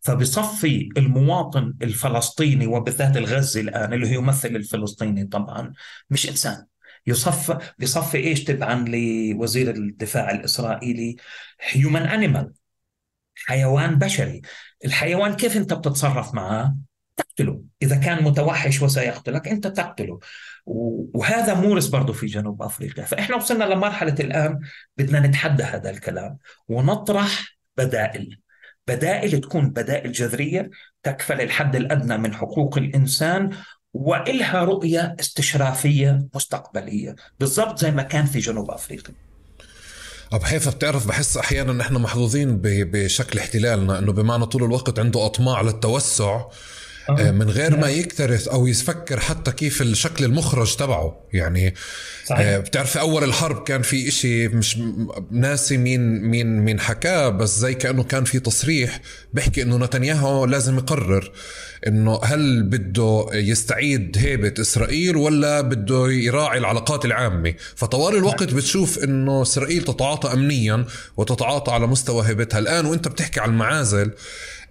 فبصفي 0.00 0.88
المواطن 0.96 1.74
الفلسطيني 1.82 2.66
وبالذات 2.66 3.16
الغزي 3.16 3.60
الآن 3.60 3.92
اللي 3.92 4.06
هو 4.08 4.20
يمثل 4.20 4.48
الفلسطيني 4.48 5.24
طبعا 5.24 5.72
مش 6.10 6.28
إنسان. 6.28 6.66
يصف 7.06 7.72
بصفي 7.78 8.18
إيش؟ 8.18 8.44
تبعا 8.44 8.84
لوزير 8.88 9.70
الدفاع 9.70 10.30
الإسرائيلي 10.30 11.16
هيومن 11.60 12.02
انيمال 12.02 12.52
حيوان 13.46 13.98
بشري. 13.98 14.42
الحيوان 14.84 15.34
كيف 15.34 15.56
أنت 15.56 15.72
بتتصرف 15.72 16.34
معه؟ 16.34 16.76
تقتله. 17.16 17.62
إذا 17.82 17.96
كان 17.96 18.24
متوحش 18.24 18.82
وسيقتلك 18.82 19.48
أنت 19.48 19.66
تقتله. 19.66 20.18
وهذا 21.14 21.54
مورس 21.54 21.86
برضه 21.86 22.12
في 22.12 22.26
جنوب 22.26 22.62
أفريقيا. 22.62 23.04
فإحنا 23.04 23.36
وصلنا 23.36 23.64
لمرحلة 23.64 24.14
الآن 24.20 24.60
بدنا 24.96 25.20
نتحدى 25.20 25.62
هذا 25.62 25.90
الكلام 25.90 26.38
ونطرح 26.68 27.58
بدائل. 27.76 28.40
بدائل 28.86 29.40
تكون 29.40 29.70
بدائل 29.70 30.12
جذرية 30.12 30.70
تكفل 31.02 31.40
الحد 31.40 31.76
الأدنى 31.76 32.18
من 32.18 32.34
حقوق 32.34 32.78
الإنسان 32.78 33.50
وإلها 33.94 34.64
رؤية 34.64 35.16
استشرافية 35.20 36.26
مستقبلية 36.34 37.16
بالضبط 37.40 37.78
زي 37.78 37.90
ما 37.90 38.02
كان 38.02 38.26
في 38.26 38.38
جنوب 38.38 38.70
أفريقيا 38.70 39.14
أبو 40.32 40.44
حيفا 40.44 40.70
بتعرف 40.70 41.06
بحس 41.06 41.36
أحيانا 41.36 41.72
نحن 41.72 41.94
محظوظين 41.94 42.58
بشكل 42.62 43.38
احتلالنا 43.38 43.98
أنه 43.98 44.12
بمعنى 44.12 44.46
طول 44.46 44.64
الوقت 44.64 44.98
عنده 44.98 45.26
أطماع 45.26 45.60
للتوسع. 45.60 46.44
من 47.10 47.50
غير 47.50 47.76
ما 47.76 47.88
يكترث 47.88 48.48
أو 48.48 48.66
يفكر 48.66 49.20
حتى 49.20 49.52
كيف 49.52 49.82
الشكل 49.82 50.24
المخرج 50.24 50.76
تبعه. 50.76 51.26
يعني 51.32 51.74
صحيح. 52.26 52.40
آه 52.46 52.58
بتعرف 52.58 52.98
أول 52.98 53.24
الحرب 53.24 53.62
كان 53.64 53.82
في 53.82 54.08
إشي 54.08 54.48
مش 54.48 54.78
ناسي 55.30 55.76
مين 55.76 56.22
مين 56.22 56.60
مين 56.60 56.80
حكاه 56.80 57.28
بس 57.28 57.58
زي 57.58 57.74
كأنه 57.74 58.02
كان 58.02 58.24
في 58.24 58.40
تصريح 58.40 59.00
بيحكي 59.34 59.62
إنه 59.62 59.76
نتنياهو 59.76 60.44
لازم 60.44 60.76
يقرر 60.78 61.32
إنه 61.86 62.20
هل 62.24 62.62
بده 62.62 63.26
يستعيد 63.32 64.16
هيبة 64.18 64.54
إسرائيل 64.60 65.16
ولا 65.16 65.60
بده 65.60 66.08
يراعي 66.10 66.58
العلاقات 66.58 67.04
العامة. 67.04 67.54
فطوال 67.76 68.16
الوقت 68.16 68.54
بتشوف 68.54 68.98
إنه 69.04 69.42
إسرائيل 69.42 69.84
تتعاطى 69.84 70.32
امنيا 70.32 70.86
وتتعاطى 71.16 71.72
على 71.72 71.86
مستوى 71.86 72.26
هيبتها. 72.26 72.58
الآن 72.58 72.86
وأنت 72.86 73.08
بتحكي 73.08 73.40
عن 73.40 73.48
المعازل 73.50 74.10
آه، 74.10 74.12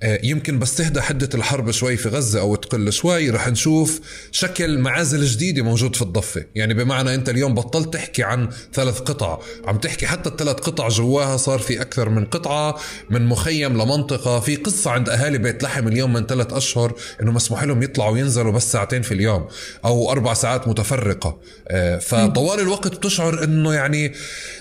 يمكن 0.03 0.59
بس 0.59 0.75
تهدى 0.75 1.01
حدة 1.01 1.29
الحرب 1.33 1.71
شوي 1.71 1.97
في 1.97 2.09
غزة 2.09 2.39
أو 2.39 2.55
تقل 2.55 2.93
شوي. 2.93 3.29
رح 3.29 3.47
نشوف 3.47 4.01
شكل 4.31 4.77
معازل 4.77 5.25
جديدة 5.25 5.61
موجود 5.63 5.95
في 5.95 6.01
الضفة. 6.01 6.45
يعني 6.55 6.73
بمعنى 6.73 7.15
أنت 7.15 7.29
اليوم 7.29 7.53
بطلت 7.55 7.93
تحكي 7.93 8.23
عن 8.23 8.49
ثلاث 8.73 8.99
قطع. 8.99 9.39
عم 9.65 9.77
تحكي 9.77 10.07
حتى 10.07 10.29
الثلاث 10.29 10.55
قطع 10.55 10.87
جواها 10.87 11.37
صار 11.37 11.59
في 11.59 11.81
أكثر 11.81 12.09
من 12.09 12.25
قطعة 12.25 12.79
من 13.09 13.25
مخيم 13.25 13.73
لمنطقة. 13.73 14.39
في 14.39 14.55
قصة 14.55 14.91
عند 14.91 15.09
أهالي 15.09 15.37
بيت 15.37 15.63
لحم 15.63 15.87
اليوم 15.87 16.13
من 16.13 16.25
ثلاث 16.25 16.53
أشهر 16.53 16.93
أنه 17.21 17.31
مسموح 17.31 17.63
لهم 17.63 17.83
يطلعوا 17.83 18.11
وينزلوا 18.11 18.51
بس 18.51 18.71
ساعتين 18.71 19.01
في 19.01 19.13
اليوم 19.13 19.47
أو 19.85 20.11
أربع 20.11 20.33
ساعات 20.33 20.67
متفرقة. 20.67 21.37
آه، 21.67 21.97
فطوال 21.97 22.59
الوقت 22.59 22.87
بتشعر 22.87 23.43
أنه 23.43 23.73
يعني 23.73 24.13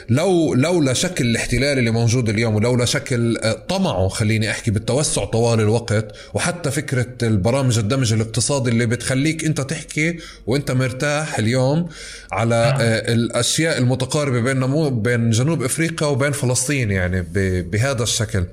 لو 0.09 0.55
لولا 0.55 0.93
شكل 0.93 1.24
الاحتلال 1.24 1.78
اللي 1.78 1.90
موجود 1.90 2.28
اليوم 2.28 2.55
ولولا 2.55 2.85
شكل 2.85 3.36
آه، 3.36 3.52
طمعه 3.52 4.09
خليني 4.09 4.51
أحكي 4.51 4.70
بالتوسع 4.70 5.24
طوال 5.35 5.61
الوقت 5.61 6.16
وحتى 6.35 6.70
فكرة 6.70 7.06
البرامج 7.23 7.78
الدمج 7.78 8.12
الاقتصادي 8.12 8.70
اللي 8.70 8.86
بتخليك 8.86 9.44
انت 9.44 9.61
تحكي 9.61 10.19
وانت 10.47 10.70
مرتاح 10.70 11.39
اليوم 11.39 11.89
على. 12.32 12.55
آه، 12.55 13.12
الأشياء 13.12 13.78
المتقاربة 13.78 14.40
بين 14.40 14.90
بين 15.02 15.31
جنوب 15.31 15.62
أفريقيا 15.62 16.09
وبين 16.09 16.32
فلسطين 16.32 16.90
يعني 16.90 17.27
بهذا 17.62 18.02
الشكل 18.02 18.44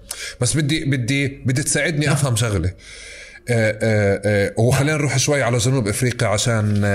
بس 0.42 0.58
بدي 0.58 0.86
بدي 0.86 1.28
بدي 1.28 1.64
تساعدني 1.64 2.06
نعم. 2.06 2.16
أفهم 2.16 2.36
شغلة 2.36 2.72
آه، 3.50 3.80
آه، 3.82 4.54
وخلينا 4.58 4.98
نروح 4.98 5.18
شوي 5.18 5.44
على 5.44 5.58
جنوب 5.58 5.88
أفريقيا 5.88 6.28
عشان 6.28 6.86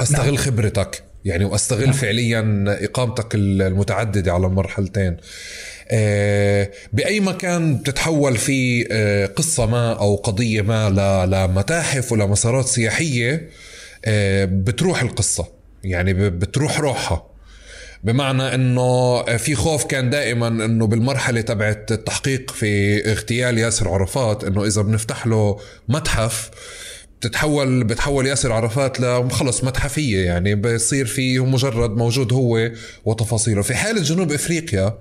أستغل 0.00 0.26
نعم. 0.26 0.36
خبرتك 0.36 1.02
يعني 1.24 1.44
وأستغل 1.44 1.92
فعليا 1.92 2.64
إقامتك 2.68 3.34
المتعددة 3.34 4.32
على 4.32 4.48
مرحلتين. 4.48 5.16
آه، 5.88 6.70
بأي 6.92 7.20
مكان 7.20 7.76
بتتحول 7.76 8.36
في 8.36 8.88
آه، 8.92 9.26
قصة 9.26 9.66
ما 9.66 9.92
أو 9.92 10.16
قضية 10.16 10.62
ما 10.62 10.90
لمتاحف 11.26 12.12
ولا 12.12 12.26
مسارات 12.26 12.66
سياحية 12.66 13.48
آه، 14.04 14.44
بتروح 14.44 15.02
القصة. 15.02 15.46
يعني 15.84 16.12
بتروح 16.30 16.80
روحها. 16.80 17.32
بمعنى 18.04 18.54
إنه 18.54 19.22
في 19.36 19.54
خوف 19.54 19.84
كان 19.84 20.10
دائما 20.10 20.48
إنه 20.48 20.86
بالمرحلة 20.86 21.40
تبعت 21.40 21.92
التحقيق 21.92 22.50
في 22.50 23.00
اغتيال 23.10 23.58
ياسر 23.58 23.88
عرفات 23.88 24.44
إنه 24.44 24.64
إذا 24.64 24.82
بنفتح 24.82 25.26
له 25.26 25.58
متحف 25.88 26.50
بتتحول 27.22 27.84
بتحول 27.84 28.26
ياسر 28.26 28.52
عرفات 28.52 29.00
لخلص 29.00 29.64
متحفية 29.64 30.24
يعني 30.24 30.54
بصير 30.54 31.06
فيه 31.06 31.44
مجرد 31.44 31.96
موجود 31.96 32.32
هو 32.32 32.70
وتفاصيله. 33.04 33.62
في 33.62 33.74
حالة 33.74 34.02
جنوب 34.02 34.32
إفريقيا 34.32 34.98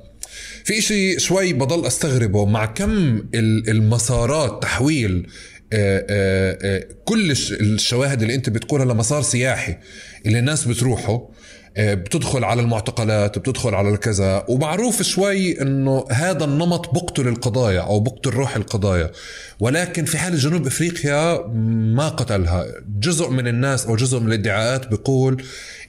في 0.64 0.77
إشي 0.77 1.19
شوي 1.19 1.53
بضل 1.53 1.85
أستغربه 1.85 2.45
مع 2.45 2.65
كم 2.65 3.23
المسارات 3.34 4.64
تحويل 4.64 5.27
آه، 5.73 6.06
آه، 6.10 6.57
آه، 6.61 6.88
كل 7.06 7.31
الشواهد 7.31 8.22
اللي 8.22 8.35
أنت 8.35 8.49
بتقولها 8.49 8.85
لمسار 8.85 9.22
سياحي 9.22 9.77
اللي 10.26 10.39
الناس 10.39 10.65
بتروحه 10.65 11.30
بتدخل 11.77 12.43
على 12.43 12.61
المعتقلات 12.61 13.39
بتدخل 13.39 13.76
على 13.76 13.89
الكذا. 13.89 14.45
ومعروف 14.48 15.02
شوي 15.02 15.61
إنه 15.61 16.06
هذا 16.11 16.45
النمط 16.45 16.93
بقتل 16.93 17.27
القضايا 17.27 17.81
أو 17.81 17.99
بقتل 17.99 18.30
روح 18.30 18.56
القضايا. 18.56 19.11
ولكن 19.60 20.06
في 20.06 20.18
حال 20.18 20.38
جنوب 20.38 20.68
إفريقيا 20.68 21.48
ما 21.95 22.10
قتلها. 22.10 22.65
جزء 22.99 23.30
من 23.30 23.48
الناس 23.48 23.85
أو 23.85 23.95
جزء 23.95 24.19
من 24.19 24.27
الادعاءات 24.27 24.88
بيقول 24.88 25.43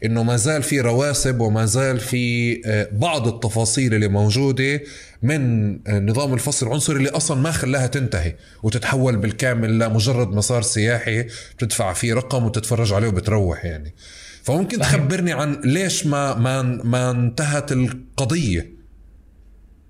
إنه 0.05 0.23
ما 0.23 0.37
زال 0.37 0.63
في 0.63 0.81
رواسب 0.81 1.41
وما 1.41 1.67
زال 1.67 2.01
في 2.01 2.61
آه، 2.67 2.89
بعض 2.93 3.29
التفاصيل 3.29 3.95
اللي 3.95 4.09
موجودة 4.09 4.81
من 5.23 5.73
آه، 5.87 5.99
نظام 5.99 6.35
الفصل 6.35 6.67
العنصري 6.67 6.97
اللي 6.97 7.09
أصلا 7.09 7.41
ما 7.41 7.51
خلاها 7.53 7.87
تنتهي 7.87 8.35
وتتحول 8.63 9.17
بالكامل 9.17 9.79
لمجرد 9.79 10.29
مسار 10.29 10.63
سياحي 10.63 11.27
بتدفع 11.57 11.93
فيه 11.93 12.15
رقم 12.15 12.45
وتتفرج 12.45 12.93
عليه 12.93 13.09
وبتروح 13.09 13.65
يعني. 13.65 13.95
فممكن 14.43 14.79
صحيح. 14.79 14.97
تخبرني 14.97 15.33
عن 15.33 15.61
ليش 15.65 16.07
ما 16.07 16.35
ما 16.35 16.63
ما 16.63 17.11
انتهت 17.11 17.73
القضية 17.73 18.73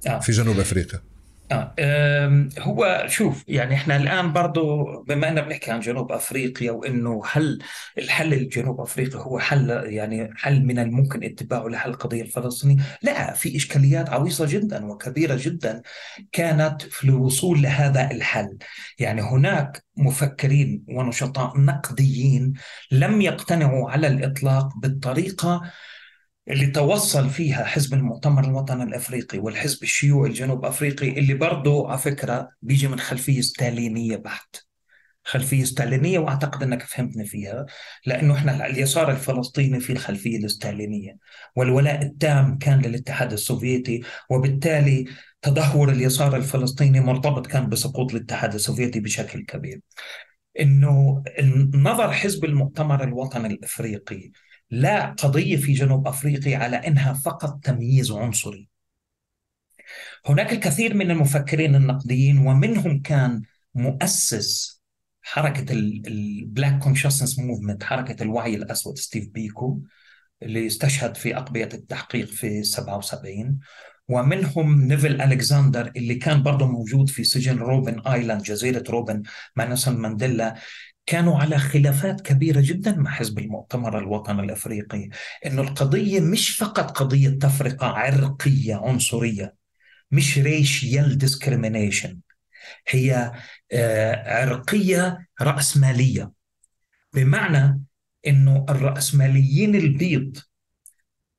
آه. 0.07 0.19
في 0.19 0.33
جنوب 0.33 0.61
أفريقيا 0.61 1.01
آه 1.79 2.49
هو 2.59 3.05
شوف 3.09 3.45
يعني 3.49 3.75
إحنا 3.75 3.97
الآن 3.97 4.33
برضه 4.33 4.85
بما 5.05 5.29
أننا 5.29 5.41
بنحكي 5.41 5.71
عن 5.71 5.81
جنوب 5.81 6.13
أفريقيا 6.13 6.73
وإنه 6.73 7.23
هل 7.33 7.59
الحل 7.99 8.35
الجنوب 8.35 8.81
افريقي 8.81 9.19
هو 9.19 9.39
حل 9.39 9.71
يعني 9.71 10.31
حل 10.37 10.65
من 10.65 10.79
الممكن 10.79 11.25
اتباعه 11.25 11.69
لحل 11.69 11.91
القضية 11.91 12.23
الفلسطينيه؟ 12.23 12.77
لا 13.03 13.33
في 13.35 13.57
إشكاليات 13.57 14.11
عويصة 14.11 14.47
جدا 14.49 14.87
وكبيرة 14.87 15.39
جدا 15.41 15.83
كانت 16.33 16.83
في 16.83 17.05
الوصول 17.05 17.63
لهذا 17.63 18.11
الحل، 18.11 18.59
يعني 18.99 19.23
هناك 19.23 19.85
مفكرين 19.97 20.85
ونشطاء 20.89 21.59
نقديين 21.61 22.53
لم 22.91 23.21
يقتنعوا 23.21 23.91
على 23.91 24.07
الإطلاق 24.07 24.77
بالطريقة 24.77 25.63
اللي 26.49 26.67
توصل 26.67 27.31
فيها 27.31 27.65
حزب 27.65 27.95
المؤتمر 27.95 28.45
الوطني 28.45 28.83
الأفريقي 28.83 29.39
والحزب 29.39 29.83
الشيوعي 29.83 30.31
الجنوب 30.31 30.65
أفريقي 30.65 31.09
اللي 31.09 31.35
برضه 31.35 31.89
على 31.89 31.99
فكرة 31.99 32.49
بيجي 32.63 32.89
من 32.89 32.99
خلفية 32.99 33.41
ستالينية 33.41 34.17
بحت 34.17 34.57
خلفية 35.25 35.65
ستالينية 35.65 36.19
وأعتقد 36.19 36.63
إنك 36.63 36.83
فهمتني 36.83 37.27
فيها 37.27 37.67
لأنه 38.07 38.35
إحنا 38.35 38.67
اليسار 38.67 39.11
الفلسطيني 39.11 39.81
في 39.81 39.93
الخلفية 39.93 40.37
الستالينية 40.37 41.17
والولاء 41.57 42.03
التام 42.03 42.59
كان 42.59 42.81
للاتحاد 42.81 43.33
السوفيتي 43.33 44.03
وبالتالي 44.31 45.05
تدهور 45.43 45.91
اليسار 45.91 46.37
الفلسطيني 46.37 47.01
مرتبط 47.01 47.47
كان 47.47 47.69
بسقوط 47.69 48.15
الاتحاد 48.15 48.55
السوفيتي 48.55 49.01
بشكل 49.01 49.45
كبير. 49.45 49.81
إنه 50.61 51.23
نظر 51.75 52.13
حزب 52.13 52.45
المؤتمر 52.45 53.05
الوطني 53.05 53.47
الأفريقي 53.47 54.31
لقضية 54.73 55.57
في 55.57 55.73
جنوب 55.73 56.07
أفريقيا 56.07 56.59
على 56.59 56.77
أنها 56.77 57.13
فقط 57.13 57.61
تمييز 57.65 58.13
عنصري. 58.13 58.69
هناك 60.27 60.53
الكثير 60.53 60.95
من 60.95 61.11
المفكرين 61.11 61.75
النقديين 61.75 62.39
ومنهم 62.39 63.03
كان 63.03 63.43
مؤسس 63.75 64.83
حركة 65.23 65.73
ال 65.73 65.91
Black 65.91 66.79
Consciousness 66.79 67.39
Movement 67.39 67.83
حركة 67.85 68.23
الوعي 68.23 68.55
الأسود 68.55 68.99
ستيف 68.99 69.29
بيكو 69.29 69.81
اللي 70.43 70.67
استشهد 70.67 71.17
في 71.17 71.37
أقبية 71.37 71.69
التحقيق 71.75 72.27
في 72.27 72.63
77 72.63 73.59
ومنهم 74.09 74.83
نيفل 74.83 75.21
ألكساندر 75.21 75.93
اللي 75.97 76.15
كان 76.15 76.43
برضه 76.43 76.67
موجود 76.67 77.11
في 77.11 77.25
سجن 77.25 77.59
Robben 77.59 78.01
Island 78.01 78.43
جزيرة 78.43 78.85
روبن 78.91 79.23
مع 79.57 79.65
نيلسون 79.65 79.97
مانديلا. 79.97 80.55
كانوا 81.07 81.39
على 81.39 81.59
خلافات 81.59 82.21
كبيرة 82.21 82.61
جدا 82.61 82.97
مع 82.97 83.11
حزب 83.11 83.39
المؤتمر 83.39 83.99
الوطني 83.99 84.43
الأفريقي 84.43 85.09
أنه 85.47 85.63
القضية 85.63 86.21
مش 86.21 86.51
فقط 86.51 86.91
قضية 86.91 87.29
تفرقة 87.31 87.87
عرقية 87.87 88.75
عنصرية 88.75 89.55
مش 90.11 90.39
racial 90.39 91.19
discrimination 91.19 92.19
هي 92.89 93.33
آه، 93.73 94.41
عرقية 94.41 95.27
رأسمالية. 95.41 96.33
بمعنى 97.15 97.83
أنه 98.27 98.67
الرأسماليين 98.69 99.75
البيض 99.75 100.39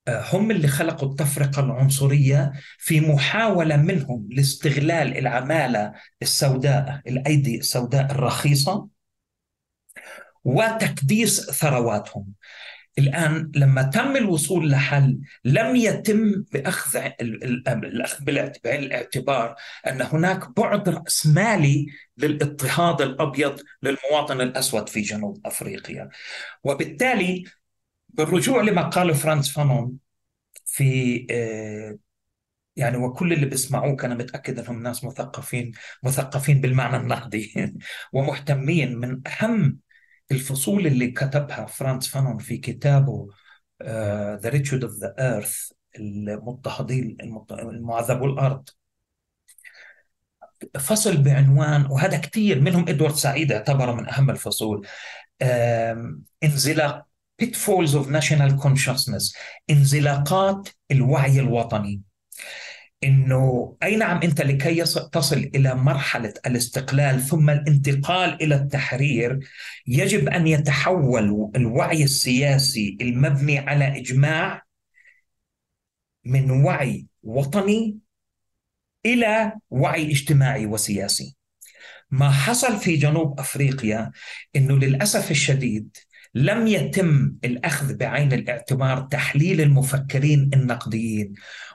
آه، 0.08 0.26
هم 0.34 0.52
اللي 0.52 0.68
خلقوا 0.68 1.10
التفرقة 1.10 1.60
العنصرية 1.60 2.52
في 2.78 3.02
محاولة 3.02 3.78
منهم 3.78 4.28
لاستغلال 4.32 5.18
العمالة 5.18 5.94
السوداء 6.22 7.02
الأيدي 7.08 7.58
السوداء 7.58 8.12
الرخيصة 8.12 8.88
وتكديس 10.44 11.52
ثرواتهم. 11.52 12.26
الآن 13.00 13.52
لما 13.56 13.82
تم 13.82 14.16
الوصول 14.16 14.72
لحل 14.72 15.20
لم 15.46 15.76
يتم 15.76 16.44
بأخذ 16.54 17.00
الأخذ 17.22 18.26
بعين 18.64 18.84
الاعتبار 18.84 19.56
أن 19.88 20.02
هناك 20.02 20.60
بعد 20.60 20.90
رأسمالي 20.90 21.86
للاضطهاد 22.18 23.02
الأبيض 23.02 23.60
للمواطن 23.84 24.42
الأسود 24.42 24.90
في 24.90 25.02
جنوب 25.02 25.42
أفريقيا. 25.46 26.10
وبالتالي 26.64 27.44
بالرجوع 28.10 28.62
لما 28.62 28.82
قاله 28.82 29.14
فرانس 29.14 29.52
فانون 29.52 29.98
في 30.66 31.26
يعني 32.76 32.98
وكل 32.98 33.34
اللي 33.34 33.46
بيسمعوك 33.46 34.06
أنا 34.06 34.16
متأكد 34.16 34.60
أنهم 34.60 34.84
ناس 34.84 35.04
مثقفين 35.04 35.72
مثقفين 36.04 36.62
بالمعنى 36.62 36.98
النقدي 36.98 37.74
ومهتمين 38.14 38.98
من 38.98 39.22
أهم 39.28 39.80
الفصول 40.34 40.88
اللي 40.88 41.12
كتبها 41.12 41.66
فرانز 41.66 42.08
فانون 42.08 42.38
في 42.38 42.58
كتابه 42.58 43.28
The 44.40 44.50
Wretched 44.50 44.84
of 44.84 44.94
the 44.94 45.16
Earth 45.20 45.72
المضطهدين 46.00 47.18
المعذبو 47.52 48.26
الأرض 48.26 48.70
فصل 50.80 51.18
بعنوان 51.18 51.86
وهذا 51.86 52.18
كثير 52.18 52.62
منهم 52.62 52.90
إدوارد 52.90 53.16
سعيد 53.16 53.52
اعتبره 53.52 53.92
من 53.94 54.10
أهم 54.10 54.30
الفصول. 54.30 54.88
انزلاق 56.44 57.06
pitfalls 57.44 57.90
of 57.90 58.08
national 58.08 58.64
consciousness 58.64 59.38
انزلاقات 59.70 60.70
الوعي 60.92 61.40
الوطني. 61.40 62.02
إنه 63.04 63.76
أي 63.84 63.96
نعم 63.96 64.20
أنت 64.24 64.42
لكي 64.42 64.84
تصل 65.12 65.38
إلى 65.56 65.76
مرحلة 65.76 66.34
الاستقلال 66.46 67.22
ثم 67.22 67.50
الانتقال 67.50 68.44
إلى 68.44 68.56
التحرير 68.56 69.40
يجب 69.88 70.30
أن 70.30 70.48
يتحول 70.48 71.52
الوعي 71.56 72.04
السياسي 72.04 72.98
المبني 73.02 73.60
على 73.60 74.00
إجماع 74.00 74.64
من 76.26 76.52
وعي 76.52 77.08
وطني 77.24 77.98
إلى 79.06 79.54
وعي 79.70 80.12
اجتماعي 80.12 80.66
وسياسي. 80.66 81.36
ما 82.12 82.32
حصل 82.32 82.78
في 82.78 82.96
جنوب 82.96 83.40
أفريقيا 83.40 84.12
إنه 84.56 84.78
للأسف 84.78 85.32
الشديد 85.32 85.98
لم 86.36 86.68
يتم 86.68 87.36
الأخذ 87.44 87.98
بعين 87.98 88.34
الاعتبار 88.34 89.02
تحليل 89.02 89.62
المفكرين 89.62 90.50
النقديين. 90.54 91.34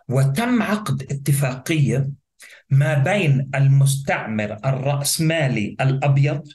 وتم 0.09 0.63
عقد 0.63 1.03
اتفاقية 1.03 2.11
ما 2.71 2.95
بين 2.99 3.51
المستعمر 3.55 4.59
الرأسمالي 4.65 5.77
الأبيض 5.81 6.49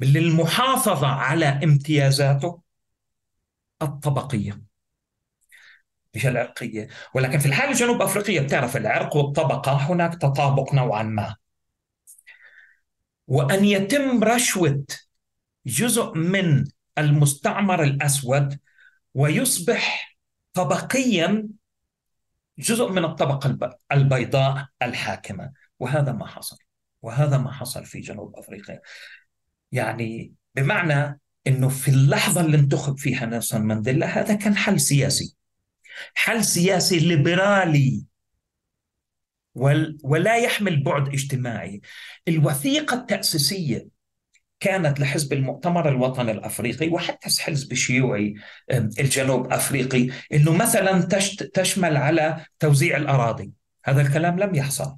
للمحافظة 0.00 1.06
على 1.06 1.46
امتيازاته 1.46 2.62
الطبقية. 3.82 4.62
مش 6.14 6.26
العرقية. 6.26 6.88
ولكن 7.14 7.38
في 7.38 7.46
الحاله 7.46 7.70
الجنوب 7.72 8.02
أفريقية 8.02 8.40
بتعرف 8.40 8.76
العرق 8.76 9.16
والطبقة 9.16 9.72
هناك 9.72 10.14
تطابق 10.14 10.74
نوعا 10.74 11.02
ما. 11.02 11.36
وأن 13.26 13.64
يتم 13.64 14.24
رشوة 14.24 14.84
جزء 15.66 16.12
من 16.14 16.64
المستعمر 16.98 17.82
الأسود 17.82 18.58
ويصبح 19.14 20.18
طبقيا 20.52 21.48
جزء 22.58 22.88
من 22.88 23.04
الطبقة 23.04 23.78
البيضاء 23.92 24.68
الحاكمة. 24.82 25.52
وهذا 25.78 26.12
ما 26.12 26.26
حصل. 26.26 26.56
وهذا 27.02 27.38
ما 27.38 27.52
حصل 27.52 27.84
في 27.84 28.00
جنوب 28.00 28.36
أفريقيا. 28.36 28.80
يعني 29.72 30.34
بمعنى 30.54 31.20
إنه 31.46 31.68
في 31.68 31.88
اللحظة 31.88 32.40
اللي 32.40 32.56
انتخب 32.56 32.98
فيها 32.98 33.26
نيلسون 33.26 33.60
مانديلا 33.60 34.06
هذا 34.06 34.34
كان 34.34 34.56
حل 34.56 34.80
سياسي. 34.80 35.36
حل 36.14 36.44
سياسي 36.44 36.98
ليبرالي. 36.98 38.04
ولا 40.04 40.36
يحمل 40.36 40.82
بعد 40.82 41.08
اجتماعي. 41.08 41.80
الوثيقة 42.28 42.96
التأسيسية 42.96 43.88
كانت 44.62 45.00
لحزب 45.00 45.32
المؤتمر 45.32 45.88
الوطني 45.88 46.32
الأفريقي 46.32 46.88
وحتى 46.88 47.28
الحزب 47.28 47.72
الشيوعي 47.72 48.34
الجنوب 48.70 49.52
أفريقي 49.52 50.08
إنه 50.32 50.52
مثلا 50.52 51.08
تشمل 51.54 51.96
على 51.96 52.44
توزيع 52.58 52.96
الأراضي. 52.96 53.52
هذا 53.84 54.02
الكلام 54.02 54.38
لم 54.38 54.54
يحصل. 54.54 54.96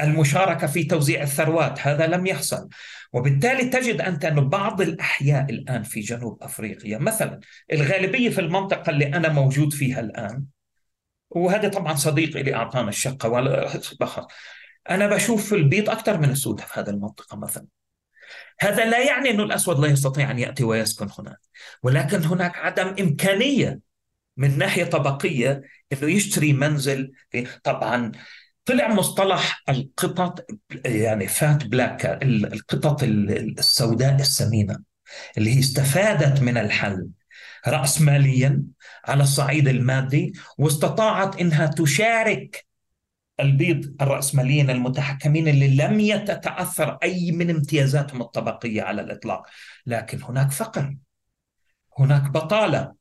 المشاركة 0.00 0.66
في 0.66 0.84
توزيع 0.84 1.22
الثروات 1.22 1.86
هذا 1.86 2.06
لم 2.06 2.26
يحصل. 2.26 2.68
وبالتالي 3.12 3.64
تجد 3.64 4.00
أنت 4.00 4.24
أنه 4.24 4.40
بعض 4.40 4.80
الأحياء 4.80 5.50
الآن 5.50 5.82
في 5.82 6.00
جنوب 6.00 6.42
أفريقيا 6.42 6.98
مثلا 6.98 7.40
الغالبية 7.72 8.30
في 8.30 8.40
المنطقة 8.40 8.90
اللي 8.90 9.06
أنا 9.06 9.28
موجود 9.28 9.72
فيها 9.72 10.00
الآن 10.00 10.44
وهذا 11.30 11.68
طبعا 11.68 11.94
صديقي 11.94 12.40
اللي 12.40 12.54
أعطانا 12.54 12.88
الشقة 12.88 13.28
أنا 14.90 15.06
بشوف 15.06 15.54
البيض 15.54 15.90
أكثر 15.90 16.18
من 16.18 16.30
السود 16.30 16.60
في 16.60 16.80
هذه 16.80 16.90
المنطقة 16.90 17.36
مثلا. 17.36 17.66
هذا 18.60 18.84
لا 18.84 19.04
يعني 19.04 19.30
أن 19.30 19.40
الأسود 19.40 19.78
لا 19.78 19.88
يستطيع 19.88 20.30
أن 20.30 20.38
يأتي 20.38 20.64
ويسكن 20.64 21.08
هناك 21.18 21.38
ولكن 21.82 22.24
هناك 22.24 22.56
عدم 22.56 22.94
إمكانية 23.00 23.80
من 24.36 24.58
ناحية 24.58 24.84
طبقية 24.84 25.62
أنه 25.92 26.10
يشتري 26.10 26.52
منزل 26.52 27.12
طبعا 27.64 28.12
طلع 28.64 28.88
مصطلح 28.88 29.62
القطط 29.68 30.46
يعني 30.84 31.28
فات 31.28 31.64
بلاك 31.64 32.06
القطط 32.22 33.02
السوداء 33.02 34.14
السمينة 34.14 34.78
اللي 35.38 35.54
هي 35.54 35.58
استفادت 35.58 36.42
من 36.42 36.56
الحل 36.56 37.08
رأسماليا 37.68 38.62
على 39.04 39.22
الصعيد 39.22 39.68
المادي 39.68 40.32
واستطاعت 40.58 41.40
إنها 41.40 41.66
تشارك 41.66 42.66
البيض 43.40 43.96
الرأسماليين 44.00 44.70
المتحكمين 44.70 45.48
اللي 45.48 45.76
لم 45.76 46.00
يتتأثر 46.00 46.98
أي 47.02 47.32
من 47.32 47.50
امتيازاتهم 47.50 48.20
الطبقية 48.20 48.82
على 48.82 49.02
الإطلاق. 49.02 49.42
لكن 49.86 50.22
هناك 50.22 50.50
فقر 50.50 50.96
هناك 51.98 52.30
بطالة 52.30 52.92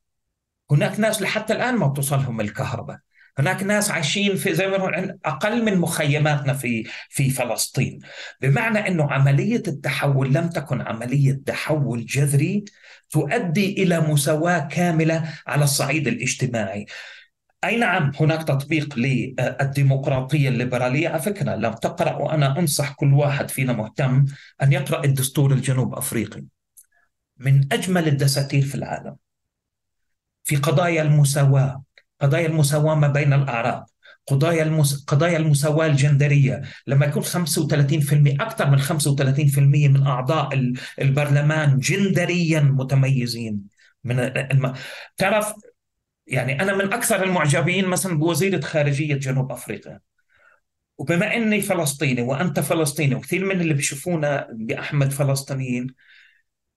هناك 0.71 0.99
ناس 0.99 1.21
لحتى 1.21 1.53
الآن 1.53 1.75
ما 1.75 1.87
توصلهم 1.87 2.41
الكهرباء. 2.41 2.97
هناك 3.37 3.63
ناس 3.63 3.91
عايشين 3.91 4.35
في 4.35 4.53
زي 4.53 4.67
ما 4.67 5.17
أقل 5.25 5.65
من 5.65 5.77
مخيماتنا 5.77 6.53
في 6.53 6.87
في 7.09 7.29
فلسطين. 7.29 7.99
بمعنى 8.41 8.87
إنه 8.87 9.11
عملية 9.11 9.63
التحول 9.67 10.33
لم 10.33 10.49
تكن 10.49 10.81
عملية 10.81 11.41
تحول 11.45 12.05
جذري 12.05 12.65
تؤدي 13.09 13.83
إلى 13.83 13.99
مساواة 13.99 14.59
كاملة 14.59 15.33
على 15.47 15.63
الصعيد 15.63 16.07
الاجتماعي. 16.07 16.85
أي 17.64 17.77
نعم 17.77 18.11
هناك 18.19 18.48
تطبيق 18.48 18.95
للديمقراطية 18.98 20.49
الليبرالية. 20.49 21.10
على 21.10 21.22
فكرة 21.22 21.56
لو 21.56 21.73
تقرأ 21.73 22.15
وأنا 22.15 22.60
أنصح 22.60 22.94
كل 22.94 23.14
واحد 23.14 23.49
فينا 23.49 23.73
مهتم 23.73 24.26
أن 24.64 24.73
يقرأ 24.73 25.06
الدستور 25.06 25.53
الجنوب 25.53 25.94
أفريقي. 25.94 26.44
من 27.38 27.73
أجمل 27.73 28.07
الدساتير 28.07 28.61
في 28.61 28.76
العالم. 28.76 29.15
في 30.44 30.56
قضايا 30.56 31.02
المساواة 31.02 31.84
قضايا 32.22 32.48
المساواة 32.48 32.95
ما 32.95 33.07
بين 33.07 33.34
الاعراق 33.34 33.86
قضايا 34.27 34.64
المس... 34.64 35.03
قضايا 35.06 35.38
المساواة 35.38 35.86
الجندرية. 35.86 36.61
لما 36.88 37.06
يكون 37.06 37.23
35% 37.23 38.41
أكثر 38.41 38.69
من 38.69 38.80
35% 38.80 39.88
من 39.88 40.07
أعضاء 40.07 40.73
البرلمان 41.02 41.80
جندريا 41.80 42.60
متميزين. 42.60 43.61
من 44.03 44.19
الم... 44.19 44.73
تعرف 45.18 45.53
يعني 46.30 46.61
أنا 46.61 46.76
من 46.76 46.93
أكثر 46.93 47.23
المعجبين 47.23 47.85
مثلا 47.88 48.18
بوزيرة 48.19 48.61
خارجية 48.61 49.15
جنوب 49.15 49.51
أفريقيا. 49.51 49.99
وبما 50.97 51.35
إني 51.35 51.61
فلسطيني 51.61 52.22
وأنت 52.22 52.60
فلسطيني 52.60 53.15
وكثير 53.15 53.45
من 53.45 53.61
اللي 53.61 53.73
بيشوفونا 53.73 54.47
بأحمد 54.51 55.11
فلسطينيين 55.11 55.88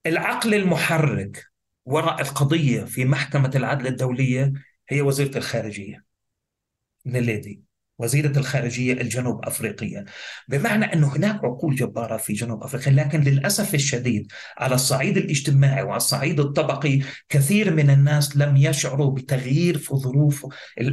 العقل 0.05 0.53
المحرك 0.53 1.45
وراء 1.85 2.21
القضية 2.21 2.83
في 2.83 3.05
محكمة 3.05 3.51
العدل 3.55 3.87
الدولية 3.87 4.53
هي 4.89 5.01
وزيرة 5.01 5.37
الخارجية. 5.37 6.05
نليدي. 7.05 7.63
وزيرة 7.99 8.37
الخارجية 8.37 8.93
الجنوب 8.93 9.45
أفريقية. 9.45 10.05
بمعنى 10.47 10.93
أنه 10.93 11.15
هناك 11.15 11.35
عقول 11.43 11.75
جبارة 11.75 12.17
في 12.17 12.33
جنوب 12.33 12.63
أفريقيا 12.63 12.93
لكن 12.93 13.21
للأسف 13.21 13.75
الشديد 13.75 14.31
على 14.57 14.75
الصعيد 14.75 15.17
الاجتماعي 15.17 15.83
وعلى 15.83 15.97
الصعيد 15.97 16.39
الطبقي 16.39 16.99
كثير 17.29 17.73
من 17.73 17.89
الناس 17.89 18.37
لم 18.37 18.57
يشعروا 18.57 19.11
بتغيير 19.11 19.77
في 19.77 19.95
ظروف 19.95 20.45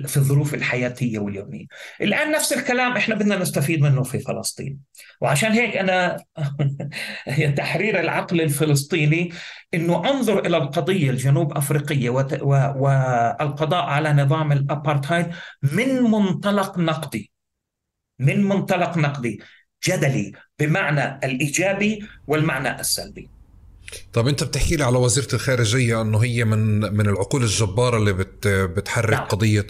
في 0.07 0.17
الظروف 0.17 0.55
الحياتية 0.55 1.19
واليومية. 1.19 1.67
الآن 2.01 2.33
نفس 2.33 2.53
الكلام 2.53 2.93
إحنا 2.93 3.15
بدنا 3.15 3.37
نستفيد 3.37 3.81
منه 3.81 4.03
في 4.03 4.19
فلسطين. 4.19 4.79
وعشان 5.21 5.53
هيك 5.53 5.77
أنا 5.77 6.17
تحرير 7.57 8.01
العقل 8.01 8.41
الفلسطيني 8.41 9.31
إنه 9.75 10.11
أنظر 10.11 10.47
إلى 10.47 10.57
القضية 10.57 11.11
الجنوب 11.11 11.57
أفريقية 11.57 12.11
والقضاء 12.11 13.85
على 13.85 14.13
نظام 14.13 14.53
الأبارتهايد 14.53 15.27
من 15.63 16.03
منطلق 16.03 16.79
نقدي 16.79 17.33
من 18.19 18.45
منطلق 18.45 18.99
نقدي 18.99 19.41
جدلي 19.85 20.33
بمعنى 20.59 21.27
الإيجابي 21.27 22.09
والمعنى 22.27 22.81
السلبي 22.81 23.29
طب 24.13 24.29
أنت 24.29 24.45
بتحكي 24.45 24.77
لي 24.77 24.85
على 24.85 24.99
وزيرة 24.99 25.29
الخارجية 25.35 26.03
إنه 26.03 26.19
هي 26.19 26.45
من 26.45 26.81
من 26.81 27.09
العقول 27.09 27.43
الجبارة 27.43 27.97
اللي 27.97 28.13
بت 28.13 28.49
بتحرك 28.49 29.13
نعم. 29.13 29.25
قضية 29.25 29.67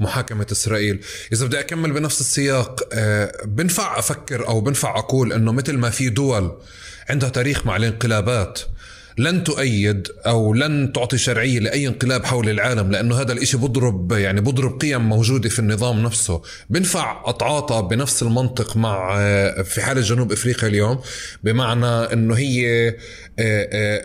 محاكمة 0.00 0.46
إسرائيل، 0.52 1.00
إذا 1.32 1.46
بدي 1.46 1.60
أكمل 1.60 1.92
بنفس 1.92 2.20
السياق 2.20 2.88
آه، 2.92 3.32
بنفع 3.44 3.98
أفكر 3.98 4.48
أو 4.48 4.60
بنفع 4.60 4.98
أقول 4.98 5.32
إنه 5.32 5.52
مثل 5.52 5.78
ما 5.78 5.90
في 5.90 6.08
دول 6.08 6.58
عندها 7.10 7.28
تاريخ 7.28 7.66
مع 7.66 7.76
الانقلابات 7.76 8.60
لن 9.18 9.44
تؤيد 9.44 10.08
أو 10.26 10.54
لن 10.54 10.92
تعطي 10.92 11.18
شرعية 11.18 11.58
لأي 11.58 11.88
انقلاب 11.88 12.24
حول 12.24 12.48
العالم 12.48 12.90
لأنه 12.90 13.20
هذا 13.20 13.32
الإشي 13.32 13.56
بضرب 13.56 14.12
يعني 14.12 14.40
بضرب 14.40 14.80
قيم 14.80 15.08
موجودة 15.08 15.48
في 15.48 15.58
النظام 15.58 16.02
نفسه. 16.02 16.42
بنفع 16.70 17.22
أتعاطى 17.30 17.88
بنفس 17.90 18.22
المنطق 18.22 18.76
مع 18.76 19.16
آه، 19.18 19.62
في 19.62 19.82
حاله 19.82 20.00
جنوب 20.00 20.32
أفريقيا 20.32 20.68
اليوم 20.68 21.00
بمعنى 21.44 21.86
إنه 21.86 22.34
هي 22.34 22.88
آه، 22.88 22.94
آه، 23.38 24.04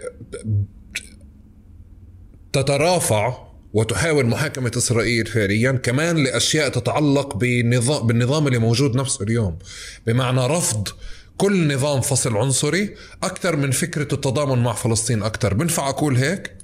تترافع 2.54 3.50
وتحاول 3.74 4.26
محاكمة 4.26 4.72
إسرائيل 4.78 5.26
فعليا 5.26 5.72
كمان 5.72 6.24
لأشياء 6.24 6.70
تتعلق 6.70 7.36
بالنظام, 7.36 8.08
بالنظام 8.08 8.48
اللي 8.48 8.58
موجود 8.58 8.96
نفسه 8.96 9.24
اليوم. 9.24 9.60
بمعنى 10.08 10.48
رفض 10.48 10.88
كل 11.42 11.74
نظام 11.74 12.02
فصل 12.02 12.38
عنصري 12.38 12.96
أكثر 13.24 13.56
من 13.56 13.72
فكرة 13.72 14.14
التضامن 14.14 14.64
مع 14.64 14.74
فلسطين 14.74 15.24
أكثر 15.24 15.54
بنفع 15.54 15.90
أقول 15.90 16.16
هيك؟ 16.16 16.58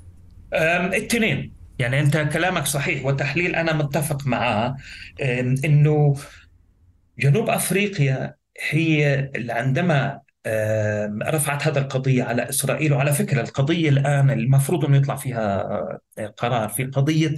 الاثنين 0.53 1.53
يعني 1.80 1.99
أنت 1.99 2.18
كلامك 2.18 2.65
صحيح 2.65 3.06
والتحليل 3.06 3.56
أنا 3.56 3.73
متفق 3.73 4.27
معاه. 4.27 4.76
أنه 5.65 6.15
جنوب 7.19 7.49
أفريقيا 7.49 8.35
هي 8.69 9.31
عندما 9.49 10.22
رفعت 11.23 11.67
هذا 11.67 11.80
القضية 11.80 12.23
على 12.23 12.49
إسرائيل. 12.49 12.93
وعلى 12.93 13.13
فكرة 13.13 13.41
القضية 13.41 13.89
الآن 13.89 14.30
المفروض 14.30 14.85
أنه 14.85 14.97
يطلع 14.97 15.15
فيها 15.15 15.61
آه، 16.17 16.27
قرار 16.27 16.69
في 16.69 16.84
قضية 16.85 17.35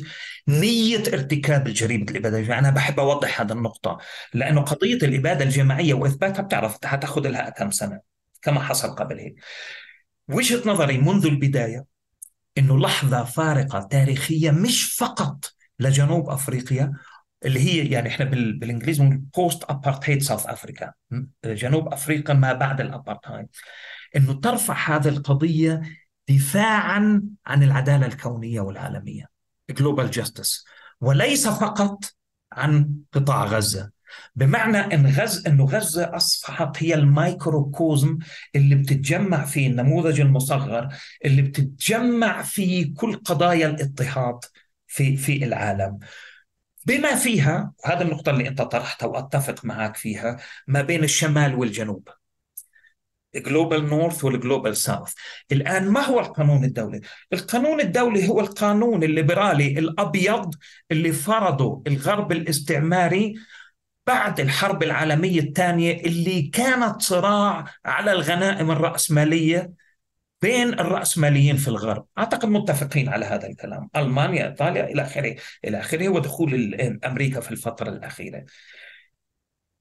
نية 0.48 1.04
ارتكاب 1.14 1.68
الجريمة 1.68 2.06
الإبادة 2.12 2.38
الجماعية. 2.38 2.60
أنا 2.60 2.70
بحب 2.70 3.00
أوضح 3.00 3.42
هذا 3.42 3.54
النقطة 3.54 3.98
لأنه 4.34 4.62
قضية 4.62 4.96
الإبادة 4.96 5.46
الجماعية 5.46 5.94
وإثباتها 5.94 6.42
بتعرف 6.42 6.86
حتأخذ 6.86 7.28
لها 7.28 7.50
كم 7.50 7.72
سنة 7.72 8.00
كما 8.42 8.60
حصل 8.60 8.96
قبل 8.96 9.20
هيك 9.20 9.36
وجهة 10.28 10.62
نظري 10.70 10.98
منذ 10.98 11.26
البداية 11.26 11.86
أنه 12.58 12.80
لحظة 12.80 13.24
فارقة 13.24 13.80
تاريخية 13.80 14.52
مش 14.52 14.96
فقط 14.96 15.46
لجنوب 15.80 16.30
أفريقيا 16.30 16.94
اللي 17.46 17.60
هي 17.60 17.88
يعني 17.88 18.10
إحنا 18.10 18.26
بالإنجليزي 18.26 19.20
post-apartheid 19.36 20.22
South 20.22 20.46
Africa 20.46 20.94
جنوب 21.46 21.94
أفريقيا 21.94 22.36
ما 22.36 22.54
بعد 22.54 22.82
الأبارتهايد. 22.82 23.48
إنه 24.16 24.34
ترفع 24.34 24.96
هذه 24.96 25.08
القضية 25.08 25.82
دفاعا 26.30 27.24
عن 27.46 27.64
العدالة 27.64 28.06
الكونية 28.06 28.62
والعالمية. 28.62 29.26
global 29.70 30.12
justice 30.12 30.66
وليس 31.02 31.48
فقط 31.48 32.04
عن 32.52 32.94
قطاع 33.14 33.46
غزة. 33.46 33.92
بمعنى 34.36 34.78
إن 34.78 35.08
غزه 35.08 35.50
إنه 35.50 35.66
غزة 35.66 36.16
أصبحت 36.16 36.84
هي 36.84 36.94
ال 36.94 37.06
microcosm 37.06 38.18
اللي 38.56 38.76
بتتجمع 38.76 39.46
فيه 39.46 39.68
النموذج 39.68 40.22
المصغر 40.22 40.88
اللي 41.26 41.42
بتتجمع 41.42 42.42
فيه 42.42 42.94
كل 42.94 43.16
قضايا 43.16 43.68
الإضطهاد 43.68 44.40
في 44.88 45.18
في 45.18 45.44
العالم. 45.44 46.00
بما 46.88 47.16
فيها 47.16 47.74
هذا 47.86 48.02
النقطة 48.02 48.30
اللي 48.30 48.48
أنت 48.48 48.62
طرحتها 48.62 49.08
وأتفق 49.08 49.66
معك 49.66 49.96
فيها 49.96 50.38
ما 50.68 50.82
بين 50.82 51.04
الشمال 51.04 51.56
والجنوب 51.56 52.10
global 53.36 53.90
north 53.90 54.24
وال 54.24 54.37
global 54.37 54.78
south 54.78 55.14
الآن 55.52 55.90
ما 55.90 56.02
هو 56.02 56.20
القانون 56.20 56.64
الدولي؟ 56.64 57.02
القانون 57.34 57.82
الدولي 57.82 58.30
هو 58.30 58.40
القانون 58.40 59.04
الليبرالي 59.04 59.80
الأبيض 59.80 60.56
اللي 60.92 61.12
فرضه 61.12 61.84
الغرب 61.88 62.32
الاستعماري 62.32 63.36
بعد 64.08 64.40
الحرب 64.40 64.84
العالمية 64.84 65.40
الثانية 65.40 66.02
اللي 66.02 66.42
كانت 66.42 67.02
صراع 67.02 67.66
على 67.86 68.12
الغنائم 68.12 68.72
الرأسمالية 68.72 69.74
بين 70.42 70.74
الرأسماليين 70.74 71.58
في 71.58 71.68
الغرب. 71.68 72.06
أعتقد 72.18 72.46
متفقين 72.46 73.10
على 73.10 73.26
هذا 73.26 73.48
الكلام. 73.48 73.90
ألمانيا 73.96 74.48
إيطاليا 74.48 74.86
إلى 74.86 75.02
آخره 75.02 75.36
إلى 75.66 75.80
آخره 75.80 76.10
ودخول 76.10 76.76
أمريكا 77.06 77.40
في 77.40 77.52
الفترة 77.52 77.90
الأخيرة. 77.90 78.46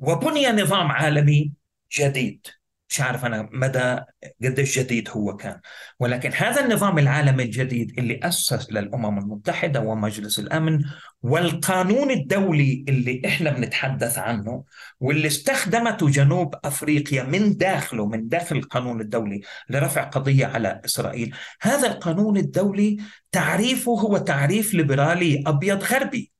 وبني 0.00 0.46
نظام 0.48 0.86
عالمي 0.86 1.52
جديد. 1.98 2.46
مش 2.90 3.00
عارف 3.00 3.24
أنا 3.24 3.48
مدى 3.52 3.96
قديش 4.44 4.78
جديد 4.78 5.08
هو 5.10 5.36
كان. 5.36 5.60
ولكن 6.00 6.32
هذا 6.32 6.64
النظام 6.64 6.98
العالمي 6.98 7.42
الجديد 7.42 7.98
اللي 7.98 8.20
أسس 8.22 8.72
للأمم 8.72 9.18
المتحدة 9.18 9.80
ومجلس 9.80 10.38
الأمن 10.38 10.84
والقانون 11.22 12.10
الدولي 12.10 12.84
اللي 12.88 13.22
إحنا 13.26 13.50
بنتحدث 13.50 14.18
عنه 14.18 14.64
واللي 15.00 15.26
استخدمته 15.26 16.10
جنوب 16.10 16.54
أفريقيا 16.64 17.22
من 17.22 17.56
داخله 17.56 18.06
من 18.06 18.28
داخل 18.28 18.56
القانون 18.56 19.00
الدولي 19.00 19.40
لرفع 19.70 20.04
قضية 20.04 20.46
على 20.46 20.80
إسرائيل. 20.84 21.34
هذا 21.60 21.86
القانون 21.88 22.36
الدولي 22.36 22.96
تعريفه 23.32 23.92
هو 23.92 24.18
تعريف 24.18 24.74
ليبرالي 24.74 25.42
أبيض 25.46 25.84
غربي. 25.84 26.35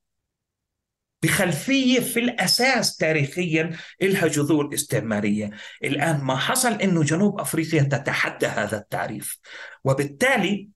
بخلفية 1.23 1.99
في 1.99 2.19
الأساس 2.19 2.95
تاريخيا 2.95 3.77
لها 4.01 4.27
جذور 4.27 4.73
استعمارية. 4.73 5.51
الآن 5.83 6.21
ما 6.23 6.35
حصل 6.35 6.73
أنه 6.73 7.03
جنوب 7.03 7.39
أفريقيا 7.39 7.83
تتحدى 7.83 8.45
هذا 8.45 8.77
التعريف 8.77 9.37
وبالتالي 9.83 10.69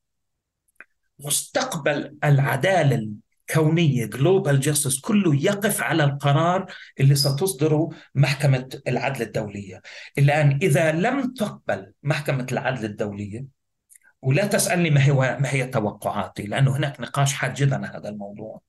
مستقبل 1.20 2.18
العدالة 2.24 3.08
الكونية 3.50 4.06
global 4.06 4.60
justice 4.60 5.00
كله 5.00 5.36
يقف 5.36 5.82
على 5.82 6.04
القرار 6.04 6.74
اللي 7.00 7.16
ستصدره 7.16 7.90
محكمة 8.16 8.70
العدل 8.88 9.22
الدولية. 9.22 9.82
الآن 10.18 10.60
إذا 10.62 10.92
لم 10.92 11.34
تقبل 11.34 11.94
محكمة 12.04 12.48
العدل 12.52 12.86
الدولية 12.86 13.46
ولا 14.22 14.46
تسألني 14.46 14.90
ما 14.90 15.06
هي 15.06 15.12
ما 15.14 15.54
هي 15.54 15.68
توقعاتي 15.68 16.44
لأنه 16.44 16.78
هناك 16.78 17.02
نقاش 17.02 17.34
حاد 17.34 17.54
جدا 17.54 17.98
هذا 17.98 18.10
الموضوع. 18.10 18.62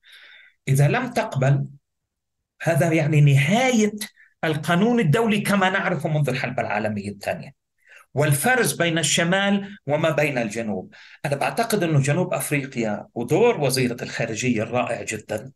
إذا 0.67 0.87
لم 0.87 1.07
تقبل 1.11 1.65
هذا 2.61 2.93
يعني 2.93 3.21
نهاية 3.21 3.91
القانون 4.43 4.99
الدولي 4.99 5.41
كما 5.41 5.69
نعرفه 5.69 6.09
منذ 6.09 6.29
الحرب 6.29 6.59
العالمية 6.59 7.09
الثانية. 7.09 7.53
والفرز 8.13 8.73
بين 8.73 8.97
الشمال 8.97 9.77
وما 9.87 10.09
بين 10.09 10.37
الجنوب. 10.37 10.93
أنا 11.25 11.35
بعتقد 11.35 11.83
أنه 11.83 11.99
جنوب 12.01 12.33
أفريقيا 12.33 13.07
ودور 13.15 13.61
وزيرة 13.61 13.97
الخارجية 14.03 14.63
الرائع 14.63 15.03
جدا 15.03 15.51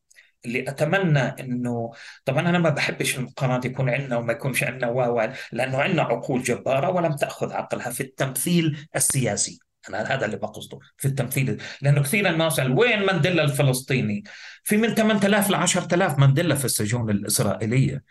اللي 0.45 0.69
أتمنى 0.69 1.19
أنه 1.19 1.91
طبعا 2.25 2.49
أنا 2.49 2.59
ما 2.59 2.69
بحبش 2.69 3.17
المقارنات 3.17 3.65
يكون 3.65 3.89
عندنا 3.89 4.17
وما 4.17 4.33
يكونش 4.33 4.63
عندنا 4.63 4.89
واو 4.89 5.31
لأنه 5.51 5.81
عندنا 5.81 6.01
عقول 6.01 6.43
جبارة 6.43 6.89
ولم 6.89 7.15
تأخذ 7.15 7.53
عقلها 7.53 7.89
في 7.89 8.01
التمثيل 8.01 8.87
السياسي. 8.95 9.59
أنا 9.89 10.15
هذا 10.15 10.25
اللي 10.25 10.37
بقصده 10.37 10.79
في 10.97 11.07
التمثيل 11.07 11.61
لأنه 11.81 12.01
كثير 12.03 12.29
الناس 12.29 12.59
قال 12.59 12.79
وين 12.79 13.05
مانديلا 13.05 13.43
الفلسطيني؟ 13.43 14.23
في 14.63 14.77
من 14.77 14.95
8000 14.95 15.49
ل 15.49 15.55
10000 15.55 16.19
مانديلا 16.19 16.55
في 16.55 16.65
السجون 16.65 17.09
الإسرائيلية 17.09 18.03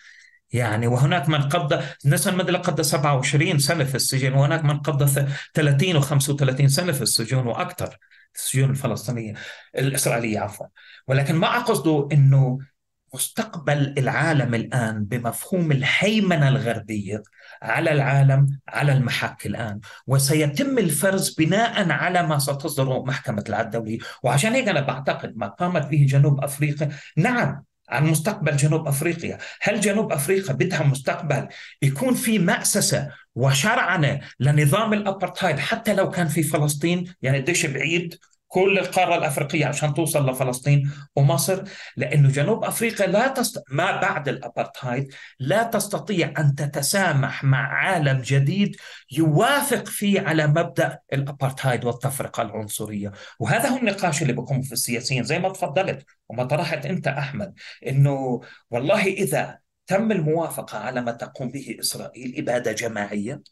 يعني 0.53 0.87
وهناك 0.87 1.29
من 1.29 1.43
قضى 1.43 1.85
نيلسون 2.05 2.35
مانديلا 2.35 2.59
قضى 2.59 2.83
27 2.83 3.59
سنة 3.59 3.85
في 3.85 3.95
السجن 3.95 4.33
وهناك 4.33 4.65
من 4.65 4.79
قضى 4.79 5.27
30 5.55 6.03
و35 6.03 6.67
سنة 6.67 6.93
في 6.93 7.03
السجون 7.03 7.47
وأكثر 7.47 7.97
السجون 8.35 8.71
الفلسطينية 8.71 9.35
الإسرائيلية 9.79 10.41
عفوا 10.41 10.67
ولكن 11.09 11.35
ما 11.35 11.57
أقصده 11.57 12.09
إنه 12.13 12.59
مستقبل 13.15 13.95
العالم 13.99 14.55
الآن 14.55 15.05
بمفهوم 15.05 15.73
الهيمنة 15.73 16.49
الغربية 16.49 17.23
على 17.63 17.93
العالم 17.93 18.59
على 18.69 18.93
المحك 18.93 19.47
الآن. 19.47 19.81
وسيتم 20.07 20.79
الفرز 20.79 21.35
بناء 21.35 21.91
على 21.91 22.23
ما 22.23 22.39
ستصدره 22.39 23.05
محكمة 23.05 23.45
العدل 23.49 23.67
الدولي. 23.67 23.99
وعشان 24.23 24.53
هيك 24.53 24.69
أنا 24.69 24.81
بعتقد 24.81 25.37
ما 25.37 25.47
قامت 25.47 25.87
به 25.87 26.07
جنوب 26.09 26.45
أفريقيا 26.45 26.89
نعم 27.17 27.63
عن 27.89 28.07
مستقبل 28.07 28.57
جنوب 28.57 28.89
أفريقيا، 28.89 29.39
هل 29.63 29.81
جنوب 29.81 30.13
أفريقيا 30.13 30.53
بدها 30.53 30.83
مستقبل 30.83 31.49
يكون 31.83 32.15
في 32.15 32.39
مأسسة 32.39 33.09
وشرعنة 33.35 34.21
لنظام 34.41 34.93
الابرتايد 34.93 35.59
حتى 35.59 35.95
لو 35.95 36.11
كان 36.11 36.29
في 36.29 36.43
فلسطين، 36.43 37.15
يعني 37.23 37.39
قديش 37.39 37.67
بعيد؟ 37.67 38.19
كل 38.57 38.79
القارة 38.79 39.17
الأفريقية 39.17 39.67
عشان 39.67 39.95
توصل 39.95 40.31
لفلسطين 40.31 40.91
ومصر 41.17 41.65
لأنه 41.97 42.29
جنوب 42.29 42.65
أفريقيا 42.65 43.07
لا 43.07 43.29
تست... 43.29 43.63
ما 43.71 44.01
بعد 44.01 44.29
الأبرتهايد 44.29 45.13
لا 45.39 45.63
تستطيع 45.63 46.35
أن 46.39 46.55
تتسامح 46.55 47.45
مع 47.45 47.59
عالم 47.59 48.21
جديد 48.21 48.77
يوافق 49.13 49.87
فيه 49.87 50.21
على 50.21 50.47
مبدأ 50.47 50.99
الأبرتهايد 51.13 51.85
والتفرقة 51.85 52.43
العنصرية. 52.43 53.13
وهذا 53.41 53.69
هو 53.69 53.77
النقاش 53.77 54.23
اللي 54.23 54.33
بكون 54.33 54.63
في 54.63 54.73
السياسيين 54.73 55.25
زي 55.25 55.39
ما 55.39 55.49
تفضلت 55.49 56.07
وما 56.29 56.45
طرحت 56.45 56.87
أنت 56.87 57.07
أحمد 57.09 57.55
أنه 57.87 58.41
والله 58.71 59.07
إذا 59.07 59.59
تم 59.87 60.13
الموافقة 60.13 60.79
على 60.79 61.01
ما 61.01 61.13
تقوم 61.13 61.51
به 61.51 61.77
إسرائيل 61.81 62.35
إبادة 62.39 62.73
جماعية 62.73 63.43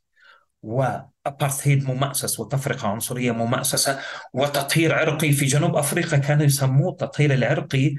وابارثيد 0.64 1.90
ممأسس 1.90 2.40
وتفرقة 2.40 2.88
عنصرية 2.88 3.32
ممأسسة 3.32 4.00
وتطهير 4.32 4.94
عرقي 4.94 5.32
في 5.32 5.46
جنوب 5.46 5.76
أفريقيا 5.76 6.18
كانوا 6.18 6.44
يسموه 6.44 6.90
التطهير 6.90 7.34
العرقي 7.34 7.94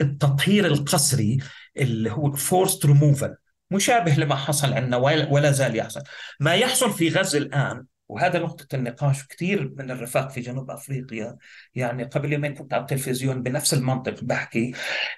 التطهير 0.00 0.66
القسري 0.66 1.38
اللي 1.76 2.10
هو 2.12 2.32
فورست 2.32 2.86
ريموفال 2.86 3.36
مشابه 3.70 4.14
لما 4.14 4.34
حصل 4.34 4.72
عندنا 4.72 4.96
ولا 5.30 5.50
زال 5.50 5.76
يحصل. 5.76 6.02
ما 6.40 6.54
يحصل 6.54 6.92
في 6.92 7.08
غزة 7.08 7.38
الآن 7.38 7.84
وهذا 8.08 8.38
نقطة 8.38 8.76
النقاش 8.76 9.26
كثير 9.26 9.72
من 9.76 9.90
الرفاق 9.90 10.30
في 10.30 10.40
جنوب 10.40 10.70
أفريقيا 10.70 11.36
يعني 11.74 12.04
قبل 12.04 12.32
يومين 12.32 12.54
كنت 12.54 12.74
على 12.74 12.80
التلفزيون 12.80 13.42
بنفس 13.42 13.74
المنطق 13.74 14.24
بحكي 14.24 14.72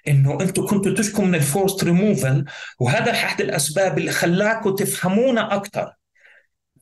إنه 0.09 0.41
أنتم 0.41 0.67
كنتوا 0.67 0.95
تشكوا 0.95 1.25
من 1.25 1.35
الفورست 1.35 1.85
ريموفل 1.85 2.45
وهذا 2.81 3.11
أحد 3.11 3.41
الأسباب 3.41 3.99
اللي 3.99 4.13
خلاكم 4.13 4.75
تفهمونا 4.75 5.55
أكثر 5.57 5.93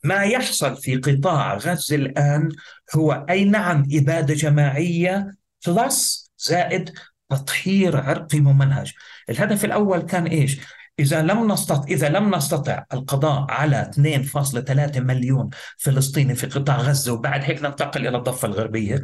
ما 0.03 0.23
يحصل 0.23 0.77
في 0.77 0.95
قطاع 0.95 1.55
غزة 1.55 1.95
الآن 1.95 2.49
هو 2.95 3.25
أي 3.29 3.45
نعم 3.45 3.87
إبادة 3.91 4.33
جماعية 4.33 5.35
plus 5.67 6.31
زائد 6.37 6.93
تطهير 7.29 7.97
عرقي 7.97 8.39
ممنهج 8.39 8.93
الهدف 9.29 9.65
الأول 9.65 10.01
كان 10.01 10.25
إيش؟ 10.25 10.59
إذا 10.99 11.21
لم 11.21 11.51
نستطع 11.51 11.83
إذا 11.83 12.09
لم 12.09 12.35
نستطع 12.35 12.83
القضاء 12.93 13.51
على 13.51 13.91
2.3 13.95 14.97
مليون 14.97 15.49
فلسطيني 15.77 16.35
في 16.35 16.47
قطاع 16.47 16.77
غزة 16.77 17.13
وبعد 17.13 17.43
هيك 17.43 17.63
ننتقل 17.63 18.07
إلى 18.07 18.17
الضفة 18.17 18.47
الغربية. 18.47 19.03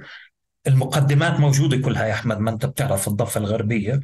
المقدمات 0.68 1.40
موجودة 1.40 1.78
كلها 1.78 2.06
يا 2.06 2.14
أحمد 2.14 2.40
ما 2.40 2.52
أنت 2.52 2.66
بتعرف 2.66 3.08
الضفة 3.08 3.40
الغربية. 3.40 4.00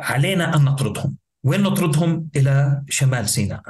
علينا 0.00 0.56
أن 0.56 0.64
نطردهم. 0.64 1.16
وين 1.44 1.62
نطردهم؟ 1.62 2.28
إلى 2.36 2.82
شمال 2.88 3.28
سيناء. 3.28 3.62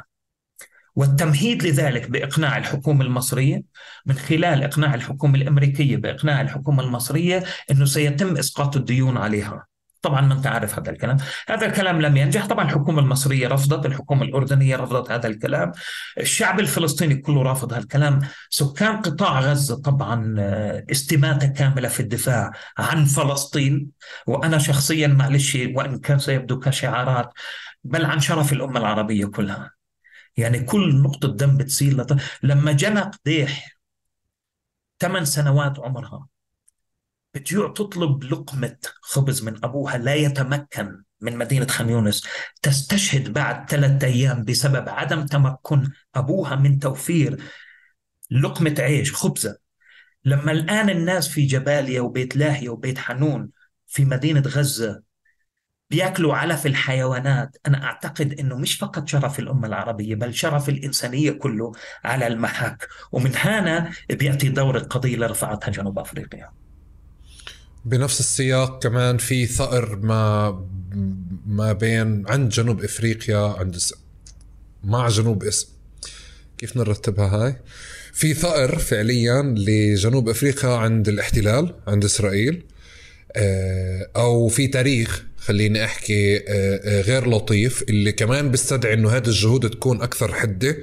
والتمهيد 0.96 1.62
لذلك 1.62 2.10
بإقناع 2.10 2.58
الحكومة 2.58 3.04
المصرية 3.04 3.62
من 4.06 4.14
خلال 4.14 4.62
إقناع 4.62 4.94
الحكومة 4.94 5.34
الأمريكية 5.34 5.96
بإقناع 5.96 6.40
الحكومة 6.40 6.82
المصرية 6.82 7.44
إنه 7.70 7.84
سيتم 7.84 8.36
إسقاط 8.36 8.76
الديون 8.76 9.16
عليها. 9.16 9.66
طبعا 10.02 10.20
ما 10.20 10.34
أنت 10.34 10.46
عارف 10.46 10.78
هذا 10.78 10.90
الكلام. 10.90 11.16
هذا 11.48 11.66
الكلام 11.66 12.00
لم 12.00 12.16
ينجح. 12.16 12.46
طبعا 12.46 12.64
الحكومة 12.64 13.00
المصرية 13.00 13.48
رفضت 13.48 13.86
الحكومة 13.86 14.22
الأردنية 14.22 14.76
رفضت 14.76 15.10
هذا 15.10 15.26
الكلام. 15.26 15.72
الشعب 16.20 16.60
الفلسطيني 16.60 17.14
كله 17.14 17.42
رافض 17.42 17.72
هذا 17.72 17.82
الكلام 17.82 18.18
سكان 18.50 18.96
قطاع 18.96 19.40
غزة 19.40 19.76
طبعا 19.82 20.34
آه، 20.38 20.84
استماتة 20.90 21.46
كاملة 21.46 21.88
في 21.88 22.00
الدفاع 22.00 22.52
عن 22.78 23.04
فلسطين. 23.04 23.90
وأنا 24.26 24.58
شخصيا 24.58 25.08
معلش 25.08 25.58
وإن 25.74 25.98
كان 25.98 26.18
سيبدو 26.18 26.58
كشعارات 26.58 27.32
بل 27.84 28.04
عن 28.04 28.20
شرف 28.20 28.52
الأمة 28.52 28.80
العربية 28.80 29.26
كلها. 29.26 29.75
يعني 30.36 30.60
كل 30.60 31.02
نقطة 31.02 31.28
دم 31.28 31.56
بتصير 31.56 31.96
لط... 31.96 32.16
لما 32.42 32.72
جنى 32.72 33.00
قديح 33.00 33.78
ثمان 35.00 35.24
سنوات 35.24 35.78
عمرها 35.78 36.26
بتجوع 37.34 37.72
تطلب 37.72 38.24
لقمة 38.24 38.76
خبز 39.00 39.42
من 39.42 39.64
أبوها 39.64 39.98
لا 39.98 40.14
يتمكن 40.14 41.02
من 41.20 41.36
مدينة 41.36 41.66
خان 41.66 41.88
يونس. 41.88 42.26
تستشهد 42.62 43.32
بعد 43.32 43.70
ثلاثة 43.70 44.06
أيام 44.06 44.44
بسبب 44.44 44.88
عدم 44.88 45.26
تمكن 45.26 45.90
أبوها 46.14 46.56
من 46.56 46.78
توفير 46.78 47.42
لقمة 48.30 48.74
عيش 48.78 49.12
خبزة. 49.12 49.58
لما 50.24 50.52
الآن 50.52 50.90
الناس 50.90 51.28
في 51.28 51.46
جباليا 51.46 52.00
وبيت 52.00 52.36
لاهيا 52.36 52.70
وبيت 52.70 52.98
حنون 52.98 53.50
في 53.86 54.04
مدينة 54.04 54.40
غزة 54.40 55.02
بياكلوا 55.90 56.34
علف 56.34 56.66
الحيوانات. 56.66 57.56
أنا 57.66 57.84
أعتقد 57.84 58.40
أنه 58.40 58.56
مش 58.56 58.76
فقط 58.76 59.08
شرف 59.08 59.38
الأمة 59.38 59.66
العربية 59.66 60.14
بل 60.14 60.34
شرف 60.34 60.68
الإنسانية 60.68 61.30
كله 61.30 61.72
على 62.04 62.26
المحك. 62.26 62.88
ومن 63.12 63.32
هنا 63.36 63.90
بيأتي 64.10 64.48
دور 64.48 64.76
القضية 64.76 65.14
اللي 65.14 65.26
رفعتها 65.26 65.70
جنوب 65.70 65.98
أفريقيا. 65.98 66.50
بنفس 67.84 68.20
السياق 68.20 68.82
كمان 68.82 69.18
في 69.18 69.46
ثأر 69.46 69.96
ما 69.96 70.50
ما 71.46 71.72
بين 71.72 72.24
عند 72.28 72.48
جنوب 72.48 72.84
إفريقيا 72.84 73.54
عند 73.58 73.78
مع 74.84 75.08
جنوب 75.08 75.44
اس 75.44 75.68
كيف 76.58 76.76
نرتبها 76.76 77.26
هاي؟ 77.26 77.56
في 78.12 78.34
ثأر 78.34 78.78
فعليا 78.78 79.42
لجنوب 79.42 80.28
إفريقيا 80.28 80.70
عند 80.70 81.08
الاحتلال 81.08 81.74
عند 81.86 82.04
إسرائيل 82.04 82.64
آه، 83.36 84.10
أو 84.16 84.48
في 84.48 84.66
تاريخ 84.66 85.24
خليني 85.46 85.84
أحكي 85.84 86.36
آه، 86.36 86.42
آه، 86.48 87.00
غير 87.00 87.30
لطيف 87.30 87.82
اللي 87.82 88.12
كمان 88.12 88.50
بيستدعي 88.50 88.94
إنه 88.94 89.10
هذه 89.10 89.26
الجهود 89.26 89.70
تكون 89.70 90.02
أكثر 90.02 90.34
حدة. 90.34 90.76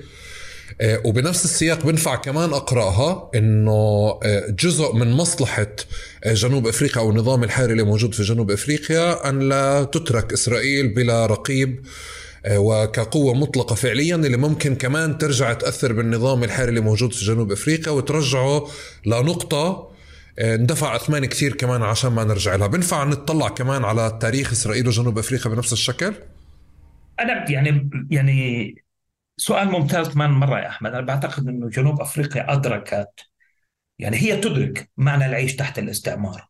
آه، 0.82 1.02
وبنفس 1.06 1.46
السياق 1.46 1.86
بنفع 1.86 2.16
كمان 2.16 2.54
أقرأها 2.54 3.32
إنه 3.36 4.20
جزء 4.50 4.94
من 4.94 5.12
مصلحة 5.12 5.68
جنوب 6.26 6.68
أفريقيا 6.68 7.02
أو 7.02 7.10
النظام 7.10 7.44
الحالي 7.44 7.72
اللي 7.72 7.84
موجود 7.84 8.14
في 8.14 8.24
جنوب 8.24 8.52
أفريقيا 8.52 9.30
أن 9.30 9.40
لا 9.50 9.84
تترك 9.84 10.34
إسرائيل 10.34 10.88
بلا 10.88 11.26
رقيب 11.26 11.86
وكقوة 12.50 13.34
مطلقة 13.34 13.76
فعليا 13.76 14.16
اللي 14.16 14.38
ممكن 14.38 14.76
كمان 14.76 15.18
ترجع 15.18 15.54
تأثر 15.54 15.94
بالنظام 15.94 16.44
الحالي 16.44 16.70
اللي 16.70 16.82
موجود 16.82 17.14
في 17.14 17.26
جنوب 17.26 17.52
أفريقيا 17.52 17.92
وترجعه 17.92 18.68
لنقطة 19.06 19.93
اندفع 20.40 20.96
اثمان 20.96 21.26
كثير 21.26 21.56
كمان 21.56 21.84
عشان 21.84 22.12
ما 22.12 22.24
نرجع 22.24 22.56
لها. 22.56 22.68
بنفع 22.68 23.04
نطلع 23.04 23.50
كمان 23.50 23.84
على 23.86 24.18
تاريخ 24.22 24.52
إسرائيل 24.52 24.88
وجنوب 24.88 25.18
أفريقيا 25.18 25.52
بنفس 25.52 25.74
الشكل؟ 25.74 26.14
أنا 27.20 27.52
يعني 27.52 27.90
يعني 28.12 28.76
سؤال 29.38 29.72
ممتاز 29.72 30.10
كمان 30.10 30.30
مرة 30.30 30.60
يا 30.60 30.70
أحمد. 30.70 30.94
أنا 30.94 31.06
بعتقد 31.06 31.48
إنه 31.48 31.70
جنوب 31.70 32.02
أفريقيا 32.02 32.54
أدركت 32.54 33.10
يعني 34.00 34.18
هي 34.18 34.38
تدرك 34.38 34.90
معنى 34.98 35.26
العيش 35.26 35.56
تحت 35.56 35.80
الاستعمار 35.80 36.48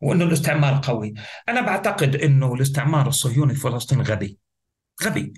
وإنه 0.00 0.24
الاستعمار 0.24 0.80
قوي. 0.84 1.14
أنا 1.48 1.60
بعتقد 1.60 2.16
إنه 2.16 2.54
الاستعمار 2.54 3.08
الصهيوني 3.08 3.54
في 3.54 3.60
فلسطين 3.60 4.00
غبي 4.00 4.38
غبي. 5.04 5.32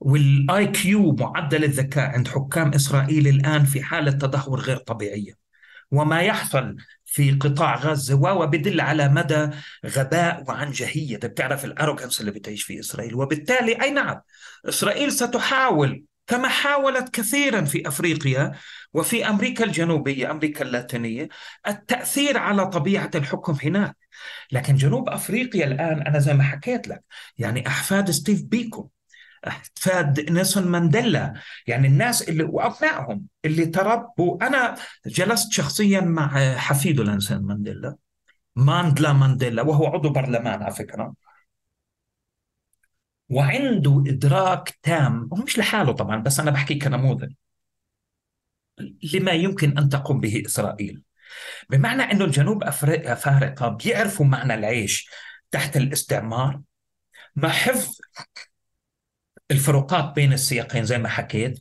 وال 0.00 0.66
IQ 0.66 1.12
معدل 1.12 1.64
الذكاء 1.64 2.10
عند 2.10 2.28
حكام 2.28 2.74
إسرائيل 2.74 3.28
الآن 3.28 3.64
في 3.64 3.82
حالة 3.82 4.12
تدهور 4.12 4.60
غير 4.60 4.76
طبيعية. 4.76 5.47
وما 5.90 6.22
يحصل 6.22 6.76
في 7.04 7.30
قطاع 7.32 7.76
غزة 7.76 8.14
وهو 8.14 8.46
بدل 8.46 8.80
على 8.80 9.08
مدى 9.08 9.48
غباء 9.86 10.44
وعنجهية 10.48 11.16
بتعرف 11.16 11.64
ال 11.64 11.70
arrogance 11.70 12.20
اللي 12.20 12.30
بتعيش 12.30 12.62
في 12.62 12.80
إسرائيل 12.80 13.14
وبالتالي 13.14 13.82
أي 13.82 13.90
نعم 13.90 14.20
إسرائيل 14.68 15.12
ستحاول 15.12 16.04
كما 16.26 16.48
حاولت 16.48 17.08
كثيرا 17.08 17.60
في 17.64 17.88
أفريقيا 17.88 18.52
وفي 18.94 19.28
أمريكا 19.28 19.64
الجنوبية، 19.64 20.30
أمريكا 20.30 20.64
اللاتينية، 20.64 21.28
التأثير 21.68 22.38
على 22.38 22.66
طبيعة 22.66 23.10
الحكم 23.14 23.56
هناك. 23.62 23.96
لكن 24.52 24.76
جنوب 24.76 25.08
أفريقيا 25.08 25.66
الآن 25.66 26.02
أنا 26.02 26.18
زي 26.18 26.34
ما 26.34 26.42
حكيت 26.42 26.88
لك 26.88 27.04
يعني 27.38 27.66
أحفاد 27.66 28.10
ستيف 28.10 28.42
بيكو 28.42 28.90
احفاد 29.46 30.30
نيلسون 30.30 30.66
مانديلا. 30.66 31.34
يعني 31.66 31.88
الناس 31.88 32.28
اللي 32.28 32.44
وأبنائهم 32.44 33.24
اللي 33.44 33.66
تربوا 33.66 34.46
أنا 34.46 34.74
جلست 35.06 35.52
شخصيا 35.52 36.00
مع 36.00 36.54
حفيده 36.56 37.04
نيلسون 37.04 37.38
مانديلا 37.42 37.96
ماندلا 38.56 39.12
مانديلا 39.12 39.62
وهو 39.62 39.86
عضو 39.86 40.10
برلمان 40.10 40.62
على 40.62 40.74
فكرة. 40.74 41.14
وعنده 43.28 44.04
إدراك 44.06 44.78
تام 44.82 45.28
هو 45.32 45.36
مش 45.44 45.58
لحاله 45.58 45.92
طبعا 45.92 46.16
بس 46.22 46.40
أنا 46.40 46.50
بحكي 46.50 46.74
كنموذج 46.74 47.32
لما 49.14 49.32
يمكن 49.32 49.78
أن 49.78 49.88
تقوم 49.88 50.20
به 50.20 50.42
إسرائيل. 50.46 51.02
بمعنى 51.70 52.02
إنه 52.02 52.24
الجنوب 52.24 52.64
أفارقة 52.64 53.68
بيعرفوا 53.68 54.26
معنى 54.26 54.54
العيش 54.54 55.10
تحت 55.50 55.76
الاستعمار 55.76 56.60
مع 57.36 57.48
حفظ 57.48 57.98
الفروقات 59.50 60.14
بين 60.14 60.32
السياقين 60.32 60.84
زي 60.84 60.98
ما 60.98 61.08
حكيت. 61.08 61.60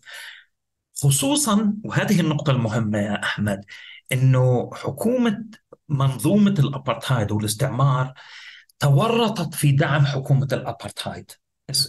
خصوصا 1.03 1.73
وهذه 1.84 2.19
النقطة 2.19 2.51
المهمة 2.51 2.97
يا 2.97 3.23
أحمد 3.23 3.65
أنه 4.11 4.69
حكومة 4.73 5.45
منظومة 5.89 6.55
الأبرتايد 6.59 7.31
والاستعمار 7.31 8.14
تورطت 8.80 9.55
في 9.55 9.72
دعم 9.72 10.05
حكومة 10.05 10.47
الأبرتايد 10.51 11.31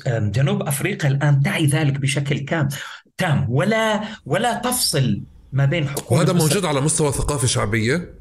جنوب 0.06 0.62
أفريقيا 0.62 1.10
الآن 1.10 1.42
تعي 1.42 1.66
ذلك 1.66 1.92
بشكل 1.98 2.38
كام 2.38 2.68
تام. 3.16 3.46
ولا 3.50 4.04
ولا 4.26 4.54
تفصل 4.54 5.22
ما 5.52 5.64
بين 5.64 5.88
حكومة 5.88 6.20
وهذا 6.20 6.32
موجود 6.32 6.64
على 6.64 6.80
مستوى 6.80 7.12
ثقافة 7.12 7.46
شعبية؟ 7.46 8.14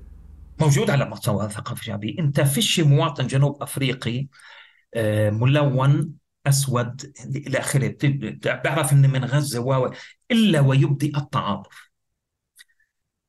موجود 0.60 0.90
على 0.90 1.06
مستوى 1.06 1.50
ثقافة 1.50 1.84
شعبية. 1.84 2.20
أنت 2.20 2.42
فيش 2.42 2.80
مواطن 2.80 3.28
جنوب 3.28 3.64
أفريقي 3.64 4.28
ملون 5.32 6.12
أسود 6.50 7.14
إلى 7.36 7.60
آخره. 7.60 7.98
بعرف 8.46 8.94
ان 8.94 9.10
من 9.10 9.26
غزة 9.26 9.60
و 9.60 9.92
إلا 10.32 10.60
ويبدي 10.60 11.14
التعاطف. 11.18 11.90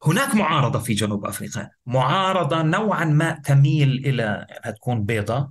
هناك 0.04 0.34
معارضة 0.34 0.78
في 0.78 0.94
جنوب 0.94 1.26
أفريقيا. 1.26 1.70
معارضة 1.86 2.62
نوعا 2.62 3.04
ما 3.04 3.30
تميل 3.30 3.88
إلى 3.90 4.46
تكون 4.76 5.04
بيضاء 5.04 5.48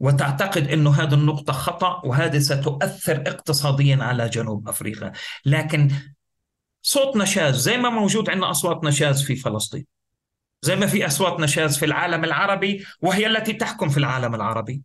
وتعتقد 0.00 0.68
إنه 0.68 1.02
هذه 1.02 1.14
النقطة 1.14 1.52
خطأ 1.52 2.02
وهذه 2.04 2.38
ستؤثر 2.38 3.22
اقتصاديا 3.26 3.96
على 3.96 4.28
جنوب 4.28 4.68
أفريقيا. 4.68 5.12
لكن 5.44 5.90
صوت 6.82 7.16
نشاز 7.16 7.56
زي 7.56 7.76
ما 7.76 7.88
موجود 7.88 8.30
عندنا 8.30 8.50
أصوات 8.50 8.84
نشاز 8.84 9.22
في 9.22 9.36
فلسطين 9.36 9.86
زي 10.62 10.76
ما 10.76 10.86
في 10.86 11.06
أصوات 11.06 11.40
نشاز 11.40 11.78
في 11.78 11.84
العالم 11.84 12.24
العربي 12.24 12.84
وهي 13.00 13.26
التي 13.26 13.52
تحكم 13.52 13.88
في 13.88 13.98
العالم 13.98 14.34
العربي. 14.34 14.82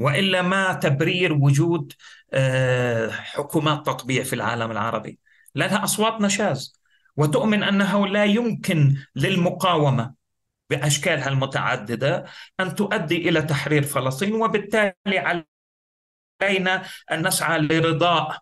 وإلا 0.00 0.42
ما 0.42 0.72
تبرير 0.72 1.32
وجود 1.32 1.92
آه، 2.32 3.10
حكومات 3.10 3.86
تطبيع 3.86 4.22
في 4.22 4.32
العالم 4.32 4.70
العربي. 4.70 5.18
لأنها 5.54 5.84
أصوات 5.84 6.20
نشاز. 6.20 6.80
وتؤمن 7.16 7.62
أنه 7.62 8.06
لا 8.06 8.24
يمكن 8.24 8.96
للمقاومة 9.16 10.14
بأشكالها 10.70 11.28
المتعددة 11.28 12.24
أن 12.60 12.74
تؤدي 12.74 13.28
إلى 13.28 13.42
تحرير 13.42 13.82
فلسطين. 13.82 14.34
وبالتالي 14.34 15.44
علينا 16.42 16.82
أن 17.12 17.26
نسعى 17.26 17.58
لرضاء 17.58 18.38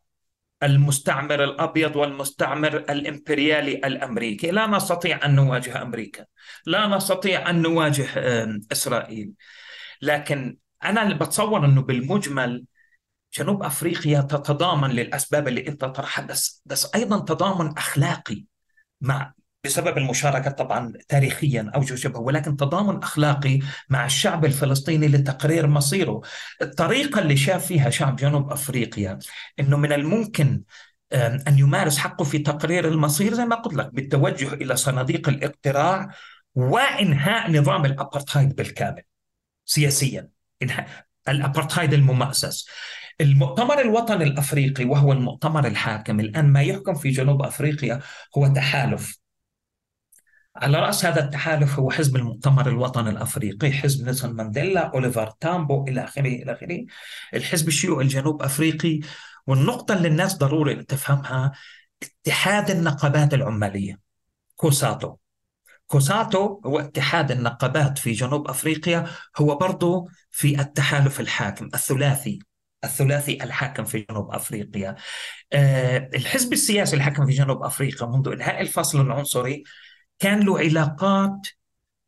المستعمر 0.62 1.44
الأبيض 1.44 1.96
والمستعمر 1.96 2.76
الإمبريالي 2.76 3.72
الأمريكي، 3.72 4.50
لا 4.50 4.66
نستطيع 4.66 5.24
أن 5.24 5.34
نواجه 5.34 5.82
أمريكا، 5.82 6.24
لا 6.66 6.86
نستطيع 6.86 7.50
أن 7.50 7.62
نواجه 7.62 8.06
إسرائيل. 8.72 9.32
لكن 10.02 10.56
أنا 10.84 11.14
بتصور 11.14 11.64
إنه 11.64 11.82
بالمجمل 11.82 12.64
جنوب 13.38 13.62
أفريقيا 13.62 14.20
تتضامن 14.20 14.90
للأسباب 14.90 15.48
اللي 15.48 15.68
أنت 15.68 15.84
طرحها. 15.84 16.26
بس 16.26 16.62
بس 16.66 16.94
أيضا 16.94 17.18
تضامن 17.18 17.78
أخلاقي 17.78 18.44
مع 19.00 19.32
بسبب 19.64 19.98
المشاركة 19.98 20.50
طبعا 20.50 20.92
تاريخيا 21.08 21.70
أو 21.74 21.82
شبه 21.82 22.20
ولكن 22.20 22.56
تضامن 22.56 23.02
أخلاقي 23.02 23.58
مع 23.88 24.06
الشعب 24.06 24.44
الفلسطيني 24.44 25.08
لتقرير 25.08 25.66
مصيره. 25.66 26.20
الطريقة 26.62 27.20
اللي 27.20 27.36
شاف 27.36 27.66
فيها 27.66 27.90
شعب 27.90 28.16
جنوب 28.16 28.52
أفريقيا 28.52 29.18
أنه 29.60 29.76
من 29.76 29.92
الممكن 29.92 30.62
أن 31.12 31.58
يمارس 31.58 31.98
حقه 31.98 32.24
في 32.24 32.38
تقرير 32.38 32.88
المصير 32.88 33.34
زي 33.34 33.44
ما 33.44 33.56
قلت 33.56 33.74
لك 33.74 33.94
بالتوجه 33.94 34.54
إلى 34.54 34.76
صناديق 34.76 35.28
الاقتراع 35.28 36.14
وإنهاء 36.54 37.52
نظام 37.52 37.84
الأبرتايد 37.84 38.54
بالكامل 38.56 39.02
سياسيا. 39.64 40.37
الأبرتايد 41.28 41.92
الممأسس. 41.92 42.68
المؤتمر 43.20 43.80
الوطني 43.80 44.24
الأفريقي 44.24 44.84
وهو 44.84 45.12
المؤتمر 45.12 45.66
الحاكم 45.66 46.20
الآن 46.20 46.52
ما 46.52 46.62
يحكم 46.62 46.94
في 46.94 47.10
جنوب 47.10 47.42
أفريقيا 47.42 48.00
هو 48.38 48.46
تحالف. 48.46 49.18
على 50.56 50.78
رأس 50.78 51.04
هذا 51.04 51.24
التحالف 51.24 51.78
هو 51.78 51.90
حزب 51.90 52.16
المؤتمر 52.16 52.68
الوطني 52.68 53.10
الأفريقي، 53.10 53.72
حزب 53.72 54.04
نيلسون 54.04 54.32
مانديلا، 54.32 54.80
أوليفر 54.80 55.30
تامبو 55.30 55.84
إلى 55.88 56.04
آخره 56.04 56.28
إلى 56.28 56.52
آخره. 56.52 56.84
الحزب 57.34 57.68
الشيوعي 57.68 58.04
الجنوب 58.04 58.42
أفريقي 58.42 59.00
والنقطة 59.46 59.94
اللي 59.94 60.08
الناس 60.08 60.36
ضروري 60.36 60.84
تفهمها 60.84 61.52
اتحاد 62.02 62.70
النقابات 62.70 63.34
العمالية 63.34 64.00
كوساتو. 64.56 65.16
كوساتو 65.88 66.60
هو 66.66 66.78
اتحاد 66.80 67.30
النقابات 67.30 67.98
في 67.98 68.12
جنوب 68.12 68.48
أفريقيا 68.48 69.06
هو 69.36 69.56
برضه 69.56 70.06
في 70.30 70.60
التحالف 70.60 71.20
الحاكم 71.20 71.66
الثلاثي 71.74 72.38
الثلاثي 72.84 73.44
الحاكم 73.44 73.84
في 73.84 74.06
جنوب 74.10 74.30
أفريقيا. 74.34 74.96
أه 75.52 76.10
الحزب 76.14 76.52
السياسي 76.52 76.96
الحاكم 76.96 77.26
في 77.26 77.32
جنوب 77.32 77.62
أفريقيا 77.62 78.06
منذ 78.06 78.28
إنهاء 78.28 78.60
الفصل 78.60 79.00
العنصري 79.00 79.64
كان 80.18 80.40
له 80.40 80.58
علاقات 80.58 81.46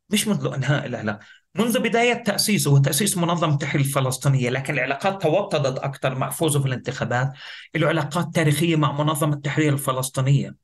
مش 0.09 0.27
منذ 0.27 0.53
إنهاء 0.53 0.85
العلاقه 0.85 1.19
منذ 1.55 1.79
بداية 1.79 2.13
تأسيسه 2.13 2.71
وتأسيس 2.71 3.17
منظمة 3.17 3.53
التحرير 3.53 3.85
الفلسطينية 3.85 4.49
لكن 4.49 4.73
العلاقات 4.73 5.21
توطدت 5.21 5.79
أكثر 5.79 6.15
مع 6.15 6.29
فوزه 6.29 6.59
في 6.59 6.67
الانتخابات 6.67 7.31
له 7.75 7.87
علاقات 7.87 8.35
تاريخية 8.35 8.75
مع 8.75 8.91
منظمة 8.91 9.33
التحرير 9.33 9.73
الفلسطينية 9.73 10.55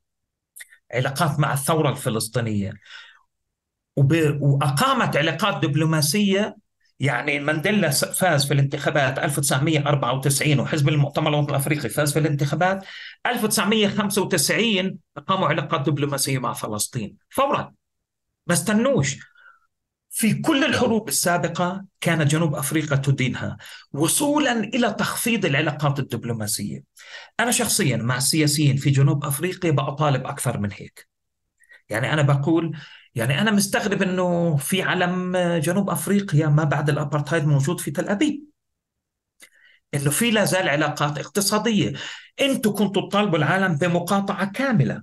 علاقات 0.94 1.38
مع 1.40 1.52
الثورة 1.52 1.90
الفلسطينية 1.90 2.72
وب... 3.98 4.38
وأقامت 4.40 5.16
علاقات 5.16 5.64
دبلوماسية 5.64 6.56
يعني 7.00 7.40
مانديلا 7.40 7.90
فاز 7.90 8.46
في 8.46 8.54
الانتخابات 8.54 9.18
1994 9.18 10.60
وحزب 10.60 10.88
المؤتمر 10.88 11.28
الوطني 11.28 11.50
الأفريقي 11.50 11.88
فاز 11.88 12.12
في 12.12 12.18
الانتخابات 12.18 12.84
1995 13.26 14.98
أقاموا 15.16 15.48
علاقات 15.48 15.88
دبلوماسية 15.88 16.38
مع 16.38 16.52
فلسطين 16.52 17.16
فورا 17.30 17.72
ما 18.46 18.54
استنوش 18.54 19.16
في 20.10 20.34
كل 20.34 20.64
الحروب 20.64 21.08
السابقة 21.08 21.84
كانت 22.00 22.30
جنوب 22.30 22.54
أفريقيا 22.54 22.96
تدينها 22.96 23.56
وصولا 23.92 24.52
إلى 24.52 24.94
تخفيض 24.98 25.44
العلاقات 25.44 25.98
الدبلوماسية. 25.98 26.82
أنا 27.40 27.50
شخصيا 27.50 27.96
مع 27.96 28.16
السياسيين 28.16 28.76
في 28.76 28.90
جنوب 28.90 29.24
أفريقيا 29.24 29.70
بطالب 29.70 30.26
أكثر 30.26 30.58
من 30.58 30.72
هيك. 30.72 31.08
يعني 31.88 32.12
أنا 32.12 32.22
بقول 32.22 32.78
يعني 33.18 33.40
أنا 33.40 33.50
مستغرب 33.50 34.02
إنه 34.02 34.56
في 34.56 34.82
علم 34.82 35.36
جنوب 35.36 35.90
أفريقيا 35.90 36.46
ما 36.46 36.64
بعد 36.64 36.88
الأبارتهايد 36.90 37.46
موجود 37.46 37.80
في 37.80 37.90
تل 37.90 38.08
أبيب. 38.08 38.44
إنه 39.94 40.10
في 40.10 40.30
لا 40.30 40.44
زال 40.44 40.68
علاقات 40.68 41.18
اقتصادية. 41.18 41.92
أنتم 42.40 42.72
كنتوا 42.72 43.08
تطالبوا 43.08 43.38
العالم 43.38 43.76
بمقاطعة 43.76 44.52
كاملة. 44.52 45.02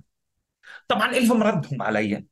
طبعا 0.88 1.12
لهم 1.12 1.42
ردهم 1.42 1.82
علي. 1.82 2.24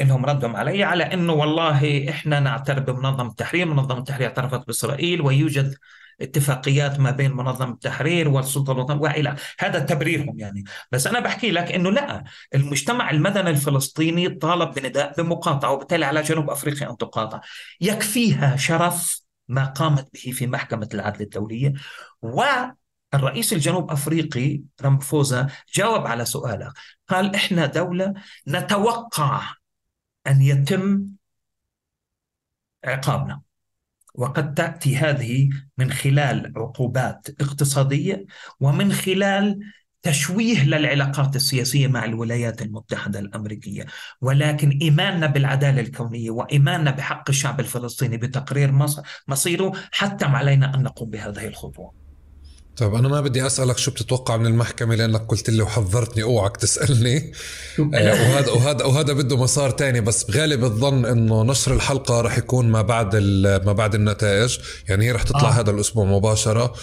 انهم 0.00 0.26
ردهم 0.26 0.56
علي 0.56 0.84
على 0.84 1.04
إنه 1.04 1.32
والله 1.32 2.10
إحنا 2.10 2.40
نعترف 2.40 2.84
بمنظمة 2.84 3.30
التحرير، 3.30 3.66
منظمة 3.66 3.98
التحرير 3.98 4.28
اعترفت 4.28 4.66
بإسرائيل 4.66 5.20
ويوجد 5.20 5.74
اتفاقيات 6.20 7.00
ما 7.00 7.10
بين 7.10 7.32
منظمة 7.32 7.72
التحرير 7.72 8.28
والسلطة 8.28 8.72
الوطنية 8.72 9.00
والى 9.00 9.36
هذا 9.58 9.78
تبريرهم 9.78 10.38
يعني. 10.38 10.64
بس 10.92 11.06
أنا 11.06 11.20
بحكي 11.20 11.50
لك 11.50 11.72
إنه 11.72 11.90
لا 11.90 12.24
المجتمع 12.54 13.10
المدني 13.10 13.50
الفلسطيني 13.50 14.28
طالب 14.28 14.74
بنداء 14.74 15.22
بمقاطعة 15.22 15.70
وبالتالي 15.72 16.04
على 16.04 16.22
جنوب 16.22 16.50
أفريقيا 16.50 16.90
أن 16.90 16.96
تقاطع. 16.96 17.40
يكفيها 17.80 18.56
شرف 18.56 19.22
ما 19.48 19.64
قامت 19.64 20.08
به 20.14 20.32
في 20.32 20.46
محكمة 20.46 20.88
العدل 20.94 21.22
الدولية. 21.22 21.72
و 22.22 22.42
الرئيس 23.14 23.52
الجنوب 23.52 23.90
أفريقي 23.90 24.62
رامفوزا 24.82 25.48
جاوب 25.74 26.06
على 26.06 26.24
سؤالك 26.24 26.72
قال 27.08 27.34
إحنا 27.34 27.66
دولة 27.66 28.14
نتوقع 28.48 29.42
أن 30.26 30.42
يتم 30.42 31.06
عقابنا. 32.84 33.42
وقد 34.14 34.54
تأتي 34.54 34.96
هذه 34.96 35.48
من 35.78 35.92
خلال 35.92 36.52
عقوبات 36.56 37.28
اقتصادية 37.40 38.26
ومن 38.60 38.92
خلال 38.92 39.60
تشويه 40.02 40.64
للعلاقات 40.64 41.36
السياسية 41.36 41.88
مع 41.88 42.04
الولايات 42.04 42.62
المتحدة 42.62 43.18
الأمريكية، 43.18 43.86
ولكن 44.20 44.78
إيماننا 44.82 45.26
بالعدالة 45.26 45.80
الكونية 45.80 46.30
وإيماننا 46.30 46.90
بحق 46.90 47.30
الشعب 47.30 47.60
الفلسطيني 47.60 48.16
بتقرير 48.16 48.72
مصيره 49.28 49.72
حتم 49.92 50.36
علينا 50.36 50.74
أن 50.74 50.82
نقوم 50.82 51.10
بهذه 51.10 51.46
الخطوة. 51.46 52.01
طيب 52.76 52.94
أنا 52.94 53.08
ما 53.08 53.20
بدي 53.20 53.46
أسألك 53.46 53.78
شو 53.78 53.90
بتتوقع 53.90 54.36
من 54.36 54.46
المحكمة؟ 54.46 54.94
لأنك 54.94 55.20
قلت 55.20 55.50
لي 55.50 55.62
وحذرتني 55.62 56.22
أوعك 56.22 56.56
تسألني. 56.56 57.32
آه 57.78 57.82
وهذا 58.12 58.50
وهذا 58.50 58.84
وهذا 58.84 59.12
بده 59.12 59.36
مسار 59.36 59.70
تاني 59.70 60.00
بس 60.00 60.24
بغالب 60.24 60.64
الظن 60.64 61.04
إنه 61.06 61.42
نشر 61.44 61.74
الحلقة 61.74 62.20
رح 62.20 62.38
يكون 62.38 62.68
ما 62.68 62.82
بعد 62.82 63.16
ما 63.66 63.72
بعد 63.72 63.94
النتائج. 63.94 64.58
يعني 64.88 65.04
هي 65.04 65.10
رح 65.10 65.22
تطلع 65.22 65.48
آه. 65.48 65.52
هذا 65.52 65.70
الأسبوع 65.70 66.04
مباشرة. 66.04 66.74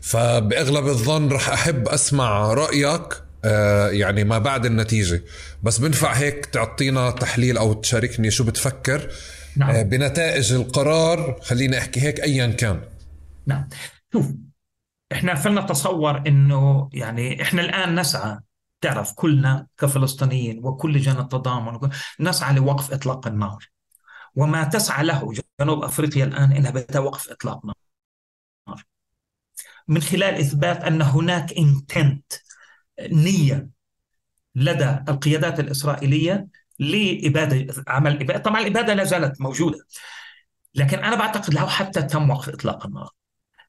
فبأغلب 0.00 0.86
الظن 0.86 1.28
رح 1.28 1.48
أحب 1.48 1.88
أسمع 1.88 2.54
رأيك 2.54 3.22
آه 3.44 3.88
يعني 3.88 4.24
ما 4.24 4.38
بعد 4.38 4.66
النتيجة. 4.66 5.24
بس 5.62 5.78
بنفع 5.78 6.12
هيك 6.12 6.46
تعطينا 6.46 7.10
تحليل 7.10 7.58
أو 7.58 7.72
تشاركني 7.72 8.30
شو 8.30 8.44
بتفكر. 8.44 9.10
نعم. 9.56 9.70
آه 9.70 9.82
بنتائج 9.82 10.52
القرار 10.52 11.40
خليني 11.42 11.78
أحكي 11.78 12.00
هيك 12.00 12.20
ايا 12.20 12.46
كان. 12.46 12.80
نعم. 13.46 13.68
شوف 14.12 14.26
إحنا 15.12 15.34
فلنتصور 15.34 16.16
إنه 16.26 16.90
يعني 16.92 17.42
إحنا 17.42 17.62
الآن 17.62 18.00
نسعى 18.00 18.38
تعرف 18.80 19.12
كلنا 19.12 19.66
كفلسطينيين 19.78 20.64
وكل 20.64 20.92
لجان 20.92 21.18
التضامن 21.18 21.90
نسعى 22.20 22.54
لوقف 22.54 22.92
إطلاق 22.92 23.26
النار. 23.26 23.68
وما 24.34 24.64
تسعى 24.64 25.04
له 25.04 25.32
جنوب 25.60 25.84
أفريقيا 25.84 26.24
الآن 26.24 26.52
انها 26.52 26.70
بتوقف 26.70 27.30
إطلاق 27.30 27.66
نار. 27.66 27.74
من 29.88 30.00
خلال 30.02 30.34
إثبات 30.34 30.84
أن 30.84 31.02
هناك 31.02 31.52
انتنت 31.52 32.32
نية 33.00 33.68
لدى 34.54 34.98
القيادات 35.08 35.60
الإسرائيلية 35.60 36.48
لإبادة 36.78 37.84
عمل 37.88 38.22
إبادة. 38.22 38.38
طبعا 38.38 38.60
الإبادة 38.60 38.94
لا 38.94 39.04
زالت 39.04 39.40
موجودة 39.40 39.78
لكن 40.74 40.98
أنا 41.04 41.16
بعتقد 41.16 41.54
لو 41.54 41.66
حتى 41.66 42.02
تم 42.02 42.30
وقف 42.30 42.48
إطلاق 42.48 42.86
النار. 42.86 43.10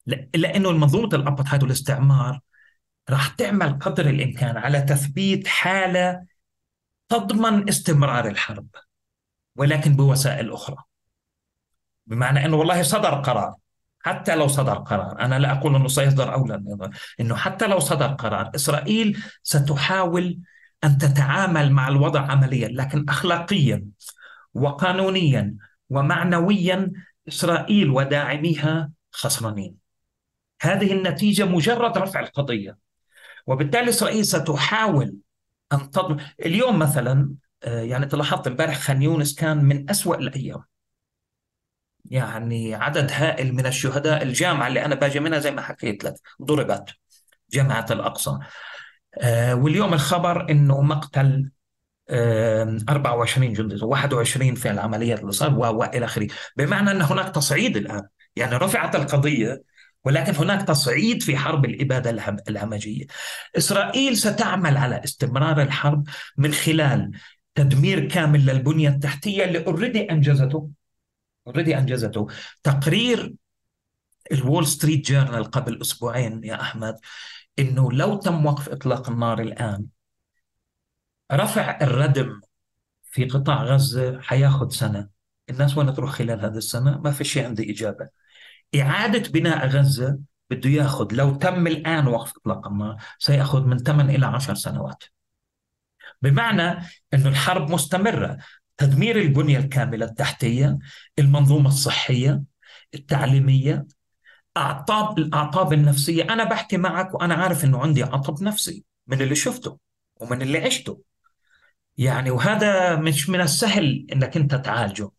الا 0.08 0.56
انه 0.56 0.72
منظومه 0.72 1.08
الابارتهايد 1.12 1.62
والاستعمار 1.62 2.40
راح 3.10 3.28
تعمل 3.28 3.78
قدر 3.78 4.08
الإمكان 4.08 4.56
على 4.56 4.82
تثبيت 4.82 5.46
حالة 5.46 6.24
تضمن 7.08 7.68
استمرار 7.68 8.28
الحرب 8.28 8.66
ولكن 9.56 9.96
بوسائل 9.96 10.52
أخرى. 10.52 10.76
بمعنى 12.06 12.44
أنه 12.44 12.56
والله 12.56 12.82
صدر 12.82 13.14
قرار 13.14 13.54
حتى 14.00 14.36
لو 14.36 14.48
صدر 14.48 14.74
قرار 14.74 15.20
أنا 15.20 15.38
لا 15.38 15.52
أقول 15.52 15.76
أنه 15.76 15.88
سيصدر 15.88 16.34
أو 16.34 16.46
لا 16.46 16.90
إنه 17.20 17.36
حتى 17.36 17.66
لو 17.66 17.78
صدر 17.78 18.06
قرار 18.06 18.50
إسرائيل 18.54 19.22
ستحاول 19.42 20.38
أن 20.84 20.98
تتعامل 20.98 21.72
مع 21.72 21.88
الوضع 21.88 22.20
عمليا 22.20 22.68
لكن 22.68 23.04
اخلاقيا 23.08 23.84
وقانونيا 24.54 25.54
ومعنويا 25.90 26.92
إسرائيل 27.28 27.90
وداعميها 27.90 28.90
خسرانين. 29.12 29.87
هذه 30.60 30.92
النتيجة 30.92 31.44
مجرد 31.44 31.98
رفع 31.98 32.20
القضية. 32.20 32.78
وبالتالي 33.46 33.88
إسرائيل 33.88 34.24
ستحاول 34.24 35.16
أن 35.72 35.90
تضمن 35.90 36.20
اليوم 36.40 36.78
مثلا 36.78 37.34
آه، 37.62 37.80
يعني 37.82 38.06
تلاحظت 38.06 38.46
امبارح 38.46 38.78
خان 38.78 39.02
يونس 39.02 39.34
كان 39.34 39.64
من 39.64 39.90
أسوأ 39.90 40.16
امبارح 40.16 40.64
يعني 42.04 42.74
عدد 42.74 43.10
هائل 43.12 43.54
من 43.54 43.66
الشهداء 43.66 44.22
الجامعة 44.22 44.68
اللي 44.68 44.84
أنا 44.84 44.94
باجي 44.94 45.20
منها 45.20 45.38
زي 45.38 45.50
ما 45.50 45.62
حكيت 45.62 46.04
لك 46.04 46.14
ضربت 46.42 46.90
جامعة 47.50 47.86
الأقصى. 47.90 48.38
آه، 49.20 49.54
واليوم 49.54 49.94
الخبر 49.94 50.50
أنه 50.50 50.80
مقتل 50.80 51.50
24 52.88 53.52
جندي 53.52 53.84
21 53.84 54.54
في 54.54 54.70
العمليات 54.70 55.20
اللي 55.20 55.32
صار 55.32 55.54
وإلى 55.58 56.04
آخره. 56.04 56.28
بمعنى 56.56 56.90
أن 56.90 57.02
هناك 57.02 57.34
تصعيد 57.34 57.76
الآن. 57.76 58.02
يعني 58.36 58.56
رفعت 58.56 58.96
القضية 58.96 59.62
ولكن 60.04 60.34
هناك 60.34 60.68
تصعيد 60.68 61.22
في 61.22 61.36
حرب 61.36 61.64
الإبادة 61.64 62.40
الهمجية. 62.48 63.06
إسرائيل 63.58 64.16
ستعمل 64.16 64.76
على 64.76 65.04
استمرار 65.04 65.62
الحرب 65.62 66.08
من 66.36 66.52
خلال 66.52 67.12
تدمير 67.54 68.08
كامل 68.08 68.46
للبنية 68.46 68.88
التحتية 68.88 69.44
اللي 69.44 69.66
اوريدي 69.66 70.10
أنجزته 70.10 70.70
already 71.46 71.78
أنجزته. 71.78 72.26
تقرير 72.62 73.34
الول 74.32 74.66
ستريت 74.66 75.10
جورنال 75.10 75.44
قبل 75.44 75.80
أسبوعين 75.80 76.44
يا 76.44 76.60
أحمد 76.60 76.96
إنه 77.58 77.92
لو 77.92 78.16
تم 78.16 78.46
وقف 78.46 78.68
إطلاق 78.68 79.10
النار 79.10 79.40
الآن 79.40 79.86
رفع 81.32 81.78
الردم 81.82 82.40
في 83.02 83.24
قطاع 83.24 83.64
غزة 83.64 84.20
حياخد 84.20 84.72
سنة. 84.72 85.08
الناس 85.50 85.78
وين 85.78 85.94
تروح 85.94 86.10
خلال 86.10 86.40
هذه 86.44 86.56
السنة؟ 86.56 86.98
ما 86.98 87.10
في 87.10 87.24
شيء 87.24 87.44
عندي 87.44 87.72
إجابة. 87.72 88.08
إعادة 88.74 89.30
بناء 89.30 89.66
غزة 89.66 90.18
بده 90.50 90.70
ياخذ 90.70 91.08
لو 91.12 91.34
تم 91.34 91.66
الآن 91.66 92.06
وقف 92.08 92.32
إطلاق 92.36 92.68
النار 92.68 92.96
سيأخذ 93.18 93.64
من 93.64 93.78
8 93.78 94.16
إلى 94.16 94.26
10 94.26 94.54
سنوات. 94.54 95.04
بمعنى 96.22 96.78
أنه 97.14 97.28
الحرب 97.28 97.70
مستمرة. 97.70 98.38
تدمير 98.76 99.20
البنية 99.20 99.58
الكاملة 99.58 100.06
التحتية 100.06 100.78
المنظومة 101.18 101.68
الصحية 101.68 102.42
التعليمية 102.94 103.86
أعطاب 104.56 105.18
الأعطاب 105.18 105.72
النفسية. 105.72 106.22
أنا 106.22 106.44
بحكي 106.44 106.76
معك 106.76 107.14
وأنا 107.14 107.34
عارف 107.34 107.64
أنه 107.64 107.78
عندي 107.78 108.02
عطب 108.02 108.42
نفسي 108.42 108.84
من 109.06 109.22
اللي 109.22 109.34
شفته 109.34 109.78
ومن 110.16 110.42
اللي 110.42 110.58
عشته. 110.58 111.02
يعني 111.98 112.30
وهذا 112.30 112.96
مش 112.96 113.28
من 113.28 113.40
السهل 113.40 114.06
إنك 114.12 114.36
أنت 114.36 114.54
تعالجه. 114.54 115.10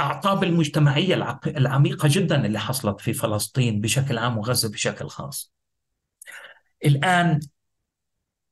أعطاب 0.00 0.44
المجتمعية 0.44 1.38
العميقة 1.46 2.08
جدا 2.12 2.46
اللي 2.46 2.58
حصلت 2.58 3.00
في 3.00 3.12
فلسطين 3.12 3.80
بشكل 3.80 4.18
عام 4.18 4.38
وغزة 4.38 4.70
بشكل 4.70 5.08
خاص. 5.08 5.52
الآن 6.84 7.40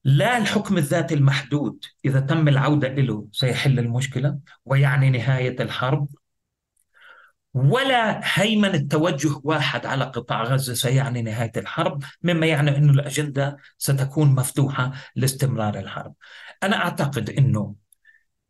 لا 0.05 0.39
الحكم 0.39 0.77
الذاتي 0.79 1.15
المحدود 1.15 1.85
إذا 2.05 2.21
تم 2.21 2.49
العودة 2.49 2.89
له 2.89 3.27
سيحل 3.33 3.79
المشكلة 3.79 4.39
ويعني 4.65 5.11
نهاية 5.11 5.57
الحرب 5.63 6.09
ولا 7.55 8.21
هيمنة 8.25 8.79
توجه 8.79 9.41
واحد 9.45 9.87
على 9.87 10.05
قطاع 10.05 10.43
غزة 10.43 10.75
سيعني 10.75 11.23
نهاية 11.23 11.53
الحرب 11.57 12.03
مما 12.23 12.47
يعني 12.47 12.77
أن 12.77 12.91
الأجندة 12.91 13.57
ستكون 13.79 14.29
مفتوحة 14.35 14.93
لاستمرار 15.17 15.79
الحرب 15.79 16.15
أنا 16.63 16.77
أعتقد 16.77 17.31
أنه 17.31 17.75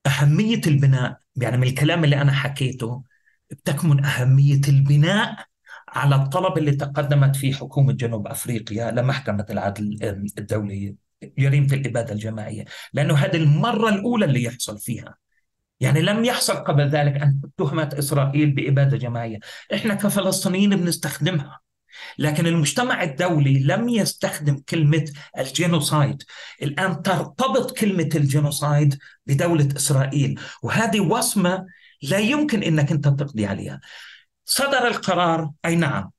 أهمية 0.06 0.60
البناء. 0.66 1.18
يعني 1.36 1.56
من 1.56 1.66
الكلام 1.66 2.04
اللي 2.04 2.20
أنا 2.22 2.32
حكيته 2.32 3.02
بتكمن 3.50 4.04
أهمية 4.04 4.60
البناء 4.68 5.44
على 5.88 6.16
الطلب 6.16 6.58
اللي 6.58 6.72
تقدمت 6.72 7.36
فيه 7.36 7.54
حكومة 7.54 7.92
جنوب 7.92 8.26
أفريقيا 8.26 8.90
لمحكمة 8.90 9.46
العدل 9.50 9.98
الدولية 10.38 10.94
جريمة 11.38 11.72
الإبادة 11.72 12.12
الجماعية. 12.12 12.64
لأنه 12.92 13.14
هذه 13.14 13.36
المرة 13.36 13.88
الأولى 13.88 14.24
اللي 14.24 14.42
يحصل 14.42 14.78
فيها. 14.78 15.16
يعني 15.80 16.02
لم 16.02 16.24
يحصل 16.24 16.54
قبل 16.54 16.88
ذلك 16.88 17.22
أن 17.22 17.40
تهمت 17.56 17.94
إسرائيل 17.94 18.50
بإبادة 18.50 18.96
جماعية. 18.96 19.38
إحنا 19.74 19.94
كفلسطينيين 19.94 20.76
بنستخدمها. 20.76 21.60
لكن 22.18 22.46
المجتمع 22.46 23.02
الدولي 23.02 23.58
لم 23.58 23.88
يستخدم 23.88 24.58
كلمة 24.68 25.04
ال 25.38 25.47
genocide. 25.47 26.22
الآن 26.62 27.02
ترتبط 27.02 27.78
كلمة 27.78 28.10
ال 28.14 28.24
genocide 28.24 28.98
بدولة 29.26 29.68
إسرائيل 29.76 30.40
وهذه 30.62 31.00
وصمة 31.00 31.66
لا 32.02 32.18
يمكن 32.18 32.62
أنك 32.62 32.92
أنت 32.92 33.08
تقضي 33.08 33.46
عليها. 33.46 33.80
صدر 34.44 34.86
القرار؟ 34.86 35.50
أي 35.64 35.76
نعم. 35.76 36.10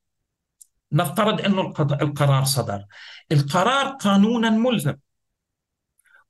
نفترض 0.91 1.41
أنه 1.41 1.74
القرار 2.02 2.44
صدر. 2.44 2.86
القرار 3.32 3.88
قانونا 3.88 4.50
ملزم 4.50 4.96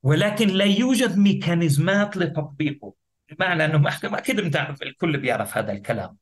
ولكن 0.02 0.48
لا 0.48 0.64
يوجد 0.64 1.18
ميكانيزمات 1.18 2.16
لتطبيقه. 2.16 2.94
بمعنى 3.30 3.64
أنه 3.64 3.78
محكمة 3.78 4.18
أكيد 4.18 4.40
بتعرف 4.40 4.82
الكل 4.82 5.16
بيعرف 5.18 5.56
هذا 5.58 5.72
الكلام. 5.72 6.16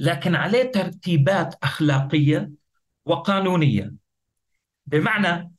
لكن 0.00 0.34
عليه 0.34 0.62
ترتيبات 0.72 1.54
أخلاقية 1.62 2.50
وقانونية. 3.04 3.92
بمعنى 4.86 5.52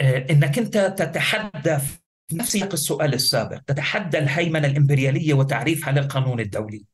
آه، 0.00 0.26
إنك 0.30 0.58
أنت 0.58 0.78
تتحدى 0.78 1.78
في 2.28 2.36
نفس 2.36 2.56
السؤال 2.74 3.14
السابق 3.14 3.58
تتحدى 3.58 4.18
الهيمنة 4.18 4.68
الإمبريالية 4.68 5.34
وتعريفها 5.34 5.92
للقانون 5.92 6.40
الدولي 6.40 6.84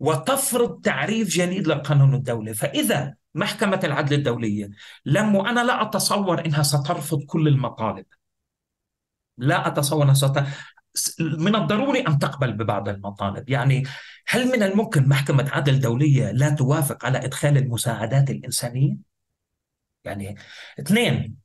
وتفرض 0.00 0.80
تعريف 0.80 1.28
جديد 1.28 1.68
للقانون 1.68 2.14
الدولي. 2.14 2.54
فإذا 2.54 3.14
محكمة 3.34 3.80
العدل 3.84 4.16
الدولية 4.16 4.70
لم 5.04 5.34
وأنا 5.34 5.60
لا 5.60 5.82
أتصور 5.82 6.46
إنها 6.46 6.62
سترفض 6.62 7.22
كل 7.22 7.48
المطالب. 7.48 8.06
لا 9.38 9.66
أتصور 9.66 10.02
إنها 10.04 10.46
من 11.20 11.54
الضروري 11.56 12.00
أن 12.00 12.18
تقبل 12.18 12.52
ببعض 12.52 12.88
المطالب، 12.88 13.50
يعني 13.50 13.82
هل 14.28 14.46
من 14.46 14.62
الممكن 14.62 15.08
محكمة 15.08 15.50
عدل 15.52 15.80
دولية 15.80 16.30
لا 16.30 16.50
توافق 16.50 17.04
على 17.04 17.18
إدخال 17.18 17.56
المساعدات 17.56 18.30
الإنسانية؟ 18.30 18.96
يعني 20.04 20.36
اثنين 20.80 21.36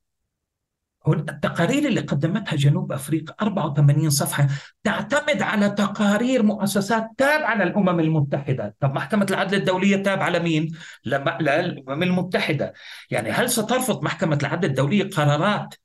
التقارير 1.07 1.88
اللي 1.88 2.02
قدمتها 2.02 2.56
جنوب 2.56 2.91
أفريقيا 2.91 3.35
84 3.41 4.10
صفحة 4.10 4.47
تعتمد 4.84 5.41
على 5.41 5.69
تقارير 5.69 6.43
مؤسسات 6.43 7.07
تابعه 7.18 7.56
للامم 7.56 7.99
المتحدة، 7.99 8.76
طب 8.80 8.93
محكمة 8.93 9.26
العدل 9.30 9.57
الدولية 9.57 10.03
تابعه 10.03 10.30
لمين؟ 10.30 10.72
للامم 11.06 12.03
المتحدة، 12.03 12.73
يعني 13.11 13.31
هل 13.31 13.49
سترفض 13.49 14.03
محكمة 14.03 14.38
العدل 14.41 14.69
الدولية 14.69 15.10
قرارات 15.10 15.76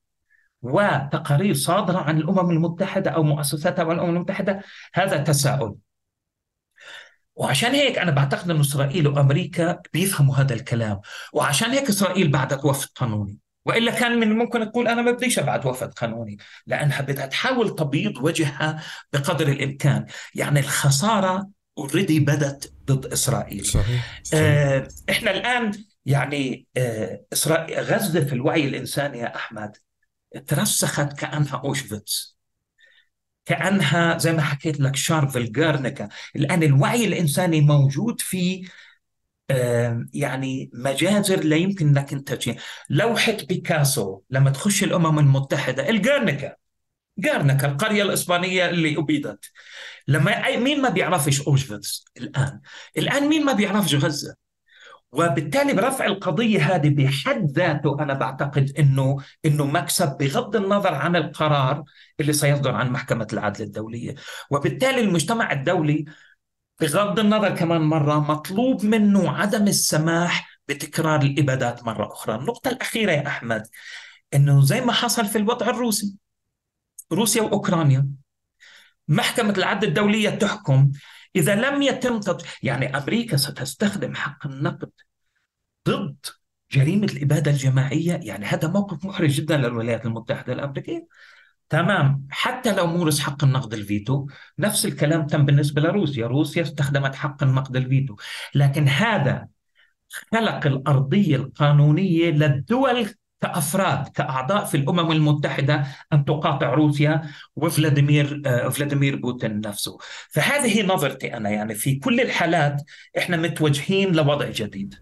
وتقارير 0.62 1.54
صادرة 1.54 1.98
عن 1.98 2.18
الأمم 2.18 2.50
المتحدة 2.50 3.10
أو 3.10 3.22
مؤسساتها 3.22 3.84
والأمم 3.84 4.16
المتحدة 4.16 4.62
هذا 4.94 5.16
تساؤل 5.16 5.76
وعشان 7.40 7.74
هيك 7.74 7.98
أنا 7.98 8.10
بعتقد 8.10 8.50
أن 8.50 8.60
إسرائيل 8.60 9.08
وأمريكا 9.08 9.82
بيفهموا 9.92 10.36
هذا 10.36 10.54
الكلام 10.54 11.00
وعشان 11.32 11.70
هيك 11.70 11.88
إسرائيل 11.88 12.28
بعدت 12.28 12.64
وفد 12.64 12.88
قانوني 12.94 13.38
وإلا 13.66 13.92
كان 13.92 14.20
من 14.20 14.30
الممكن 14.30 14.70
تقول 14.70 14.88
أنا 14.88 15.02
ما 15.02 15.10
بديش 15.10 15.38
ابعت 15.38 15.66
وفد 15.66 15.94
قانوني 15.94 16.36
لأنها 16.66 17.00
بدها 17.00 17.26
تحاول 17.26 17.74
تبيض 17.74 18.18
وجهها 18.18 18.82
بقدر 19.12 19.48
الإمكان 19.48 20.06
يعني 20.34 20.60
الخسارة 20.60 21.50
already 21.78 22.20
بدت 22.20 22.72
ضد 22.86 23.06
إسرائيل 23.06 23.66
صحيح. 23.66 24.20
صحيح. 24.24 24.40
آه 24.42 24.88
إحنا 25.10 25.30
الآن 25.30 25.72
يعني 26.06 26.66
آه 26.76 27.20
إسرائيل 27.32 27.78
غزة 27.78 28.24
في 28.24 28.32
الوعي 28.32 28.64
الإنساني 28.68 29.18
يا 29.18 29.36
أحمد 29.36 29.76
ترسخت 30.46 31.12
كأنها 31.12 31.62
أوشفيتس 31.64 32.39
كأنها 33.50 34.18
زي 34.18 34.32
ما 34.32 34.42
حكيت 34.42 34.80
لك 34.80 34.96
شاربفيل 34.96 35.52
جيرنيكا 35.52 36.08
الان 36.36 36.62
الوعي 36.62 37.04
الإنساني 37.04 37.60
موجود 37.60 38.20
في 38.20 38.68
يعني 40.14 40.70
مجازر 40.74 41.44
لا 41.44 41.56
يمكن 41.56 41.88
انك 41.88 42.12
انت 42.12 42.38
لوحه 42.90 43.32
بيكاسو 43.48 44.20
لما 44.30 44.50
تخش 44.50 44.84
الأمم 44.84 45.18
المتحدة 45.18 45.88
الجارنكا 45.88 46.56
جارنكا 47.18 47.66
القرية 47.66 48.02
الإسبانية 48.02 48.68
اللي 48.68 48.98
أبيدت. 48.98 49.44
لما 50.08 50.56
مين 50.56 50.82
ما 50.82 50.88
بيعرفش 50.88 51.40
اوشفيتس 51.40 52.04
الآن. 52.16 52.60
الآن 52.98 53.28
مين 53.28 53.44
ما 53.44 53.52
بيعرفش 53.52 53.94
غزة؟ 53.94 54.34
وبالتالي 55.12 55.72
برفع 55.72 56.06
القضية 56.06 56.74
هذه 56.74 56.88
بحد 56.88 57.50
ذاته 57.50 57.96
أنا 58.00 58.14
بعتقد 58.14 58.72
أنه 58.78 59.16
أنه 59.44 59.66
مكسب 59.66 60.16
بغض 60.16 60.56
النظر 60.56 60.94
عن 60.94 61.16
القرار 61.16 61.84
اللي 62.20 62.32
سيصدر 62.32 62.74
عن 62.74 62.90
محكمة 62.90 63.26
العدل 63.32 63.64
الدولية. 63.64 64.14
وبالتالي 64.50 65.00
المجتمع 65.00 65.52
الدولي 65.52 66.04
بغض 66.80 67.18
النظر 67.18 67.56
كمان 67.56 67.80
مرة 67.80 68.20
مطلوب 68.32 68.84
منه 68.84 69.30
عدم 69.30 69.68
السماح 69.68 70.60
بتكرار 70.68 71.22
الإبادات 71.22 71.84
مرة 71.84 72.12
أخرى. 72.12 72.34
النقطة 72.34 72.68
الأخيرة 72.68 73.12
يا 73.12 73.26
أحمد 73.26 73.66
أنه 74.34 74.62
زي 74.62 74.80
ما 74.80 74.92
حصل 74.92 75.26
في 75.26 75.38
الوضع 75.38 75.66
الروسي 75.68 76.16
روسيا 77.12 77.42
وأوكرانيا 77.42 78.08
محكمة 79.08 79.54
العدل 79.58 79.88
الدولية 79.88 80.30
تحكم 80.30 80.90
إذا 81.36 81.54
لم 81.54 81.82
يتم 81.82 82.20
تط... 82.20 82.44
يعني 82.62 82.96
أمريكا 82.96 83.36
ستستخدم 83.36 84.14
حق 84.14 84.46
النقد 84.46 84.90
ضد 85.88 86.26
جريمة 86.72 87.04
الإبادة 87.04 87.50
الجماعية. 87.50 88.20
يعني 88.22 88.46
هذا 88.46 88.68
موقف 88.68 89.04
محرج 89.04 89.30
جدا 89.30 89.56
للولايات 89.56 90.06
المتحدة 90.06 90.52
الأمريكية. 90.52 91.06
تمام. 91.68 92.26
حتى 92.30 92.76
لو 92.76 92.86
مورس 92.86 93.20
حق 93.20 93.44
النقد 93.44 93.74
الفيتو 93.74 94.26
نفس 94.58 94.86
الكلام 94.86 95.26
تم 95.26 95.44
بالنسبة 95.44 95.82
لروسيا. 95.82 96.26
روسيا 96.26 96.62
استخدمت 96.62 97.14
حق 97.14 97.42
النقد 97.42 97.76
الفيتو. 97.76 98.16
لكن 98.54 98.88
هذا 98.88 99.48
خلق 100.32 100.66
الأرضية 100.66 101.36
القانونية 101.36 102.30
للدول 102.30 103.14
كأفراد 103.40 104.08
كأعضاء 104.08 104.64
في 104.64 104.76
الأمم 104.76 105.12
المتحدة 105.12 105.86
أن 106.12 106.24
تقاطع 106.24 106.74
روسيا 106.74 107.22
وفلاديمير 107.56 108.42
آه، 108.46 108.68
فلاديمير 108.68 109.16
بوتين 109.16 109.60
نفسه. 109.60 109.98
فهذه 110.30 110.82
نظرتي 110.86 111.36
أنا 111.36 111.50
يعني 111.50 111.74
في 111.74 111.94
كل 111.94 112.20
الحالات 112.20 112.82
إحنا 113.18 113.36
متوجهين 113.36 114.12
لوضع 114.12 114.48
جديد. 114.50 114.94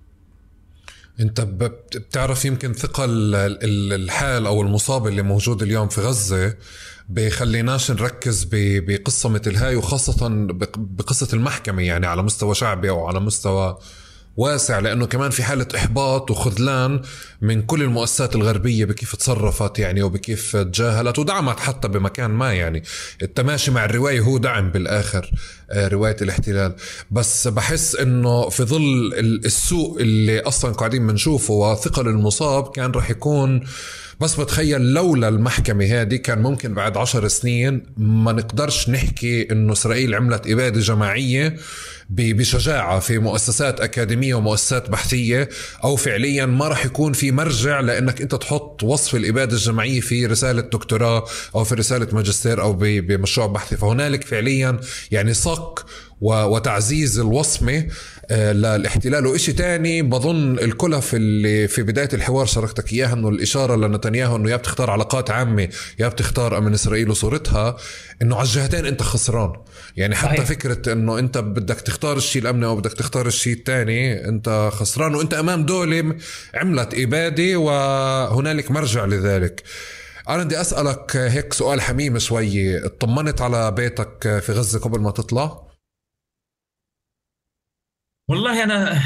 أنت 1.21 1.41
بتعرف 1.41 2.45
يمكن 2.45 2.73
ثقل 2.73 3.35
الحال 3.93 4.47
أو 4.47 4.63
المصاب 4.63 5.07
اللي 5.07 5.23
موجود 5.23 5.63
اليوم 5.63 5.89
في 5.89 6.01
غزة 6.01 6.55
بخليناش 7.09 7.91
نركز 7.91 8.49
بقصة 8.53 9.29
مثل 9.29 9.57
هاي 9.57 9.77
وخاصة 9.77 10.29
بقصة 10.77 11.29
المحكمة 11.37 11.83
يعني 11.83 12.07
على 12.07 12.23
مستوى 12.23 12.55
شعبي 12.55 12.91
أو 12.91 13.07
على 13.07 13.21
مستوى 13.21 13.79
واسع 14.39 14.79
لأنه 14.79 15.07
كمان 15.07 15.31
في 15.31 15.43
حالة 15.43 15.67
إحباط 15.77 16.31
وخذلان 16.31 17.01
من 17.41 17.63
كل 17.63 17.83
المؤسسات 17.83 18.35
الغربية 18.35 18.85
بكيف 18.85 19.17
تصرفت 19.17 19.79
يعني 19.79 20.03
وبكيف 20.03 20.57
تجاهلت 20.57 21.19
ودعمت 21.19 21.61
حتى 21.61 21.89
بمكان 21.89 22.31
ما 22.31 22.53
يعني. 22.53 22.83
التماشي 23.23 23.71
مع 23.71 23.85
الرواية 23.85 24.21
هو 24.21 24.39
دعم 24.39 24.71
بالآخر 24.71 25.31
آه، 25.71 25.89
رواية 25.89 26.17
الاحتلال. 26.23 26.75
بس 27.11 27.49
بحس 27.49 27.97
إنه 27.97 28.49
في 28.49 28.65
ظل 28.65 29.15
السوء 29.45 30.03
اللي 30.03 30.41
أصلا 30.41 30.73
قاعدين 30.73 31.07
بنشوفه 31.07 31.55
وثقل 31.55 32.09
المصاب 32.09 32.71
كان 32.71 32.91
راح 32.91 33.11
يكون 33.11 33.65
بس 34.21 34.41
بتخيل 34.41 34.81
لولا 34.93 35.29
المحكمة 35.29 35.85
هذه 35.85 36.17
كان 36.17 36.43
ممكن 36.43 36.75
بعد 36.75 36.97
عشر 36.97 37.29
سنين 37.29 37.83
ما 37.97 38.33
نقدرش 38.33 38.89
نحكي 38.91 39.53
إنه 39.53 39.73
إسرائيل 39.73 40.15
عملت 40.15 40.47
إبادة 40.47 40.81
جماعية 40.81 41.57
بشجاعة 42.11 43.01
في 43.01 43.19
مؤسسات 43.19 43.81
أكاديمية 43.81 44.35
ومؤسسات 44.35 44.91
بحثية 44.91 45.49
أو 45.85 45.97
فعليا 45.97 46.47
ما 46.47 46.69
راح 46.69 46.87
يكون 46.87 47.13
في 47.13 47.33
مرجع 47.33 47.81
لأنك 47.81 48.21
أنت 48.21 48.35
تحط 48.35 48.83
وصف 48.83 49.15
الإبادة 49.15 49.53
الجماعية 49.53 50.01
في 50.01 50.27
رسالة 50.27 50.61
دكتوراه 50.63 51.25
أو 51.55 51.65
في 51.65 51.75
رسالة 51.75 52.09
ماجستير 52.13 52.63
أو 52.63 52.73
بمشروع 52.81 53.47
بحثي. 53.47 53.77
فهنالك 53.77 54.25
فعليا 54.25 54.81
يعني 55.11 55.35
صك 55.35 55.85
وتعزيز 56.21 57.19
الوصمة 57.19 57.79
آه، 57.79 57.87
للاحتلال 58.31 59.27
وإشي 59.27 59.53
تاني 59.53 60.03
بظن 60.03 60.59
الكلف 60.59 61.15
اللي 61.15 61.69
في 61.69 61.83
بداية 61.83 62.09
الحوار 62.13 62.47
شاركتك 62.47 62.93
إياها 62.93 63.13
أنه 63.13 63.29
الإشارة 63.29 63.77
لنتنياهو 63.77 64.37
أنه 64.37 64.51
يا 64.51 64.57
بتختار 64.57 64.91
علاقات 64.91 65.31
عامة 65.31 65.69
يا 65.99 66.09
بتختار 66.09 66.59
أمن 66.59 66.75
إسرائيل 66.75 67.11
وصورتها 67.11 67.77
أنه 68.23 68.37
على 68.37 68.45
الجهتين 68.45 68.87
أنت 68.87 69.03
خسران. 69.03 69.53
يعني 69.97 70.15
حتى 70.15 70.37
صحيح. 70.37 70.49
فكرة 70.49 70.93
أنه 70.93 71.19
أنت 71.19 71.39
بدك 71.39 71.81
تختار 71.81 72.17
الشيء 72.17 72.43
الأمني 72.43 72.67
أو 72.67 72.77
بدك 72.77 72.93
تختار 72.93 73.27
الشيء 73.27 73.53
الثاني 73.53 74.29
أنت 74.29 74.71
خسران. 74.73 75.15
وأنت 75.15 75.35
أمام 75.35 75.67
دولة 75.67 76.15
عملت 76.55 76.95
إبادة 76.95 77.57
وهنالك 77.57 78.71
مرجع 78.71 79.05
لذلك. 79.05 79.63
أنا 80.29 80.45
بدي 80.45 80.61
أسألك 80.61 81.17
هيك 81.17 81.53
سؤال 81.53 81.81
حميم 81.81 82.19
شوي. 82.19 82.87
اطمنت 82.87 83.43
على 83.43 83.71
بيتك 83.71 84.41
في 84.43 84.53
غزة 84.53 84.79
قبل 84.79 85.01
ما 85.01 85.11
تطلع؟ 85.11 85.68
والله 88.29 88.65
أنا 88.65 89.01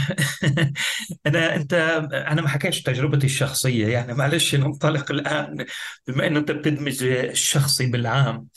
أنا 1.26 1.56
أنت 1.56 1.74
أنا 2.14 2.42
ما 2.42 2.48
حكيتش 2.48 2.82
تجربتي 2.82 3.26
الشخصية 3.26 3.86
يعني 3.88 4.14
معلش 4.14 4.54
ننطلق 4.54 5.10
الآن 5.10 5.66
بما 6.06 6.26
إنه 6.26 6.38
أنت 6.38 6.50
بتدمج 6.50 7.02
الشخصي 7.04 7.86
بالعام. 7.86 8.48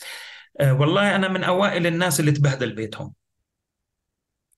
أه، 0.60 0.74
والله 0.74 1.16
أنا 1.16 1.28
من 1.28 1.44
أوائل 1.44 1.88
الناس 1.88 2.20
اللي 2.20 2.32
تبهدل 2.32 2.76
بيتهم. 2.76 3.14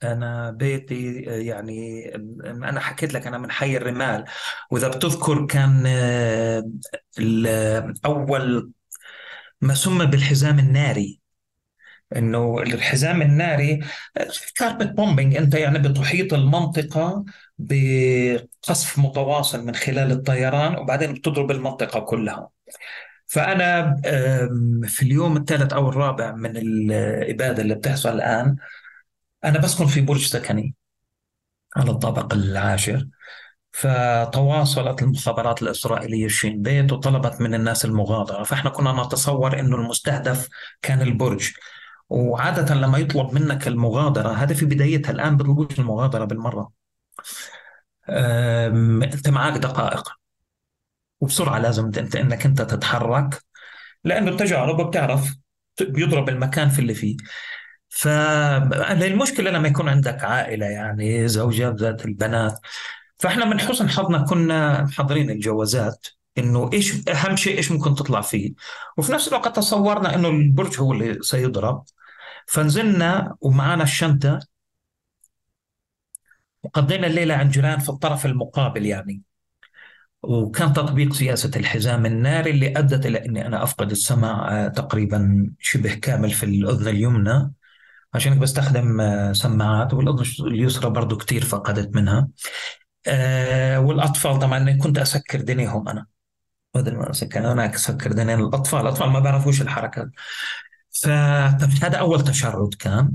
أنا 0.04 0.52
بيتي 0.52 1.26
أه، 1.30 1.34
يعني 1.38 2.06
أنا 2.46 2.80
حكيت 2.80 3.14
لك 3.14 3.28
أنا 3.28 3.38
من 3.38 3.52
حي 3.52 3.78
الرمال. 3.78 4.26
وإذا 4.72 4.88
بتذكر 4.88 5.46
كان 5.48 5.84
أه، 5.88 6.64
أول 8.06 8.72
ما 9.62 9.74
سمى 9.76 10.06
بالحزام 10.06 10.60
الناري. 10.60 11.22
إنه 12.16 12.60
الحزام 12.60 13.22
الناري 13.22 13.80
كاربت 14.56 14.88
بومبينج 14.88 15.36
أنت 15.36 15.54
يعني 15.54 15.80
بتحيط 15.80 16.34
المنطقة 16.34 17.26
بقصف 17.58 19.00
متواصل 19.00 19.66
من 19.66 19.76
خلال 19.76 20.12
الطيران 20.12 20.76
وبعدين 20.78 21.14
بتضرب 21.14 21.52
المنطقة 21.52 22.00
كلها. 22.00 22.50
فأنا 23.28 23.96
في 24.84 25.02
اليوم 25.02 25.38
الثالث 25.38 25.74
أو 25.74 25.90
الرابع 25.90 26.32
من 26.32 26.58
الإبادة 26.58 27.62
اللي 27.62 27.76
بتحصل 27.76 28.10
الآن 28.16 28.56
أنا 29.46 29.60
بسكن 29.60 29.86
في 29.86 30.02
برج 30.02 30.26
سكني 30.26 30.76
على 31.76 31.92
الطابق 31.92 32.34
العاشر. 32.34 33.08
فتواصلت 33.72 35.02
المخابرات 35.02 35.62
الإسرائيلية 35.62 36.26
الشين 36.26 36.62
بيت 36.62 36.92
وطلبت 36.92 37.42
من 37.42 37.54
الناس 37.54 37.86
المغادرة. 37.86 38.44
فإحنا 38.44 38.70
كنا 38.70 39.04
نتصور 39.04 39.60
أنه 39.60 39.76
المستهدف 39.76 40.48
كان 40.82 41.02
البرج. 41.02 41.52
وعادة 42.10 42.76
لما 42.76 42.98
يطلب 42.98 43.34
منك 43.34 43.68
المغادرة 43.68 44.30
هذا 44.30 44.54
في 44.54 44.66
بدايتها 44.66 45.12
الآن 45.12 45.38
بيطلبوش 45.38 45.80
المغادرة 45.80 46.26
بالمرة. 46.26 46.72
أنت 48.10 49.30
معك 49.30 49.58
دقائق. 49.58 50.10
وبسرعة 51.22 51.60
لازم 51.60 51.86
انت 51.98 52.16
إنك 52.16 52.46
أنت 52.46 52.62
تتحرك 52.62 53.44
لأنه 54.04 54.32
التجارب 54.32 54.90
بتعرف 54.90 55.36
بيضرب 55.82 56.30
المكان 56.30 56.70
في 56.70 56.80
اللي 56.80 56.94
فيه. 56.94 57.18
فالمشكلة 57.90 59.52
لما 59.52 59.68
يكون 59.68 59.90
عندك 59.90 60.24
عائلة 60.24 60.66
يعني 60.66 61.28
زوجة 61.28 61.70
ذات 61.70 62.06
البنات. 62.06 62.60
فإحنا 63.20 63.46
من 63.46 63.60
حسن 63.60 63.90
حظنا 63.90 64.26
كنا 64.26 64.84
محضرين 64.84 65.30
الجوازات. 65.30 66.08
إنه 66.38 66.70
إيش 66.74 67.10
أهم 67.10 67.36
شيء 67.36 67.58
إيش 67.58 67.72
ممكن 67.72 67.96
تطلع 67.96 68.22
فيه. 68.22 68.54
وفي 68.98 69.12
نفس 69.12 69.28
الوقت 69.28 69.56
تصورنا 69.56 70.16
إنه 70.16 70.28
البرج 70.30 70.80
هو 70.80 70.94
اللي 70.94 71.18
سيضرب. 71.22 71.84
فنزلنا 72.48 73.36
ومعنا 73.42 73.84
الشنطة. 73.84 74.40
وقضينا 76.64 77.08
الليلة 77.08 77.36
عند 77.36 77.52
جيران 77.52 77.80
في 77.80 77.90
الطرف 77.90 78.26
المقابل 78.26 78.86
يعني. 78.86 79.22
وكان 80.24 80.74
تطبيق 80.74 81.14
سياسة 81.14 81.52
الحزام 81.56 82.06
الناري 82.06 82.52
اللي 82.52 82.74
أدت 82.78 83.06
إلى 83.06 83.26
أني 83.26 83.48
أنا 83.48 83.64
أفقد 83.64 83.92
السمع 83.92 84.50
آه، 84.52 84.68
تقريبا 84.68 85.52
شبه 85.60 85.94
كامل 85.94 86.32
في 86.32 86.44
الأذن 86.46 86.88
اليمنى. 86.88 87.54
عشان 88.14 88.40
بستخدم 88.40 89.02
آه، 89.02 89.34
سماعات 89.34 89.94
والأذن 89.94 90.48
اليسرى 90.48 90.90
برضو 90.90 91.18
كتير 91.18 91.44
فقدت 91.46 91.96
منها. 91.96 92.28
آه، 93.08 93.80
والأطفال 93.80 94.40
طبعا 94.40 94.78
كنت 94.78 94.98
أسكر 94.98 95.42
دنيهم 95.42 95.90
أنا. 95.90 96.17
بدل 96.82 96.96
ما 96.96 97.12
أسكر 97.12 97.52
أنا 97.52 97.76
أسكر 97.76 98.12
دنيا 98.12 98.36
الأطفال 98.36 98.82
الأطفال 98.82 99.10
ما 99.10 99.20
بيعرفوش 99.20 99.62
الحركة. 99.62 100.10
فهذا 101.04 101.98
أول 101.98 102.24
تشرد 102.24 102.74
كان. 102.74 103.12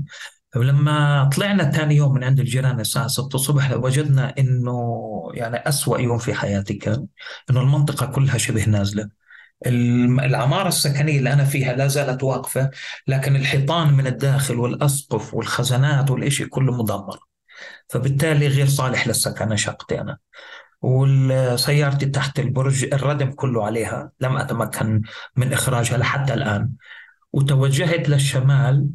ولما 0.55 1.29
طلعنا 1.35 1.71
ثاني 1.71 1.95
يوم 1.95 2.13
من 2.13 2.23
عند 2.23 2.39
الجيران 2.39 2.79
الساعة 2.79 3.07
6 3.07 3.35
الصبح 3.35 3.71
وجدنا 3.71 4.33
إنه 4.39 5.03
يعني 5.33 5.57
أسوأ 5.57 5.99
يوم 5.99 6.17
في 6.17 6.33
حياتي 6.33 6.73
كان 6.73 7.07
إنه 7.49 7.61
المنطقة 7.61 8.05
كلها 8.05 8.37
شبه 8.37 8.65
نازلة. 8.65 9.09
العمارة 9.65 10.67
السكنية 10.67 11.19
اللي 11.19 11.33
أنا 11.33 11.43
فيها 11.43 11.73
لا 11.73 11.87
زالت 11.87 12.23
واقفة 12.23 12.69
لكن 13.07 13.35
الحيطان 13.35 13.93
من 13.93 14.07
الداخل 14.07 14.55
والأسقف 14.59 15.33
والخزانات 15.33 16.11
والإشي 16.11 16.45
كله 16.45 16.77
مدمر. 16.83 17.19
فبالتالي 17.89 18.47
غير 18.47 18.67
صالح 18.67 19.07
للسكن 19.07 19.57
شقتي 19.57 20.01
أنا. 20.01 20.17
وسيارتي 20.83 22.05
تحت 22.05 22.39
البرج 22.39 22.83
الردم 22.93 23.31
كله 23.31 23.65
عليها 23.65 24.11
لم 24.19 24.37
أتمكن 24.37 25.01
من 25.35 25.53
إخراجها 25.53 25.97
لحتى 25.97 26.33
الآن. 26.33 26.69
وتوجهت 27.33 28.09
للشمال 28.09 28.89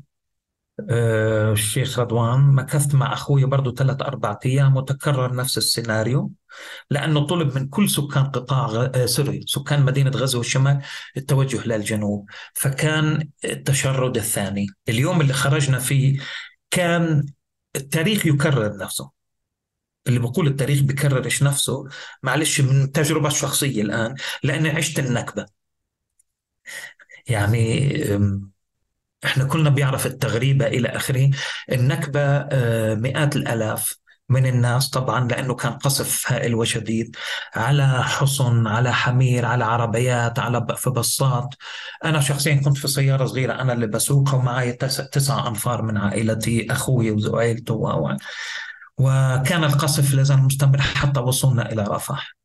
آه، 0.90 1.52
الشيخ 1.52 1.98
رضوان 1.98 2.40
مكثت 2.40 2.94
مع 2.94 3.12
أخوي 3.12 3.44
برضو 3.44 3.74
ثلاث 3.74 4.02
أربع 4.02 4.39
أيام 4.47 4.77
وتكرر 4.77 5.35
نفس 5.35 5.59
السيناريو 5.59 6.32
لأنه 6.90 7.27
طلب 7.27 7.59
من 7.59 7.69
كل 7.69 7.90
سكان 7.90 8.24
قطاع 8.24 8.66
غ... 8.66 8.90
آه، 8.94 9.06
سوري 9.06 9.40
سكان 9.47 9.85
مدينة 9.85 10.10
غزة 10.10 10.39
والشمال 10.39 10.82
التوجه 11.16 11.66
للجنوب 11.69 12.31
فكان 12.55 13.28
التشرد 13.44 14.16
الثاني. 14.16 14.66
اليوم 14.89 15.20
اللي 15.20 15.32
خرجنا 15.32 15.78
فيه 15.78 16.20
كان 16.70 17.27
التاريخ 17.77 18.27
يكرر 18.27 18.77
نفسه. 18.77 19.18
اللي 20.09 20.20
بقول 20.20 20.47
التاريخ 20.47 20.80
بكررش 20.82 21.43
نفسه 21.43 21.85
معلش 22.22 22.60
من 22.60 22.93
تجربة 22.93 23.28
شخصية 23.28 23.82
الآن 23.82 24.14
لأني 24.43 24.70
عشت 24.70 24.98
النكبة. 24.98 25.47
يعني 27.28 27.89
إحنا 29.24 29.44
كلنا 29.44 29.70
بيعرف 29.70 30.06
التغريبة 30.06 30.66
إلى 30.66 30.89
آخره. 30.89 31.30
النكبة 31.72 32.20
آه، 32.22 32.94
مئات 32.94 33.36
الآلاف 33.36 33.97
من 34.28 34.47
الناس 34.47 34.90
طبعا 34.90 35.28
لأنه 35.28 35.55
كان 35.55 35.72
قصف 35.72 36.32
هائل 36.32 36.55
وشديد 36.55 37.16
على 37.55 38.05
حصن 38.05 38.66
على 38.66 38.93
حمير 38.93 39.44
على 39.47 39.64
عربيات 39.64 40.39
على 40.39 40.66
في 40.76 40.90
بصات 40.90 41.55
أنا 42.05 42.20
شخصيا 42.20 42.55
كنت 42.55 42.76
في 42.78 42.89
سيارة 42.89 43.26
صغيرة 43.26 43.52
أنا 43.52 43.72
اللي 43.72 43.86
بسوقها 43.86 44.35
ومعي 44.35 44.72
تسع, 44.72 45.05
تسع 45.05 45.48
أنفار 45.48 45.82
من 45.82 45.97
عائلتي 45.97 46.72
أخوي 46.72 47.10
وعائلته 47.10 47.74
وكان 48.98 49.64
القصف 49.64 50.14
لازال 50.14 50.38
مستمر 50.38 50.80
حتى 50.80 51.20
وصلنا 51.20 51.72
إلى 51.72 51.82
رفح. 51.82 52.36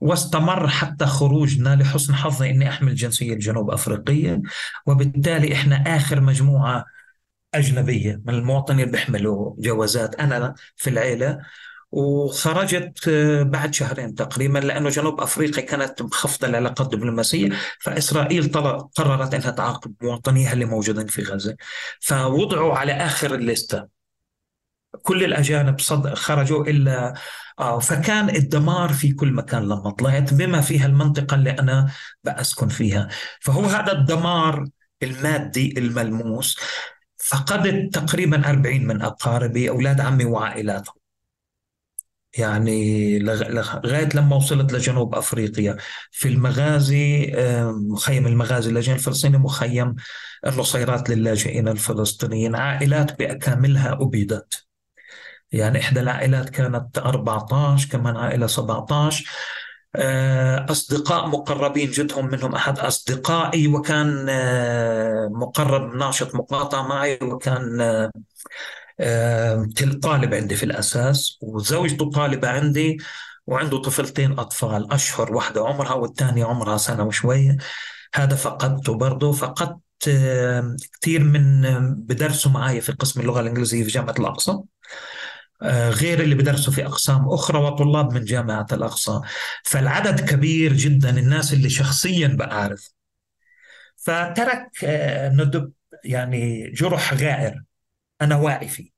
واستمر 0.00 0.68
حتى 0.68 1.06
خروجنا 1.06 1.76
لحسن 1.76 2.14
حظي 2.14 2.50
إني 2.50 2.68
أحمل 2.68 2.94
جنسية 2.94 3.32
الجنوب 3.32 3.70
أفريقية 3.70 4.42
وبالتالي 4.86 5.54
إحنا 5.54 5.96
آخر 5.96 6.20
مجموعة 6.20 6.84
أجنبية 7.54 8.20
من 8.24 8.34
المواطنين 8.34 8.80
اللي 8.80 8.92
بيحملوا 8.92 9.54
جوازات 9.58 10.14
أنا 10.14 10.54
في 10.76 10.90
العيلة. 10.90 11.38
وخرجت 11.92 13.08
بعد 13.42 13.74
شهرين 13.74 14.14
تقريبا 14.14 14.58
لأنه 14.58 14.88
جنوب 14.88 15.20
أفريقيا 15.20 15.62
كانت 15.64 16.02
مخفضه 16.02 16.48
العلاقات 16.48 16.80
الدبلوماسيه 16.80 17.48
فإسرائيل 17.80 18.52
قررت 18.96 19.34
إنها 19.34 19.50
تعاقب 19.50 19.92
مواطنيها 20.02 20.52
اللي 20.52 20.64
موجودين 20.64 21.06
في 21.06 21.22
غزة. 21.22 21.56
فوضعوا 22.00 22.74
على 22.74 22.92
آخر 22.92 23.34
الليستة. 23.34 24.01
كل 25.02 25.24
الأجانب 25.24 25.80
خرجوا 26.14 26.64
إلا 26.64 27.14
آه 27.58 27.78
فكان 27.78 28.30
الدمار 28.30 28.92
في 28.92 29.12
كل 29.12 29.32
مكان 29.32 29.62
لما 29.62 29.90
طلعت 29.90 30.34
بما 30.34 30.60
فيها 30.60 30.86
المنطقة 30.86 31.34
اللي 31.34 31.50
أنا 31.50 31.90
بأسكن 32.24 32.68
فيها. 32.68 33.08
فهو 33.40 33.64
هذا 33.64 33.92
الدمار 33.92 34.68
المادي 35.02 35.74
الملموس 35.78 36.56
فقدت 37.16 37.94
تقريبا 37.94 38.48
40 38.50 38.86
من 38.86 39.02
أقاربي 39.02 39.68
أولاد 39.68 40.00
عمي 40.00 40.24
وعائلاتهم. 40.24 40.94
يعني 42.38 43.18
لغاية 43.18 44.08
لما 44.14 44.36
وصلت 44.36 44.72
لجنوب 44.72 45.14
أفريقيا. 45.14 45.76
في 46.10 46.28
المغازي 46.28 47.32
مخيم 47.90 48.26
المغازي 48.26 48.68
اللاجئين 48.70 48.96
الفلسطيني 48.96 49.38
مخيم 49.38 49.94
النصيرات 50.46 51.10
للاجئين 51.10 51.68
الفلسطينيين. 51.68 52.56
عائلات 52.56 53.18
بأكاملها 53.18 53.98
أبيدت. 54.00 54.71
يعني 55.52 55.80
إحدى 55.80 56.00
العائلات 56.00 56.50
كانت 56.50 56.98
14 56.98 57.88
كمان 57.88 58.16
عائلة 58.16 58.46
17 58.46 59.24
آه، 59.96 60.66
أصدقاء 60.70 61.26
مقربين 61.28 61.90
جدهم 61.90 62.26
منهم 62.26 62.54
أحد 62.54 62.78
أصدقائي 62.78 63.68
وكان 63.68 64.26
آه، 64.30 65.28
مقرب 65.32 65.94
ناشط 65.94 66.34
مقاطعة 66.34 66.82
معي 66.88 67.18
وكان 67.22 67.80
آه، 69.00 69.68
طالب 70.02 70.34
عندي 70.34 70.56
في 70.56 70.62
الأساس 70.62 71.38
وزوجته 71.42 72.10
طالبة 72.10 72.48
عندي 72.48 72.98
وعنده 73.46 73.78
طفلتين 73.82 74.38
أطفال 74.38 74.92
أشهر 74.92 75.32
واحدة 75.34 75.68
عمرها 75.68 75.94
والثانية 75.94 76.44
عمرها 76.44 76.76
سنة 76.76 77.04
وشوية. 77.04 77.56
هذا 78.14 78.36
فقدته 78.36 78.94
برضه. 78.94 79.32
فقدت 79.32 79.80
كثير 81.00 81.24
من 81.24 81.62
بدرسوا 81.94 82.50
معي 82.50 82.80
في 82.80 82.92
قسم 82.92 83.20
اللغة 83.20 83.40
الإنجليزية 83.40 83.84
في 83.84 83.90
جامعة 83.90 84.14
الأقصى. 84.18 84.52
آه، 84.52 84.64
غير 85.70 86.20
اللي 86.20 86.34
بدرسوا 86.34 86.72
في 86.72 86.86
أقسام 86.86 87.28
أخرى 87.28 87.58
وطلاب 87.58 88.12
من 88.12 88.24
جامعة 88.24 88.66
الأقصى. 88.72 89.20
فالعدد 89.64 90.20
كبير 90.30 90.72
جدا 90.72 91.10
الناس 91.10 91.52
اللي 91.52 91.70
شخصيا 91.70 92.28
بعرف 92.28 92.92
فترك 93.96 94.84
آه، 94.84 95.28
ندب 95.28 95.72
يعني 96.04 96.70
جرح 96.70 97.14
غائر. 97.14 97.62
أنا 98.22 98.36
واعي 98.36 98.68
فيه 98.68 98.90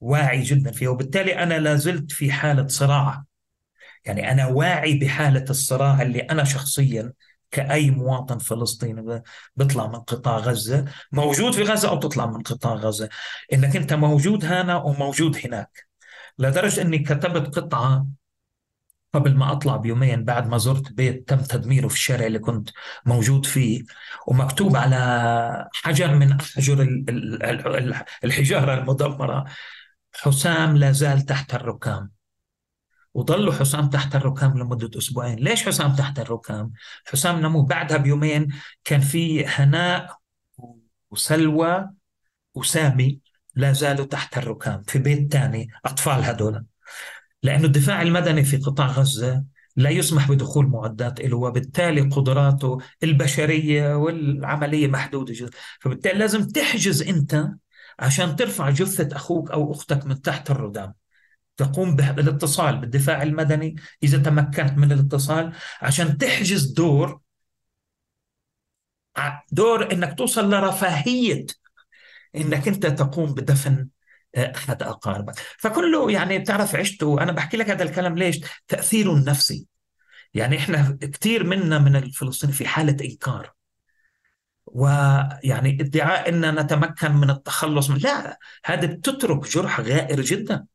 واعي 0.00 0.42
جدا 0.42 0.72
فيه. 0.72 0.88
وبالتالي 0.88 1.42
أنا 1.42 1.58
لازلت 1.58 2.12
في 2.12 2.32
حالة 2.32 2.66
صراع. 2.66 3.24
يعني 4.04 4.30
أنا 4.32 4.46
واعي 4.46 4.98
بحالة 4.98 5.44
الصراع 5.50 6.02
اللي 6.02 6.20
أنا 6.20 6.44
شخصيا 6.44 7.12
كأي 7.52 7.90
مواطن 7.90 8.38
فلسطيني 8.38 9.22
بيطلع 9.56 9.86
من 9.86 10.00
قطاع 10.00 10.36
غزة 10.36 10.84
موجود 11.12 11.52
في 11.54 11.62
غزة 11.62 11.88
أو 11.88 11.98
تطلع 11.98 12.26
من 12.26 12.42
قطاع 12.42 12.74
غزة. 12.74 13.08
إنك 13.52 13.76
أنت 13.76 13.92
موجود 13.92 14.44
هنا 14.44 14.76
وموجود 14.76 15.38
هناك. 15.44 15.86
لدرجة 16.38 16.82
أني 16.82 16.98
كتبت 16.98 17.58
قطعة 17.58 18.06
قبل 19.14 19.36
ما 19.36 19.52
أطلع 19.52 19.76
بيومين 19.76 20.24
بعد 20.24 20.48
ما 20.48 20.58
زرت 20.58 20.92
بيت 20.92 21.28
تم 21.28 21.36
تدميره 21.36 21.88
في 21.88 21.94
الشارع 21.94 22.26
اللي 22.26 22.38
كنت 22.38 22.70
موجود 23.06 23.46
فيه 23.46 23.82
ومكتوب 24.26 24.76
على 24.76 25.68
حجر 25.74 26.14
من 26.14 26.32
أحجر 26.32 26.82
الحجارة 28.24 28.74
المدمرة 28.74 29.44
حسام 30.14 30.76
لا 30.76 30.92
زال 30.92 31.22
تحت 31.22 31.54
الركام. 31.54 32.10
وظلوا 33.14 33.52
حسام 33.52 33.90
تحت 33.90 34.16
الركام 34.16 34.58
لمدة 34.58 34.98
أسبوعين. 34.98 35.38
ليش 35.38 35.66
حسام 35.66 35.94
تحت 35.94 36.18
الركام؟ 36.18 36.72
حسام 37.06 37.40
نمو 37.40 37.62
بعدها 37.62 37.96
بيومين 37.96 38.48
كان 38.84 39.00
في 39.00 39.46
هناء 39.46 40.16
وسلوى 41.10 41.90
وسامي 42.54 43.20
لا 43.54 43.72
زالوا 43.72 44.06
تحت 44.06 44.38
الركام 44.38 44.82
في 44.82 44.98
بيت 44.98 45.32
ثاني 45.32 45.68
أطفال 45.84 46.24
هذول 46.24 46.64
لأنه 47.42 47.64
الدفاع 47.64 48.02
المدني 48.02 48.44
في 48.44 48.56
قطاع 48.56 48.86
غزة 48.86 49.44
لا 49.76 49.90
يسمح 49.90 50.30
بدخول 50.30 50.66
معدات 50.66 51.20
له 51.20 51.36
وبالتالي 51.36 52.00
قدراته 52.00 52.78
البشرية 53.02 53.96
والعملية 53.96 54.86
محدودة 54.86 55.34
جدا. 55.36 55.50
فبالتالي 55.80 56.18
لازم 56.18 56.48
تحجز 56.48 57.02
أنت 57.02 57.48
عشان 57.98 58.36
ترفع 58.36 58.70
جثة 58.70 59.16
أخوك 59.16 59.50
أو 59.50 59.72
أختك 59.72 60.06
من 60.06 60.22
تحت 60.22 60.50
الردام 60.50 60.94
تقوم 61.56 61.96
بالاتصال 61.96 62.76
بالدفاع 62.76 63.22
المدني 63.22 63.76
إذا 64.02 64.18
تمكنت 64.18 64.72
من 64.78 64.92
الاتصال 64.92 65.52
عشان 65.82 66.18
تحجز 66.18 66.72
دور. 66.72 67.20
دور 69.52 69.92
إنك 69.92 70.18
توصل 70.18 70.50
لرفاهية 70.54 71.46
إنك 72.36 72.68
أنت 72.68 72.86
تقوم 72.86 73.34
بدفن 73.34 73.88
آه، 74.34 74.52
أحد 74.56 74.82
أقاربك. 74.82 75.34
فكله 75.58 76.10
يعني 76.10 76.38
بتعرف 76.38 76.76
عشته 76.76 77.22
أنا 77.22 77.32
بحكي 77.32 77.56
لك 77.56 77.70
هذا 77.70 77.82
الكلام 77.82 78.18
ليش؟ 78.18 78.40
تاثيره 78.68 79.12
النفسي 79.12 79.66
يعني 80.34 80.58
إحنا 80.58 80.98
كثير 81.00 81.44
منا 81.44 81.78
من 81.78 81.96
الفلسطينيين 81.96 82.58
في 82.58 82.68
حالة 82.68 82.96
إنكار. 83.04 83.52
ويعني 84.66 85.78
ادعاء 85.80 86.28
إن 86.28 86.54
نتمكن 86.60 87.12
من 87.12 87.30
التخلص 87.30 87.90
من 87.90 87.98
لا 87.98 88.38
هذا 88.64 88.86
بتترك 88.86 89.48
جرح 89.48 89.80
غائر 89.80 90.20
جدا. 90.20 90.66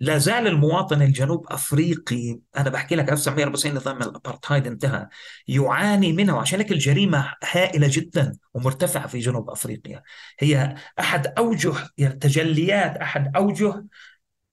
لا 0.00 0.18
زال 0.18 0.46
المواطن 0.46 1.02
الجنوب 1.02 1.46
أفريقي 1.48 2.38
أنا 2.56 2.70
بحكي 2.70 2.94
لك 2.96 3.08
1994 3.12 3.74
نظام 3.74 4.02
الأبارتهايد 4.02 4.66
انتهى 4.66 5.08
يعاني 5.48 6.12
منها 6.12 6.34
وعشان 6.34 6.58
هيك 6.58 6.72
الجريمة 6.72 7.32
هائلة 7.52 7.88
جدا 7.90 8.32
ومرتفعة 8.54 9.06
في 9.06 9.18
جنوب 9.18 9.50
أفريقيا. 9.50 10.02
هي 10.38 10.74
أحد 11.00 11.26
أوجه 11.26 11.72
يعني 11.98 12.14
تجليات 12.14 12.96
أحد 12.96 13.36
أوجه 13.36 13.84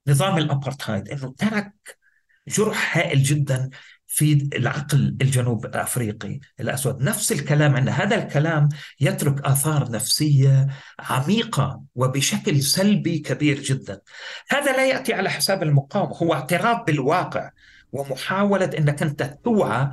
نظام 0.07 0.37
الأبارتهايد 0.37 1.09
إنه 1.09 1.33
ترك 1.37 1.73
جرح 2.47 2.97
هائل 2.97 3.23
جدا 3.23 3.69
في 4.13 4.49
العقل 4.55 5.15
الجنوب 5.21 5.65
الأفريقي 5.65 6.39
الأسود. 6.59 7.01
نفس 7.01 7.31
الكلام 7.31 7.75
عندنا 7.75 8.03
هذا 8.03 8.15
الكلام 8.15 8.69
يترك 9.01 9.45
آثار 9.45 9.91
نفسية 9.91 10.67
عميقة 10.99 11.81
وبشكل 11.95 12.61
سلبي 12.61 13.19
كبير 13.19 13.59
جدا. 13.59 14.01
هذا 14.49 14.71
لا 14.71 14.87
يأتي 14.87 15.13
على 15.13 15.29
حساب 15.29 15.63
المقاومة. 15.63 16.15
هو 16.15 16.33
اعتراف 16.33 16.85
بالواقع 16.87 17.49
ومحاولة 17.93 18.69
إنك 18.77 19.01
أنت 19.01 19.37
توعى 19.43 19.87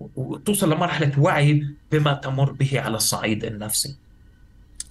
وتوصل 0.00 0.72
لمرحلة 0.72 1.20
وعي 1.20 1.66
بما 1.92 2.14
تمر 2.14 2.52
به 2.52 2.80
على 2.80 2.96
الصعيد 2.96 3.44
النفسي. 3.44 3.96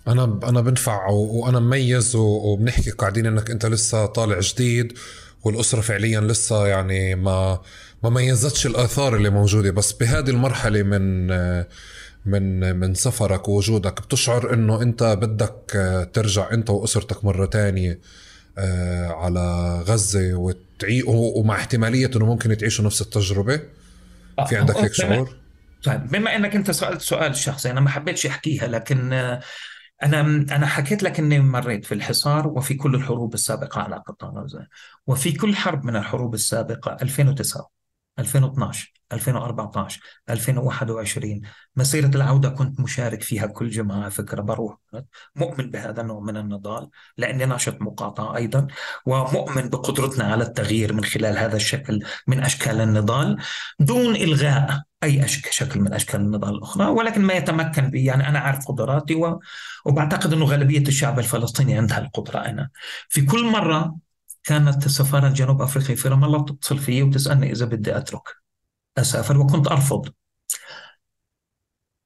أنا 0.07 0.39
أنا 0.43 0.61
بنفع 0.61 1.07
وأنا 1.10 1.60
مميز 1.60 2.15
وبنحكي 2.15 2.91
قاعدين 2.91 3.26
إنك 3.26 3.51
أنت 3.51 3.65
لسه 3.65 4.06
طالع 4.06 4.39
جديد 4.39 4.97
والأسرة 5.43 5.81
فعليا 5.81 6.22
لسه 6.22 6.68
يعني 6.68 7.15
ما 7.15 7.60
ما 8.03 8.09
ميزتش 8.09 8.65
الآثار 8.65 9.15
اللي 9.15 9.30
موجودة. 9.30 9.71
بس 9.71 9.91
بهذه 9.91 10.30
المرحلة 10.30 10.84
من 10.84 11.27
من 12.26 12.76
من 12.76 12.93
سفرك 12.93 13.49
ووجودك 13.49 14.01
بتشعر 14.01 14.53
إنه 14.53 14.81
أنت 14.81 15.03
بدك 15.03 15.71
ترجع 16.13 16.51
أنت 16.51 16.69
وأسرتك 16.69 17.26
مرة 17.26 17.45
تانية 17.45 17.99
آه، 18.57 19.07
على 19.07 19.76
غزة 19.88 20.34
وتعي 20.34 21.03
ومع 21.07 21.55
احتمالية 21.55 22.11
إنه 22.15 22.26
ممكن 22.26 22.57
تعيشوا 22.57 22.85
نفس 22.85 23.01
التجربة؟ 23.01 23.61
في 24.47 24.55
عندك 24.55 24.77
هيك 24.77 24.93
شعور؟ 24.93 25.35
طيب 25.84 26.07
بما 26.07 26.35
إنك 26.35 26.55
أنت 26.55 26.71
سألت 26.71 27.01
سؤال 27.01 27.35
شخصي 27.35 27.71
أنا 27.71 27.81
ما 27.81 27.89
حبيتش 27.89 28.26
أحكيها 28.26 28.67
لكن 28.67 29.13
أنا 30.03 30.21
أنا 30.55 30.65
حكيت 30.65 31.03
لك 31.03 31.19
إني 31.19 31.39
مريت 31.39 31.85
في 31.85 31.93
الحصار 31.93 32.47
وفي 32.47 32.73
كل 32.73 32.95
الحروب 32.95 33.34
السابقة 33.34 33.81
على 33.81 33.95
قطاع 33.95 34.30
غزة 34.30 34.67
وفي 35.07 35.31
كل 35.31 35.55
حرب 35.55 35.85
من 35.85 35.95
الحروب 35.95 36.34
السابقة 36.34 36.97
2009 37.01 37.78
2012 38.19 38.93
2014 39.13 40.01
2021 40.29 41.41
مسيرة 41.75 42.11
العودة 42.15 42.49
كنت 42.49 42.79
مشارك 42.79 43.23
فيها 43.23 43.47
كل 43.47 43.69
جمعة 43.69 44.09
فكرة 44.09 44.41
بروح 44.41 44.77
مؤمن 45.35 45.71
بهذا 45.71 46.01
النوع 46.01 46.19
من 46.19 46.37
النضال 46.37 46.89
لأني 47.17 47.45
ناشط 47.45 47.81
مقاطعة 47.81 48.35
أيضا 48.35 48.67
ومؤمن 49.05 49.69
بقدرتنا 49.69 50.23
على 50.23 50.43
التغيير 50.43 50.93
من 50.93 51.03
خلال 51.03 51.37
هذا 51.37 51.55
الشكل 51.55 51.99
من 52.27 52.39
أشكال 52.43 52.81
النضال 52.81 53.37
دون 53.79 54.15
إلغاء 54.15 54.83
أي 55.03 55.27
شكل 55.27 55.79
من 55.79 55.93
أشكال 55.93 56.19
النضال 56.21 56.55
الأخرى 56.55 56.85
ولكن 56.87 57.21
ما 57.21 57.33
يتمكن 57.33 57.89
بي 57.89 58.05
يعني 58.05 58.27
أنا 58.29 58.39
عارف 58.39 58.67
قدراتي. 58.67 59.15
وبعتقد 59.85 60.33
أنه 60.33 60.45
غالبية 60.45 60.87
الشعب 60.87 61.19
الفلسطيني 61.19 61.77
عندها 61.77 61.99
القدرة 61.99 62.39
أنا 62.39 62.69
في 63.09 63.21
كل 63.21 63.45
مرة 63.45 63.95
كانت 64.44 64.86
السفارة 64.86 65.28
الجنوب 65.28 65.61
أفريقية 65.61 65.95
في 65.95 66.07
رام 66.07 66.24
الله 66.24 66.45
تتصل 66.45 66.78
فيي 66.78 67.03
وتسألني 67.03 67.52
إذا 67.52 67.66
بدي 67.66 67.98
أترك. 67.98 68.22
أسافر 68.98 69.38
وكنت 69.38 69.68
أرفض. 69.68 70.10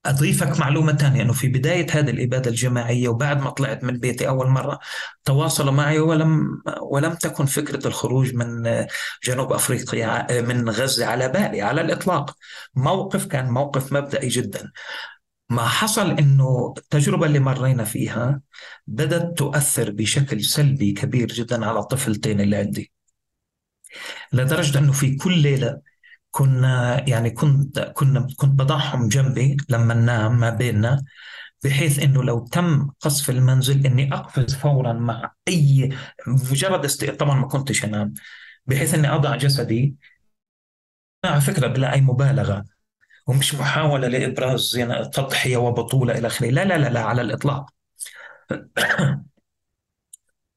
أضيفك 0.06 0.60
معلومة 0.60 0.92
ثانية 0.96 1.22
أنه 1.22 1.32
في 1.32 1.48
بداية 1.48 1.86
هذه 1.90 2.10
الإبادة 2.10 2.50
الجماعية 2.50 3.08
وبعد 3.08 3.40
ما 3.40 3.50
طلعت 3.50 3.84
من 3.84 3.98
بيتي 3.98 4.28
أول 4.28 4.48
مرة 4.48 4.78
تواصلوا 5.24 5.72
معي 5.72 5.98
ولم 5.98 6.62
ولم 6.82 7.14
تكن 7.14 7.46
فكرة 7.46 7.86
الخروج 7.86 8.34
من 8.34 8.62
جنوب 9.24 9.52
أفريقيا 9.52 10.40
من 10.42 10.70
غزة 10.70 11.06
على 11.06 11.28
بالي 11.28 11.62
على 11.62 11.80
الإطلاق. 11.80 12.36
موقف 12.74 13.26
كان 13.26 13.50
موقف 13.50 13.92
مبدئي 13.92 14.28
جدا. 14.28 14.72
ما 15.54 15.66
حصل 15.68 16.10
إنه 16.10 16.74
التجربه 16.78 17.26
اللي 17.26 17.38
مرينا 17.38 17.84
فيها 17.84 18.40
بدأت 18.86 19.38
تؤثر 19.38 19.90
بشكل 19.90 20.44
سلبي 20.44 20.92
كبير 20.92 21.28
جدا 21.28 21.66
على 21.66 21.78
الطفلتين 21.78 22.40
اللي 22.40 22.56
عندي. 22.56 22.92
لدرجة 24.32 24.78
إنه 24.78 24.92
في 24.92 25.16
كل 25.16 25.38
ليلة 25.38 25.80
كنا 26.30 27.04
يعني 27.08 27.30
كنت 27.30 27.78
كنا 27.80 28.26
كنت 28.36 28.60
بضعهم 28.60 29.08
جنبي 29.08 29.56
لما 29.68 29.94
ننام 29.94 30.40
ما 30.40 30.50
بيننا 30.50 31.04
بحيث 31.64 31.98
إنه 31.98 32.24
لو 32.24 32.46
تم 32.46 32.90
قصف 33.00 33.30
المنزل 33.30 33.86
إني 33.86 34.14
أقفز 34.14 34.54
فورا 34.54 34.92
مع 34.92 35.32
أي 35.48 35.90
مجرد 36.26 36.84
است... 36.84 37.04
طبعا 37.04 37.40
ما 37.40 37.46
كنتش 37.48 37.84
أنام 37.84 38.14
بحيث 38.66 38.94
إني 38.94 39.08
أضع 39.14 39.36
جسدي. 39.36 39.94
على 41.24 41.40
فكرة 41.40 41.66
بلا 41.66 41.92
اي 41.92 42.00
مبالغة. 42.00 42.73
ومش 43.26 43.54
محاولة 43.54 44.08
لإبراز 44.08 44.76
يعني 44.76 45.08
تضحية 45.08 45.56
وبطولة 45.56 46.18
إلى 46.18 46.26
آخره. 46.26 46.50
لا 46.50 46.64
لا 46.64 46.78
لا 46.78 46.88
لا 46.88 47.00
على 47.00 47.22
الإطلاق. 47.22 47.70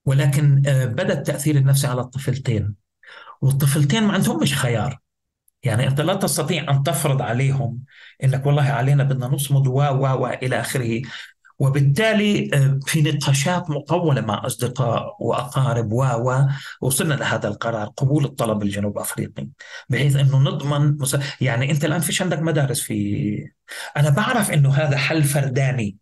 ولكن 0.05 0.63
آه، 0.67 0.85
بدأ 0.85 1.13
التأثير 1.13 1.55
النفسي 1.55 1.87
على 1.87 2.01
الطفلتين. 2.01 2.75
والطفلتين 3.41 4.03
ما 4.03 4.13
عندهمش 4.13 4.55
خيار. 4.55 4.99
يعني 5.63 5.87
أنت 5.87 6.01
لا 6.01 6.13
تستطيع 6.13 6.71
أن 6.71 6.83
تفرض 6.83 7.21
عليهم 7.21 7.83
إنك 8.23 8.45
والله 8.45 8.63
علينا 8.63 9.03
بدنا 9.03 9.27
نصمد 9.27 9.67
و 9.67 9.73
و 9.73 10.23
و 10.23 10.27
إلى 10.27 10.59
آخره. 10.59 11.01
وبالتالي 11.59 12.49
آه، 12.53 12.79
في 12.85 13.01
نقاشات 13.01 13.69
مطولة 13.69 14.21
مع 14.21 14.45
أصدقاء 14.45 15.15
وأقارب 15.19 15.91
و 15.91 16.35
وصلنا 16.81 17.13
لهذا 17.13 17.47
القرار 17.47 17.87
قبول 17.97 18.25
الطلب 18.25 18.63
الجنوب 18.63 18.97
أفريقي 18.97 19.47
بحيث 19.89 20.15
أنه 20.15 20.39
نضمن 20.39 20.97
مس... 20.97 21.17
يعني 21.41 21.71
أنت 21.71 21.85
الآن 21.85 22.01
فيش 22.01 22.21
عندك 22.21 22.39
مدارس 22.39 22.81
في 22.81 23.49
أنا 23.97 24.09
بعرف 24.09 24.51
أنه 24.51 24.73
هذا 24.73 24.97
حل 24.97 25.23
فرداني. 25.23 25.97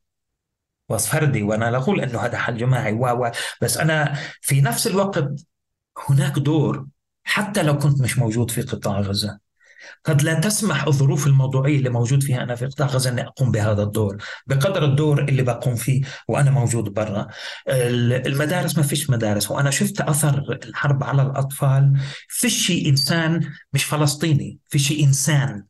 فردي 0.90 1.44
وأنا 1.44 1.72
لا 1.72 1.78
أقول 1.78 2.02
أنه 2.02 2.20
هذا 2.20 2.38
حل 2.38 2.58
جماعي 2.58 2.94
و 2.94 3.32
بس 3.62 3.78
أنا 3.78 4.18
في 4.42 4.62
نفس 4.62 4.88
الوقت 4.88 5.26
هناك 6.10 6.40
دور 6.40 6.88
حتى 7.24 7.64
لو 7.64 7.78
كنت 7.78 8.02
مش 8.02 8.18
موجود 8.18 8.52
في 8.52 8.62
قطاع 8.62 9.00
غزة. 9.00 9.40
قد 10.06 10.22
لا 10.22 10.34
تسمح 10.34 10.88
الظروف 10.88 11.28
الموضوعية 11.28 11.78
اللي 11.78 11.90
موجود 11.90 12.24
فيها 12.24 12.44
أنا 12.44 12.56
في 12.56 12.66
قطاع 12.66 12.88
غزة 12.88 13.10
أني 13.10 13.22
أقوم 13.22 13.52
بهذا 13.52 13.84
الدور 13.84 14.18
بقدر 14.48 14.86
الدور 14.86 15.22
اللي 15.22 15.44
بقوم 15.44 15.76
فيه 15.76 16.02
وأنا 16.28 16.52
موجود 16.52 16.94
برا. 16.94 17.28
المدارس 17.68 18.78
ما 18.78 18.84
فيش 18.84 19.10
مدارس 19.10 19.52
وأنا 19.52 19.70
شفت 19.70 20.02
أثر 20.02 20.60
الحرب 20.64 21.04
على 21.04 21.22
الأطفال. 21.22 22.00
فيش 22.28 22.72
إنسان 22.72 23.52
مش 23.74 23.84
فلسطيني 23.84 24.60
فيش 24.68 24.92
إنسان 24.92 25.66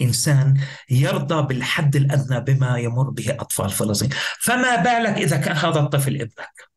إنسان 0.00 0.60
يرضى 0.90 1.46
بالحد 1.46 1.96
الأدنى 1.96 2.40
بما 2.40 2.78
يمر 2.78 3.10
به 3.10 3.30
أطفال 3.30 3.70
فلسطين. 3.70 4.10
فما 4.40 4.76
بالك 4.76 5.16
إذا 5.18 5.36
كان 5.36 5.56
هذا 5.56 5.80
الطفل 5.80 6.14
ابنك 6.14 6.68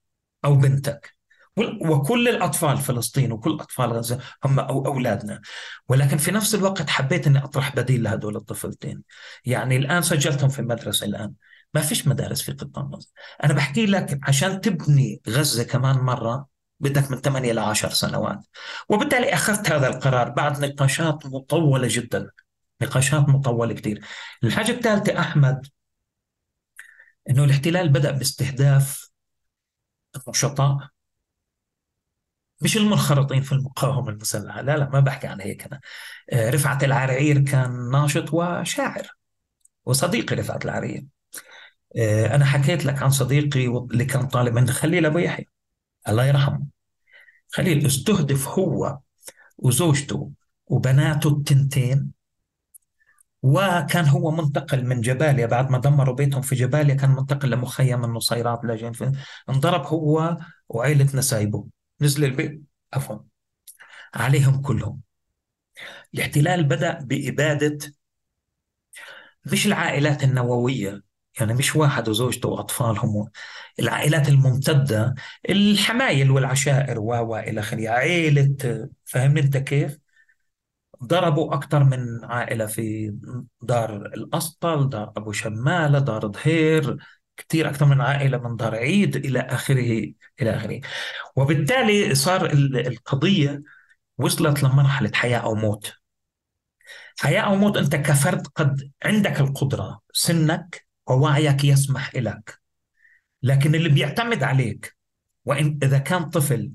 أو 0.45 0.55
بنتك؟ 0.55 1.20
وكل 1.57 2.27
الأطفال 2.27 2.77
فلسطين 2.77 3.31
وكل 3.31 3.51
أطفال 3.51 3.93
غزة 3.93 4.19
هم 4.45 4.59
أو 4.59 4.85
أولادنا. 4.85 5.41
ولكن 5.89 6.17
في 6.17 6.31
نفس 6.31 6.55
الوقت 6.55 6.89
حبيت 6.89 7.27
أني 7.27 7.43
أطرح 7.43 7.75
بديل 7.75 8.03
لهدول 8.03 8.35
الطفلتين. 8.35 9.03
يعني 9.45 9.77
الآن 9.77 10.01
سجلتهم 10.01 10.49
في 10.49 10.59
المدرسة 10.59 11.05
الآن. 11.05 11.33
ما 11.73 11.81
فيش 11.81 12.07
مدارس 12.07 12.41
في 12.41 12.51
قطاع 12.51 12.83
غزة. 12.83 13.09
أنا 13.43 13.53
بحكي 13.53 13.85
لك 13.85 14.19
عشان 14.23 14.61
تبني 14.61 15.21
غزة 15.29 15.63
كمان 15.63 15.95
مرة 15.97 16.47
بدك 16.79 17.11
من 17.11 17.21
8 17.21 17.53
ل 17.53 17.59
10 17.59 17.89
سنوات. 17.89 18.39
وبالتالي 18.89 19.33
أخذت 19.33 19.71
هذا 19.71 19.87
القرار 19.87 20.29
بعد 20.29 20.65
نقاشات 20.65 21.25
مطولة 21.25 21.87
جدا. 21.91 22.29
نقاشات 22.81 23.29
مطولة 23.29 23.73
كثير. 23.73 24.01
الحاجة 24.43 24.71
الثالثة 24.71 25.19
أحمد 25.19 25.67
أنه 27.29 27.43
الاحتلال 27.43 27.89
بدأ 27.89 28.11
باستهداف 28.11 29.11
النشطاء 30.27 30.90
مش 32.61 32.77
المنخرطين 32.77 33.41
في 33.41 33.51
المقاومة 33.51 34.09
المسلحة؟ 34.09 34.61
لا 34.61 34.77
لا 34.77 34.89
ما 34.89 34.99
بحكي 34.99 35.27
عن 35.27 35.41
هيك 35.41 35.65
أنا. 35.65 35.79
آه، 36.33 36.49
رفعت 36.49 36.83
العرعير 36.83 37.39
كان 37.39 37.89
ناشط 37.91 38.33
وشاعر 38.33 39.07
وصديقي 39.85 40.35
رفعت 40.35 40.65
العرعير 40.65 41.05
آه، 41.97 42.35
أنا 42.35 42.45
حكيت 42.45 42.85
لك 42.85 43.01
عن 43.03 43.09
صديقي 43.09 43.67
اللي 43.67 44.05
كان 44.05 44.27
طالب 44.27 44.57
عند 44.57 44.69
خليل 44.69 45.05
أبو 45.05 45.17
يحيى. 45.17 45.45
الله 46.09 46.25
يرحمه. 46.25 46.67
خليل 47.51 47.85
استهدف 47.85 48.47
هو 48.47 48.99
وزوجته 49.57 50.31
وبناته 50.67 51.29
التنتين 51.29 52.11
وكان 53.43 54.05
هو 54.05 54.31
منتقل 54.31 54.85
من 54.85 55.01
جباليا. 55.01 55.45
بعد 55.45 55.69
ما 55.71 55.77
دمروا 55.77 56.15
بيتهم 56.15 56.41
في 56.41 56.55
جباليا 56.55 56.95
كان 56.95 57.11
منتقل 57.11 57.49
لمخيم 57.49 58.05
النصيرات 58.05 58.59
لاجئين 58.63 58.93
انضرب 59.49 59.85
هو 59.85 60.37
وعائلة 60.69 61.07
نسايبه. 61.15 61.67
نزل 62.01 62.25
البيت. 62.25 62.61
عفوا. 62.93 63.19
عليهم 64.15 64.61
كلهم. 64.61 65.01
الاحتلال 66.13 66.63
بدأ 66.63 66.99
بإبادة 67.01 67.77
مش 69.45 69.67
العائلات 69.67 70.23
النووية 70.23 71.01
يعني 71.39 71.53
مش 71.53 71.75
واحد 71.75 72.09
وزوجته 72.09 72.49
وأطفالهم. 72.49 73.29
العائلات 73.79 74.29
الممتدة 74.29 75.15
الحمايل 75.49 76.31
والعشائر 76.31 76.99
و 76.99 77.37
إلى 77.37 77.59
آخره. 77.59 77.89
عائلة 77.89 78.55
فاهمني 79.05 79.39
أنت 79.41 79.57
كيف؟ 79.57 79.97
ضربوا 81.03 81.53
أكثر 81.55 81.83
من 81.83 82.25
عائلة 82.25 82.65
في 82.65 83.13
دار 83.61 83.95
الأسطل 84.05 84.89
دار 84.89 85.13
أبو 85.17 85.31
شمالة 85.31 85.99
دار 85.99 86.31
ظهير 86.31 86.97
كثير 87.37 87.69
أكثر 87.69 87.85
من 87.85 88.01
عائلة 88.01 88.37
من 88.37 88.55
دار 88.55 88.75
عيد 88.75 89.15
إلى 89.15 89.39
آخره. 89.39 90.13
إلى 90.41 90.55
آخره. 90.55 90.81
وبالتالي 91.35 92.15
صار 92.15 92.45
القضية 92.53 93.61
وصلت 94.17 94.63
لمرحلة 94.63 95.11
حياة 95.13 95.39
أو 95.39 95.55
موت. 95.55 95.93
حياة 97.19 97.41
أو 97.41 97.55
موت 97.55 97.77
أنت 97.77 97.95
كفرد 97.95 98.47
قد 98.47 98.91
عندك 99.03 99.39
القدرة 99.39 99.99
سنك 100.13 100.87
ووعيك 101.07 101.63
يسمح 101.63 102.15
لك 102.15 102.61
لكن 103.43 103.75
اللي 103.75 103.89
بيعتمد 103.89 104.43
عليك 104.43 104.97
وإن 105.45 105.79
إذا 105.83 105.97
كان 105.97 106.29
طفل 106.29 106.71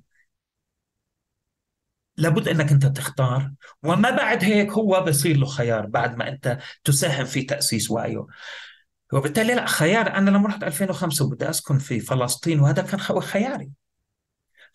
لابد 2.16 2.48
إنك 2.48 2.72
أنت 2.72 2.86
تختار. 2.86 3.52
وما 3.82 4.10
بعد 4.10 4.44
هيك 4.44 4.70
هو 4.70 5.04
بصير 5.08 5.36
له 5.36 5.46
خيار 5.46 5.86
بعد 5.86 6.16
ما 6.16 6.28
أنت 6.28 6.58
تساهم 6.84 7.24
في 7.24 7.42
تأسيس 7.42 7.90
وعيه. 7.90 8.26
وبالتالي 9.12 9.54
لا 9.54 9.66
خيار 9.66 10.14
أنا 10.14 10.30
لما 10.30 10.48
رحت 10.48 10.64
2005 10.64 11.24
وبدي 11.24 11.50
أسكن 11.50 11.78
في 11.78 12.00
فلسطين 12.00 12.60
وهذا 12.60 12.82
كان 12.82 13.00
خياري. 13.00 13.70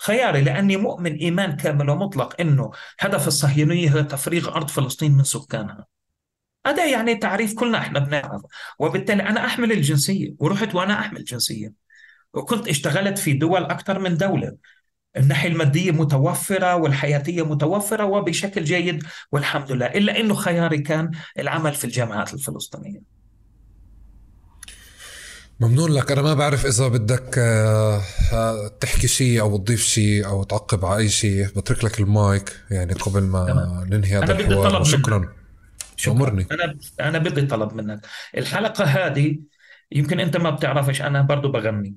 خياري 0.01 0.41
لأني 0.41 0.77
مؤمن 0.77 1.15
إيمان 1.15 1.55
كامل 1.55 1.89
ومطلق 1.89 2.41
إنه 2.41 2.71
هدف 2.99 3.27
الصهيونية 3.27 3.91
هو 3.91 4.01
تفريغ 4.01 4.49
أرض 4.55 4.67
فلسطين 4.67 5.11
من 5.11 5.23
سكانها. 5.23 5.85
هذا 6.65 6.85
يعني 6.85 7.15
تعريف 7.15 7.59
كلنا 7.59 7.77
إحنا 7.77 7.99
بنعرفه. 7.99 8.47
وبالتالي 8.79 9.23
أنا 9.23 9.45
أحمل 9.45 9.71
الجنسية 9.71 10.33
ورحت 10.39 10.75
وأنا 10.75 10.99
أحمل 10.99 11.23
جنسية. 11.23 11.73
وكنت 12.33 12.67
اشتغلت 12.67 13.17
في 13.19 13.33
دول 13.33 13.63
أكثر 13.63 13.99
من 13.99 14.17
دولة. 14.17 14.57
الناحية 15.17 15.49
المادية 15.49 15.91
متوفرة 15.91 16.75
والحياتية 16.75 17.45
متوفرة 17.45 18.05
وبشكل 18.05 18.63
جيد 18.63 19.03
والحمد 19.31 19.71
لله. 19.71 19.85
إلا 19.85 20.19
أنه 20.19 20.33
خياري 20.33 20.77
كان 20.81 21.11
العمل 21.39 21.73
في 21.73 21.85
الجامعات 21.85 22.33
الفلسطينية. 22.33 23.10
ممنون 25.61 25.91
لك. 25.91 26.11
أنا 26.11 26.21
ما 26.21 26.33
بعرف 26.33 26.65
إذا 26.65 26.87
بدك 26.87 27.37
آه، 27.37 28.01
آه، 28.33 28.67
تحكي 28.67 29.07
شيء 29.07 29.41
أو 29.41 29.57
تضيف 29.57 29.81
شيء 29.81 30.25
أو 30.25 30.43
تعقب 30.43 30.85
على 30.85 30.97
أي 30.97 31.09
شيء. 31.09 31.47
بترك 31.47 31.83
لك 31.83 31.99
المايك 31.99 32.59
يعني 32.71 32.93
قبل 32.93 33.23
ما 33.23 33.45
تمام. 33.45 33.83
ننهي 33.83 34.17
هذا 34.17 34.39
الحوار. 34.39 34.81
وشكرا. 34.81 35.33
أمرني. 36.07 36.47
أنا 36.51 36.77
أنا 36.99 37.17
بدي 37.17 37.41
طلب 37.41 37.73
منك. 37.73 38.05
الحلقة 38.37 38.83
هذه 38.83 39.39
يمكن 39.91 40.19
أنت 40.19 40.37
ما 40.37 40.49
بتعرفش 40.49 41.01
أنا 41.01 41.21
برضو 41.21 41.51
بغني. 41.51 41.95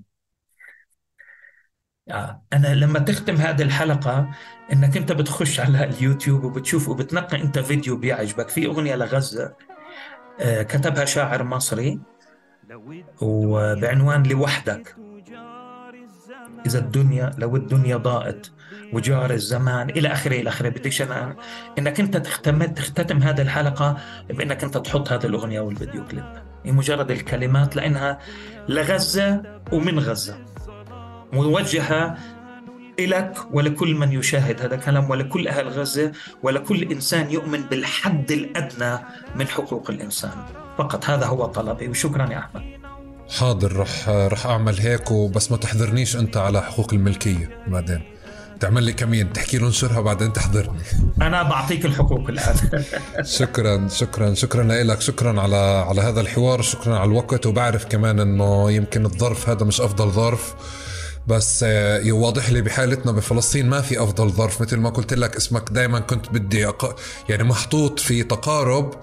آه. 2.10 2.42
أنا 2.52 2.74
لما 2.74 2.98
تختم 2.98 3.36
هذه 3.36 3.62
الحلقة 3.62 4.30
إنك 4.72 4.96
أنت 4.96 5.12
بتخش 5.12 5.60
على 5.60 5.84
اليوتيوب 5.84 6.44
وبتشوف 6.44 6.88
وبتنقي 6.88 7.42
أنت 7.42 7.58
فيديو 7.58 7.96
بيعجبك. 7.96 8.48
في 8.48 8.66
أغنية 8.66 8.94
لغزة 8.96 9.56
آه 10.40 10.62
كتبها 10.62 11.04
شاعر 11.04 11.42
مصري. 11.42 12.13
وبعنوان 13.20 14.22
لوحدك. 14.22 14.96
إذا 16.66 16.78
الدنيا 16.78 17.30
لو 17.38 17.56
الدنيا 17.56 17.96
ضاءت 17.96 18.52
وجار 18.92 19.30
الزمان 19.30 19.90
إلى 19.90 20.08
آخره 20.08 20.40
إلى 20.40 20.48
آخره 20.48 20.68
بديش 20.68 21.02
أنا 21.02 21.36
إنك 21.78 22.00
أنت 22.00 22.16
تختم 22.16 22.64
تختتم 22.64 23.22
هذه 23.22 23.42
الحلقة 23.42 23.96
بإنك 24.28 24.64
أنت 24.64 24.76
تحط 24.78 25.12
هذه 25.12 25.26
الأغنية 25.26 25.60
والفيديو 25.60 26.04
كليب. 26.04 26.24
مجرد 26.64 27.10
الكلمات 27.10 27.76
لأنها 27.76 28.18
لغزة 28.68 29.42
ومن 29.72 29.98
غزة. 29.98 30.38
موجهة 31.32 32.16
إلك 32.98 33.38
ولكل 33.52 33.94
من 33.94 34.12
يشاهد 34.12 34.60
هذا 34.60 34.74
الكلام 34.74 35.10
ولكل 35.10 35.48
أهل 35.48 35.68
غزة 35.68 36.12
ولكل 36.42 36.82
إنسان 36.82 37.30
يؤمن 37.30 37.60
بالحد 37.60 38.32
الأدنى 38.32 38.98
من 39.36 39.46
حقوق 39.46 39.90
الإنسان. 39.90 40.63
فقط. 40.78 41.04
هذا 41.04 41.26
هو 41.26 41.46
طلبي 41.46 41.88
وشكرا 41.88 42.32
يا 42.32 42.38
أحمد. 42.38 42.62
حاضر. 43.38 43.76
رح 43.76 44.08
رح 44.08 44.46
أعمل 44.46 44.78
هيك 44.78 45.10
وبس 45.10 45.50
ما 45.50 45.56
تحضرنيش 45.56 46.16
أنت 46.16 46.36
على 46.36 46.62
حقوق 46.62 46.94
الملكية 46.94 47.50
بعدين. 47.66 48.02
تعمل 48.60 48.82
لي 48.82 48.92
كمين 48.92 49.32
تحكي 49.32 49.58
له 49.58 49.66
انشرها 49.66 50.00
بعدين 50.00 50.32
تحضرني. 50.32 50.82
أنا 51.22 51.42
بعطيك 51.42 51.84
الحقوق 51.86 52.28
الآن. 52.28 52.56
شكرا 53.38 53.88
شكرا 53.88 54.34
شكرا 54.34 54.62
لك. 54.62 55.00
شكرا 55.00 55.40
على 55.40 55.56
على 55.56 56.00
هذا 56.00 56.20
الحوار. 56.20 56.62
شكرا 56.62 56.98
على 56.98 57.10
الوقت. 57.10 57.46
وبعرف 57.46 57.84
كمان 57.84 58.20
إنه 58.20 58.70
يمكن 58.70 59.04
الظرف 59.04 59.48
هذا 59.48 59.64
مش 59.64 59.80
أفضل 59.80 60.10
ظرف. 60.10 60.54
بس 61.26 61.64
آه، 61.68 61.98
يوضح 61.98 62.50
لي 62.50 62.62
بحالتنا 62.62 63.12
بفلسطين 63.12 63.68
ما 63.68 63.80
في 63.80 64.02
أفضل 64.02 64.30
ظرف. 64.30 64.62
مثل 64.62 64.76
ما 64.76 64.90
قلت 64.90 65.14
لك 65.14 65.36
اسمك 65.36 65.70
دائما 65.70 66.00
كنت 66.00 66.28
بدي 66.32 66.68
أق... 66.68 66.96
يعني 67.28 67.44
محطوط 67.44 68.00
في 68.00 68.22
تقارب. 68.22 68.94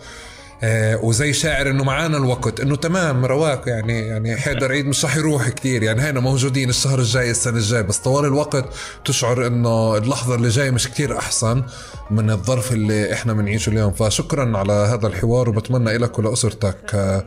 آه 0.63 1.05
وزي 1.05 1.33
شاعر 1.33 1.69
إنه 1.69 1.83
معانا 1.83 2.17
الوقت. 2.17 2.59
إنه 2.59 2.75
تمام 2.75 3.25
رواق 3.25 3.69
يعني 3.69 3.99
يعني 4.07 4.37
حيدر 4.37 4.71
عيد 4.71 4.85
مش 4.85 5.05
رح 5.05 5.17
يروح 5.17 5.49
كثير 5.49 5.83
يعني 5.83 6.01
هينا 6.01 6.19
موجودين 6.19 6.69
الشهر 6.69 6.99
الجاي 6.99 7.31
السنة 7.31 7.57
الجاي 7.57 7.83
بس 7.83 7.97
طوال 7.97 8.25
الوقت 8.25 8.65
تشعر 9.05 9.47
إنه 9.47 9.97
اللحظة 9.97 10.35
اللي 10.35 10.49
جاية 10.49 10.71
مش 10.71 10.87
كثير 10.87 11.17
أحسن 11.17 11.63
من 12.11 12.29
الظرف 12.31 12.71
اللي 12.71 13.13
إحنا 13.13 13.33
بنعيشه 13.33 13.69
اليوم. 13.69 13.91
فشكرا 13.93 14.57
على 14.57 14.73
هذا 14.73 15.07
الحوار 15.07 15.49
وبتمنى 15.49 15.97
لك 15.97 16.19
ولأسرتك 16.19 16.95
آه، 16.95 17.25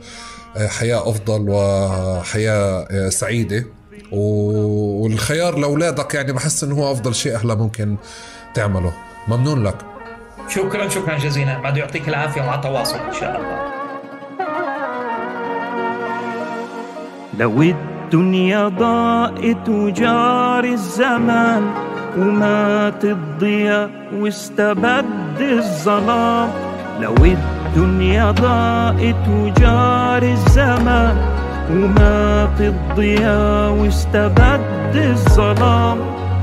آه، 0.57 0.67
حياة 0.67 1.09
أفضل 1.09 1.45
وحياة 1.49 3.09
سعيدة. 3.09 3.65
والخيار 4.11 5.57
لأولادك 5.57 6.13
يعني 6.13 6.33
بحس 6.33 6.63
إنه 6.63 6.75
هو 6.75 6.91
أفضل 6.91 7.15
شيء 7.15 7.37
هلا 7.37 7.55
ممكن 7.55 7.95
تعمله. 8.55 8.93
ممنون 9.27 9.63
لك. 9.63 9.94
شكرا 10.47 10.87
شكرا 10.87 11.17
جزيلا. 11.17 11.59
بعد 11.59 11.77
يعطيك 11.77 12.09
العافية 12.09 12.41
ومع 12.41 12.55
تواصل 12.55 12.97
إن 12.97 13.13
شاء 13.13 13.35
الله. 13.35 13.59
لو 17.39 17.61
الدنيا 17.61 18.67
ضاءت 18.67 19.69
وجار 19.69 20.63
الزمان 20.63 21.63
ومات 22.17 23.05
الضياء 23.05 23.89
واستبد 24.13 25.41
الظلام 25.41 26.49
لو 27.01 27.15
الدنيا 27.15 28.31
ضاءت 28.31 29.27
وجار 29.29 30.23
الزمان 30.23 31.15
ومات 31.71 32.61
الضياء 32.61 33.71
واستبد 33.71 34.95
الظلام 34.95 35.97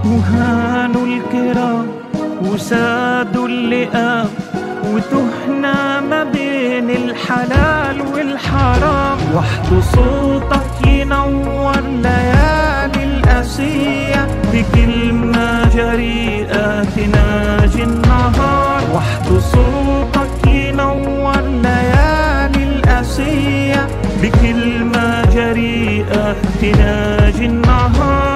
وهانوا 0.04 1.06
الكرام. 1.06 2.01
وساد 2.46 3.36
اللئام 3.36 4.28
وتهنا 4.92 6.00
ما 6.00 6.24
بين 6.24 6.90
الحلال 6.90 7.96
والحرام. 8.12 9.18
وحد 9.34 9.68
صوتك 9.94 10.86
ينور 10.86 11.80
ليالي 12.04 13.04
الأسية 13.04 14.22
بكلمة 14.52 15.68
جريئة 15.76 16.84
تناجي 16.84 17.82
النهار 17.82 18.82
وحد 18.94 19.28
صوتك 19.54 20.46
ينور 20.46 21.40
ليالي 21.64 22.62
الأسية 22.70 23.86
بكلمة 24.22 25.24
جريئة 25.34 26.36
تناجي 26.60 27.46
النهار 27.46 28.31